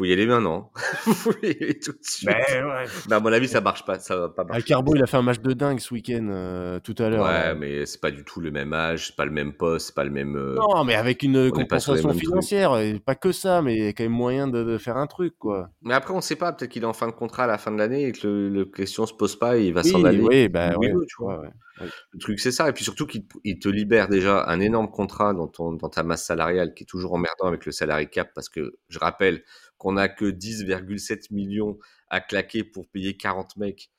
aller 0.00 0.26
maintenant. 0.26 0.70
faut 0.76 1.32
y 1.42 1.46
aller 1.46 1.78
tout 1.78 1.92
de 1.92 1.98
suite. 2.02 2.28
Ben 2.28 2.66
ouais. 2.66 3.12
à 3.12 3.20
mon 3.20 3.32
avis, 3.32 3.48
ça 3.48 3.60
marche 3.60 3.84
pas. 3.84 3.98
Ça 3.98 4.16
va 4.16 4.28
pas 4.28 4.44
marcher. 4.44 4.62
Carbo, 4.62 4.94
il 4.94 5.02
a 5.02 5.06
fait 5.06 5.16
un 5.16 5.22
match 5.22 5.40
de 5.40 5.52
dingue 5.52 5.78
ce 5.78 5.94
week-end, 5.94 6.26
euh, 6.30 6.80
tout 6.80 6.94
à 6.98 7.08
l'heure. 7.08 7.24
Ouais, 7.24 7.54
mais 7.54 7.86
c'est 7.86 8.00
pas 8.00 8.10
du 8.10 8.24
tout 8.24 8.40
le 8.40 8.50
même 8.50 8.72
âge, 8.72 9.08
c'est 9.08 9.16
pas 9.16 9.24
le 9.24 9.30
même 9.30 9.52
poste, 9.52 9.88
c'est 9.88 9.94
pas 9.94 10.04
le 10.04 10.10
même. 10.10 10.36
Euh, 10.36 10.56
non, 10.56 10.84
mais 10.84 10.94
avec 10.94 11.22
une 11.22 11.50
compensation 11.50 12.12
financière, 12.12 12.76
et 12.78 12.98
pas 12.98 13.14
que 13.14 13.32
ça, 13.32 13.62
mais 13.62 13.76
il 13.76 13.84
y 13.84 13.88
a 13.88 13.92
quand 13.92 14.04
même 14.04 14.12
moyen 14.12 14.48
de, 14.48 14.78
faire 14.78 14.96
un 14.96 15.06
truc, 15.06 15.34
quoi. 15.38 15.70
Mais 15.82 15.94
après, 15.94 16.14
on 16.14 16.20
sait 16.20 16.36
pas. 16.36 16.52
Peut-être 16.52 16.70
qu'il 16.70 16.82
est 16.82 16.86
en 16.86 16.92
fin 16.92 17.06
de 17.06 17.12
contrat 17.12 17.44
à 17.44 17.46
la 17.46 17.58
fin 17.58 17.70
de 17.70 17.78
l'année 17.78 18.08
et 18.08 18.12
que 18.12 18.26
le, 18.26 18.64
question 18.64 19.06
se 19.06 19.14
pose 19.14 19.38
pas 19.38 19.56
et 19.56 19.66
il 19.66 19.74
va 19.74 19.82
s'en 19.82 20.02
aller. 20.04 20.20
Oui, 20.20 20.48
bah, 20.48 20.76
ouais, 20.76 20.92
tu 21.06 21.16
vois. 21.18 21.42
Le 21.80 22.18
truc, 22.18 22.40
c'est 22.40 22.52
ça. 22.52 22.68
Et 22.68 22.72
puis 22.72 22.84
surtout 22.84 23.06
qu'il 23.06 23.24
te 23.58 23.68
libère 23.68 24.08
déjà 24.08 24.44
un 24.46 24.60
énorme 24.60 24.90
contrat 24.90 25.34
dans, 25.34 25.48
ton, 25.48 25.72
dans 25.72 25.88
ta 25.88 26.02
masse 26.02 26.24
salariale 26.24 26.74
qui 26.74 26.84
est 26.84 26.86
toujours 26.86 27.14
emmerdant 27.14 27.46
avec 27.46 27.66
le 27.66 27.72
salarié 27.72 28.06
cap 28.06 28.30
parce 28.34 28.48
que, 28.48 28.78
je 28.88 28.98
rappelle, 28.98 29.42
qu'on 29.84 29.92
n'a 29.92 30.08
que 30.08 30.24
10,7 30.24 31.26
millions 31.30 31.78
à 32.08 32.22
claquer 32.22 32.64
pour 32.64 32.88
payer 32.88 33.18
40 33.18 33.58
mecs 33.58 33.90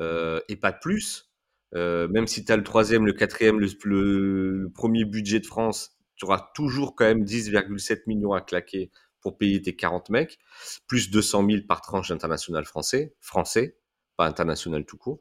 euh, 0.00 0.40
et 0.48 0.54
pas 0.54 0.70
de 0.70 0.78
plus. 0.80 1.32
Euh, 1.74 2.06
même 2.06 2.28
si 2.28 2.44
tu 2.44 2.52
as 2.52 2.56
le 2.56 2.62
troisième, 2.62 3.04
le 3.04 3.12
quatrième, 3.12 3.58
le, 3.58 4.70
premier 4.72 5.04
budget 5.04 5.40
de 5.40 5.46
France, 5.46 5.96
tu 6.14 6.26
auras 6.26 6.52
toujours 6.54 6.94
quand 6.94 7.06
même 7.06 7.24
10,7 7.24 8.02
millions 8.06 8.32
à 8.32 8.40
claquer 8.40 8.92
pour 9.20 9.36
payer 9.36 9.60
tes 9.60 9.74
40 9.74 10.10
mecs, 10.10 10.38
plus 10.86 11.10
200 11.10 11.44
000 11.50 11.62
par 11.66 11.80
tranche 11.80 12.12
international 12.12 12.64
français, 12.64 13.16
français, 13.20 13.76
pas 14.16 14.26
international 14.26 14.84
tout 14.84 14.96
court. 14.96 15.18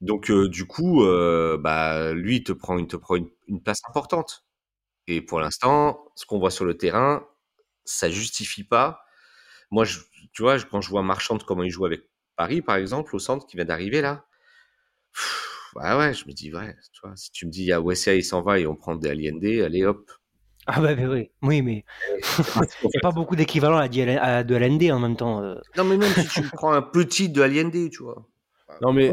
Donc 0.00 0.28
euh, 0.28 0.48
du 0.48 0.66
coup, 0.66 1.04
bah 1.60 2.12
lui, 2.14 2.38
il 2.38 2.42
te 2.42 2.52
prend, 2.52 2.78
il 2.78 2.88
te 2.88 2.96
prend 2.96 3.14
une, 3.14 3.30
une 3.46 3.62
place 3.62 3.80
importante. 3.88 4.44
Et 5.06 5.20
pour 5.20 5.38
l'instant, 5.38 6.04
ce 6.16 6.26
qu'on 6.26 6.40
voit 6.40 6.50
sur 6.50 6.64
le 6.64 6.76
terrain, 6.76 7.24
ça 7.84 8.10
justifie 8.10 8.64
pas 8.64 9.05
moi, 9.70 9.84
je, 9.84 9.98
tu 10.32 10.42
vois, 10.42 10.58
quand 10.60 10.80
je 10.80 10.90
vois 10.90 11.02
Marchand 11.02 11.38
comment 11.38 11.62
il 11.62 11.70
joue 11.70 11.86
avec 11.86 12.02
Paris, 12.36 12.62
par 12.62 12.76
exemple, 12.76 13.14
au 13.16 13.18
centre 13.18 13.46
qui 13.46 13.56
vient 13.56 13.64
d'arriver 13.64 14.00
là, 14.00 14.26
ouais, 15.76 15.96
ouais, 15.96 16.14
je 16.14 16.26
me 16.26 16.32
dis, 16.32 16.52
ouais, 16.54 16.74
tu 16.92 17.00
vois, 17.02 17.16
si 17.16 17.30
tu 17.30 17.46
me 17.46 17.50
dis, 17.50 17.62
il 17.62 17.68
y 17.68 17.72
a 17.72 17.80
Wessia, 17.80 18.14
il 18.14 18.24
s'en 18.24 18.42
va 18.42 18.58
et 18.58 18.66
on 18.66 18.76
prend 18.76 18.94
des 18.94 19.08
Allende, 19.08 19.44
allez 19.44 19.84
hop. 19.84 20.10
Ah 20.68 20.80
bah, 20.80 20.96
bah 20.96 21.04
oui, 21.08 21.30
oui, 21.42 21.62
mais 21.62 21.84
il 22.18 22.88
n'y 22.88 22.96
a 22.96 23.00
pas 23.00 23.12
beaucoup 23.12 23.36
d'équivalent 23.36 23.78
à, 23.78 23.88
de 23.88 24.54
Allende 24.54 24.90
en 24.90 24.98
même 24.98 25.16
temps. 25.16 25.42
Euh. 25.42 25.54
Non, 25.76 25.84
mais 25.84 25.96
même 25.96 26.12
si 26.12 26.26
tu 26.26 26.42
prends 26.42 26.72
un 26.72 26.82
petit 26.82 27.28
de 27.28 27.40
Allende, 27.40 27.90
tu 27.90 28.02
vois. 28.02 28.26
Non 28.82 28.92
mais 28.92 29.12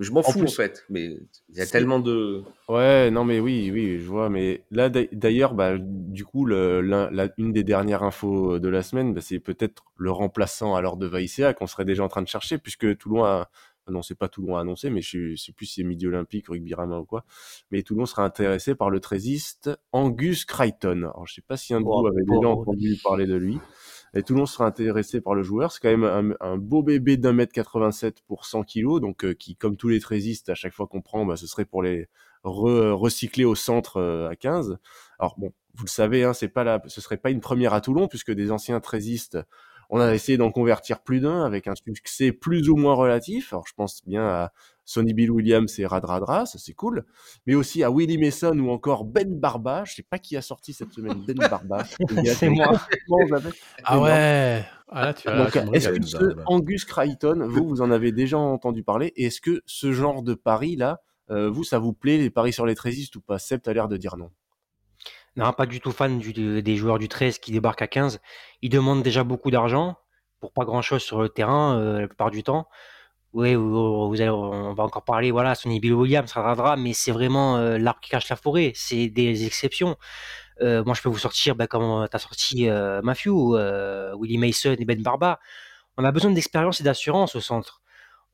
je 0.00 0.10
m'en 0.10 0.22
fous 0.22 0.42
en, 0.42 0.46
fait, 0.46 0.84
mais 0.88 1.18
il 1.50 1.56
y 1.56 1.60
a 1.60 1.66
tellement 1.66 2.00
de. 2.00 2.42
Ouais, 2.68 3.10
non 3.10 3.24
mais 3.24 3.40
oui, 3.40 3.70
oui, 3.72 3.98
je 3.98 4.06
vois. 4.06 4.30
Mais 4.30 4.64
là 4.70 4.88
d'ailleurs, 4.88 5.54
bah, 5.54 5.76
du 5.78 6.24
coup, 6.24 6.46
le, 6.46 6.80
la, 6.80 7.28
une 7.36 7.52
des 7.52 7.62
dernières 7.62 8.02
infos 8.02 8.58
de 8.58 8.68
la 8.68 8.82
semaine, 8.82 9.12
bah, 9.12 9.20
c'est 9.20 9.38
peut-être 9.38 9.84
le 9.96 10.10
remplaçant 10.10 10.74
alors 10.74 10.96
de 10.96 11.06
Vaïséa 11.06 11.52
qu'on 11.52 11.66
serait 11.66 11.84
déjà 11.84 12.02
en 12.02 12.08
train 12.08 12.22
de 12.22 12.28
chercher, 12.28 12.58
puisque 12.58 12.96
Toulon 12.96 13.24
a, 13.24 13.50
non 13.88 14.02
c'est 14.02 14.14
pas 14.14 14.28
Toulon 14.28 14.56
a 14.56 14.62
annoncé, 14.62 14.88
mais 14.88 15.02
je 15.02 15.36
sais 15.36 15.52
plus 15.52 15.66
si 15.66 15.74
c'est 15.76 15.84
Midi 15.84 16.06
Olympique, 16.06 16.48
Rugby 16.48 16.74
Rama 16.74 16.98
ou 16.98 17.04
quoi. 17.04 17.24
Mais 17.70 17.82
Toulon 17.82 18.06
sera 18.06 18.24
intéressé 18.24 18.74
par 18.74 18.88
le 18.88 19.00
trésiste 19.00 19.70
Angus 19.92 20.46
Crichton. 20.46 21.10
Alors 21.14 21.26
je 21.26 21.34
sais 21.34 21.44
pas 21.46 21.58
si 21.58 21.74
un 21.74 21.80
de 21.80 21.84
vous 21.84 22.06
avait 22.06 22.24
déjà 22.24 22.48
entendu 22.48 22.98
parler 23.02 23.26
de 23.26 23.36
lui 23.36 23.58
et 24.14 24.22
Toulon 24.22 24.46
sera 24.46 24.66
intéressé 24.66 25.20
par 25.20 25.34
le 25.34 25.42
joueur. 25.42 25.72
C'est 25.72 25.80
quand 25.80 25.96
même 25.96 26.36
un, 26.40 26.56
beau 26.56 26.82
bébé 26.82 27.16
d'un 27.16 27.32
mètre 27.32 27.52
87 27.52 28.22
pour 28.26 28.46
100 28.46 28.64
kilos, 28.64 29.00
donc 29.00 29.24
euh, 29.24 29.34
qui, 29.34 29.56
comme 29.56 29.76
tous 29.76 29.88
les 29.88 30.00
trésistes, 30.00 30.48
à 30.48 30.54
chaque 30.54 30.72
fois 30.72 30.86
qu'on 30.86 31.02
prend, 31.02 31.24
bah, 31.26 31.36
ce 31.36 31.46
serait 31.46 31.64
pour 31.64 31.82
les 31.82 32.08
recycler 32.42 33.44
au 33.44 33.54
centre 33.54 33.98
euh, 33.98 34.28
à 34.28 34.36
15. 34.36 34.78
Alors 35.18 35.34
bon, 35.38 35.52
vous 35.74 35.84
le 35.84 35.90
savez, 35.90 36.24
hein, 36.24 36.32
c'est 36.32 36.48
pas 36.48 36.64
là, 36.64 36.82
ce 36.86 37.00
serait 37.00 37.16
pas 37.16 37.30
une 37.30 37.40
première 37.40 37.74
à 37.74 37.80
Toulon 37.80 38.08
puisque 38.08 38.32
des 38.32 38.50
anciens 38.50 38.80
trésistes 38.80 39.38
on 39.90 40.00
a 40.00 40.14
essayé 40.14 40.36
d'en 40.36 40.50
convertir 40.50 41.00
plus 41.00 41.20
d'un 41.20 41.44
avec 41.44 41.66
un 41.66 41.74
succès 41.74 42.32
plus 42.32 42.68
ou 42.68 42.76
moins 42.76 42.94
relatif. 42.94 43.52
Alors 43.52 43.66
je 43.66 43.72
pense 43.74 44.02
bien 44.06 44.26
à 44.26 44.52
Sonny 44.84 45.12
Bill 45.12 45.30
Williams 45.30 45.78
et 45.78 45.86
Radradra, 45.86 46.46
ça 46.46 46.58
c'est 46.58 46.72
cool. 46.72 47.04
Mais 47.46 47.54
aussi 47.54 47.82
à 47.82 47.90
Willie 47.90 48.18
Mason 48.18 48.58
ou 48.58 48.70
encore 48.70 49.04
Ben 49.04 49.38
Barba. 49.38 49.84
Je 49.84 49.94
sais 49.94 50.02
pas 50.02 50.18
qui 50.18 50.36
a 50.36 50.42
sorti 50.42 50.72
cette 50.72 50.92
semaine 50.92 51.22
Ben 51.26 51.36
Barba. 51.36 51.84
c'est 52.24 52.48
moi. 52.48 52.80
ah 53.84 54.00
ouais. 54.00 54.64
Ah 54.90 55.12
tu 55.12 55.28
est-ce 55.74 55.90
que 55.90 56.06
ce 56.06 56.36
Angus 56.46 56.86
Crichton, 56.86 57.46
vous, 57.46 57.68
vous 57.68 57.82
en 57.82 57.90
avez 57.90 58.12
déjà 58.12 58.38
entendu 58.38 58.82
parler? 58.82 59.12
Et 59.16 59.26
est-ce 59.26 59.42
que 59.42 59.62
ce 59.66 59.92
genre 59.92 60.22
de 60.22 60.32
pari 60.32 60.76
là, 60.76 61.00
euh, 61.30 61.50
vous, 61.50 61.64
ça 61.64 61.78
vous 61.78 61.92
plaît, 61.92 62.16
les 62.16 62.30
paris 62.30 62.54
sur 62.54 62.64
les 62.64 62.74
trésistes 62.74 63.14
ou 63.16 63.20
pas? 63.20 63.38
Sept 63.38 63.68
a 63.68 63.74
l'air 63.74 63.88
de 63.88 63.98
dire 63.98 64.16
non. 64.16 64.30
Non, 65.38 65.52
pas 65.52 65.66
du 65.66 65.80
tout 65.80 65.92
fan 65.92 66.18
des 66.18 66.76
joueurs 66.76 66.98
du 66.98 67.08
13 67.08 67.38
qui 67.38 67.52
débarquent 67.52 67.82
à 67.82 67.86
15. 67.86 68.20
Ils 68.60 68.70
demandent 68.70 69.04
déjà 69.04 69.22
beaucoup 69.22 69.52
d'argent 69.52 69.96
pour 70.40 70.52
pas 70.52 70.64
grand 70.64 70.82
chose 70.82 71.00
sur 71.00 71.22
le 71.22 71.28
terrain 71.28 71.78
euh, 71.78 72.00
la 72.00 72.08
plupart 72.08 72.32
du 72.32 72.42
temps. 72.42 72.66
Oui, 73.34 73.50
allez, 73.50 74.30
on 74.30 74.74
va 74.74 74.82
encore 74.82 75.04
parler, 75.04 75.30
voilà, 75.30 75.54
Sonny 75.54 75.78
Bill 75.78 75.92
Williams, 75.92 76.32
Radra, 76.32 76.76
mais 76.76 76.92
c'est 76.92 77.12
vraiment 77.12 77.56
euh, 77.56 77.78
l'arbre 77.78 78.00
qui 78.00 78.10
cache 78.10 78.28
la 78.28 78.34
forêt. 78.34 78.72
C'est 78.74 79.08
des 79.08 79.46
exceptions. 79.46 79.96
Euh, 80.60 80.82
moi, 80.82 80.94
je 80.94 81.02
peux 81.02 81.08
vous 81.08 81.18
sortir, 81.18 81.54
ben, 81.54 81.68
comme 81.68 82.08
tu 82.08 82.16
as 82.16 82.18
sorti 82.18 82.66
Matthew, 83.04 83.28
Willie 84.18 84.38
Mason 84.38 84.74
et 84.76 84.84
Ben 84.84 85.00
Barba. 85.00 85.38
On 85.96 86.04
a 86.04 86.10
besoin 86.10 86.32
d'expérience 86.32 86.80
et 86.80 86.84
d'assurance 86.84 87.36
au 87.36 87.40
centre. 87.40 87.80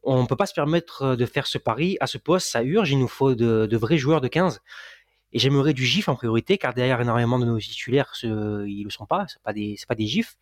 On 0.04 0.22
ne 0.22 0.26
peut 0.26 0.36
pas 0.36 0.46
se 0.46 0.54
permettre 0.54 1.16
de 1.16 1.26
faire 1.26 1.46
ce 1.46 1.58
pari 1.58 1.98
à 2.00 2.06
ce 2.06 2.16
poste, 2.16 2.48
ça 2.48 2.62
urge. 2.62 2.90
Il 2.90 2.98
nous 2.98 3.08
faut 3.08 3.34
de 3.34 3.76
vrais 3.76 3.98
joueurs 3.98 4.22
de 4.22 4.28
15. 4.28 4.62
Et 5.34 5.40
j'aimerais 5.40 5.74
du 5.74 5.84
GIF 5.84 6.08
en 6.08 6.14
priorité, 6.14 6.58
car 6.58 6.72
derrière 6.74 7.00
énormément 7.00 7.40
de 7.40 7.44
nos 7.44 7.58
titulaires, 7.58 8.14
ce, 8.14 8.64
ils 8.66 8.84
le 8.84 8.90
sont 8.90 9.04
pas, 9.04 9.26
c'est 9.28 9.42
pas 9.42 9.52
des, 9.52 9.76
pas 9.88 9.96
des 9.96 10.06
GIFs. 10.06 10.38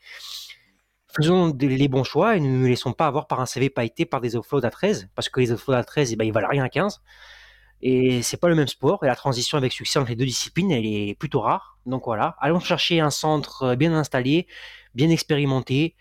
faisons 1.16 1.56
les 1.58 1.88
bons 1.88 2.04
choix 2.04 2.36
et 2.36 2.40
ne 2.40 2.48
nous 2.48 2.66
laissons 2.66 2.92
pas 2.92 3.06
avoir 3.06 3.26
par 3.26 3.40
un 3.40 3.46
CV 3.46 3.70
pailleté 3.70 4.04
par 4.04 4.20
des 4.20 4.36
offloads 4.36 4.66
à 4.66 4.70
13, 4.70 5.08
parce 5.14 5.30
que 5.30 5.40
les 5.40 5.50
offloads 5.50 5.78
à 5.78 5.82
13, 5.82 6.12
eh 6.12 6.16
ben, 6.16 6.24
ils 6.26 6.32
valent 6.32 6.48
rien 6.48 6.64
à 6.64 6.68
15. 6.68 7.00
Et 7.80 8.22
c'est 8.22 8.36
pas 8.36 8.48
le 8.48 8.54
même 8.54 8.68
sport. 8.68 9.02
Et 9.02 9.06
la 9.06 9.16
transition 9.16 9.58
avec 9.58 9.72
succès 9.72 9.98
entre 9.98 10.10
les 10.10 10.16
deux 10.16 10.26
disciplines, 10.26 10.70
elle 10.70 10.86
est 10.86 11.16
plutôt 11.18 11.40
rare. 11.40 11.78
Donc 11.86 12.04
voilà, 12.04 12.36
allons 12.40 12.60
chercher 12.60 13.00
un 13.00 13.10
centre 13.10 13.74
bien 13.74 13.92
installé, 13.94 14.46
bien 14.94 15.10
expérimenté. 15.10 15.96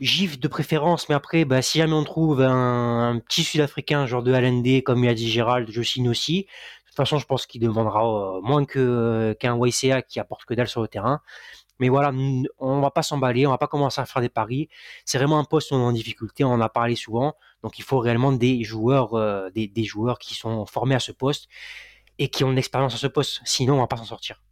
GIF 0.00 0.40
de 0.40 0.48
préférence, 0.48 1.08
mais 1.08 1.14
après, 1.14 1.44
bah, 1.44 1.60
si 1.60 1.78
jamais 1.78 1.92
on 1.92 2.04
trouve 2.04 2.40
un, 2.40 3.20
petit 3.28 3.44
Sud-Africain, 3.44 4.06
genre 4.06 4.22
de 4.22 4.32
LND, 4.32 4.82
comme 4.82 5.04
il 5.04 5.08
a 5.08 5.14
dit 5.14 5.30
Gérald, 5.30 5.68
je 5.70 5.82
signe 5.82 6.08
aussi. 6.08 6.46
De 6.90 6.94
toute 6.96 6.96
façon, 6.96 7.18
je 7.18 7.26
pense 7.26 7.46
qu'il 7.46 7.60
demandera 7.60 8.04
euh, 8.04 8.40
moins 8.42 8.64
que 8.64 9.36
qu'un 9.38 9.56
YCA 9.64 10.02
qui 10.02 10.18
apporte 10.18 10.44
que 10.44 10.54
dalle 10.54 10.66
sur 10.66 10.82
le 10.82 10.88
terrain. 10.88 11.20
Mais 11.78 11.88
voilà, 11.88 12.12
on 12.58 12.80
va 12.80 12.90
pas 12.90 13.02
s'emballer, 13.02 13.46
on 13.46 13.50
va 13.50 13.58
pas 13.58 13.68
commencer 13.68 14.00
à 14.00 14.06
faire 14.06 14.20
des 14.20 14.28
paris. 14.28 14.68
C'est 15.04 15.18
vraiment 15.18 15.38
un 15.38 15.44
poste 15.44 15.70
où 15.70 15.76
on 15.76 15.80
est 15.80 15.84
en 15.84 15.92
difficulté, 15.92 16.44
on 16.44 16.52
en 16.52 16.60
a 16.60 16.68
parlé 16.68 16.96
souvent. 16.96 17.36
Donc 17.62 17.78
il 17.78 17.82
faut 17.84 17.98
réellement 17.98 18.32
des 18.32 18.64
joueurs, 18.64 19.14
euh, 19.14 19.50
des, 19.50 19.84
joueurs 19.84 20.18
qui 20.18 20.34
sont 20.34 20.66
formés 20.66 20.96
à 20.96 21.00
ce 21.00 21.12
poste 21.12 21.48
et 22.18 22.28
qui 22.28 22.42
ont 22.44 22.50
une 22.50 22.58
expérience 22.58 22.94
à 22.94 22.98
ce 22.98 23.06
poste. 23.06 23.40
Sinon, 23.44 23.76
on 23.76 23.78
va 23.78 23.86
pas 23.86 23.96
s'en 23.96 24.04
sortir. 24.04 24.42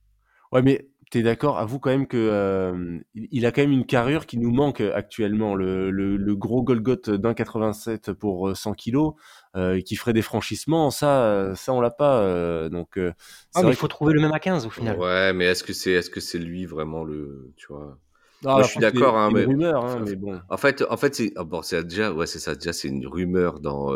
Ouais, 0.53 0.63
mais 0.63 0.87
tu 1.11 1.19
es 1.19 1.23
d'accord 1.23 1.59
Avoue 1.59 1.79
quand 1.79 1.91
même 1.91 2.07
que 2.07 2.17
euh, 2.17 2.99
il 3.15 3.47
a 3.47 3.53
quand 3.53 3.63
même 3.63 3.73
une 3.73 3.87
carrure 3.87 4.27
qui 4.27 4.39
nous 4.39 4.51
manque 4.51 4.81
actuellement. 4.81 5.55
Le, 5.55 5.91
le, 5.91 6.37
gros 6.37 6.63
Golgoth 6.63 7.11
d'un 7.11 7.35
87 7.35 8.13
pour 8.13 8.57
100 8.57 8.71
euh, 8.71 8.75
kilos, 8.75 9.15
euh, 9.57 9.81
qui 9.81 9.97
ferait 9.97 10.13
des 10.13 10.23
franchissements, 10.23 10.91
ça, 10.91 11.53
ça 11.57 11.73
on 11.73 11.81
l'a 11.81 11.91
pas. 11.91 12.69
donc, 12.69 12.99
ah, 12.99 13.63
mais 13.63 13.71
il 13.71 13.77
faut 13.77 13.89
trouver 13.89 14.13
le 14.13 14.21
même 14.21 14.33
à 14.33 14.41
15 14.41 14.67
au 14.67 14.71
final. 14.71 14.99
Ouais, 14.99 15.33
mais 15.33 15.47
est-ce 15.47 15.65
que 15.65 15.73
c'est 15.73 15.93
est-ce 15.93 16.11
que 16.11 16.21
c'est 16.21 16.39
lui 16.39 16.67
vraiment 16.67 17.05
le, 17.05 17.53
tu 17.57 17.67
vois? 17.69 17.99
Moi, 18.45 18.63
je 18.63 18.69
suis 18.69 18.81
d'accord, 18.81 19.17
hein, 19.17 19.31
mais... 19.35 19.45
Rumeur, 19.45 19.85
hein, 19.85 20.05
mais 20.07 20.15
bon. 20.15 20.41
En 20.49 20.57
fait, 20.57 20.85
en 20.89 20.97
fait, 20.97 21.13
c'est 21.17 21.33
ah, 21.35 21.43
bon, 21.43 21.63
c'est 21.63 21.83
déjà, 21.83 22.13
ouais, 22.13 22.27
c'est 22.27 22.39
ça. 22.39 22.55
Déjà, 22.55 22.73
c'est 22.73 22.87
une 22.87 23.07
rumeur 23.07 23.59
dans 23.59 23.91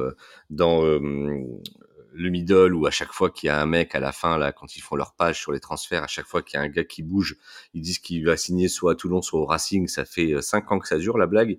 dans 0.51 0.83
le 2.15 2.31
middle 2.31 2.75
où 2.75 2.87
à 2.87 2.91
chaque 2.91 3.13
fois 3.13 3.31
qu'il 3.31 3.49
y 3.49 3.51
a 3.51 3.61
un 3.61 3.67
mec 3.67 3.95
à 3.95 4.01
la 4.01 4.13
fin 4.13 4.39
là 4.39 4.53
quand 4.53 4.77
ils 4.77 4.81
font 4.81 4.97
leur 4.97 5.15
page 5.15 5.41
sur 5.41 5.53
les 5.53 5.61
transferts 5.61 6.03
à 6.03 6.07
chaque 6.07 6.27
fois 6.27 6.43
qu'il 6.43 6.59
y 6.59 6.61
a 6.61 6.65
un 6.65 6.69
gars 6.69 6.85
qui 6.85 7.03
bouge 7.03 7.37
ils 7.75 7.83
disent 7.83 7.99
qu'il 7.99 8.25
va 8.25 8.37
signer 8.37 8.69
soit 8.69 8.93
à 8.93 8.95
Toulon 8.95 9.23
soit 9.23 9.41
au 9.41 9.47
Racing. 9.47 9.89
Ça 9.89 10.05
fait 10.05 10.33
euh, 10.33 10.41
cinq 10.41 10.71
ans 10.73 10.79
que 10.79 10.89
ça 10.89 10.99
dure 10.99 11.19
la 11.19 11.27
blague. 11.27 11.59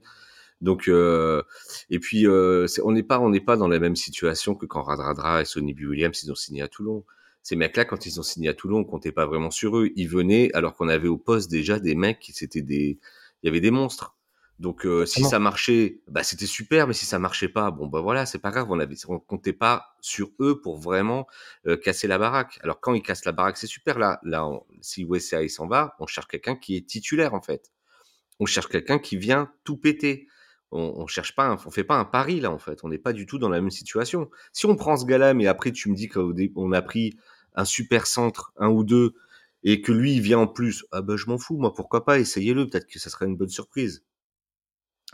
Donc 0.61 0.87
euh, 0.87 1.43
et 1.89 1.99
puis 1.99 2.25
euh, 2.27 2.67
on 2.83 2.91
n'est 2.91 3.03
pas 3.03 3.19
on 3.19 3.29
n'est 3.29 3.41
pas 3.41 3.57
dans 3.57 3.67
la 3.67 3.79
même 3.79 3.95
situation 3.95 4.55
que 4.55 4.65
quand 4.65 4.83
Radradra 4.83 5.41
et 5.41 5.45
Sonny 5.45 5.73
B. 5.73 5.81
Williams 5.81 6.23
ils 6.23 6.31
ont 6.31 6.35
signé 6.35 6.61
à 6.61 6.67
Toulon. 6.67 7.03
Ces 7.41 7.55
mecs 7.57 7.75
là 7.75 7.85
quand 7.85 8.05
ils 8.05 8.19
ont 8.19 8.23
signé 8.23 8.49
à 8.49 8.53
Toulon 8.53 8.79
on 8.79 8.83
comptait 8.85 9.11
pas 9.11 9.25
vraiment 9.25 9.51
sur 9.51 9.77
eux. 9.77 9.89
Ils 9.95 10.07
venaient 10.07 10.49
alors 10.53 10.75
qu'on 10.75 10.87
avait 10.87 11.09
au 11.09 11.17
poste 11.17 11.51
déjà 11.51 11.79
des 11.79 11.95
mecs 11.95 12.19
qui 12.19 12.33
c'était 12.33 12.61
des 12.61 12.99
il 13.41 13.47
y 13.47 13.49
avait 13.49 13.59
des 13.59 13.71
monstres 13.71 14.15
donc 14.59 14.85
euh, 14.85 15.05
si 15.05 15.23
ça 15.23 15.39
marchait, 15.39 16.01
bah 16.07 16.23
c'était 16.23 16.45
super, 16.45 16.87
mais 16.87 16.93
si 16.93 17.05
ça 17.05 17.17
marchait 17.19 17.49
pas, 17.49 17.71
bon 17.71 17.87
bah 17.87 18.01
voilà, 18.01 18.25
c'est 18.25 18.39
pas 18.39 18.51
grave, 18.51 18.67
on 18.69 18.79
avait, 18.79 18.95
on 19.07 19.19
comptait 19.19 19.53
pas 19.53 19.95
sur 19.99 20.29
eux 20.39 20.61
pour 20.61 20.77
vraiment 20.77 21.27
euh, 21.65 21.75
casser 21.75 22.07
la 22.07 22.17
baraque. 22.19 22.59
Alors 22.63 22.79
quand 22.79 22.93
ils 22.93 23.01
cassent 23.01 23.25
la 23.25 23.31
baraque, 23.31 23.57
c'est 23.57 23.67
super. 23.67 23.97
Là, 23.97 24.19
là, 24.23 24.47
si 24.81 25.03
USA 25.03 25.41
il 25.43 25.49
s'en 25.49 25.67
va, 25.67 25.95
on 25.99 26.05
cherche 26.07 26.27
quelqu'un 26.27 26.55
qui 26.55 26.77
est 26.77 26.87
titulaire 26.87 27.33
en 27.33 27.41
fait. 27.41 27.71
On 28.39 28.45
cherche 28.45 28.67
quelqu'un 28.67 28.99
qui 28.99 29.17
vient 29.17 29.51
tout 29.63 29.77
péter. 29.77 30.27
On, 30.71 30.93
on 30.97 31.07
cherche 31.07 31.35
pas, 31.35 31.57
on 31.65 31.71
fait 31.71 31.83
pas 31.83 31.97
un 31.97 32.05
pari 32.05 32.39
là 32.39 32.51
en 32.51 32.59
fait. 32.59 32.83
On 32.83 32.89
n'est 32.89 32.99
pas 32.99 33.13
du 33.13 33.25
tout 33.25 33.39
dans 33.39 33.49
la 33.49 33.59
même 33.59 33.71
situation. 33.71 34.29
Si 34.53 34.65
on 34.67 34.75
prend 34.75 34.97
ce 34.97 35.05
gars-là, 35.05 35.33
mais 35.33 35.47
après 35.47 35.71
tu 35.71 35.89
me 35.89 35.95
dis 35.95 36.09
qu'on 36.09 36.71
a 36.71 36.81
pris 36.81 37.17
un 37.55 37.65
super 37.65 38.07
centre, 38.07 38.53
un 38.57 38.69
ou 38.69 38.83
deux, 38.83 39.15
et 39.63 39.81
que 39.81 39.91
lui 39.91 40.13
il 40.15 40.21
vient 40.21 40.39
en 40.39 40.47
plus, 40.47 40.85
ah 40.91 41.01
bah 41.01 41.15
je 41.17 41.27
m'en 41.27 41.37
fous, 41.37 41.57
moi 41.57 41.73
pourquoi 41.73 42.05
pas, 42.05 42.19
essayez-le, 42.19 42.69
peut-être 42.69 42.87
que 42.87 42.99
ça 42.99 43.09
serait 43.09 43.25
une 43.25 43.37
bonne 43.37 43.49
surprise. 43.49 44.03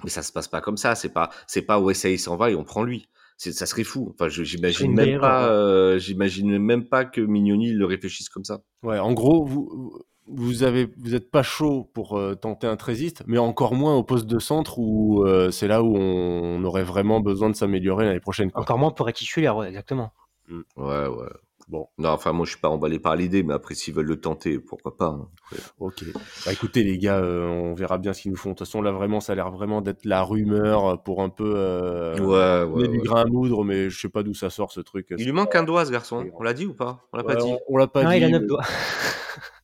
Mais 0.03 0.09
ça 0.09 0.23
se 0.23 0.31
passe 0.31 0.47
pas 0.47 0.61
comme 0.61 0.77
ça. 0.77 0.95
C'est 0.95 1.13
pas, 1.13 1.29
c'est 1.47 1.61
pas 1.61 1.79
s'en 2.17 2.35
va 2.37 2.51
et 2.51 2.55
on 2.55 2.63
prend 2.63 2.83
lui. 2.83 3.07
Ça 3.37 3.65
serait 3.65 3.85
fou. 3.85 4.13
Enfin, 4.13 4.27
j'imagine 4.27 4.93
même 4.93 5.19
pas, 5.19 5.49
euh, 5.49 5.97
j'imagine 5.97 6.57
même 6.57 6.85
pas 6.85 7.05
que 7.05 7.21
Mignoni 7.21 7.71
le 7.71 7.85
réfléchisse 7.85 8.27
comme 8.27 8.43
ça. 8.43 8.59
Ouais, 8.83 8.99
en 8.99 9.13
gros, 9.13 9.45
vous, 9.45 10.03
vous 10.27 10.63
avez, 10.63 10.89
vous 10.97 11.15
êtes 11.15 11.31
pas 11.31 11.41
chaud 11.41 11.89
pour 11.93 12.17
euh, 12.17 12.35
tenter 12.35 12.67
un 12.67 12.75
trésiste, 12.75 13.23
mais 13.27 13.37
encore 13.37 13.75
moins 13.75 13.95
au 13.95 14.03
poste 14.03 14.27
de 14.27 14.39
centre 14.39 14.77
où 14.77 15.23
euh, 15.23 15.51
c'est 15.51 15.67
là 15.67 15.83
où 15.83 15.95
on, 15.95 16.63
aurait 16.65 16.83
vraiment 16.83 17.21
besoin 17.21 17.49
de 17.49 17.55
s'améliorer 17.55 18.05
l'année 18.05 18.19
prochaine. 18.19 18.51
Encore 18.53 18.77
moins 18.77 18.91
pour 18.91 19.07
être 19.07 19.15
titulaire, 19.15 19.63
exactement. 19.63 20.11
Mmh. 20.49 20.61
Ouais, 20.75 21.07
ouais. 21.07 21.29
Bon, 21.69 21.87
non, 21.99 22.09
enfin, 22.09 22.33
moi, 22.33 22.45
je 22.45 22.51
suis 22.51 22.59
pas 22.59 22.69
emballé 22.69 22.97
par 22.97 23.15
l'idée, 23.15 23.43
mais 23.43 23.53
après, 23.53 23.75
s'ils 23.75 23.93
veulent 23.93 24.07
le 24.07 24.19
tenter, 24.19 24.57
pourquoi 24.57 24.97
pas. 24.97 25.05
Hein. 25.05 25.29
Ok. 25.77 26.03
Bah, 26.43 26.51
écoutez, 26.51 26.81
les 26.83 26.97
gars, 26.97 27.19
euh, 27.19 27.47
on 27.47 27.75
verra 27.75 27.99
bien 27.99 28.11
ce 28.11 28.23
qu'ils 28.23 28.31
nous 28.31 28.37
font. 28.37 28.49
De 28.49 28.55
toute 28.55 28.65
façon, 28.65 28.81
là, 28.81 28.91
vraiment, 28.91 29.19
ça 29.19 29.33
a 29.33 29.35
l'air 29.35 29.51
vraiment 29.51 29.81
d'être 29.81 30.03
la 30.03 30.23
rumeur 30.23 31.03
pour 31.03 31.21
un 31.21 31.29
peu. 31.29 31.53
Euh, 31.55 32.17
ouais, 32.17 32.71
ouais, 32.71 32.87
du 32.87 32.97
grain 32.99 33.21
à 33.21 33.25
moudre, 33.25 33.63
mais 33.63 33.91
je 33.91 33.99
sais 33.99 34.09
pas 34.09 34.23
d'où 34.23 34.33
ça 34.33 34.49
sort 34.49 34.71
ce 34.71 34.79
truc. 34.79 35.13
Il 35.15 35.25
lui 35.25 35.31
manque 35.31 35.55
un 35.55 35.61
doigt, 35.61 35.85
ce 35.85 35.91
garçon. 35.91 36.25
On 36.39 36.41
l'a 36.41 36.55
dit 36.55 36.65
ou 36.65 36.73
pas? 36.73 37.07
On 37.13 37.17
l'a 37.17 37.23
pas 37.23 37.35
dit. 37.35 37.53
On, 37.67 37.77
l'a 37.77 37.85
pas 37.85 38.03
non, 38.03 38.09
dit. 38.09 38.17
il 38.17 38.23
a 38.23 38.29
neuf 38.29 38.47
doigts. 38.47 38.63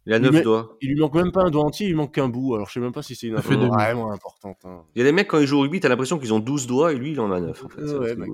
Il 0.06 0.14
a 0.14 0.20
neuf 0.20 0.44
doigts. 0.44 0.78
Il 0.82 0.90
lui 0.90 1.00
manque 1.00 1.16
même 1.16 1.32
pas 1.32 1.42
un 1.42 1.50
doigt 1.50 1.64
entier, 1.64 1.88
il 1.88 1.90
lui 1.90 1.96
manque 1.96 2.14
qu'un 2.14 2.30
bout. 2.30 2.54
Alors 2.54 2.68
je 2.68 2.74
sais 2.74 2.80
même 2.80 2.92
pas 2.92 3.02
si 3.02 3.16
c'est 3.16 3.26
une 3.26 3.38
info 3.38 3.58
vraiment 3.58 4.12
importante. 4.12 4.60
Hein. 4.66 4.84
Il 4.94 5.00
y 5.00 5.02
a 5.02 5.06
des 5.06 5.12
mecs 5.12 5.28
quand 5.28 5.40
ils 5.40 5.48
jouent 5.48 5.58
au 5.58 5.62
rugby, 5.62 5.80
t'as 5.80 5.90
l'impression 5.90 6.20
qu'ils 6.20 6.32
ont 6.36 6.40
12 6.40 6.68
doigts 6.68 6.94
et 6.94 6.96
lui 6.96 7.14
il 7.14 7.20
en 7.20 7.32
a 7.32 7.40
9. 7.40 7.66
En 7.66 7.70
fait. 7.70 8.16
Bah, 8.16 8.26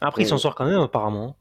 Après, 0.00 0.22
il 0.22 0.26
s'en 0.26 0.38
sort 0.38 0.54
quand 0.54 0.66
même 0.66 0.78
apparemment. 0.78 1.36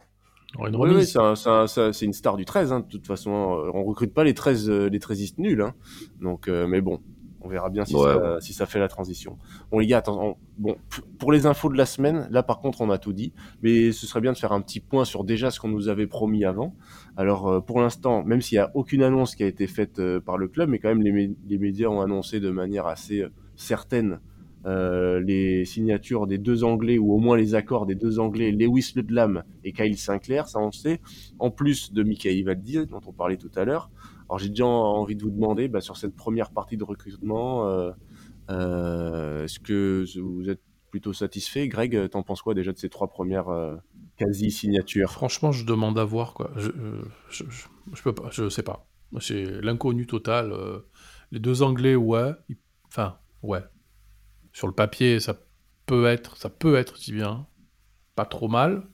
Oui, 0.60 1.06
c'est 1.06 2.06
une 2.06 2.14
star 2.14 2.38
du 2.38 2.45
13, 2.45 2.72
hein, 2.72 2.80
de 2.82 2.86
toute 2.86 3.08
façon. 3.08 3.32
Euh, 3.32 3.72
on 3.74 3.84
recrute 3.84 4.14
pas 4.14 4.24
les 4.24 4.34
13, 4.34 4.70
euh, 4.70 4.89
les 4.89 4.99
13 4.99 5.38
nuls. 5.38 5.62
Hein. 5.62 5.74
Donc, 6.20 6.47
euh, 6.47 6.68
mais 6.68 6.82
bon, 6.82 6.99
on 7.41 7.47
verra 7.47 7.70
bien 7.70 7.86
si, 7.86 7.93
ça, 7.93 8.38
si 8.41 8.54
ça 8.54 8.66
fait 8.66 8.80
la 8.80 8.88
transition. 8.88 9.38
Bon, 9.72 9.80
les 9.80 9.88
gars, 9.88 9.99
attends, 9.99 10.38
bon, 10.58 10.76
pour 11.20 11.32
les 11.32 11.45
infos 11.45 11.70
de 11.70 11.78
la 11.78 11.86
semaine, 11.86 12.28
là 12.32 12.43
par 12.43 12.60
contre, 12.60 12.82
on 12.82 12.89
a 12.89 12.97
tout 12.97 13.14
dit. 13.14 13.34
Mais 13.62 13.91
ce 13.91 14.06
serait 14.06 14.22
bien 14.22 14.34
de 14.34 14.38
faire 14.38 14.52
un 14.52 14.62
petit 14.62 14.82
point 14.82 15.06
sur 15.06 15.24
déjà 15.24 15.52
ce 15.52 15.60
qu'on 15.60 15.70
nous 15.70 15.88
avait 15.88 16.08
promis 16.08 16.43
avant. 16.43 16.76
Alors, 17.16 17.64
pour 17.66 17.80
l'instant, 17.80 18.24
même 18.24 18.41
s'il 18.41 18.58
n'y 18.58 18.64
a 18.64 18.72
aucune 18.76 19.04
annonce 19.04 19.36
qui 19.36 19.43
a 19.43 19.47
été 19.47 19.68
faite 19.68 20.02
par 20.20 20.38
le 20.38 20.47
club, 20.47 20.70
mais 20.70 20.80
quand 20.80 20.89
même, 20.89 21.02
les, 21.02 21.34
les 21.47 21.58
médias 21.58 21.88
ont 21.88 22.02
annoncé 22.02 22.39
de 22.39 22.49
manière 22.49 22.88
assez 22.88 23.26
certaine 23.56 24.20
euh, 24.66 25.20
les 25.20 25.66
signatures 25.66 26.28
des 26.28 26.38
deux 26.38 26.64
Anglais, 26.64 26.97
ou 26.99 27.14
au 27.14 27.18
moins 27.18 27.36
les 27.36 27.55
accords 27.55 27.86
des 27.86 27.95
deux 27.95 28.20
Anglais, 28.20 28.51
Lewis 28.51 28.93
Ludlam 28.95 29.43
et 29.64 29.74
Kyle 29.74 29.97
Sinclair, 29.97 30.47
ça 30.47 30.59
on 30.59 30.72
sait, 30.72 31.01
en 31.39 31.49
plus 31.49 31.93
de 31.93 32.03
Michael 32.03 32.36
Ivaldi, 32.36 32.86
dont 32.86 33.01
on 33.07 33.14
parlait 33.14 33.38
tout 33.38 33.51
à 33.55 33.66
l'heure. 33.66 33.89
Alors 34.30 34.38
j'ai 34.38 34.49
déjà 34.49 34.66
envie 34.66 35.16
de 35.16 35.24
vous 35.24 35.32
demander, 35.32 35.68
bah, 35.68 35.82
sur 35.82 35.97
cette 35.97 36.16
première 36.16 36.51
partie 36.51 36.78
de 36.78 36.84
recrutement, 36.84 37.68
euh, 37.68 37.91
euh, 38.51 39.45
est-ce 39.45 39.59
que 39.59 40.05
vous 40.20 40.49
êtes 40.49 40.62
plutôt 40.91 41.14
satisfait? 41.14 41.68
Greg, 41.68 42.09
t'en 42.09 42.22
penses 42.22 42.41
quoi 42.41 42.53
déjà 42.53 42.72
de 42.72 42.78
ces 42.78 42.89
trois 42.89 43.07
premières 43.07 43.80
quasi-signatures 44.18 45.09
Franchement, 45.09 45.51
je 45.51 45.66
demande 45.66 45.97
à 45.97 46.03
voir, 46.03 46.34
quoi. 46.34 46.51
Je, 46.57 46.70
je, 47.30 47.45
je, 47.93 48.03
peux 48.03 48.14
pas, 48.14 48.30
je 48.30 48.49
sais 48.49 48.64
pas. 48.64 48.88
C'est 49.20 49.43
l'inconnu 49.62 50.05
total. 50.05 50.53
les 51.32 51.39
deux 51.39 51.64
Anglais, 51.64 51.95
ouais. 51.95 52.32
Enfin, 52.88 53.18
ouais 53.41 53.62
sur 54.54 54.68
le 54.68 54.74
papier, 54.74 55.20
ça 55.20 55.36
peut 55.86 56.06
être, 56.06 56.38
ça 56.38 56.49
peut 56.49 56.76
être 56.76 56.97
si 56.97 57.12
bien, 57.12 57.47
pas 58.16 58.26
trop 58.26 58.47
mal. 58.47 58.88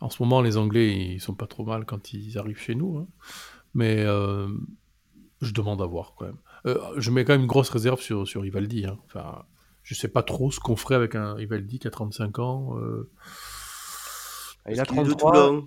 En 0.00 0.10
ce 0.10 0.22
moment, 0.22 0.42
les 0.42 0.56
Anglais, 0.56 0.94
ils 0.94 1.20
sont 1.20 1.34
pas 1.34 1.46
trop 1.46 1.64
mal 1.64 1.84
quand 1.84 2.12
ils 2.12 2.38
arrivent 2.38 2.60
chez 2.60 2.74
nous. 2.74 2.98
Hein. 2.98 3.06
Mais 3.74 4.04
euh, 4.04 4.48
je 5.40 5.52
demande 5.52 5.82
à 5.82 5.86
voir 5.86 6.14
quand 6.16 6.26
même. 6.26 6.38
Euh, 6.66 6.78
je 6.96 7.10
mets 7.10 7.24
quand 7.24 7.32
même 7.32 7.42
une 7.42 7.48
grosse 7.48 7.70
réserve 7.70 8.00
sur, 8.00 8.26
sur 8.26 8.44
Ivaldi. 8.44 8.86
Hein. 8.86 8.98
Enfin, 9.06 9.44
je 9.82 9.94
sais 9.94 10.08
pas 10.08 10.22
trop 10.22 10.50
ce 10.50 10.60
qu'on 10.60 10.76
ferait 10.76 10.94
avec 10.94 11.14
un 11.14 11.38
Ivaldi 11.38 11.78
qui 11.78 11.88
a 11.88 11.90
35 11.90 12.38
ans. 12.38 12.78
Euh, 12.78 13.10
il 14.70 14.80
a 14.80 14.84
33. 14.84 15.62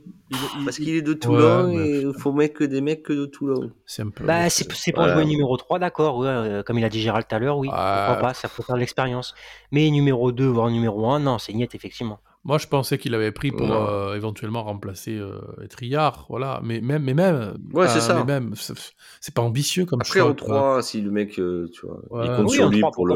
Parce 0.63 0.77
qu'il 0.77 0.89
est 0.89 1.01
de 1.01 1.13
Toulon 1.13 1.71
et 1.77 2.01
il 2.01 2.13
faut 2.13 2.31
mettre 2.31 2.53
que 2.55 2.63
des 2.63 2.81
mecs 2.81 3.03
que 3.03 3.13
de 3.13 3.25
Toulon. 3.25 3.71
C'est 3.85 4.01
un 4.01 4.09
peu. 4.09 4.25
Bah, 4.25 4.49
c'est 4.49 4.93
pour 4.93 5.07
jouer 5.07 5.25
numéro 5.25 5.57
3, 5.57 5.79
d'accord. 5.79 6.23
Euh, 6.23 6.63
comme 6.63 6.77
il 6.77 6.85
a 6.85 6.89
dit 6.89 7.01
Gérald 7.01 7.27
tout 7.27 7.35
à 7.35 7.39
l'heure, 7.39 7.57
oui. 7.57 7.67
Pourquoi 7.67 8.17
pas, 8.19 8.33
ça 8.33 8.47
peut 8.47 8.63
faire 8.63 8.75
de 8.75 8.79
l'expérience. 8.79 9.33
Mais 9.71 9.89
numéro 9.89 10.31
2, 10.31 10.45
voire 10.45 10.69
numéro 10.69 11.09
1, 11.09 11.19
non, 11.19 11.37
c'est 11.37 11.53
niet, 11.53 11.73
effectivement. 11.73 12.19
Moi, 12.43 12.57
je 12.57 12.65
pensais 12.65 12.97
qu'il 12.97 13.13
avait 13.13 13.31
pris 13.31 13.51
pour 13.51 13.71
euh, 13.71 14.15
éventuellement 14.15 14.63
remplacer 14.63 15.15
euh, 15.15 15.41
Triard, 15.69 16.25
voilà. 16.27 16.59
Mais 16.63 16.81
même, 16.81 17.03
mais 17.03 17.13
même. 17.13 17.57
Ouais, 17.73 17.87
c'est 17.87 18.01
ça. 18.01 18.15
Mais 18.15 18.23
même, 18.23 18.53
c'est 18.55 19.33
pas 19.33 19.43
ambitieux 19.43 19.85
comme 19.85 20.01
Après, 20.01 20.21
en 20.21 20.33
3, 20.33 20.81
si 20.81 21.01
le 21.01 21.11
mec, 21.11 21.33
tu 21.33 21.71
vois, 21.83 22.25
il 22.25 22.35
compte 22.35 22.49
sur 22.49 22.69
lui 22.69 22.81
pour 22.93 23.05
le 23.05 23.15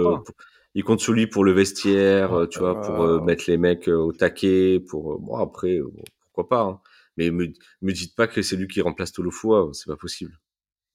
il 0.76 0.84
compte 0.84 1.00
sur 1.00 1.14
lui 1.14 1.26
pour 1.26 1.44
le 1.44 1.54
vestiaire, 1.54 2.34
euh, 2.34 2.48
tu 2.48 2.60
vois, 2.60 2.80
pour 2.82 3.02
euh, 3.02 3.22
mettre 3.22 3.46
les 3.48 3.58
mecs 3.58 3.88
euh, 3.88 3.96
au 3.96 4.12
taquet, 4.12 4.80
pour 4.80 5.20
bon 5.20 5.38
après 5.38 5.80
pourquoi 6.26 6.50
pas. 6.50 6.62
Hein. 6.64 6.80
Mais 7.18 7.32
me 7.32 7.48
me 7.82 7.94
dites 7.94 8.14
pas 8.16 8.28
que 8.28 8.42
c'est 8.42 8.58
lui 8.58 8.68
qui 8.68 8.82
remplace 8.82 9.14
Tolofoa, 9.14 9.70
c'est 9.72 9.88
pas 9.88 9.96
possible. 9.96 10.38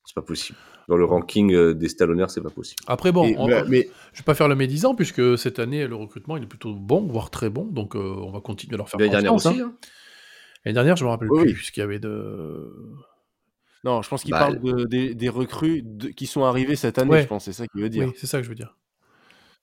C'est 0.04 0.14
pas 0.14 0.22
possible. 0.22 0.58
Dans 0.88 0.96
le 0.96 1.04
ranking 1.04 1.72
des 1.72 1.88
stallonneurs, 1.88 2.30
c'est 2.30 2.40
pas 2.42 2.50
possible. 2.50 2.82
Après 2.86 3.12
bon, 3.12 3.24
mais, 3.68 3.88
je 4.12 4.18
vais 4.18 4.24
pas 4.24 4.34
faire 4.34 4.48
le 4.48 4.54
médisant 4.54 4.94
puisque 4.94 5.38
cette 5.38 5.58
année 5.58 5.86
le 5.86 5.94
recrutement 5.94 6.36
il 6.36 6.42
est 6.42 6.48
plutôt 6.48 6.74
bon, 6.74 7.06
voire 7.06 7.30
très 7.30 7.48
bon, 7.48 7.64
donc 7.64 7.94
on 7.94 8.30
va 8.30 8.40
continuer 8.40 8.74
à 8.74 8.78
leur 8.78 8.88
faire 8.88 8.98
L'année 8.98 9.12
dernière 9.12 9.34
aussi. 9.34 9.48
Hein. 9.48 9.72
hein. 9.72 9.76
L'année 10.64 10.74
dernière, 10.74 10.96
je 10.96 11.04
me 11.04 11.10
rappelle 11.10 11.28
plus 11.28 11.54
puisqu'il 11.54 11.80
y 11.80 11.82
avait 11.82 12.00
de 12.00 12.70
non, 13.82 14.02
je 14.02 14.10
pense 14.10 14.24
qu'il 14.24 14.32
bah, 14.32 14.40
parle 14.40 14.58
des, 14.88 15.28
recrues 15.30 15.82
qui 16.14 16.26
sont 16.26 16.44
arrivées 16.44 16.76
cette 16.76 16.98
année, 16.98 17.22
je 17.22 17.26
pense, 17.26 17.44
c'est 17.44 17.54
ça 17.54 17.66
qu'il 17.66 17.80
veut 17.80 17.88
dire. 17.88 18.08
Oui, 18.08 18.12
c'est 18.16 18.26
ça 18.26 18.38
que 18.38 18.44
je 18.44 18.50
veux 18.50 18.54
dire. 18.54 18.76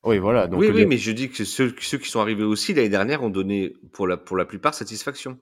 Oui, 0.03 0.19
voilà. 0.19 0.47
oui, 0.51 0.69
oui, 0.73 0.85
mais 0.85 0.97
je 0.97 1.11
dis 1.11 1.29
que 1.29 1.43
ceux, 1.43 1.75
ceux 1.79 1.97
qui 1.97 2.09
sont 2.09 2.19
arrivés 2.19 2.43
aussi 2.43 2.73
l'année 2.73 2.89
dernière 2.89 3.23
ont 3.23 3.29
donné 3.29 3.73
pour 3.91 4.07
la, 4.07 4.15
pour 4.15 4.37
la 4.37 4.45
plupart 4.45 4.73
satisfaction. 4.73 5.37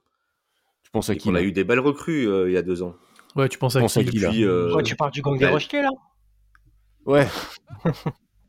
Tu 0.82 0.90
penses 0.90 1.10
à 1.10 1.14
qui 1.14 1.28
On 1.28 1.34
a 1.34 1.42
eu 1.42 1.52
des 1.52 1.64
belles 1.64 1.80
recrues 1.80 2.26
euh, 2.26 2.48
il 2.48 2.54
y 2.54 2.56
a 2.56 2.62
deux 2.62 2.82
ans. 2.82 2.96
Ouais, 3.36 3.48
tu 3.48 3.58
penses 3.58 3.76
à 3.76 3.86
qui, 3.86 4.04
qui 4.06 4.18
là 4.18 4.32
euh, 4.32 4.80
Tu 4.82 4.96
parles 4.96 5.12
du 5.12 5.22
gang 5.22 5.38
des 5.38 5.46
rejetés 5.46 5.82
là 5.82 5.90
Ouais. 7.04 7.26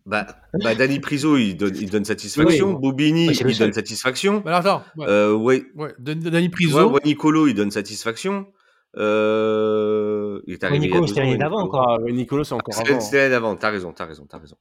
Bah, 0.08 0.26
bah 0.64 0.74
Danny 0.74 1.02
Priso, 1.02 1.36
il 1.36 1.58
donne, 1.58 1.76
il 1.76 1.90
donne 1.90 2.06
satisfaction. 2.06 2.76
Oui. 2.76 2.80
Bobini, 2.80 3.26
il 3.28 3.58
donne 3.58 3.74
satisfaction. 3.74 4.40
Bah, 4.40 4.60
alors, 4.60 4.86
ouais. 4.96 5.06
Euh, 5.06 5.34
ouais. 5.34 5.66
ouais. 5.76 5.94
Danny 6.00 6.48
Priso. 6.48 6.92
Ouais, 6.92 7.02
Nicolo, 7.04 7.46
il 7.46 7.54
donne 7.54 7.72
satisfaction. 7.72 8.48
Euh... 8.98 10.42
Il 10.48 10.54
est 10.54 10.64
arrivé 10.64 10.92
c'était 11.08 11.22
l'année 11.22 11.38
d'avant 11.38 11.60
encore. 11.60 12.00
Ah, 12.00 12.12
Nicolo, 12.12 12.44
c'est 12.44 12.54
encore 12.54 12.76
avant. 12.78 13.00
C'était 13.00 13.18
l'année 13.18 13.30
d'avant. 13.30 13.56
T'as 13.56 13.70
raison, 13.70 13.94
t'as 13.94 14.06
raison, 14.06 14.26
t'as 14.28 14.40
raison. 14.40 14.58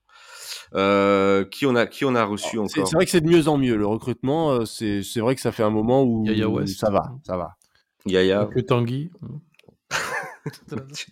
Euh, 0.75 1.45
qui 1.45 1.65
on 1.65 1.77
a 1.77 1.87
qui 1.87 2.05
on 2.05 2.15
a 2.15 2.25
reçu 2.25 2.59
encore 2.59 2.89
C'est 2.89 2.97
vrai 2.97 3.05
que 3.05 3.11
c'est 3.11 3.21
de 3.21 3.29
mieux 3.29 3.49
en 3.49 3.57
mieux 3.57 3.77
le 3.77 3.87
recrutement. 3.87 4.51
Euh, 4.51 4.65
c'est 4.65 5.03
c'est 5.03 5.21
vrai 5.21 5.35
que 5.35 5.41
ça 5.41 5.53
fait 5.53 5.63
un 5.63 5.71
moment 5.71 6.03
où, 6.03 6.25
Yaya 6.27 6.49
West. 6.49 6.81
ça 6.81 6.91
va, 6.91 7.13
ça 7.25 7.37
va. 7.37 7.57
Yaya. 8.05 8.49
Que 8.53 8.61
Tanguy. 8.61 9.11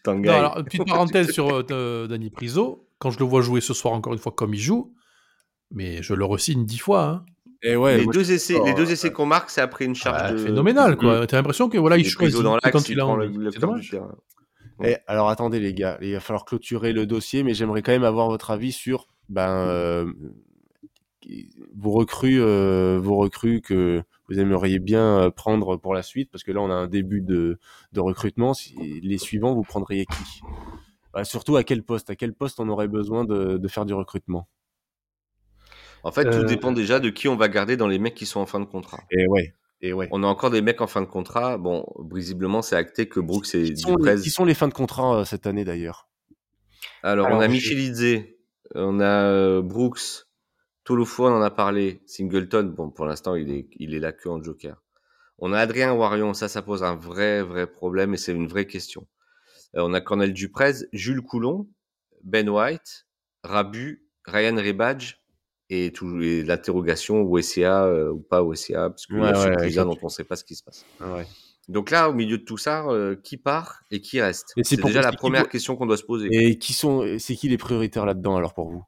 non, 0.06 0.32
alors, 0.32 0.54
petite 0.64 0.86
parenthèse 0.86 1.30
sur 1.30 1.64
euh, 1.70 2.06
Danny 2.06 2.30
Priso. 2.30 2.88
Quand 2.98 3.10
je 3.10 3.18
le 3.18 3.24
vois 3.24 3.42
jouer 3.42 3.60
ce 3.60 3.74
soir 3.74 3.94
encore 3.94 4.12
une 4.12 4.18
fois 4.18 4.32
comme 4.32 4.54
il 4.54 4.60
joue, 4.60 4.94
mais 5.70 6.02
je 6.02 6.14
le 6.14 6.24
re-signe 6.24 6.64
dix 6.64 6.78
fois. 6.78 7.04
Hein. 7.04 7.24
Et 7.66 7.76
ouais, 7.76 7.96
les, 7.96 8.06
deux 8.06 8.30
essais, 8.30 8.58
les 8.62 8.74
deux 8.74 8.92
essais 8.92 9.10
qu'on 9.10 9.24
marque, 9.24 9.48
c'est 9.48 9.62
après 9.62 9.86
une 9.86 9.94
charge 9.94 10.32
de... 10.32 10.36
phénoménale, 10.36 10.96
quoi. 10.96 11.26
T'as 11.26 11.38
l'impression 11.38 11.70
que 11.70 11.78
voilà, 11.78 11.96
il 11.96 12.04
choisit 12.04 12.42
dans 12.42 12.58
quand 12.58 12.88
il 12.90 13.00
a 13.00 13.06
envie. 13.06 13.36
Dommage. 13.58 13.96
Et 14.82 14.96
alors 15.06 15.28
attendez 15.28 15.60
les 15.60 15.72
gars, 15.72 15.98
il 16.02 16.12
va 16.12 16.20
falloir 16.20 16.44
clôturer 16.44 16.92
le 16.92 17.06
dossier, 17.06 17.42
mais 17.42 17.54
j'aimerais 17.54 17.80
quand 17.80 17.92
même 17.92 18.04
avoir 18.04 18.28
votre 18.28 18.50
avis 18.50 18.72
sur 18.72 19.06
ben, 19.28 19.48
euh, 19.68 20.12
vos 21.74 21.92
recrues, 21.92 22.42
euh, 22.42 22.98
vos 23.00 23.16
recrues 23.16 23.60
que 23.60 24.02
vous 24.28 24.38
aimeriez 24.38 24.80
bien 24.80 25.30
prendre 25.34 25.76
pour 25.76 25.94
la 25.94 26.02
suite, 26.02 26.28
parce 26.30 26.42
que 26.42 26.50
là 26.50 26.60
on 26.60 26.70
a 26.70 26.74
un 26.74 26.88
début 26.88 27.20
de, 27.20 27.58
de 27.92 28.00
recrutement. 28.00 28.52
Les 28.78 29.18
suivants, 29.18 29.54
vous 29.54 29.62
prendriez 29.62 30.06
qui? 30.06 30.42
Bah, 31.14 31.24
Surtout 31.24 31.56
à 31.56 31.62
quel 31.62 31.84
poste? 31.84 32.10
À 32.10 32.16
quel 32.16 32.34
poste 32.34 32.58
on 32.58 32.68
aurait 32.68 32.88
besoin 32.88 33.24
de, 33.24 33.56
de 33.56 33.68
faire 33.68 33.86
du 33.86 33.94
recrutement? 33.94 34.48
En 36.04 36.12
fait, 36.12 36.26
euh... 36.26 36.40
tout 36.40 36.46
dépend 36.46 36.70
déjà 36.70 37.00
de 37.00 37.10
qui 37.10 37.28
on 37.28 37.36
va 37.36 37.48
garder 37.48 37.76
dans 37.76 37.88
les 37.88 37.98
mecs 37.98 38.14
qui 38.14 38.26
sont 38.26 38.40
en 38.40 38.46
fin 38.46 38.60
de 38.60 38.66
contrat. 38.66 39.02
Et 39.10 39.26
ouais. 39.26 39.54
Et 39.80 39.92
ouais. 39.92 40.08
On 40.12 40.22
a 40.22 40.26
encore 40.26 40.50
des 40.50 40.62
mecs 40.62 40.80
en 40.80 40.86
fin 40.86 41.00
de 41.00 41.06
contrat. 41.06 41.58
Bon, 41.58 41.84
visiblement, 42.10 42.62
c'est 42.62 42.76
acté 42.76 43.08
que 43.08 43.20
Brooks 43.20 43.54
et 43.54 43.74
qui 43.74 43.82
sont, 43.82 43.96
les, 43.96 44.20
qui 44.20 44.30
sont 44.30 44.44
les 44.44 44.54
fins 44.54 44.68
de 44.68 44.74
contrat 44.74 45.20
euh, 45.20 45.24
cette 45.24 45.46
année 45.46 45.64
d'ailleurs? 45.64 46.08
Alors, 47.02 47.26
Alors, 47.26 47.38
on 47.38 47.42
a 47.42 47.48
Michelidze, 47.48 48.22
on 48.74 49.00
a 49.00 49.24
euh, 49.24 49.62
Brooks, 49.62 50.26
Tolofo, 50.84 51.26
on 51.26 51.32
en 51.32 51.42
a 51.42 51.50
parlé. 51.50 52.02
Singleton, 52.06 52.64
bon, 52.64 52.90
pour 52.90 53.04
l'instant, 53.04 53.34
il 53.34 53.50
est, 53.50 53.68
il 53.76 53.94
est 53.94 53.98
là 53.98 54.12
que 54.12 54.28
en 54.28 54.42
joker. 54.42 54.82
On 55.38 55.52
a 55.52 55.58
Adrien 55.58 55.92
Warion, 55.92 56.32
ça, 56.32 56.48
ça 56.48 56.62
pose 56.62 56.82
un 56.82 56.94
vrai, 56.94 57.42
vrai 57.42 57.66
problème 57.66 58.14
et 58.14 58.16
c'est 58.16 58.32
une 58.32 58.46
vraie 58.46 58.66
question. 58.66 59.06
Euh, 59.76 59.82
on 59.82 59.92
a 59.92 60.00
Cornel 60.00 60.32
Duprez, 60.32 60.86
Jules 60.92 61.22
Coulon, 61.22 61.68
Ben 62.22 62.48
White, 62.48 63.06
Rabu, 63.42 64.06
Ryan 64.24 64.56
Rebadge 64.56 65.16
et, 65.74 65.92
tout, 65.92 66.20
et 66.20 66.42
l'interrogation 66.42 67.22
OSCA 67.22 67.84
euh, 67.86 68.10
ou 68.12 68.20
pas 68.20 68.42
OSCA, 68.42 68.90
parce 68.90 69.06
qu'il 69.06 69.16
ouais, 69.16 69.22
y 69.22 69.32
a 69.32 69.38
ouais, 69.38 69.56
ouais. 69.60 69.84
dont 69.84 69.98
on 70.02 70.06
ne 70.06 70.10
sait 70.10 70.24
pas 70.24 70.36
ce 70.36 70.44
qui 70.44 70.54
se 70.54 70.62
passe. 70.62 70.84
Ouais. 71.00 71.26
Donc 71.68 71.90
là, 71.90 72.10
au 72.10 72.12
milieu 72.12 72.36
de 72.38 72.44
tout 72.44 72.58
ça, 72.58 72.84
euh, 72.88 73.16
qui 73.22 73.36
part 73.38 73.80
et 73.90 74.00
qui 74.00 74.20
reste? 74.20 74.52
Et 74.56 74.64
c'est 74.64 74.76
déjà 74.82 75.00
la 75.00 75.10
qui 75.10 75.16
première 75.16 75.48
question 75.48 75.76
qu'on 75.76 75.86
doit 75.86 75.96
se 75.96 76.02
poser. 76.04 76.28
Et 76.30 76.58
qui 76.58 76.72
sont, 76.74 77.16
c'est 77.18 77.34
qui 77.36 77.48
les 77.48 77.56
prioritaires 77.58 78.04
là-dedans 78.04 78.36
alors 78.36 78.52
pour 78.54 78.70
vous? 78.70 78.84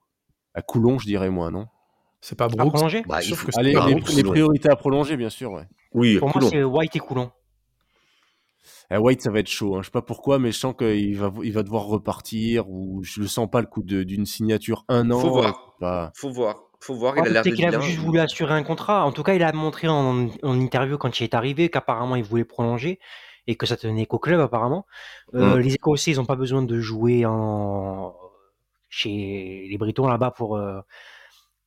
À 0.55 0.63
Coulon, 0.63 0.99
je 0.99 1.07
dirais 1.07 1.31
moi, 1.31 1.51
non? 1.51 1.67
C'est 2.21 2.37
pas 2.37 2.45
À 2.47 2.49
Brooks? 2.49 2.73
prolonger 2.73 3.03
Bah, 3.07 3.23
il 3.23 3.35
faut- 3.35 3.47
que 3.47 3.53
Allez, 3.59 3.73
les, 3.73 3.95
Brooks. 3.95 4.13
les 4.15 4.23
priorités 4.25 4.69
à 4.69 4.77
prolonger, 4.77 5.17
bien 5.17 5.31
sûr. 5.31 5.53
Ouais. 5.53 5.65
Oui, 5.93 6.19
Pour 6.19 6.29
moi, 6.29 6.33
Coulon. 6.35 6.49
c'est 6.51 6.65
White 6.65 6.97
et 6.97 6.99
Coulon. 6.99 7.31
Eh, 8.91 8.97
White, 8.99 9.23
ça 9.23 9.31
va 9.31 9.41
être 9.41 9.49
chaud. 9.49 9.77
Hein. 9.77 9.83
Je 9.83 9.87
sais 9.87 9.91
pas 9.93 10.03
pourquoi, 10.03 10.39
mais 10.39 10.53
je 10.53 10.59
sens 10.59 10.75
qu'il 10.79 11.17
va, 11.19 11.33
il 11.43 11.53
va 11.53 11.63
devoir 11.63 11.85
repartir 11.87 12.69
ou 12.71 13.03
je 13.03 13.21
le 13.21 13.27
sens 13.27 13.49
pas 13.51 13.61
le 13.61 13.67
coup 13.67 13.83
de- 13.83 14.03
d'une 14.03 14.27
signature 14.27 14.85
un 14.89 15.11
an. 15.11 15.19
Faut 15.21 15.31
voir. 15.31 15.77
Pas... 15.81 16.13
Faut 16.15 16.31
voir. 16.31 16.66
Faut 16.81 16.95
voir. 16.95 17.15
Il 17.19 17.27
a 17.27 17.31
l'air 17.31 17.43
qu'il 17.43 17.65
a 17.65 17.81
juste 17.81 17.99
voulu 17.99 18.21
assurer 18.21 18.55
un 18.55 18.63
contrat. 18.63 19.05
En 19.05 19.13
tout 19.13 19.23
cas, 19.23 19.35
il 19.35 19.43
a 19.43 19.53
montré 19.53 19.89
en, 19.89 20.29
en 20.43 20.61
interview 20.61 20.99
quand 20.99 21.21
il 21.21 21.25
est 21.25 21.35
arrivé 21.35 21.69
qu'apparemment 21.69 22.17
il 22.17 22.25
voulait 22.25 22.45
prolonger 22.45 22.99
et 23.47 23.57
que 23.57 23.67
ça 23.67 23.77
tenait 23.77 24.07
qu'au 24.07 24.19
club 24.19 24.41
apparemment. 24.41 24.87
Euh, 25.35 25.57
Mm. 25.57 25.59
Les 25.61 25.75
Écossais, 25.75 26.11
ils 26.13 26.17
n'ont 26.17 26.25
pas 26.25 26.37
besoin 26.37 26.63
de 26.63 26.81
jouer 26.81 27.25
en 27.27 28.15
chez 28.89 29.67
les 29.69 29.79
Britons 29.79 30.07
là-bas 30.07 30.31
pour 30.31 30.57
euh, 30.57 30.81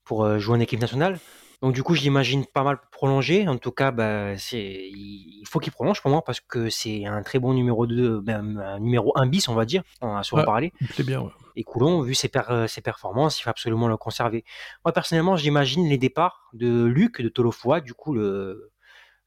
pour 0.03 0.23
euh, 0.23 0.39
jouer 0.39 0.57
en 0.57 0.59
équipe 0.59 0.79
nationale. 0.79 1.19
Donc 1.61 1.73
du 1.73 1.83
coup, 1.83 1.93
je 1.93 2.01
l'imagine 2.01 2.45
pas 2.45 2.63
mal 2.63 2.79
prolonger. 2.91 3.47
En 3.47 3.57
tout 3.57 3.71
cas, 3.71 3.91
bah, 3.91 4.37
c'est 4.37 4.89
il 4.91 5.43
faut 5.45 5.59
qu'il 5.59 5.73
prolonge 5.73 6.01
pour 6.01 6.09
moi 6.11 6.21
parce 6.23 6.39
que 6.39 6.69
c'est 6.69 7.05
un 7.05 7.21
très 7.21 7.39
bon 7.39 7.53
numéro 7.53 7.85
2, 7.85 8.21
ben, 8.21 8.57
un 8.57 8.79
numéro 8.79 9.11
1 9.17 9.25
bis, 9.27 9.47
on 9.49 9.55
va 9.55 9.65
dire. 9.65 9.83
On 10.01 10.15
a 10.15 10.23
souvent 10.23 10.41
Ouais. 10.41 10.45
parlé. 10.45 10.73
Plaît 10.95 11.03
bien, 11.03 11.21
ouais. 11.21 11.31
Et 11.57 11.63
Coulon, 11.63 12.01
vu 12.01 12.13
ses, 12.15 12.29
per- 12.29 12.43
euh, 12.49 12.67
ses 12.67 12.79
performances, 12.81 13.39
il 13.39 13.43
faut 13.43 13.49
absolument 13.49 13.89
le 13.89 13.97
conserver. 13.97 14.45
Moi, 14.85 14.93
personnellement, 14.93 15.35
j'imagine 15.35 15.85
les 15.89 15.97
départs 15.97 16.49
de 16.53 16.85
Luc, 16.85 17.21
de 17.21 17.27
Tolofoa, 17.27 17.81
du 17.81 17.93
coup, 17.93 18.13
le 18.13 18.71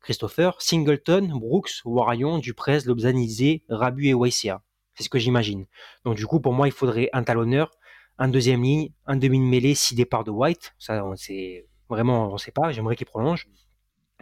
Christopher, 0.00 0.60
Singleton, 0.62 1.30
Brooks, 1.38 1.82
Warion, 1.84 2.38
Duprez, 2.38 2.80
Lobzanizé, 2.86 3.64
Rabu 3.68 4.06
et 4.08 4.14
Waisia. 4.14 4.62
C'est 4.94 5.02
ce 5.02 5.08
que 5.10 5.18
j'imagine. 5.18 5.66
Donc, 6.06 6.16
du 6.16 6.26
coup, 6.26 6.40
pour 6.40 6.54
moi, 6.54 6.66
il 6.68 6.72
faudrait 6.72 7.10
un 7.12 7.22
talonneur, 7.22 7.70
un 8.18 8.28
deuxième 8.28 8.62
ligne, 8.62 8.90
un 9.06 9.16
demi 9.16 9.38
de 9.38 9.44
mêlée, 9.44 9.74
six 9.74 9.94
départs 9.94 10.24
de 10.24 10.30
White. 10.30 10.74
Ça, 10.78 11.04
sait 11.16 11.66
vraiment, 11.92 12.32
on 12.32 12.38
sait 12.38 12.52
pas. 12.52 12.72
J'aimerais 12.72 12.96
qu'il 12.96 13.06
prolonge. 13.06 13.48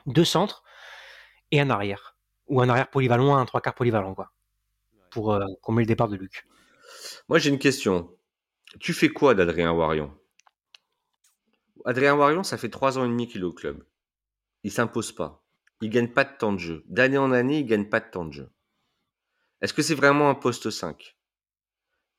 Deux 0.07 0.25
centres 0.25 0.63
et 1.51 1.61
un 1.61 1.71
arrière. 1.71 2.17
Ou 2.49 2.61
un 2.61 2.69
arrière 2.69 2.91
polyvalent, 2.91 3.37
un 3.37 3.47
trois 3.47 3.61
quarts 3.61 3.75
polyvalent, 3.75 4.15
quoi. 4.15 4.33
Pour 5.11 5.33
euh, 5.33 5.45
qu'on 5.63 5.73
met 5.73 5.83
le 5.83 5.87
départ 5.87 6.09
de 6.09 6.17
Luc. 6.17 6.47
Moi, 7.29 7.39
j'ai 7.39 7.51
une 7.51 7.59
question. 7.59 8.17
Tu 8.79 8.93
fais 8.93 9.09
quoi 9.09 9.35
d'Adrien 9.35 9.73
Warion 9.73 10.17
Adrien 11.85 12.15
Warion, 12.15 12.43
ça 12.43 12.59
fait 12.59 12.69
trois 12.69 12.99
ans 12.99 13.05
et 13.05 13.09
demi 13.09 13.27
qu'il 13.27 13.41
est 13.41 13.45
au 13.45 13.53
club. 13.53 13.85
Il 14.65 14.71
s'impose 14.71 15.13
pas. 15.13 15.45
Il 15.81 15.91
gagne 15.91 16.09
pas 16.09 16.25
de 16.25 16.37
temps 16.37 16.53
de 16.53 16.59
jeu. 16.59 16.85
D'année 16.87 17.19
en 17.19 17.33
année, 17.33 17.61
il 17.61 17.67
gagne 17.67 17.89
pas 17.89 18.01
de 18.01 18.11
temps 18.11 18.25
de 18.25 18.33
jeu. 18.33 18.51
Est-ce 19.63 19.73
que 19.73 19.83
c'est 19.83 19.95
vraiment 19.95 20.29
un 20.29 20.35
poste 20.35 20.71
5 20.71 21.17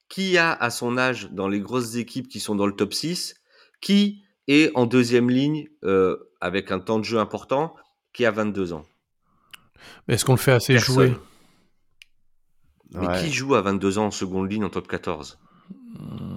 Qui 0.10 0.38
a, 0.38 0.54
à 0.54 0.70
son 0.70 0.98
âge, 0.98 1.30
dans 1.32 1.48
les 1.48 1.60
grosses 1.60 1.96
équipes 1.96 2.28
qui 2.28 2.40
sont 2.40 2.56
dans 2.56 2.66
le 2.66 2.76
top 2.76 2.94
6, 2.94 3.36
qui 3.82 4.24
est 4.48 4.72
en 4.76 4.86
deuxième 4.86 5.30
ligne 5.30 5.68
euh, 5.84 6.18
avec 6.42 6.72
un 6.72 6.80
temps 6.80 7.00
de 7.00 7.04
jeu 7.06 7.20
important, 7.20 7.76
qui 8.14 8.26
a 8.26 8.32
22 8.32 8.74
ans 8.74 8.84
Mais 10.08 10.16
est-ce 10.16 10.26
qu'on 10.26 10.34
le 10.34 10.38
fait 10.40 10.52
assez 10.54 10.74
Personne. 10.74 10.96
jouer? 10.96 11.16
Mais 12.94 13.08
Ouais. 13.08 13.20
qui 13.22 13.32
joue 13.32 13.56
à 13.56 13.62
22 13.62 13.98
ans 14.00 14.08
en 14.08 14.12
seconde 14.12 14.52
ligne 14.52 14.66
en 14.66 14.70
top 14.70 14.88
14 14.88 15.40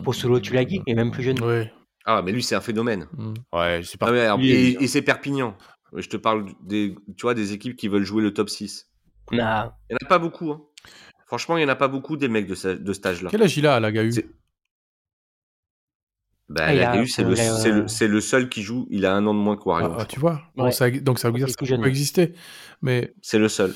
Postolo 0.05 0.39
Tulagi 0.41 0.83
est 0.87 0.95
même 0.95 1.11
plus 1.11 1.23
jeune. 1.23 1.41
Ouais. 1.43 1.73
Ah, 2.05 2.21
mais 2.23 2.33
lui, 2.33 2.43
c'est 2.43 2.55
un 2.55 2.61
phénomène. 2.61 3.09
Mm. 3.17 3.35
Ouais, 3.53 3.81
c'est 3.83 3.97
Ah 4.03 4.37
et, 4.41 4.77
et 4.83 4.87
c'est 4.87 5.01
Perpignan. 5.03 5.57
Je 5.97 6.07
te 6.09 6.17
parle 6.17 6.47
des, 6.63 6.95
tu 7.17 7.23
vois, 7.23 7.35
des 7.35 7.53
équipes 7.53 7.77
qui 7.77 7.89
veulent 7.89 8.05
jouer 8.05 8.23
le 8.23 8.35
top 8.35 8.51
6. 8.51 8.91
Nah. 9.33 9.75
Il 9.89 9.95
n'y 9.95 9.97
en 10.03 10.07
a 10.07 10.09
pas 10.09 10.19
beaucoup. 10.19 10.51
hein. 10.53 10.63
Franchement, 11.27 11.57
il 11.57 11.61
n'y 11.61 11.67
en 11.67 11.73
a 11.73 11.77
pas 11.77 11.89
beaucoup 11.89 12.17
des 12.19 12.29
mecs 12.29 12.47
de, 12.47 12.55
ce- 12.55 12.69
de 12.69 12.93
cet 12.93 13.07
âge-là. 13.07 13.31
Quel 13.31 13.43
âge 13.43 13.57
il 13.57 13.67
a, 13.67 13.81
la 13.81 13.91
GAU 13.91 14.11
C'est- 14.11 14.29
Bah, 16.49 16.65
Ah, 16.69 16.97
GAU, 16.97 17.07
c'est 17.07 17.23
le, 18.09 18.21
seul 18.21 18.49
qui 18.49 18.63
joue. 18.63 18.87
Il 18.91 19.07
a 19.07 19.15
un 19.15 19.27
an 19.27 19.33
de 19.35 19.39
moins 19.39 19.57
que 19.57 19.63
Wario. 19.67 19.89
ah, 19.93 19.97
ah, 20.01 20.05
tu 20.05 20.21
vois? 20.21 20.43
Bon, 20.57 20.65
Ouais. 20.65 20.73
ça, 20.73 20.91
Donc 20.91 21.19
ça 21.19 21.31
veut 21.31 21.39
dire 21.39 21.47
que 21.47 21.53
ça 21.53 21.65
jeune. 21.65 21.81
peut 21.83 21.89
exister. 21.89 22.35
Mais 22.83 23.15
C'est 23.23 23.39
le 23.39 23.49
seul. 23.49 23.71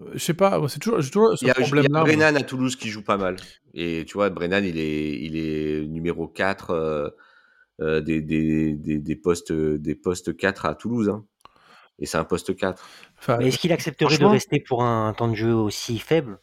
euh, 0.00 0.10
je 0.14 0.18
sais 0.18 0.34
pas, 0.34 0.60
c'est 0.68 0.78
toujours, 0.80 1.02
ce 1.02 1.44
Il 1.44 1.48
y 1.48 1.50
a, 1.50 1.54
il 1.58 1.60
y 1.60 1.64
a 1.64 1.66
problème-là. 1.66 2.02
Brennan 2.02 2.36
à 2.36 2.42
Toulouse 2.42 2.76
qui 2.76 2.88
joue 2.88 3.02
pas 3.04 3.16
mal. 3.18 3.36
Et 3.74 4.04
tu 4.06 4.14
vois, 4.14 4.30
Brennan, 4.30 4.64
il 4.64 4.78
est, 4.78 5.20
il 5.20 5.36
est 5.36 5.86
numéro 5.86 6.26
4 6.26 6.70
euh, 6.70 7.10
euh, 7.80 8.00
des, 8.00 8.20
des, 8.22 8.72
des, 8.74 8.98
des 8.98 9.16
postes, 9.16 9.52
des 9.52 9.94
postes 9.94 10.36
4 10.36 10.64
à 10.66 10.74
Toulouse. 10.74 11.08
hein. 11.10 11.24
Et 11.98 12.06
c'est 12.06 12.18
un 12.18 12.24
poste 12.24 12.56
4. 12.56 12.82
Enfin, 13.18 13.36
Mais 13.38 13.48
est-ce 13.48 13.58
qu'il 13.58 13.72
accepterait 13.72 14.18
de 14.18 14.24
rester 14.24 14.60
pour 14.66 14.82
un 14.82 15.12
temps 15.12 15.28
de 15.28 15.34
jeu 15.34 15.54
aussi 15.54 15.98
faible? 15.98 16.38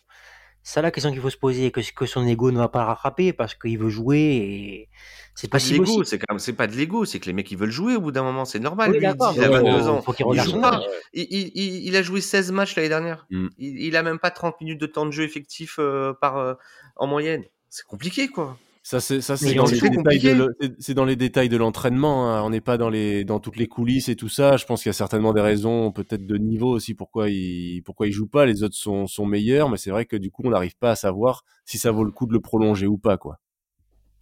C'est 0.64 0.82
la 0.82 0.92
question 0.92 1.12
qu'il 1.12 1.22
faut 1.22 1.30
se 1.30 1.38
poser. 1.38 1.72
Que, 1.72 1.82
que 1.94 2.06
son 2.06 2.26
ego 2.28 2.52
ne 2.52 2.58
va 2.58 2.68
pas 2.70 2.86
rattraper 2.86 3.34
parce 3.34 3.56
qu'il 3.56 3.78
veut 3.80 3.90
jouer 3.90 4.20
et 4.20 4.90
c'est 5.34 5.48
pas 5.48 5.58
pas 5.58 5.58
de 5.60 5.64
si 5.64 5.74
l'ego, 5.74 6.04
c'est 6.04 6.20
quand 6.20 6.34
même, 6.34 6.40
c'est 6.40 6.54
pas 6.54 6.68
de 6.68 6.76
l'ego, 6.76 7.06
c'est 7.06 7.20
que 7.20 7.26
les 7.26 7.34
mecs 7.34 7.50
ils 7.52 7.58
veulent 7.58 7.72
jouer 7.72 7.96
au 7.96 8.02
bout 8.02 8.12
d'un 8.12 8.22
moment, 8.24 8.46
c'est 8.46 8.60
normal. 8.60 8.92
Oui, 8.92 8.98
lui, 9.00 9.06
il, 9.06 9.10
d'accord, 9.10 9.34
dit, 9.34 9.40
il 9.40 9.44
a 9.46 9.48
mais 9.50 9.56
22 9.56 9.72
faut- 9.82 9.90
ans. 9.90 10.04
il 10.20 10.24
regarde 10.26 10.48
joue 10.50 10.56
son 10.56 10.62
pas. 10.62 10.76
âge. 10.76 10.84
Il, 11.14 11.28
il- 11.32 11.52
il- 11.56 11.88
il 11.88 11.96
a 11.96 12.04
joué 12.04 12.22
16 12.22 12.52
matchs 12.52 12.76
l'année 12.76 12.90
dernière. 12.90 13.26
Mm. 13.32 13.48
Il, 13.58 13.80
il 13.82 13.96
a 13.96 14.04
même 14.04 14.20
pas 14.20 14.30
30 14.30 14.60
minutes 14.62 14.80
de 14.82 14.86
temps 14.86 15.06
de 15.06 15.12
jeu 15.12 15.24
effectif 15.24 15.78
euh, 15.80 16.14
par, 16.20 16.38
euh, 16.38 16.54
en 16.96 17.08
moyenne. 17.08 17.44
C'est 17.70 17.86
compliqué, 17.86 18.28
quoi. 18.28 18.58
Ça, 18.84 19.00
c'est 19.00 19.22
ça, 19.22 19.38
Mais 19.42 19.50
c'est 19.50 19.54
dans, 19.54 19.68
c'est 19.68 19.80
les 19.80 19.90
détails 19.92 20.20
de 20.20 20.32
le- 20.32 20.56
c'est- 20.60 20.74
c'est 20.80 20.94
dans 20.96 21.06
les 21.06 21.16
détails 21.16 21.50
de 21.50 21.58
l'entraînement. 21.58 22.32
hein. 22.34 22.42
On 22.44 22.50
n'est 22.50 22.62
pas 22.62 22.78
dans 22.78 22.90
les 22.90 23.24
dans 23.24 23.40
toutes 23.40 23.58
les 23.58 23.68
coulisses 23.68 24.10
et 24.10 24.16
tout 24.16 24.28
ça. 24.30 24.58
Je 24.58 24.66
pense 24.66 24.82
qu'il 24.82 24.90
y 24.90 24.92
a 24.92 24.94
certainement 24.94 25.34
des 25.34 25.42
raisons, 25.42 25.92
peut-être 25.92 26.26
de 26.26 26.38
niveau 26.38 26.70
aussi, 26.72 26.96
pourquoi 26.96 27.30
il 27.30 27.84
pourquoi 27.84 28.08
il 28.08 28.12
joue 28.12 28.28
pas. 28.28 28.46
Les 28.48 28.64
autres 28.64 28.76
sont 28.76 29.06
sont 29.06 29.26
meilleurs, 29.28 29.70
mais 29.70 29.78
c'est 29.78 29.92
vrai 29.92 30.06
que 30.06 30.16
du 30.16 30.32
coup, 30.32 30.42
on 30.46 30.50
n'arrive 30.50 30.76
pas 30.78 30.92
à 30.92 30.96
savoir 30.96 31.44
si 31.66 31.78
ça 31.78 31.92
vaut 31.92 32.04
le 32.04 32.12
coup 32.12 32.26
de 32.26 32.34
le 32.34 32.40
prolonger 32.42 32.88
ou 32.88 32.98
pas, 32.98 33.18
quoi. 33.18 33.40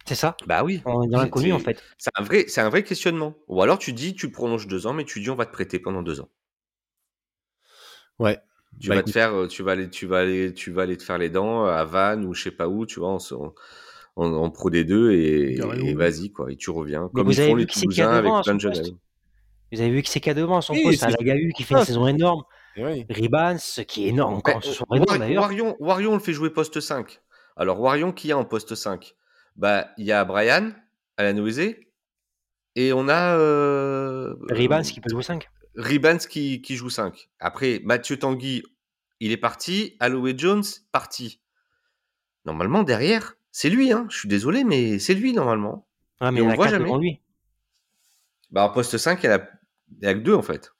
C'est 0.06 0.14
ça 0.14 0.36
Bah 0.46 0.62
oui. 0.64 0.82
On 0.84 1.02
est 1.04 1.08
dans 1.08 1.20
l'inconnu, 1.22 1.52
en 1.52 1.58
fait. 1.58 1.82
C'est 1.98 2.10
un, 2.18 2.22
vrai, 2.22 2.44
c'est 2.48 2.60
un 2.60 2.68
vrai 2.68 2.82
questionnement. 2.84 3.34
Ou 3.48 3.62
alors 3.62 3.78
tu 3.78 3.92
dis, 3.94 4.14
tu 4.14 4.30
prolonges 4.30 4.66
deux 4.66 4.86
ans, 4.86 4.92
mais 4.92 5.04
tu 5.04 5.20
dis, 5.20 5.30
on 5.30 5.36
va 5.36 5.46
te 5.46 5.52
prêter 5.52 5.78
pendant 5.78 6.02
deux 6.02 6.20
ans. 6.20 6.28
Ouais. 8.18 8.40
Tu 8.80 8.88
Bah, 8.88 8.94
vas 8.94 9.00
écoute. 9.00 9.06
te 9.12 9.18
faire, 9.18 9.34
euh, 9.34 9.46
tu 9.48 9.62
vas 9.62 9.72
aller, 9.72 9.90
tu 9.90 10.06
vas 10.06 10.18
aller, 10.20 10.54
tu 10.54 10.70
vas 10.70 10.82
aller 10.82 10.96
te 10.96 11.02
faire 11.02 11.18
les 11.18 11.28
dents 11.30 11.64
à 11.66 11.84
Vannes 11.84 12.24
ou 12.24 12.34
je 12.34 12.42
sais 12.44 12.50
pas 12.50 12.68
où, 12.68 12.86
tu 12.86 13.00
vois, 13.00 13.18
en- 14.16 14.32
en 14.32 14.50
pro 14.50 14.70
des 14.70 14.84
deux 14.84 15.12
et, 15.12 15.56
Carrément. 15.56 15.84
et 15.86 15.94
vas-y 15.94 16.30
quoi, 16.32 16.50
et 16.52 16.56
tu 16.56 16.70
reviens. 16.70 17.04
Mais 17.04 17.20
Comme 17.20 17.26
vous 17.26 17.32
ils 17.32 17.40
avez 17.40 17.48
font 17.50 17.54
vu 17.56 17.60
les 17.62 17.66
Toulousains 17.66 18.10
avec 18.12 18.32
à 18.32 18.40
plein 18.42 18.54
de 18.54 18.60
jeunes. 18.60 18.72
poste 18.72 18.94
Vous 19.72 19.80
avez 19.80 19.90
vu 19.90 20.02
qui 20.02 20.10
c'est 20.10 20.28
a 20.28 20.34
devant 20.34 20.58
à 20.58 20.62
son 20.62 20.72
Oui, 20.74 20.82
poste 20.82 21.00
C'est 21.00 21.10
Lagahu 21.10 21.52
qui 21.56 21.62
fait 21.62 21.74
une 21.74 21.84
saison 21.84 22.06
énorme. 22.06 22.42
Et 22.76 22.84
oui. 22.84 23.06
Ribans, 23.10 23.58
qui 23.88 24.04
est 24.04 24.08
énorme 24.08 24.34
encore, 24.34 24.56
Ouais, 24.56 24.62
ce 24.62 24.72
sont 24.72 24.84
War- 24.88 24.96
énorme 25.02 25.18
d'ailleurs. 25.18 25.42
Warion, 25.44 25.76
Warion, 25.80 26.10
on 26.12 26.14
le 26.14 26.20
fait 26.20 26.32
jouer 26.32 26.50
poste 26.50 26.80
5. 26.80 27.20
Alors, 27.56 27.80
Warion, 27.80 28.12
qui 28.12 28.30
a 28.32 28.38
en 28.38 28.44
poste 28.44 28.74
5 28.74 29.14
Bah, 29.56 29.88
il 29.98 30.06
y 30.06 30.12
a 30.12 30.24
Brian, 30.24 30.70
Alanoese, 31.16 31.74
et 32.76 32.92
on 32.92 33.08
a. 33.08 33.36
Euh, 33.36 34.34
Ribans 34.50 34.80
euh, 34.80 34.82
qui 34.88 35.00
peut 35.00 35.10
jouer 35.10 35.22
5. 35.24 35.48
Ribans 35.76 36.18
qui, 36.18 36.62
qui 36.62 36.76
joue 36.76 36.90
5. 36.90 37.28
Après, 37.40 37.80
Mathieu 37.84 38.16
Tanguy, 38.18 38.62
il 39.18 39.32
est 39.32 39.36
parti. 39.36 39.96
Aloe 40.00 40.32
Jones, 40.36 40.62
parti. 40.92 41.40
Normalement, 42.44 42.82
derrière, 42.84 43.34
c'est 43.52 43.70
lui. 43.70 43.92
Hein. 43.92 44.06
Je 44.10 44.16
suis 44.18 44.28
désolé, 44.28 44.64
mais 44.64 44.98
c'est 44.98 45.14
lui, 45.14 45.32
normalement. 45.32 45.86
Ah, 46.20 46.30
mais 46.32 46.40
Et 46.40 46.42
on 46.42 46.48
le 46.48 46.54
voit 46.54 46.66
4 46.66 46.78
jamais. 46.84 46.98
lui. 46.98 47.20
Bah, 48.50 48.64
en 48.64 48.70
poste 48.70 48.96
5, 48.98 49.22
il 49.22 49.26
y 50.02 50.06
a, 50.06 50.14
que 50.14 50.18
deux, 50.18 50.34
en 50.34 50.42
fait. 50.42 50.72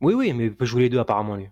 Oui, 0.00 0.14
oui, 0.14 0.32
mais 0.32 0.46
il 0.46 0.54
peut 0.54 0.66
jouer 0.66 0.82
les 0.82 0.88
deux 0.90 0.98
apparemment 0.98 1.36
lui. 1.36 1.48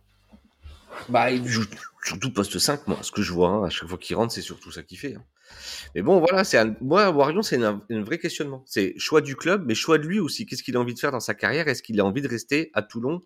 Bah, 1.09 1.31
il 1.31 1.47
joue 1.47 1.65
surtout 2.05 2.33
poste 2.33 2.59
5, 2.59 2.87
moi. 2.87 2.99
Ce 3.03 3.11
que 3.11 3.23
je 3.23 3.33
vois, 3.33 3.49
hein, 3.49 3.65
à 3.65 3.71
chaque 3.71 3.89
fois 3.89 3.99
qu'il 3.99 4.17
rentre, 4.17 4.33
c'est 4.33 4.43
surtout 4.43 4.71
ça 4.71 4.83
qu'il 4.83 4.99
fait. 4.99 5.15
hein. 5.15 5.25
Mais 5.95 6.03
bon, 6.03 6.19
voilà, 6.21 6.43
c'est 6.45 6.59
un... 6.59 6.75
moi, 6.81 7.11
Warion, 7.11 7.43
c'est 7.43 7.63
un 7.63 7.81
vrai 7.91 8.19
questionnement. 8.19 8.63
C'est 8.67 8.95
choix 8.99 9.21
du 9.21 9.37
club, 9.37 9.65
mais 9.67 9.75
choix 9.75 9.99
de 9.99 10.07
lui 10.07 10.19
aussi. 10.21 10.47
Qu'est-ce 10.47 10.63
qu'il 10.63 10.77
a 10.77 10.81
envie 10.81 10.95
de 10.95 10.99
faire 10.99 11.13
dans 11.13 11.21
sa 11.21 11.35
carrière? 11.35 11.69
Est-ce 11.69 11.83
qu'il 11.83 12.01
a 12.01 12.05
envie 12.05 12.23
de 12.23 12.29
rester 12.29 12.71
à 12.75 12.83
Toulon 12.83 13.21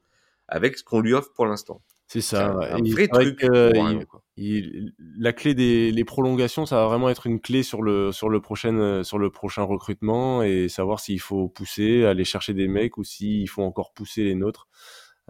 avec 0.48 0.78
ce 0.78 0.84
qu'on 0.84 1.00
lui 1.00 1.14
offre 1.14 1.32
pour 1.32 1.46
l'instant? 1.46 1.80
C'est 2.10 2.20
ça. 2.22 2.52
un, 2.52 2.76
un 2.78 2.82
vrai 2.90 3.06
truc 3.06 3.36
que, 3.36 3.70
il- 3.76 4.06
il- 4.36 4.92
la 5.18 5.32
clé 5.34 5.54
des 5.54 5.90
les 5.92 6.04
prolongations, 6.04 6.64
ça 6.64 6.76
va 6.76 6.86
vraiment 6.86 7.10
être 7.10 7.26
une 7.26 7.38
clé 7.38 7.62
sur 7.62 7.82
le 7.82 8.12
sur 8.12 8.30
le 8.30 8.40
prochain 8.40 8.74
euh, 8.78 9.02
sur 9.04 9.18
le 9.18 9.30
prochain 9.30 9.62
recrutement 9.62 10.42
et 10.42 10.68
savoir 10.70 11.00
s'il 11.00 11.20
faut 11.20 11.48
pousser, 11.48 12.04
aller 12.06 12.24
chercher 12.24 12.54
des 12.54 12.66
mecs 12.66 12.96
ou 12.96 13.04
s'il 13.04 13.48
faut 13.48 13.62
encore 13.62 13.92
pousser 13.92 14.24
les 14.24 14.34
nôtres. 14.34 14.68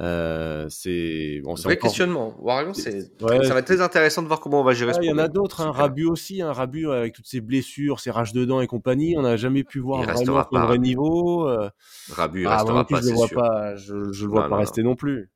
Euh, 0.01 0.67
c'est 0.69 1.41
bon, 1.43 1.55
Vrai 1.55 1.73
encore- 1.75 1.83
questionnement. 1.89 2.37
Warion, 2.39 2.73
c'est 2.73 3.11
Ouais, 3.21 3.43
ça 3.45 3.53
va 3.55 3.59
être 3.59 3.67
très 3.67 3.81
intéressant 3.81 4.23
de 4.23 4.29
voir 4.29 4.39
comment 4.39 4.61
on 4.61 4.65
va 4.65 4.73
gérer 4.73 4.93
Ah, 4.93 4.95
ce 4.95 5.01
Il 5.03 5.07
y 5.09 5.13
en 5.13 5.19
a 5.19 5.27
d'autres, 5.27 5.61
hein. 5.63 5.73
Rabu 5.73 6.05
aussi, 6.05 6.41
hein. 6.41 6.53
Rabu 6.53 6.89
avec 6.89 7.13
toutes 7.15 7.27
ses 7.27 7.41
blessures, 7.41 7.99
ses 7.99 8.13
rages 8.13 8.33
de 8.33 8.45
dents 8.45 8.61
et 8.61 8.69
compagnie, 8.69 9.17
on 9.19 9.23
n'a 9.23 9.37
jamais 9.37 9.65
pu 9.65 9.81
voir 9.81 10.03
vraiment 10.05 10.45
son 10.53 10.61
vrai 10.61 10.79
niveau. 10.79 11.49
euh. 11.49 11.69
Rabu, 12.13 12.47
Ah, 12.47 12.59
restera 12.59 12.87
pas, 12.87 13.01
je 13.01 13.09
le 13.09 13.15
vois 13.15 13.29
pas, 13.29 13.75
je, 13.75 14.13
je 14.13 14.25
le 14.25 14.31
vois 14.31 14.43
Non, 14.45 14.49
pas 14.49 14.55
non, 14.55 14.61
rester 14.61 14.83
non 14.85 14.95
plus. 14.95 15.31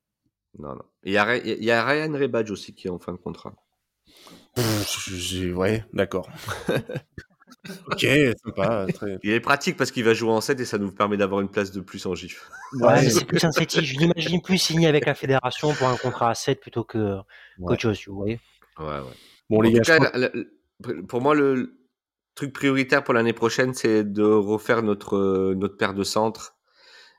Non, 0.59 0.75
non. 0.75 0.83
Il 1.03 1.13
y 1.13 1.17
a, 1.17 1.35
il 1.37 1.63
y 1.63 1.71
a 1.71 1.83
Ryan 1.85 2.13
Rebadge 2.13 2.51
aussi 2.51 2.73
qui 2.73 2.87
est 2.87 2.91
en 2.91 2.99
fin 2.99 3.11
de 3.11 3.17
contrat. 3.17 3.53
Pff, 4.55 5.55
ouais, 5.55 5.83
d'accord. 5.93 6.29
ok, 7.87 8.05
sympa, 8.45 8.85
très. 8.93 9.17
Il 9.23 9.31
est 9.31 9.39
pratique 9.39 9.77
parce 9.77 9.89
qu'il 9.91 10.03
va 10.03 10.13
jouer 10.13 10.31
en 10.31 10.41
7 10.41 10.59
et 10.59 10.65
ça 10.65 10.77
nous 10.77 10.91
permet 10.91 11.17
d'avoir 11.17 11.41
une 11.41 11.49
place 11.49 11.71
de 11.71 11.81
plus 11.81 12.05
en 12.05 12.13
GIF. 12.13 12.49
Ouais, 12.73 13.01
mais 13.01 13.09
c'est 13.09 13.25
plus 13.25 13.43
un 13.43 13.51
fétiche. 13.51 13.93
Je 13.93 13.97
l'imagine 13.99 14.41
plus 14.41 14.57
signé 14.57 14.87
avec 14.87 15.05
la 15.05 15.15
fédération 15.15 15.73
pour 15.73 15.87
un 15.87 15.97
contrat 15.97 16.29
à 16.31 16.35
7 16.35 16.59
plutôt 16.59 16.83
que 16.83 17.17
Ouais. 17.59 17.77
chose, 17.79 18.01
vous 18.07 18.15
voyez. 18.15 18.39
Ouais, 18.79 18.85
ouais. 18.85 19.01
Bon 19.49 19.57
En 19.59 19.61
les 19.61 19.69
tout 19.71 19.77
gars, 19.77 19.83
je 19.83 19.91
cas, 19.91 19.97
crois- 20.05 20.19
la- 20.19 20.29
la- 20.33 21.03
pour 21.07 21.21
moi, 21.21 21.35
le 21.35 21.77
truc 22.35 22.51
prioritaire 22.53 23.03
pour 23.03 23.13
l'année 23.13 23.33
prochaine, 23.33 23.73
c'est 23.73 24.03
de 24.03 24.23
refaire 24.23 24.81
notre, 24.83 25.15
euh, 25.17 25.55
notre 25.55 25.77
paire 25.77 25.93
de 25.93 26.03
centres 26.03 26.52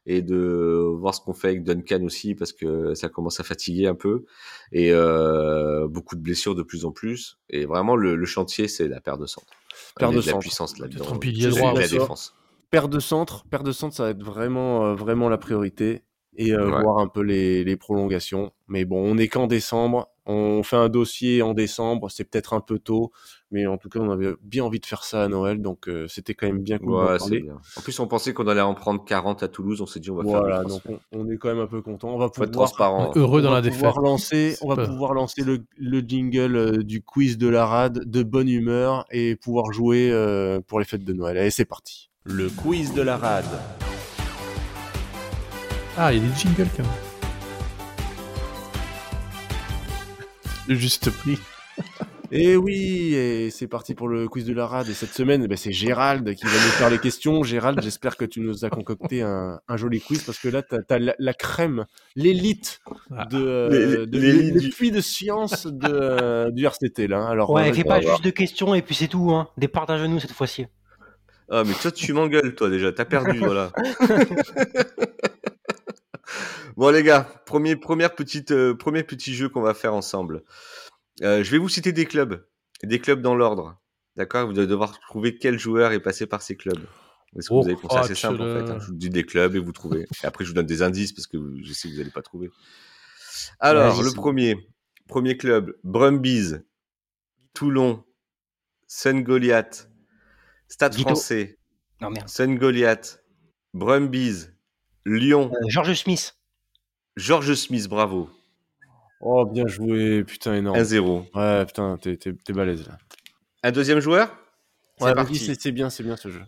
et 0.07 0.22
de 0.22 0.86
voir 0.98 1.14
ce 1.14 1.20
qu'on 1.20 1.32
fait 1.32 1.48
avec 1.48 1.64
Duncan 1.64 2.02
aussi 2.05 2.34
parce 2.34 2.52
que 2.52 2.94
ça 2.94 3.09
commence 3.09 3.40
à 3.40 3.44
fatiguer 3.44 3.86
un 3.86 3.94
peu 3.94 4.24
et 4.72 4.90
euh, 4.92 5.88
beaucoup 5.88 6.14
de 6.16 6.20
blessures 6.20 6.55
de 6.55 6.62
plus 6.62 6.84
en 6.84 6.92
plus. 6.92 7.38
Et 7.50 7.64
vraiment, 7.64 7.96
le, 7.96 8.14
le 8.16 8.26
chantier, 8.26 8.68
c'est 8.68 8.88
la 8.88 9.00
paire 9.00 9.18
de 9.18 9.26
centres. 9.26 9.52
Paire 9.96 10.09
a 10.09 10.12
de 10.12 10.16
la 10.16 10.22
centres. 10.22 10.38
puissance 10.40 10.78
là-dedans. 10.78 11.07
Un 11.14 11.18
pilier 11.18 11.48
droit, 11.48 11.72
la 11.74 11.88
défense. 11.88 12.34
paire 12.70 12.88
de 12.88 13.00
centre, 13.00 13.44
paire 13.48 13.62
de 13.62 13.72
centre, 13.72 13.94
ça 13.94 14.05
va 14.05 14.11
être 14.11 14.22
vraiment, 14.22 14.86
euh, 14.86 14.94
vraiment 14.94 15.28
la 15.28 15.38
priorité 15.38 16.02
et 16.36 16.52
euh, 16.52 16.64
Ouais. 16.70 16.82
voir 16.82 16.98
un 16.98 17.09
peu 17.09 17.20
les, 17.22 17.64
les 17.64 17.76
prolongations. 17.76 18.52
Mais 18.68 18.84
bon, 18.84 19.00
on 19.02 19.16
est 19.18 19.28
qu'en 19.28 19.46
décembre, 19.46 20.09
on 20.27 20.62
fait 20.62 20.77
un 20.77 20.89
dossier 20.89 21.43
en 21.43 21.53
décembre, 21.55 22.11
c'est 22.11 22.25
peut-être 22.25 22.55
un 22.55 22.61
peu 22.61 22.79
tôt, 22.79 23.12
mais 23.51 23.66
en 23.66 23.77
tout 23.77 23.89
cas, 23.89 23.99
on 24.01 24.11
avait 24.11 24.33
bien 24.43 24.64
envie 24.64 24.81
de 24.81 24.87
faire 24.87 25.05
ça 25.05 25.22
à 25.22 25.29
Noël, 25.29 25.61
donc 25.61 25.87
euh, 25.89 26.07
c'était 26.09 26.35
quand 26.35 26.47
même 26.47 26.62
bien 26.62 26.79
cool 26.79 26.93
d'en 26.93 27.05
Ouais, 27.05 27.18
c'est 27.18 27.25
parler. 27.27 27.41
bien. 27.43 27.61
En 27.77 27.81
plus, 27.83 28.01
on 28.01 28.07
pensait 28.07 28.33
qu'on 28.33 28.47
allait 28.49 28.61
en 28.62 28.75
prendre 28.75 29.05
40 29.05 29.43
à 29.43 29.49
Toulouse. 29.49 29.81
On 29.83 29.87
s'est 29.87 30.01
dit, 30.01 30.11
on 30.11 30.16
va 30.16 30.22
faire 30.25 30.41
Voilà, 30.41 30.64
donc 30.64 30.81
on, 30.89 30.99
on 31.12 31.31
est 31.31 31.37
quand 31.37 31.49
même 31.49 31.59
un 31.61 31.66
peu 31.66 31.83
content. 31.83 32.09
On 32.09 32.18
va 32.18 32.31
pouvoir, 32.31 32.51
transparent. 32.51 33.12
Heureux 33.16 33.43
dans 33.43 33.53
la 33.53 33.61
défaite. 33.61 33.79
pouvoir 33.79 34.01
lancer, 34.01 34.57
on 34.62 34.75
va 34.75 34.87
pouvoir 34.87 35.12
lancer 35.14 35.43
le, 35.43 35.64
le 35.77 36.01
jingle 36.01 36.57
euh, 36.57 36.83
du 36.83 37.03
quiz 37.03 37.37
de 37.39 37.49
la 37.49 37.66
rade 37.66 38.09
de 38.11 38.22
bonne 38.22 38.49
humeur 38.49 39.05
et 39.11 39.37
pouvoir 39.37 39.72
jouer 39.72 40.11
euh, 40.11 40.61
pour 40.66 40.79
les 40.79 40.85
fêtes 40.87 41.05
de 41.05 41.12
Noël. 41.12 41.37
Allez, 41.37 41.51
c'est 41.51 41.64
parti. 41.66 42.11
Le 42.25 42.49
quiz 42.49 42.95
de 42.95 43.03
la 43.03 43.18
rade. 43.18 43.45
Ah, 45.97 46.12
il 46.12 46.22
y 46.22 46.27
a 46.27 46.29
des 46.29 46.35
jingles 46.35 46.68
quand 46.77 46.83
même. 46.83 47.14
Le 50.69 50.75
juste 50.75 51.11
prix. 51.11 51.39
Et 52.37 52.57
oui, 52.57 53.15
et 53.15 53.51
c'est 53.51 53.69
parti 53.69 53.95
pour 53.95 54.09
le 54.09 54.27
quiz 54.27 54.45
de 54.45 54.55
la 54.55 54.67
rade. 54.67 54.89
Et 54.89 54.95
cette 54.95 55.12
semaine, 55.12 55.47
ben, 55.47 55.57
c'est 55.57 55.71
Gérald 55.71 56.35
qui 56.35 56.45
va 56.47 56.53
nous 56.53 56.59
faire 56.73 56.91
les 56.91 56.99
questions. 56.99 57.45
Gérald, 57.45 57.81
j'espère 57.81 58.17
que 58.17 58.25
tu 58.25 58.41
nous 58.41 58.65
as 58.65 58.71
concocté 58.71 59.23
un, 59.23 59.61
un 59.69 59.77
joli 59.77 60.01
quiz 60.01 60.25
parce 60.25 60.39
que 60.41 60.49
là, 60.49 60.62
tu 60.62 60.75
as, 60.89 60.99
la, 60.99 61.15
la 61.17 61.35
crème, 61.35 61.85
l'élite 62.17 62.81
Ah. 63.17 63.27
de, 63.27 64.05
de- 64.07 64.69
puits 64.75 64.91
de 64.91 65.01
science 65.01 65.67
de, 65.69 66.51
du 66.51 66.67
RCT. 66.67 67.07
Là. 67.07 67.25
Alors, 67.29 67.51
Ouais, 67.51 67.71
euh, 67.71 67.73
fais 67.73 67.85
pas 67.85 68.01
juste 68.01 68.25
de 68.25 68.31
questions 68.31 68.75
et 68.75 68.83
puis 68.83 68.97
c'est 68.97 69.09
tout, 69.09 69.31
hein. 69.31 69.49
Départ 69.57 69.87
d'un 69.87 69.99
genou 69.99 70.19
cette 70.19 70.33
fois-ci. 70.33 70.67
Ah, 71.51 71.62
mais 71.65 71.75
toi, 71.75 71.93
tu 71.93 72.12
m'engueules, 72.15 72.55
toi, 72.57 72.69
déjà. 72.69 72.91
T'as 72.91 73.05
perdu, 73.05 73.39
voilà. 73.39 73.71
bon, 76.76 76.91
les 76.91 77.03
gars, 77.03 77.22
premier, 77.47 77.76
première 77.76 78.14
petite, 78.14 78.51
euh, 78.51 78.74
premier 78.74 79.03
petit 79.03 79.35
jeu 79.35 79.49
qu'on 79.49 79.62
va 79.62 79.74
faire 79.74 79.95
ensemble. 79.95 80.43
Euh, 81.22 81.43
je 81.45 81.51
vais 81.51 81.59
vous 81.59 81.68
citer 81.68 81.93
des 81.93 82.07
clubs. 82.07 82.47
Des 82.82 82.99
clubs 82.99 83.20
dans 83.22 83.35
l'ordre. 83.35 83.78
D'accord? 84.16 84.47
Vous 84.51 84.59
allez 84.59 84.66
devoir 84.68 84.99
trouver 85.01 85.37
quel 85.39 85.59
joueur 85.59 85.93
est 85.93 86.01
passé 86.01 86.26
par 86.26 86.43
ces 86.43 86.57
clubs. 86.57 86.85
Est-ce 87.37 87.49
que 87.49 87.55
Oh, 87.55 87.62
vous 87.62 87.68
avez 87.68 87.76
pensé 87.80 87.97
assez 87.97 88.14
simple, 88.14 88.43
en 88.43 88.45
fait. 88.45 88.70
hein? 88.70 88.78
Je 88.80 88.87
vous 88.87 88.95
dis 88.95 89.11
des 89.11 89.24
clubs 89.24 89.57
et 89.57 89.59
vous 89.59 89.72
trouvez. 89.72 90.07
Et 90.22 90.26
après, 90.26 90.45
je 90.45 90.51
vous 90.51 90.55
donne 90.55 90.66
des 90.66 90.82
indices 90.82 91.12
parce 91.12 91.26
que 91.26 91.37
je 91.62 91.72
sais 91.72 91.89
que 91.89 91.93
vous 91.95 91.99
n'allez 91.99 92.11
pas 92.12 92.22
trouver. 92.22 92.51
Alors, 93.61 94.03
le 94.03 94.12
premier. 94.12 94.68
Premier 95.09 95.37
club. 95.37 95.74
Brumbies. 95.82 96.55
Toulon. 97.55 98.05
Sun 98.87 99.22
Goliath. 99.22 99.91
Stade 100.68 100.95
français. 100.95 101.59
Non, 102.01 102.11
merde. 102.11 102.28
Sun 102.28 102.57
Goliath, 102.57 103.22
Brumbies, 103.72 104.47
Lyon, 105.05 105.50
Euh, 105.52 105.68
George 105.68 105.94
Smith. 105.94 106.36
George 107.16 107.55
Smith, 107.55 107.88
bravo. 107.88 108.30
Oh, 109.20 109.47
bien 109.47 109.66
joué, 109.66 110.24
putain, 110.24 110.55
énorme. 110.55 110.76
1-0. 110.78 111.26
Ouais, 111.35 111.64
putain, 111.66 111.97
t'es, 111.98 112.16
t'es, 112.16 112.32
t'es 112.35 112.52
balèze 112.52 112.86
là. 112.86 112.98
Un 113.62 113.72
deuxième 113.72 114.01
joueur? 114.01 114.35
C'est 114.98 115.05
Ouais, 115.05 115.14
parti. 115.14 115.36
c'est, 115.39 115.60
c'est 115.60 115.72
bien, 115.72 115.90
c'est 115.90 116.02
bien 116.02 116.16
ce 116.16 116.28
jeu. 116.31 116.43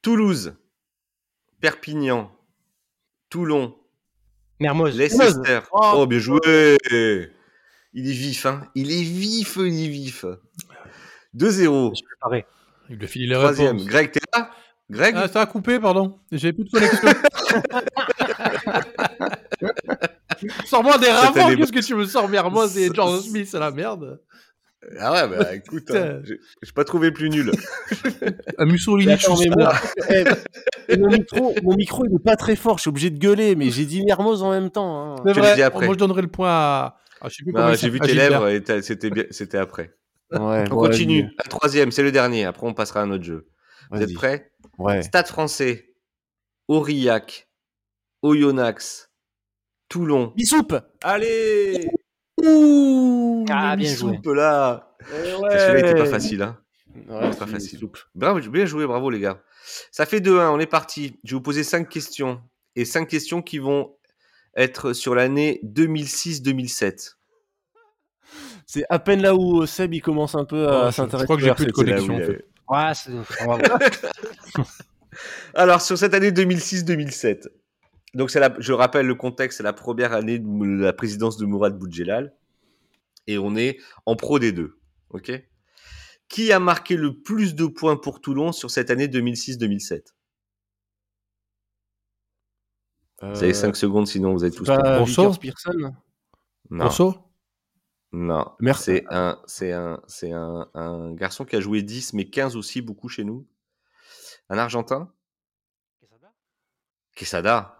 Toulouse, 0.00 0.54
Perpignan, 1.60 2.30
Toulon, 3.30 3.76
Mermoz. 4.60 4.96
Leicester. 4.96 5.60
Oh, 5.72 5.92
Oh, 5.96 6.06
bien 6.06 6.18
joué 6.18 6.38
Il 7.92 8.08
est 8.08 8.12
vif, 8.12 8.46
hein 8.46 8.68
Il 8.74 8.90
est 8.92 9.02
vif, 9.02 9.56
il 9.56 9.84
est 9.84 9.88
vif. 9.88 10.24
2-0. 11.34 11.90
Je 11.90 11.94
suis 11.96 12.06
préparé. 12.06 12.46
Il 12.90 13.08
filé 13.08 13.26
les 13.26 13.34
Troisième. 13.34 13.78
Greg, 13.84 14.12
t'es 14.12 14.20
là? 14.34 14.50
Greg 14.92 15.14
Ah, 15.16 15.26
ça 15.28 15.40
a 15.42 15.46
coupé, 15.46 15.78
pardon. 15.80 16.18
J'avais 16.30 16.52
plus 16.52 16.64
de 16.64 16.70
connexion. 16.70 17.08
Sors-moi 20.66 20.98
des 20.98 21.08
ravants, 21.08 21.48
les- 21.48 21.56
qu'est-ce 21.56 21.72
que 21.72 21.80
tu 21.80 21.94
me 21.94 22.04
sors 22.04 22.28
Mermoz 22.28 22.76
et 22.78 22.90
George 22.92 23.20
Smith, 23.20 23.48
c'est 23.50 23.58
la 23.58 23.70
merde. 23.70 24.20
Ah 24.98 25.12
ouais, 25.12 25.28
bah 25.38 25.54
écoute, 25.54 25.88
hein, 25.92 26.20
j'ai 26.24 26.40
j'ai 26.60 26.72
pas 26.72 26.82
trouvé 26.84 27.12
plus 27.12 27.30
nul. 27.30 27.52
Un 28.58 28.64
Mussolini, 28.66 29.14
moi, 29.56 29.72
eh, 30.10 30.24
et 30.88 30.96
mon, 30.96 31.06
micro, 31.08 31.54
mon 31.62 31.76
micro, 31.76 32.04
il 32.04 32.16
est 32.16 32.24
pas 32.24 32.34
très 32.34 32.56
fort, 32.56 32.78
je 32.78 32.82
suis 32.82 32.88
obligé 32.88 33.10
de 33.10 33.18
gueuler, 33.18 33.54
mais 33.54 33.70
j'ai 33.70 33.84
dit 33.86 34.04
Mermoz 34.04 34.42
en 34.42 34.50
même 34.50 34.70
temps. 34.70 35.14
hein. 35.14 35.22
C'est 35.24 35.34
Je 35.34 35.38
vrai, 35.40 35.54
dis 35.54 35.62
après. 35.62 35.86
moi 35.86 35.94
je 35.94 35.98
donnerais 36.00 36.22
le 36.22 36.28
point 36.28 36.50
à... 36.50 36.96
ah, 37.20 37.28
je 37.28 37.44
j'ai 37.76 37.90
vu 37.90 38.00
tes 38.00 38.12
lèvres 38.12 38.48
et 38.48 38.60
c'était 38.82 39.10
bien- 39.10 39.24
après. 39.60 39.94
Ouais, 40.32 40.38
On 40.40 40.50
ouais, 40.50 40.68
continue. 40.88 41.28
Un 41.44 41.48
troisième, 41.48 41.92
c'est 41.92 42.02
le 42.02 42.10
dernier. 42.10 42.44
Après, 42.46 42.66
on 42.66 42.74
passera 42.74 43.00
à 43.00 43.02
un 43.04 43.10
autre 43.12 43.22
jeu. 43.22 43.46
Vous 43.92 44.02
êtes 44.02 44.14
prêts 44.14 44.50
Ouais. 44.78 45.02
Stade 45.02 45.26
français, 45.26 45.94
Aurillac, 46.68 47.48
Oyonnax, 48.22 49.10
Toulon. 49.88 50.32
Bissoup 50.36 50.74
Allez 51.02 51.88
Ouh 52.42 53.44
Ah, 53.50 53.76
bien 53.76 53.94
joué. 53.94 54.18
là 54.34 54.96
Eh 55.00 55.04
Celui-là 55.04 55.78
était 55.78 55.94
pas 55.94 56.06
facile. 56.06 56.42
Hein. 56.42 56.58
c'est 56.96 57.38
pas 57.38 57.46
facile. 57.46 57.80
Bravo, 58.14 58.40
bien 58.50 58.64
joué, 58.66 58.86
bravo 58.86 59.10
les 59.10 59.20
gars. 59.20 59.42
Ça 59.90 60.06
fait 60.06 60.20
2-1, 60.20 60.50
on 60.50 60.58
est 60.58 60.66
parti. 60.66 61.18
Je 61.24 61.30
vais 61.30 61.36
vous 61.36 61.42
poser 61.42 61.62
5 61.64 61.88
questions. 61.88 62.42
Et 62.74 62.84
5 62.84 63.06
questions 63.06 63.42
qui 63.42 63.58
vont 63.58 63.96
être 64.56 64.92
sur 64.92 65.14
l'année 65.14 65.60
2006-2007. 65.64 67.16
C'est 68.66 68.84
à 68.88 68.98
peine 68.98 69.20
là 69.20 69.34
où 69.34 69.66
Seb 69.66 69.92
il 69.92 70.00
commence 70.00 70.34
un 70.34 70.44
peu 70.44 70.68
à 70.68 70.90
s'intéresser. 70.92 71.22
Je 71.22 71.24
crois 71.24 71.36
que 71.36 71.42
j'ai 71.42 71.54
plus 71.54 71.66
de 71.66 71.72
connexion. 71.72 72.14
En 72.14 72.18
fait. 72.18 72.46
Ouais, 72.72 72.94
c'est... 72.94 73.12
Alors, 75.54 75.82
sur 75.82 75.98
cette 75.98 76.14
année 76.14 76.30
2006-2007, 76.30 77.48
donc 78.14 78.30
c'est 78.30 78.40
la, 78.40 78.54
je 78.58 78.72
rappelle 78.72 79.06
le 79.06 79.14
contexte, 79.14 79.58
c'est 79.58 79.62
la 79.62 79.74
première 79.74 80.14
année 80.14 80.38
de 80.38 80.82
la 80.82 80.94
présidence 80.94 81.36
de 81.36 81.44
Mourad 81.44 81.78
Boudjelal. 81.78 82.34
Et 83.26 83.38
on 83.38 83.54
est 83.56 83.78
en 84.06 84.16
pro 84.16 84.38
des 84.38 84.52
deux. 84.52 84.78
OK? 85.10 85.30
Qui 86.28 86.50
a 86.50 86.58
marqué 86.58 86.96
le 86.96 87.20
plus 87.20 87.54
de 87.54 87.66
points 87.66 87.96
pour 87.96 88.20
Toulon 88.22 88.52
sur 88.52 88.70
cette 88.70 88.90
année 88.90 89.06
2006-2007 89.06 90.02
Vous 93.20 93.42
avez 93.42 93.54
5 93.54 93.76
secondes, 93.76 94.08
sinon 94.08 94.32
vous 94.32 94.44
êtes 94.44 94.56
tous 94.56 94.64
pas 94.64 94.98
Rosso 94.98 95.34
Pearson 95.34 95.92
Non. 96.70 96.84
Rosso 96.84 97.31
Non. 98.12 98.52
C'est 98.74 99.04
un, 99.10 99.40
c'est 99.46 99.72
un, 99.72 100.00
c'est 100.06 100.32
un, 100.32 100.68
un 100.74 101.12
garçon 101.14 101.44
qui 101.44 101.56
a 101.56 101.60
joué 101.60 101.82
10, 101.82 102.12
mais 102.12 102.26
15 102.26 102.56
aussi, 102.56 102.82
beaucoup 102.82 103.08
chez 103.08 103.24
nous. 103.24 103.46
Un 104.50 104.58
Argentin 104.58 105.10
Quesada 106.00 106.32
Quesada. 107.14 107.78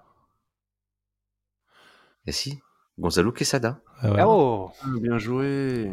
Et 2.24 2.30
eh 2.30 2.32
si, 2.32 2.60
Gonzalo 2.98 3.32
Quesada. 3.32 3.80
Ah 4.00 4.12
ouais. 4.12 4.22
Oh, 4.24 4.70
bien 5.00 5.18
joué. 5.18 5.90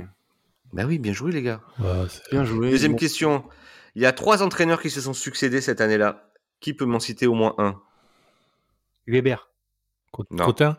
Bah 0.72 0.86
oui, 0.86 1.00
bien 1.00 1.14
joué 1.14 1.32
les 1.32 1.42
gars. 1.42 1.62
Ouais, 1.80 2.06
bien 2.32 2.46
joué. 2.46 2.70
Deuxième 2.70 2.96
question. 2.96 3.44
Il 3.96 4.02
y 4.02 4.06
a 4.06 4.14
trois 4.14 4.44
entraîneurs 4.44 4.82
qui 4.82 4.90
se 4.90 5.02
sont 5.02 5.14
succédés 5.14 5.62
cette 5.62 5.82
année-là. 5.82 6.32
Qui 6.60 6.74
peut 6.74 6.86
m'en 6.86 7.00
citer 7.00 7.28
au 7.28 7.34
moins 7.34 7.56
un? 7.58 7.82
Weber. 9.08 9.50
Cotin? 10.12 10.78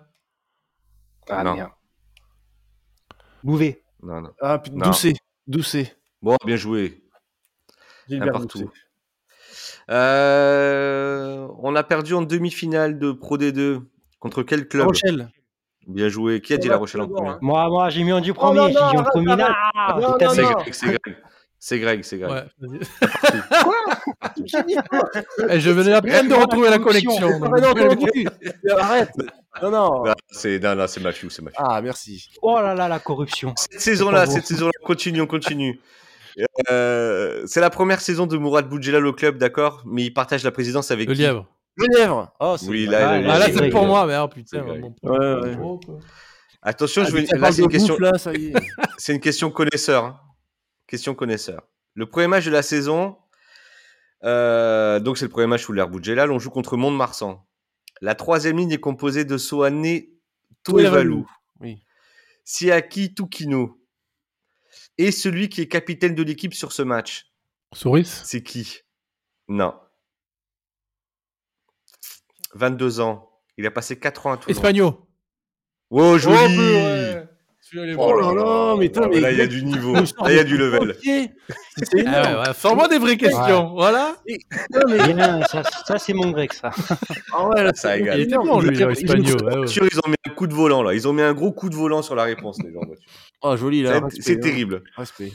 Ah 1.29 1.43
non. 1.45 1.55
merde. 1.55 1.71
Bouvet. 3.43 3.83
Non, 4.03 4.21
non. 4.21 4.31
Ah, 4.41 4.63
Doucet. 4.73 5.15
Doucet. 5.47 5.97
Bon, 6.23 6.37
bien 6.45 6.57
joué. 6.57 7.03
Où. 8.11 8.15
Euh, 9.91 11.49
on 11.59 11.75
a 11.75 11.83
perdu 11.83 12.15
en 12.15 12.23
demi-finale 12.23 12.99
de 12.99 13.13
Pro 13.13 13.37
D2 13.39 13.83
contre 14.19 14.43
quel 14.43 14.69
club? 14.69 14.87
Rochelle. 14.87 15.31
Bien 15.87 16.09
joué. 16.09 16.41
Qui 16.41 16.55
a 16.55 16.59
dit 16.59 16.69
La 16.69 16.77
Rochelle 16.77 17.01
en 17.01 17.09
premier? 17.09 17.33
Moi, 17.41 17.69
moi, 17.69 17.89
j'ai 17.91 18.05
mis 18.05 18.13
en 18.13 18.21
du 18.21 18.33
premier. 18.33 18.67
j'ai 18.69 18.73
dit 18.73 18.79
en 18.79 19.05
premier. 19.05 19.37
C'est 20.33 20.43
Greg, 20.43 20.73
c'est 20.73 20.87
Greg. 20.87 21.17
C'est 21.63 21.79
Greg, 21.79 22.05
c'est 22.05 22.19
Greg. 22.19 22.31
Ouais, 22.61 22.69
Quoi? 23.65 25.11
Eh, 25.51 25.61
Je 25.61 25.71
venais 25.71 25.93
à 25.93 26.01
peine 26.03 26.29
de 26.29 26.35
retrouver 26.35 26.71
la 26.71 26.79
connexion. 26.79 27.29
Arrête. 28.79 29.11
Non, 29.63 29.71
non. 29.71 30.05
C'est 30.31 30.59
non, 30.59 30.75
non, 30.77 30.87
c'est 30.87 31.01
Mafiou, 31.01 31.31
c'est 31.31 31.43
Mafiou. 31.43 31.63
Ah, 31.65 31.81
merci. 31.83 32.29
Oh 32.43 32.57
là 32.61 32.75
là, 32.75 32.89
la 32.89 33.01
corruption. 33.01 33.53
Cette 33.57 33.81
saison-là, 33.81 34.27
cette 34.27 34.47
saison-là, 34.47 34.73
continue, 34.85 35.21
on 35.21 35.27
continue. 35.27 35.81
Euh, 36.71 37.43
c'est 37.47 37.61
la 37.61 37.71
première 37.71 38.01
saison 38.01 38.27
de 38.27 38.37
Mourad 38.37 38.69
Boudjelal 38.69 39.05
au 39.07 39.13
club, 39.13 39.39
d'accord? 39.39 39.83
Mais 39.85 40.05
il 40.05 40.11
partage 40.13 40.45
la 40.45 40.53
présidence 40.53 40.91
avec 40.91 41.09
Le 41.09 41.15
Lièvre. 41.15 41.47
Le 41.77 41.87
Lièvre. 41.97 42.33
Oh, 42.41 42.57
oui, 42.69 42.87
là, 42.87 43.11
ah, 43.11 43.39
là, 43.39 43.47
c'est 43.53 43.71
pour 43.71 43.87
moi, 43.87 44.07
mais 44.07 44.17
oh, 44.19 44.29
putain. 44.29 44.63
Mon... 44.63 44.95
Ouais, 45.03 45.59
ouais. 45.59 45.79
Attention, 46.63 47.05
je 47.05 47.13
vais. 47.13 47.27
Là, 47.39 47.53
c'est 47.53 47.63
une 47.63 47.69
question. 47.69 47.97
c'est 48.99 49.13
une 49.15 49.21
question 49.21 49.51
connaisseur. 49.51 50.05
Hein. 50.05 50.21
Question 50.87 51.15
connaisseur. 51.15 51.63
Le 51.95 52.07
premier 52.07 52.27
match 52.27 52.45
de 52.45 52.51
la 52.51 52.63
saison, 52.63 53.17
euh, 54.25 55.01
donc 55.01 55.19
c'est 55.19 55.25
le 55.25 55.31
premier 55.31 55.47
match 55.47 55.65
sous 55.65 55.73
l'air 55.73 55.89
Boudjelal, 55.89 56.31
on 56.31 56.39
joue 56.39 56.51
contre 56.51 56.77
Mont-de-Marsan. 56.77 57.45
La 58.01 58.15
troisième 58.15 58.57
ligne 58.57 58.73
est 58.73 58.81
composée 58.81 59.25
de 59.25 59.37
Soane 59.37 60.01
Touevalou, 60.63 61.27
oui. 61.61 61.83
Siaki 62.45 63.15
Tukino 63.15 63.81
et 64.99 65.13
celui 65.13 65.49
qui 65.49 65.63
est 65.63 65.69
capitaine 65.69 66.15
de 66.15 66.23
l'équipe 66.23 66.55
sur 66.55 66.73
ce 66.73 66.83
match. 66.83 67.33
Souris 67.73 68.05
C'est 68.07 68.43
qui? 68.43 68.81
Non. 69.49 69.75
22 72.55 73.01
ans. 73.01 73.31
Il 73.57 73.67
a 73.67 73.71
passé 73.71 73.99
4 73.99 74.27
ans 74.27 74.33
à 74.33 74.37
Toulon. 74.37 74.55
Espagnol. 74.55 74.95
Oh, 75.91 76.19
joli 76.19 76.57
oh, 76.59 77.27
Oh 77.99 78.19
là 78.19 78.33
là, 78.33 78.75
mais, 78.77 78.91
ah, 78.97 79.07
mais 79.09 79.21
là, 79.21 79.31
il 79.31 79.39
y 79.39 79.43
a 79.43 79.47
du 79.47 79.65
niveau. 79.65 79.93
Là, 79.95 80.03
il 80.29 80.37
y 80.37 80.39
a 80.39 80.45
du 80.45 80.57
level. 80.57 80.97
Ah 82.07 82.41
ouais, 82.41 82.55
Sors-moi 82.55 82.89
des 82.89 82.99
vraies 82.99 83.17
questions. 83.17 83.75
Voilà. 83.75 84.17
Ça, 85.51 85.63
ça 85.87 85.99
c'est 85.99 86.13
mon 86.13 86.31
grec, 86.31 86.53
ça. 86.53 86.71
Ah 87.33 87.47
ouais, 87.49 87.63
là, 87.63 87.73
ça 87.75 87.97
égale. 87.97 88.19
Il 88.19 88.23
était 88.23 88.37
bon, 88.37 88.61
lui, 88.61 88.77
l'espagnol. 88.77 89.67
Ils, 89.67 89.89
ils 89.93 89.99
ont 90.05 90.09
mis 90.09 90.17
un 90.27 90.31
coup 90.31 90.47
de 90.47 90.55
volant, 90.55 90.83
là. 90.83 90.95
Ils 90.95 91.07
ont 91.07 91.13
mis 91.13 91.23
un 91.23 91.33
gros 91.33 91.53
coup 91.53 91.69
de 91.69 91.75
volant 91.75 92.03
sur 92.03 92.15
la 92.15 92.25
réponse, 92.25 92.59
les 92.63 92.73
gens. 92.73 92.81
Oh, 93.43 93.57
joli, 93.57 93.83
là. 93.83 94.01
C'est 94.21 94.37
hein. 94.37 94.41
terrible. 94.41 94.83
Respect. 94.97 95.33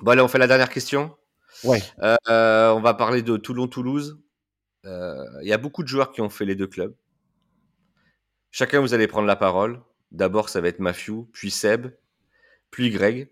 Bon, 0.00 0.12
allez, 0.12 0.22
on 0.22 0.28
fait 0.28 0.38
la 0.38 0.46
dernière 0.46 0.70
question. 0.70 1.14
Ouais. 1.62 1.82
Euh, 2.02 2.70
on 2.72 2.80
va 2.80 2.94
parler 2.94 3.22
de 3.22 3.36
Toulon-Toulouse. 3.36 4.18
Euh, 4.84 5.24
il 5.42 5.48
y 5.48 5.52
a 5.52 5.58
beaucoup 5.58 5.82
de 5.82 5.88
joueurs 5.88 6.12
qui 6.12 6.20
ont 6.20 6.30
fait 6.30 6.44
les 6.44 6.56
deux 6.56 6.66
clubs. 6.66 6.94
Chacun, 8.50 8.80
vous 8.80 8.94
allez 8.94 9.06
prendre 9.06 9.26
la 9.26 9.36
parole. 9.36 9.80
D'abord, 10.14 10.48
ça 10.48 10.60
va 10.60 10.68
être 10.68 10.78
Mafiou, 10.78 11.28
puis 11.32 11.50
Seb, 11.50 11.88
puis 12.70 12.90
Greg. 12.90 13.28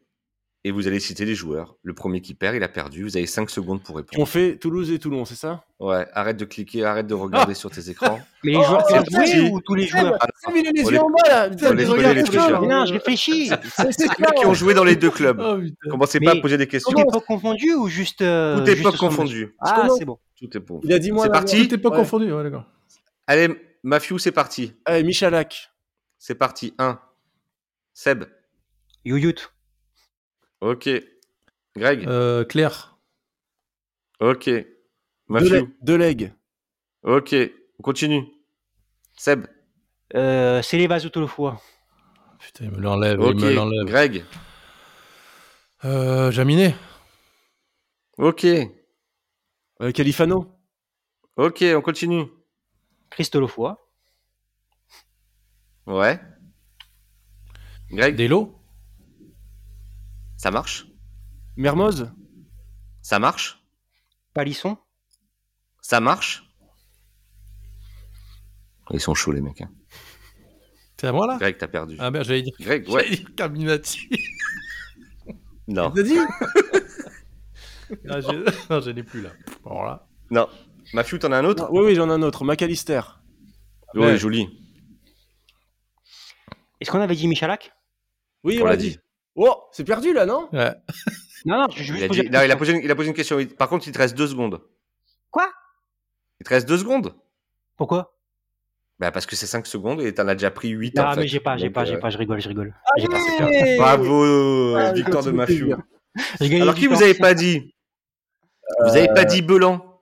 Et 0.64 0.70
vous 0.70 0.86
allez 0.86 1.00
citer 1.00 1.24
les 1.24 1.34
joueurs. 1.34 1.76
Le 1.82 1.92
premier 1.92 2.20
qui 2.20 2.34
perd, 2.34 2.54
il 2.54 2.62
a 2.62 2.68
perdu. 2.68 3.02
Vous 3.02 3.16
avez 3.16 3.26
5 3.26 3.50
secondes 3.50 3.82
pour 3.82 3.96
répondre. 3.96 4.22
On 4.22 4.26
fait 4.26 4.58
Toulouse 4.58 4.92
et 4.92 4.98
Toulon, 5.00 5.24
c'est 5.24 5.34
ça? 5.34 5.64
Ouais, 5.80 6.06
arrête 6.12 6.36
de 6.36 6.44
cliquer, 6.44 6.84
arrête 6.84 7.08
de 7.08 7.14
regarder 7.14 7.52
ah 7.52 7.56
sur 7.56 7.68
tes 7.68 7.90
écrans. 7.90 8.20
Mais 8.44 8.52
les 8.52 8.58
oh, 8.58 8.62
joueurs 8.62 8.86
qui 8.86 8.94
ont 8.94 9.04
joué 9.04 9.50
ou 9.50 9.60
tous 9.60 9.74
les 9.74 9.86
joueurs 9.88 10.16
ah, 10.20 10.28
les 10.52 10.82
yeux 10.82 11.00
en 11.00 11.10
bas 11.10 11.28
là 11.28 11.48
Non, 11.50 12.86
je 12.86 12.92
réfléchis. 12.92 13.50
C'est 13.76 13.92
ceux 13.92 14.08
qui 14.36 14.46
ont 14.46 14.54
joué 14.54 14.74
dans 14.74 14.84
les 14.84 14.94
deux 14.94 15.10
clubs. 15.10 15.40
Oh, 15.40 15.58
Commencez 15.90 16.20
pas 16.20 16.32
à 16.32 16.40
poser 16.40 16.58
des 16.58 16.68
questions. 16.68 16.92
Tout 16.92 17.00
époque 17.00 17.26
confondu 17.26 17.74
ou 17.74 17.88
juste. 17.88 18.22
Euh, 18.22 18.58
Tout 18.58 18.70
époque 18.70 18.96
confondu. 18.98 19.56
Ah, 19.60 19.88
c'est 19.98 20.04
bon. 20.04 20.18
Tout 20.36 20.56
est 20.56 20.60
bon. 20.60 20.80
Il 20.84 20.92
a 20.92 21.00
dit 21.00 21.10
moi. 21.10 21.24
C'est 21.24 21.32
parti. 21.32 21.66
Tout 21.66 21.74
époque 21.74 21.96
confondu, 21.96 22.32
ouais, 22.32 22.42
d'accord. 22.44 22.66
Allez, 23.26 23.48
Mafiou, 23.82 24.20
c'est 24.20 24.30
parti. 24.30 24.74
Allez, 24.84 25.02
Michalak. 25.02 25.71
C'est 26.24 26.36
parti. 26.36 26.72
1. 26.78 27.00
Seb. 27.94 28.26
Youyut. 29.04 29.48
Ok. 30.60 30.88
Greg. 31.74 32.06
Euh, 32.06 32.44
Claire. 32.44 32.96
Ok. 34.20 34.48
Mathieu. 35.26 35.74
Deux 35.82 35.96
legs. 35.96 36.32
Ok. 37.02 37.34
On 37.80 37.82
continue. 37.82 38.24
Seb. 39.16 39.48
Euh, 40.14 40.62
c'est 40.62 40.78
les 40.78 40.86
vases 40.86 41.10
le 41.12 41.26
fois. 41.26 41.60
Putain, 42.38 42.66
il 42.66 42.70
me 42.70 42.78
l'enlève. 42.78 43.18
Ok. 43.18 43.40
Il 43.40 43.44
me 43.44 43.54
l'enlève. 43.54 43.86
Greg. 43.86 44.24
Euh, 45.84 46.30
Jaminet. 46.30 46.76
Ok. 48.18 48.44
Euh, 48.44 49.90
Califano. 49.90 50.56
Ok, 51.34 51.64
on 51.74 51.80
continue. 51.80 52.26
Christolofoy. 53.10 53.74
Ouais. 55.86 56.20
Greg 57.90 58.16
Delo 58.16 58.58
Ça 60.36 60.50
marche? 60.50 60.86
Mermoz? 61.56 62.10
Ça 63.02 63.18
marche? 63.18 63.62
Palisson? 64.32 64.78
Ça 65.82 66.00
marche? 66.00 66.44
Ils 68.90 69.00
sont 69.00 69.14
chauds 69.14 69.32
les 69.32 69.40
mecs. 69.40 69.60
Hein. 69.60 69.70
C'est 70.98 71.08
à 71.08 71.12
moi 71.12 71.26
là? 71.26 71.36
Greg, 71.38 71.56
t'as 71.58 71.66
perdu. 71.68 71.96
Ah 71.98 72.10
merde, 72.10 72.24
j'allais 72.24 72.42
dire. 72.42 72.54
Greg, 72.60 72.88
ouais. 72.88 73.04
J'allais 73.04 73.16
dire 73.16 73.34
Caminati. 73.34 74.08
non. 75.68 75.90
T'as 75.90 76.02
dit? 76.02 76.16
Ah, 78.08 78.20
Non, 78.70 78.80
je 78.80 78.88
n'ai 78.90 79.02
plus 79.02 79.20
là. 79.20 79.28
Bon 79.62 79.82
là. 79.82 80.08
Non. 80.30 80.48
Mafiou, 80.94 81.18
t'en 81.18 81.30
as 81.32 81.36
un 81.36 81.44
autre? 81.44 81.68
Oui, 81.70 81.84
oui, 81.84 81.94
j'en 81.94 82.08
ai 82.08 82.12
un 82.14 82.22
autre. 82.22 82.42
McAllister. 82.42 83.02
Oui, 83.94 84.16
joli. 84.16 84.48
Est-ce 86.82 86.90
qu'on 86.90 87.00
avait 87.00 87.14
dit 87.14 87.28
Michalak? 87.28 87.72
Oui, 88.42 88.58
on, 88.60 88.66
l'a 88.66 88.76
dit. 88.76 88.98
Oh, 89.36 89.54
c'est 89.70 89.84
perdu 89.84 90.12
là, 90.12 90.26
non? 90.26 90.48
Ouais. 90.52 90.74
Non, 91.44 91.56
non, 91.56 91.66
je, 91.74 91.92
il, 91.92 92.04
a 92.04 92.06
dit, 92.06 92.30
non 92.30 92.42
il, 92.44 92.52
a 92.52 92.56
posé 92.56 92.72
une, 92.72 92.84
il 92.84 92.90
a 92.92 92.94
posé 92.94 93.08
une 93.08 93.16
question. 93.16 93.36
Par 93.58 93.68
contre, 93.68 93.88
il 93.88 93.92
te 93.92 93.98
reste 93.98 94.16
deux 94.16 94.28
secondes. 94.28 94.60
Quoi? 95.28 95.50
Il 96.40 96.44
te 96.44 96.50
reste 96.50 96.68
deux 96.68 96.78
secondes. 96.78 97.16
Pourquoi? 97.76 98.16
Bah 99.00 99.10
parce 99.10 99.26
que 99.26 99.34
c'est 99.34 99.48
5 99.48 99.66
secondes 99.66 100.00
et 100.02 100.14
t'en 100.14 100.28
as 100.28 100.36
déjà 100.36 100.52
pris 100.52 100.68
8 100.68 100.96
Ah 101.00 101.14
en 101.14 101.16
mais 101.16 101.26
j'ai 101.26 101.40
pas, 101.40 101.56
j'ai 101.56 101.68
pas, 101.68 101.84
j'ai 101.84 101.96
euh, 101.96 101.98
pas, 101.98 102.10
je 102.10 102.18
rigole, 102.18 102.40
je 102.40 102.46
rigole. 102.46 102.72
Allez 102.96 103.08
pas, 103.08 103.96
Bravo, 103.96 104.76
ah, 104.76 104.92
victoire 104.92 105.24
de 105.24 105.32
Mafiou. 105.32 105.74
Alors 106.40 106.76
qui 106.76 106.86
vous 106.86 107.02
avez 107.02 107.14
pas 107.14 107.34
dit? 107.34 107.74
Vous 108.84 108.96
avez 108.96 109.08
pas 109.08 109.24
dit 109.24 109.42
Belan? 109.42 110.00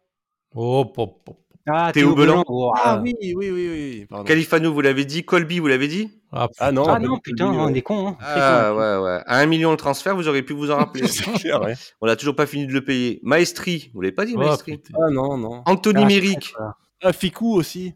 Oh, 0.54 0.84
pop, 0.84 1.24
pop. 1.24 1.39
Ah, 1.66 1.90
Théo, 1.92 2.14
Belan. 2.14 2.42
ah 2.76 3.00
oui, 3.02 3.14
oui, 3.20 3.34
oui, 3.34 3.50
oui. 3.50 4.06
Pardon. 4.08 4.24
Califano, 4.24 4.72
vous 4.72 4.80
l'avez 4.80 5.04
dit. 5.04 5.24
Colby, 5.24 5.58
vous 5.58 5.68
l'avez 5.68 5.88
dit 5.88 6.10
ah, 6.32 6.48
ah, 6.58 6.70
non, 6.70 6.84
ah 6.84 6.98
non, 6.98 7.18
putain, 7.18 7.46
on 7.46 7.74
est 7.74 7.82
con. 7.82 8.08
Hein. 8.08 8.16
Ah 8.20 8.72
ouais, 8.72 8.96
ouais. 9.04 9.20
À 9.26 9.38
un 9.38 9.46
million 9.46 9.72
le 9.72 9.76
transfert, 9.76 10.14
vous 10.14 10.28
auriez 10.28 10.42
pu 10.42 10.52
vous 10.52 10.70
en 10.70 10.76
rappeler. 10.78 11.02
clair, 11.38 11.60
ouais. 11.60 11.74
On 12.00 12.06
n'a 12.06 12.16
toujours 12.16 12.36
pas 12.36 12.46
fini 12.46 12.66
de 12.66 12.72
le 12.72 12.84
payer. 12.84 13.20
Maestri, 13.22 13.90
vous 13.94 14.00
l'avez 14.00 14.14
pas 14.14 14.24
dit, 14.24 14.34
oh, 14.36 14.38
Maestri 14.38 14.80
Ah 14.94 15.10
non, 15.10 15.36
non. 15.36 15.62
Anthony 15.66 16.04
ah, 16.04 16.06
Méric. 16.06 16.54
Ah, 17.02 17.12
Ficou 17.12 17.54
aussi. 17.54 17.94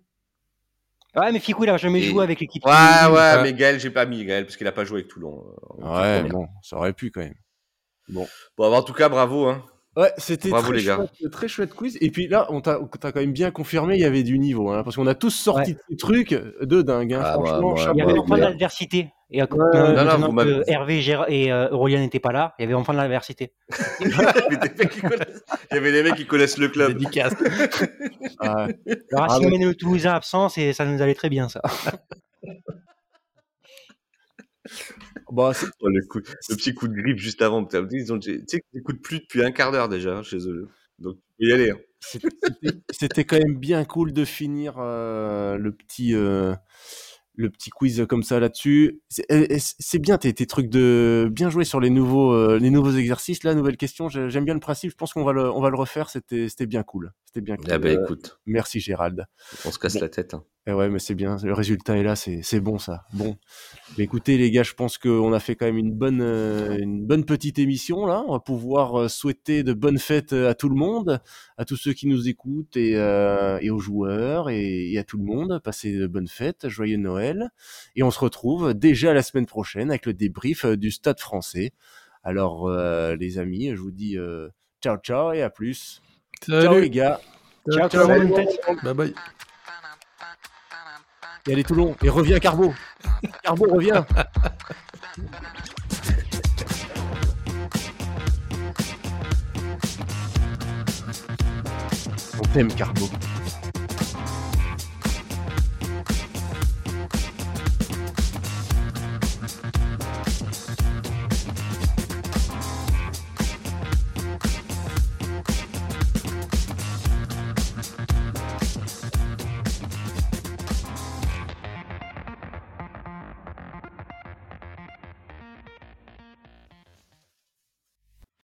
Ouais, 1.14 1.30
mais 1.30 1.38
Ficou, 1.38 1.62
il 1.62 1.70
a 1.70 1.76
jamais 1.76 2.02
joué 2.02 2.24
avec 2.24 2.40
l'équipe. 2.40 2.64
Ouais, 2.66 3.12
ouais, 3.12 3.42
mais 3.42 3.54
Gaël, 3.54 3.78
j'ai 3.78 3.90
pas 3.90 4.04
mis 4.04 4.24
Gaël 4.24 4.44
parce 4.44 4.56
qu'il 4.56 4.66
a 4.66 4.72
pas 4.72 4.84
joué 4.84 4.98
avec 4.98 5.08
Toulon. 5.08 5.44
Ouais, 5.78 6.24
bon, 6.24 6.48
ça 6.62 6.76
aurait 6.76 6.92
pu 6.92 7.10
quand 7.12 7.20
même. 7.20 7.34
Bon. 8.08 8.26
Bon, 8.58 8.74
en 8.74 8.82
tout 8.82 8.92
cas, 8.92 9.08
bravo. 9.08 9.46
Hein. 9.46 9.64
Ouais, 9.96 10.12
c'était 10.18 10.50
très, 10.50 10.78
chouette, 10.78 11.30
très 11.30 11.48
chouette 11.48 11.74
quiz. 11.74 11.96
Et 12.00 12.10
puis 12.10 12.26
là, 12.26 12.46
on 12.50 12.60
t'a 12.60 12.78
quand 12.78 13.16
même 13.16 13.32
bien 13.32 13.50
confirmé, 13.50 13.94
il 13.94 14.00
y 14.00 14.04
avait 14.04 14.24
du 14.24 14.38
niveau, 14.38 14.70
hein, 14.70 14.82
parce 14.82 14.96
qu'on 14.96 15.06
a 15.06 15.14
tous 15.14 15.30
sorti 15.30 15.76
des 15.88 15.96
trucs 15.96 16.30
de 16.32 16.82
dingue. 16.82 17.14
Hein, 17.14 17.22
ah, 17.22 17.32
franchement, 17.34 17.74
il 17.92 17.98
y 17.98 18.02
avait 18.02 18.18
enfin 18.18 18.36
de 18.36 18.40
l'adversité. 18.42 19.10
Et 19.30 19.40
à 19.40 19.46
non, 19.50 20.18
non, 20.18 20.34
que 20.34 20.70
Hervé 20.70 21.02
et 21.28 21.50
euh, 21.50 21.68
Aurélien 21.70 22.00
n'étaient 22.00 22.20
pas 22.20 22.30
là, 22.30 22.54
il 22.58 22.62
y 22.62 22.64
avait 22.66 22.74
enfin 22.74 22.92
de 22.92 22.98
l'adversité. 22.98 23.52
il 24.00 24.10
y 24.10 25.76
avait 25.76 25.92
des 25.92 26.02
mecs 26.02 26.14
qui 26.16 26.26
connaissent 26.26 26.58
le 26.58 26.68
club. 26.68 26.92
Dédicace. 26.92 27.34
ah, 28.40 28.68
le 28.86 29.16
Racing 29.16 29.62
ah, 29.62 29.66
le 29.66 29.74
Toulousain 29.74 30.14
absent, 30.14 30.48
et 30.56 30.72
ça 30.72 30.84
nous 30.84 31.02
allait 31.02 31.14
très 31.14 31.30
bien, 31.30 31.48
ça. 31.48 31.62
Bah, 35.34 35.52
oh, 35.80 35.88
le, 35.88 36.00
le, 36.00 36.56
petit 36.56 36.74
coup 36.74 36.88
de 36.88 36.94
grippe 36.94 37.18
juste 37.18 37.42
avant. 37.42 37.66
Ils 37.90 38.12
ont, 38.12 38.18
tu 38.18 38.42
sais 38.46 38.60
qu'ils 38.60 38.78
n'écoutent 38.80 39.02
plus 39.02 39.20
depuis 39.20 39.42
un 39.42 39.50
quart 39.50 39.72
d'heure 39.72 39.88
déjà 39.88 40.18
hein, 40.18 40.22
chez 40.22 40.48
eux. 40.48 40.68
Donc, 40.98 41.16
il 41.38 41.48
y 41.48 41.52
aller. 41.52 41.70
Hein. 41.70 41.78
C'était 42.90 43.24
quand 43.24 43.38
même 43.38 43.56
bien 43.56 43.84
cool 43.84 44.12
de 44.12 44.24
finir 44.24 44.74
euh, 44.78 45.56
le 45.56 45.72
petit. 45.72 46.14
Euh, 46.14 46.54
le 47.36 47.50
petit 47.50 47.70
quiz 47.70 48.06
comme 48.08 48.22
ça 48.22 48.38
là-dessus. 48.38 49.02
C'est 49.08 49.98
bien 49.98 50.18
tes, 50.18 50.32
tes, 50.32 50.46
trucs 50.46 50.68
de 50.68 51.28
bien 51.32 51.50
jouer 51.50 51.64
sur 51.64 51.80
les 51.80 51.90
nouveaux 51.90 52.32
euh, 52.32 52.60
les 52.60 52.70
nouveaux 52.70 52.92
exercices 52.92 53.42
là, 53.42 53.54
nouvelles 53.54 53.76
questions. 53.76 54.08
J'aime 54.08 54.44
bien 54.44 54.54
le 54.54 54.60
principe. 54.60 54.92
Je 54.92 54.96
pense 54.96 55.12
qu'on 55.12 55.24
va 55.24 55.32
le 55.32 55.50
on 55.50 55.60
va 55.60 55.70
le 55.70 55.76
refaire. 55.76 56.10
C'était 56.10 56.48
c'était 56.48 56.66
bien 56.66 56.84
cool. 56.84 57.12
C'était 57.26 57.40
bien 57.40 57.56
cool. 57.56 57.66
Ah 57.72 57.78
bah, 57.78 57.90
écoute. 57.90 58.38
merci 58.46 58.78
Gérald. 58.78 59.24
On 59.64 59.72
se 59.72 59.80
casse 59.80 59.98
la 59.98 60.08
tête. 60.08 60.34
Hein. 60.34 60.44
Et 60.66 60.70
eh 60.70 60.72
ouais, 60.72 60.88
mais 60.88 60.98
c'est 60.98 61.14
bien. 61.14 61.36
Le 61.42 61.52
résultat 61.52 61.98
est 61.98 62.02
là. 62.02 62.16
C'est 62.16 62.60
bon 62.60 62.78
ça. 62.78 63.04
Bon. 63.12 63.36
Mais 63.98 64.04
écoutez 64.04 64.38
les 64.38 64.50
gars, 64.50 64.62
je 64.62 64.72
pense 64.72 64.96
qu'on 64.96 65.32
a 65.34 65.38
fait 65.38 65.56
quand 65.56 65.66
même 65.66 65.76
une 65.76 65.92
bonne 65.92 66.22
euh, 66.22 66.78
une 66.78 67.04
bonne 67.04 67.26
petite 67.26 67.58
émission 67.58 68.06
là. 68.06 68.24
On 68.26 68.32
va 68.32 68.40
pouvoir 68.40 68.98
euh, 68.98 69.08
souhaiter 69.08 69.62
de 69.62 69.74
bonnes 69.74 69.98
fêtes 69.98 70.32
à 70.32 70.54
tout 70.54 70.70
le 70.70 70.74
monde, 70.74 71.20
à 71.58 71.66
tous 71.66 71.76
ceux 71.76 71.92
qui 71.92 72.06
nous 72.06 72.28
écoutent 72.28 72.78
et, 72.78 72.92
et 72.92 73.70
aux 73.70 73.78
joueurs 73.78 74.48
et, 74.48 74.92
et, 74.92 74.98
à 74.98 75.04
tout 75.04 75.18
le 75.18 75.24
monde. 75.24 75.60
Passez 75.62 75.92
de 75.92 76.06
bonnes 76.06 76.28
fêtes, 76.28 76.68
joyeux 76.68 76.96
Noël. 76.96 77.50
Et 77.94 78.02
on 78.02 78.10
se 78.10 78.18
retrouve 78.18 78.72
déjà 78.72 79.12
la 79.12 79.22
semaine 79.22 79.46
prochaine 79.46 79.90
avec 79.90 80.06
le 80.06 80.14
débrief 80.14 80.64
du 80.64 80.90
Stade 80.90 81.20
français. 81.20 81.72
Alors 82.24 82.68
euh, 82.68 83.16
les 83.16 83.38
amis, 83.38 83.70
je 83.74 83.80
vous 83.80 83.90
dis 83.90 84.16
euh, 84.16 84.48
ciao 84.82 84.96
ciao 84.96 85.32
et 85.32 85.42
à 85.42 85.50
plus. 85.50 86.00
Ciao 86.42 86.80
les 86.80 86.90
gars. 86.90 87.20
Ciao 87.70 87.88
ciao. 87.88 88.08
Bye 88.82 88.94
bye. 88.94 89.14
Et 91.46 91.52
allez 91.52 91.62
Toulon 91.62 91.94
et 92.02 92.08
reviens 92.08 92.38
Carbo. 92.38 92.72
Carbo 93.42 93.66
reviens. 93.70 94.06
On 102.38 102.46
t'aime 102.54 102.72
Carbo. 102.74 103.10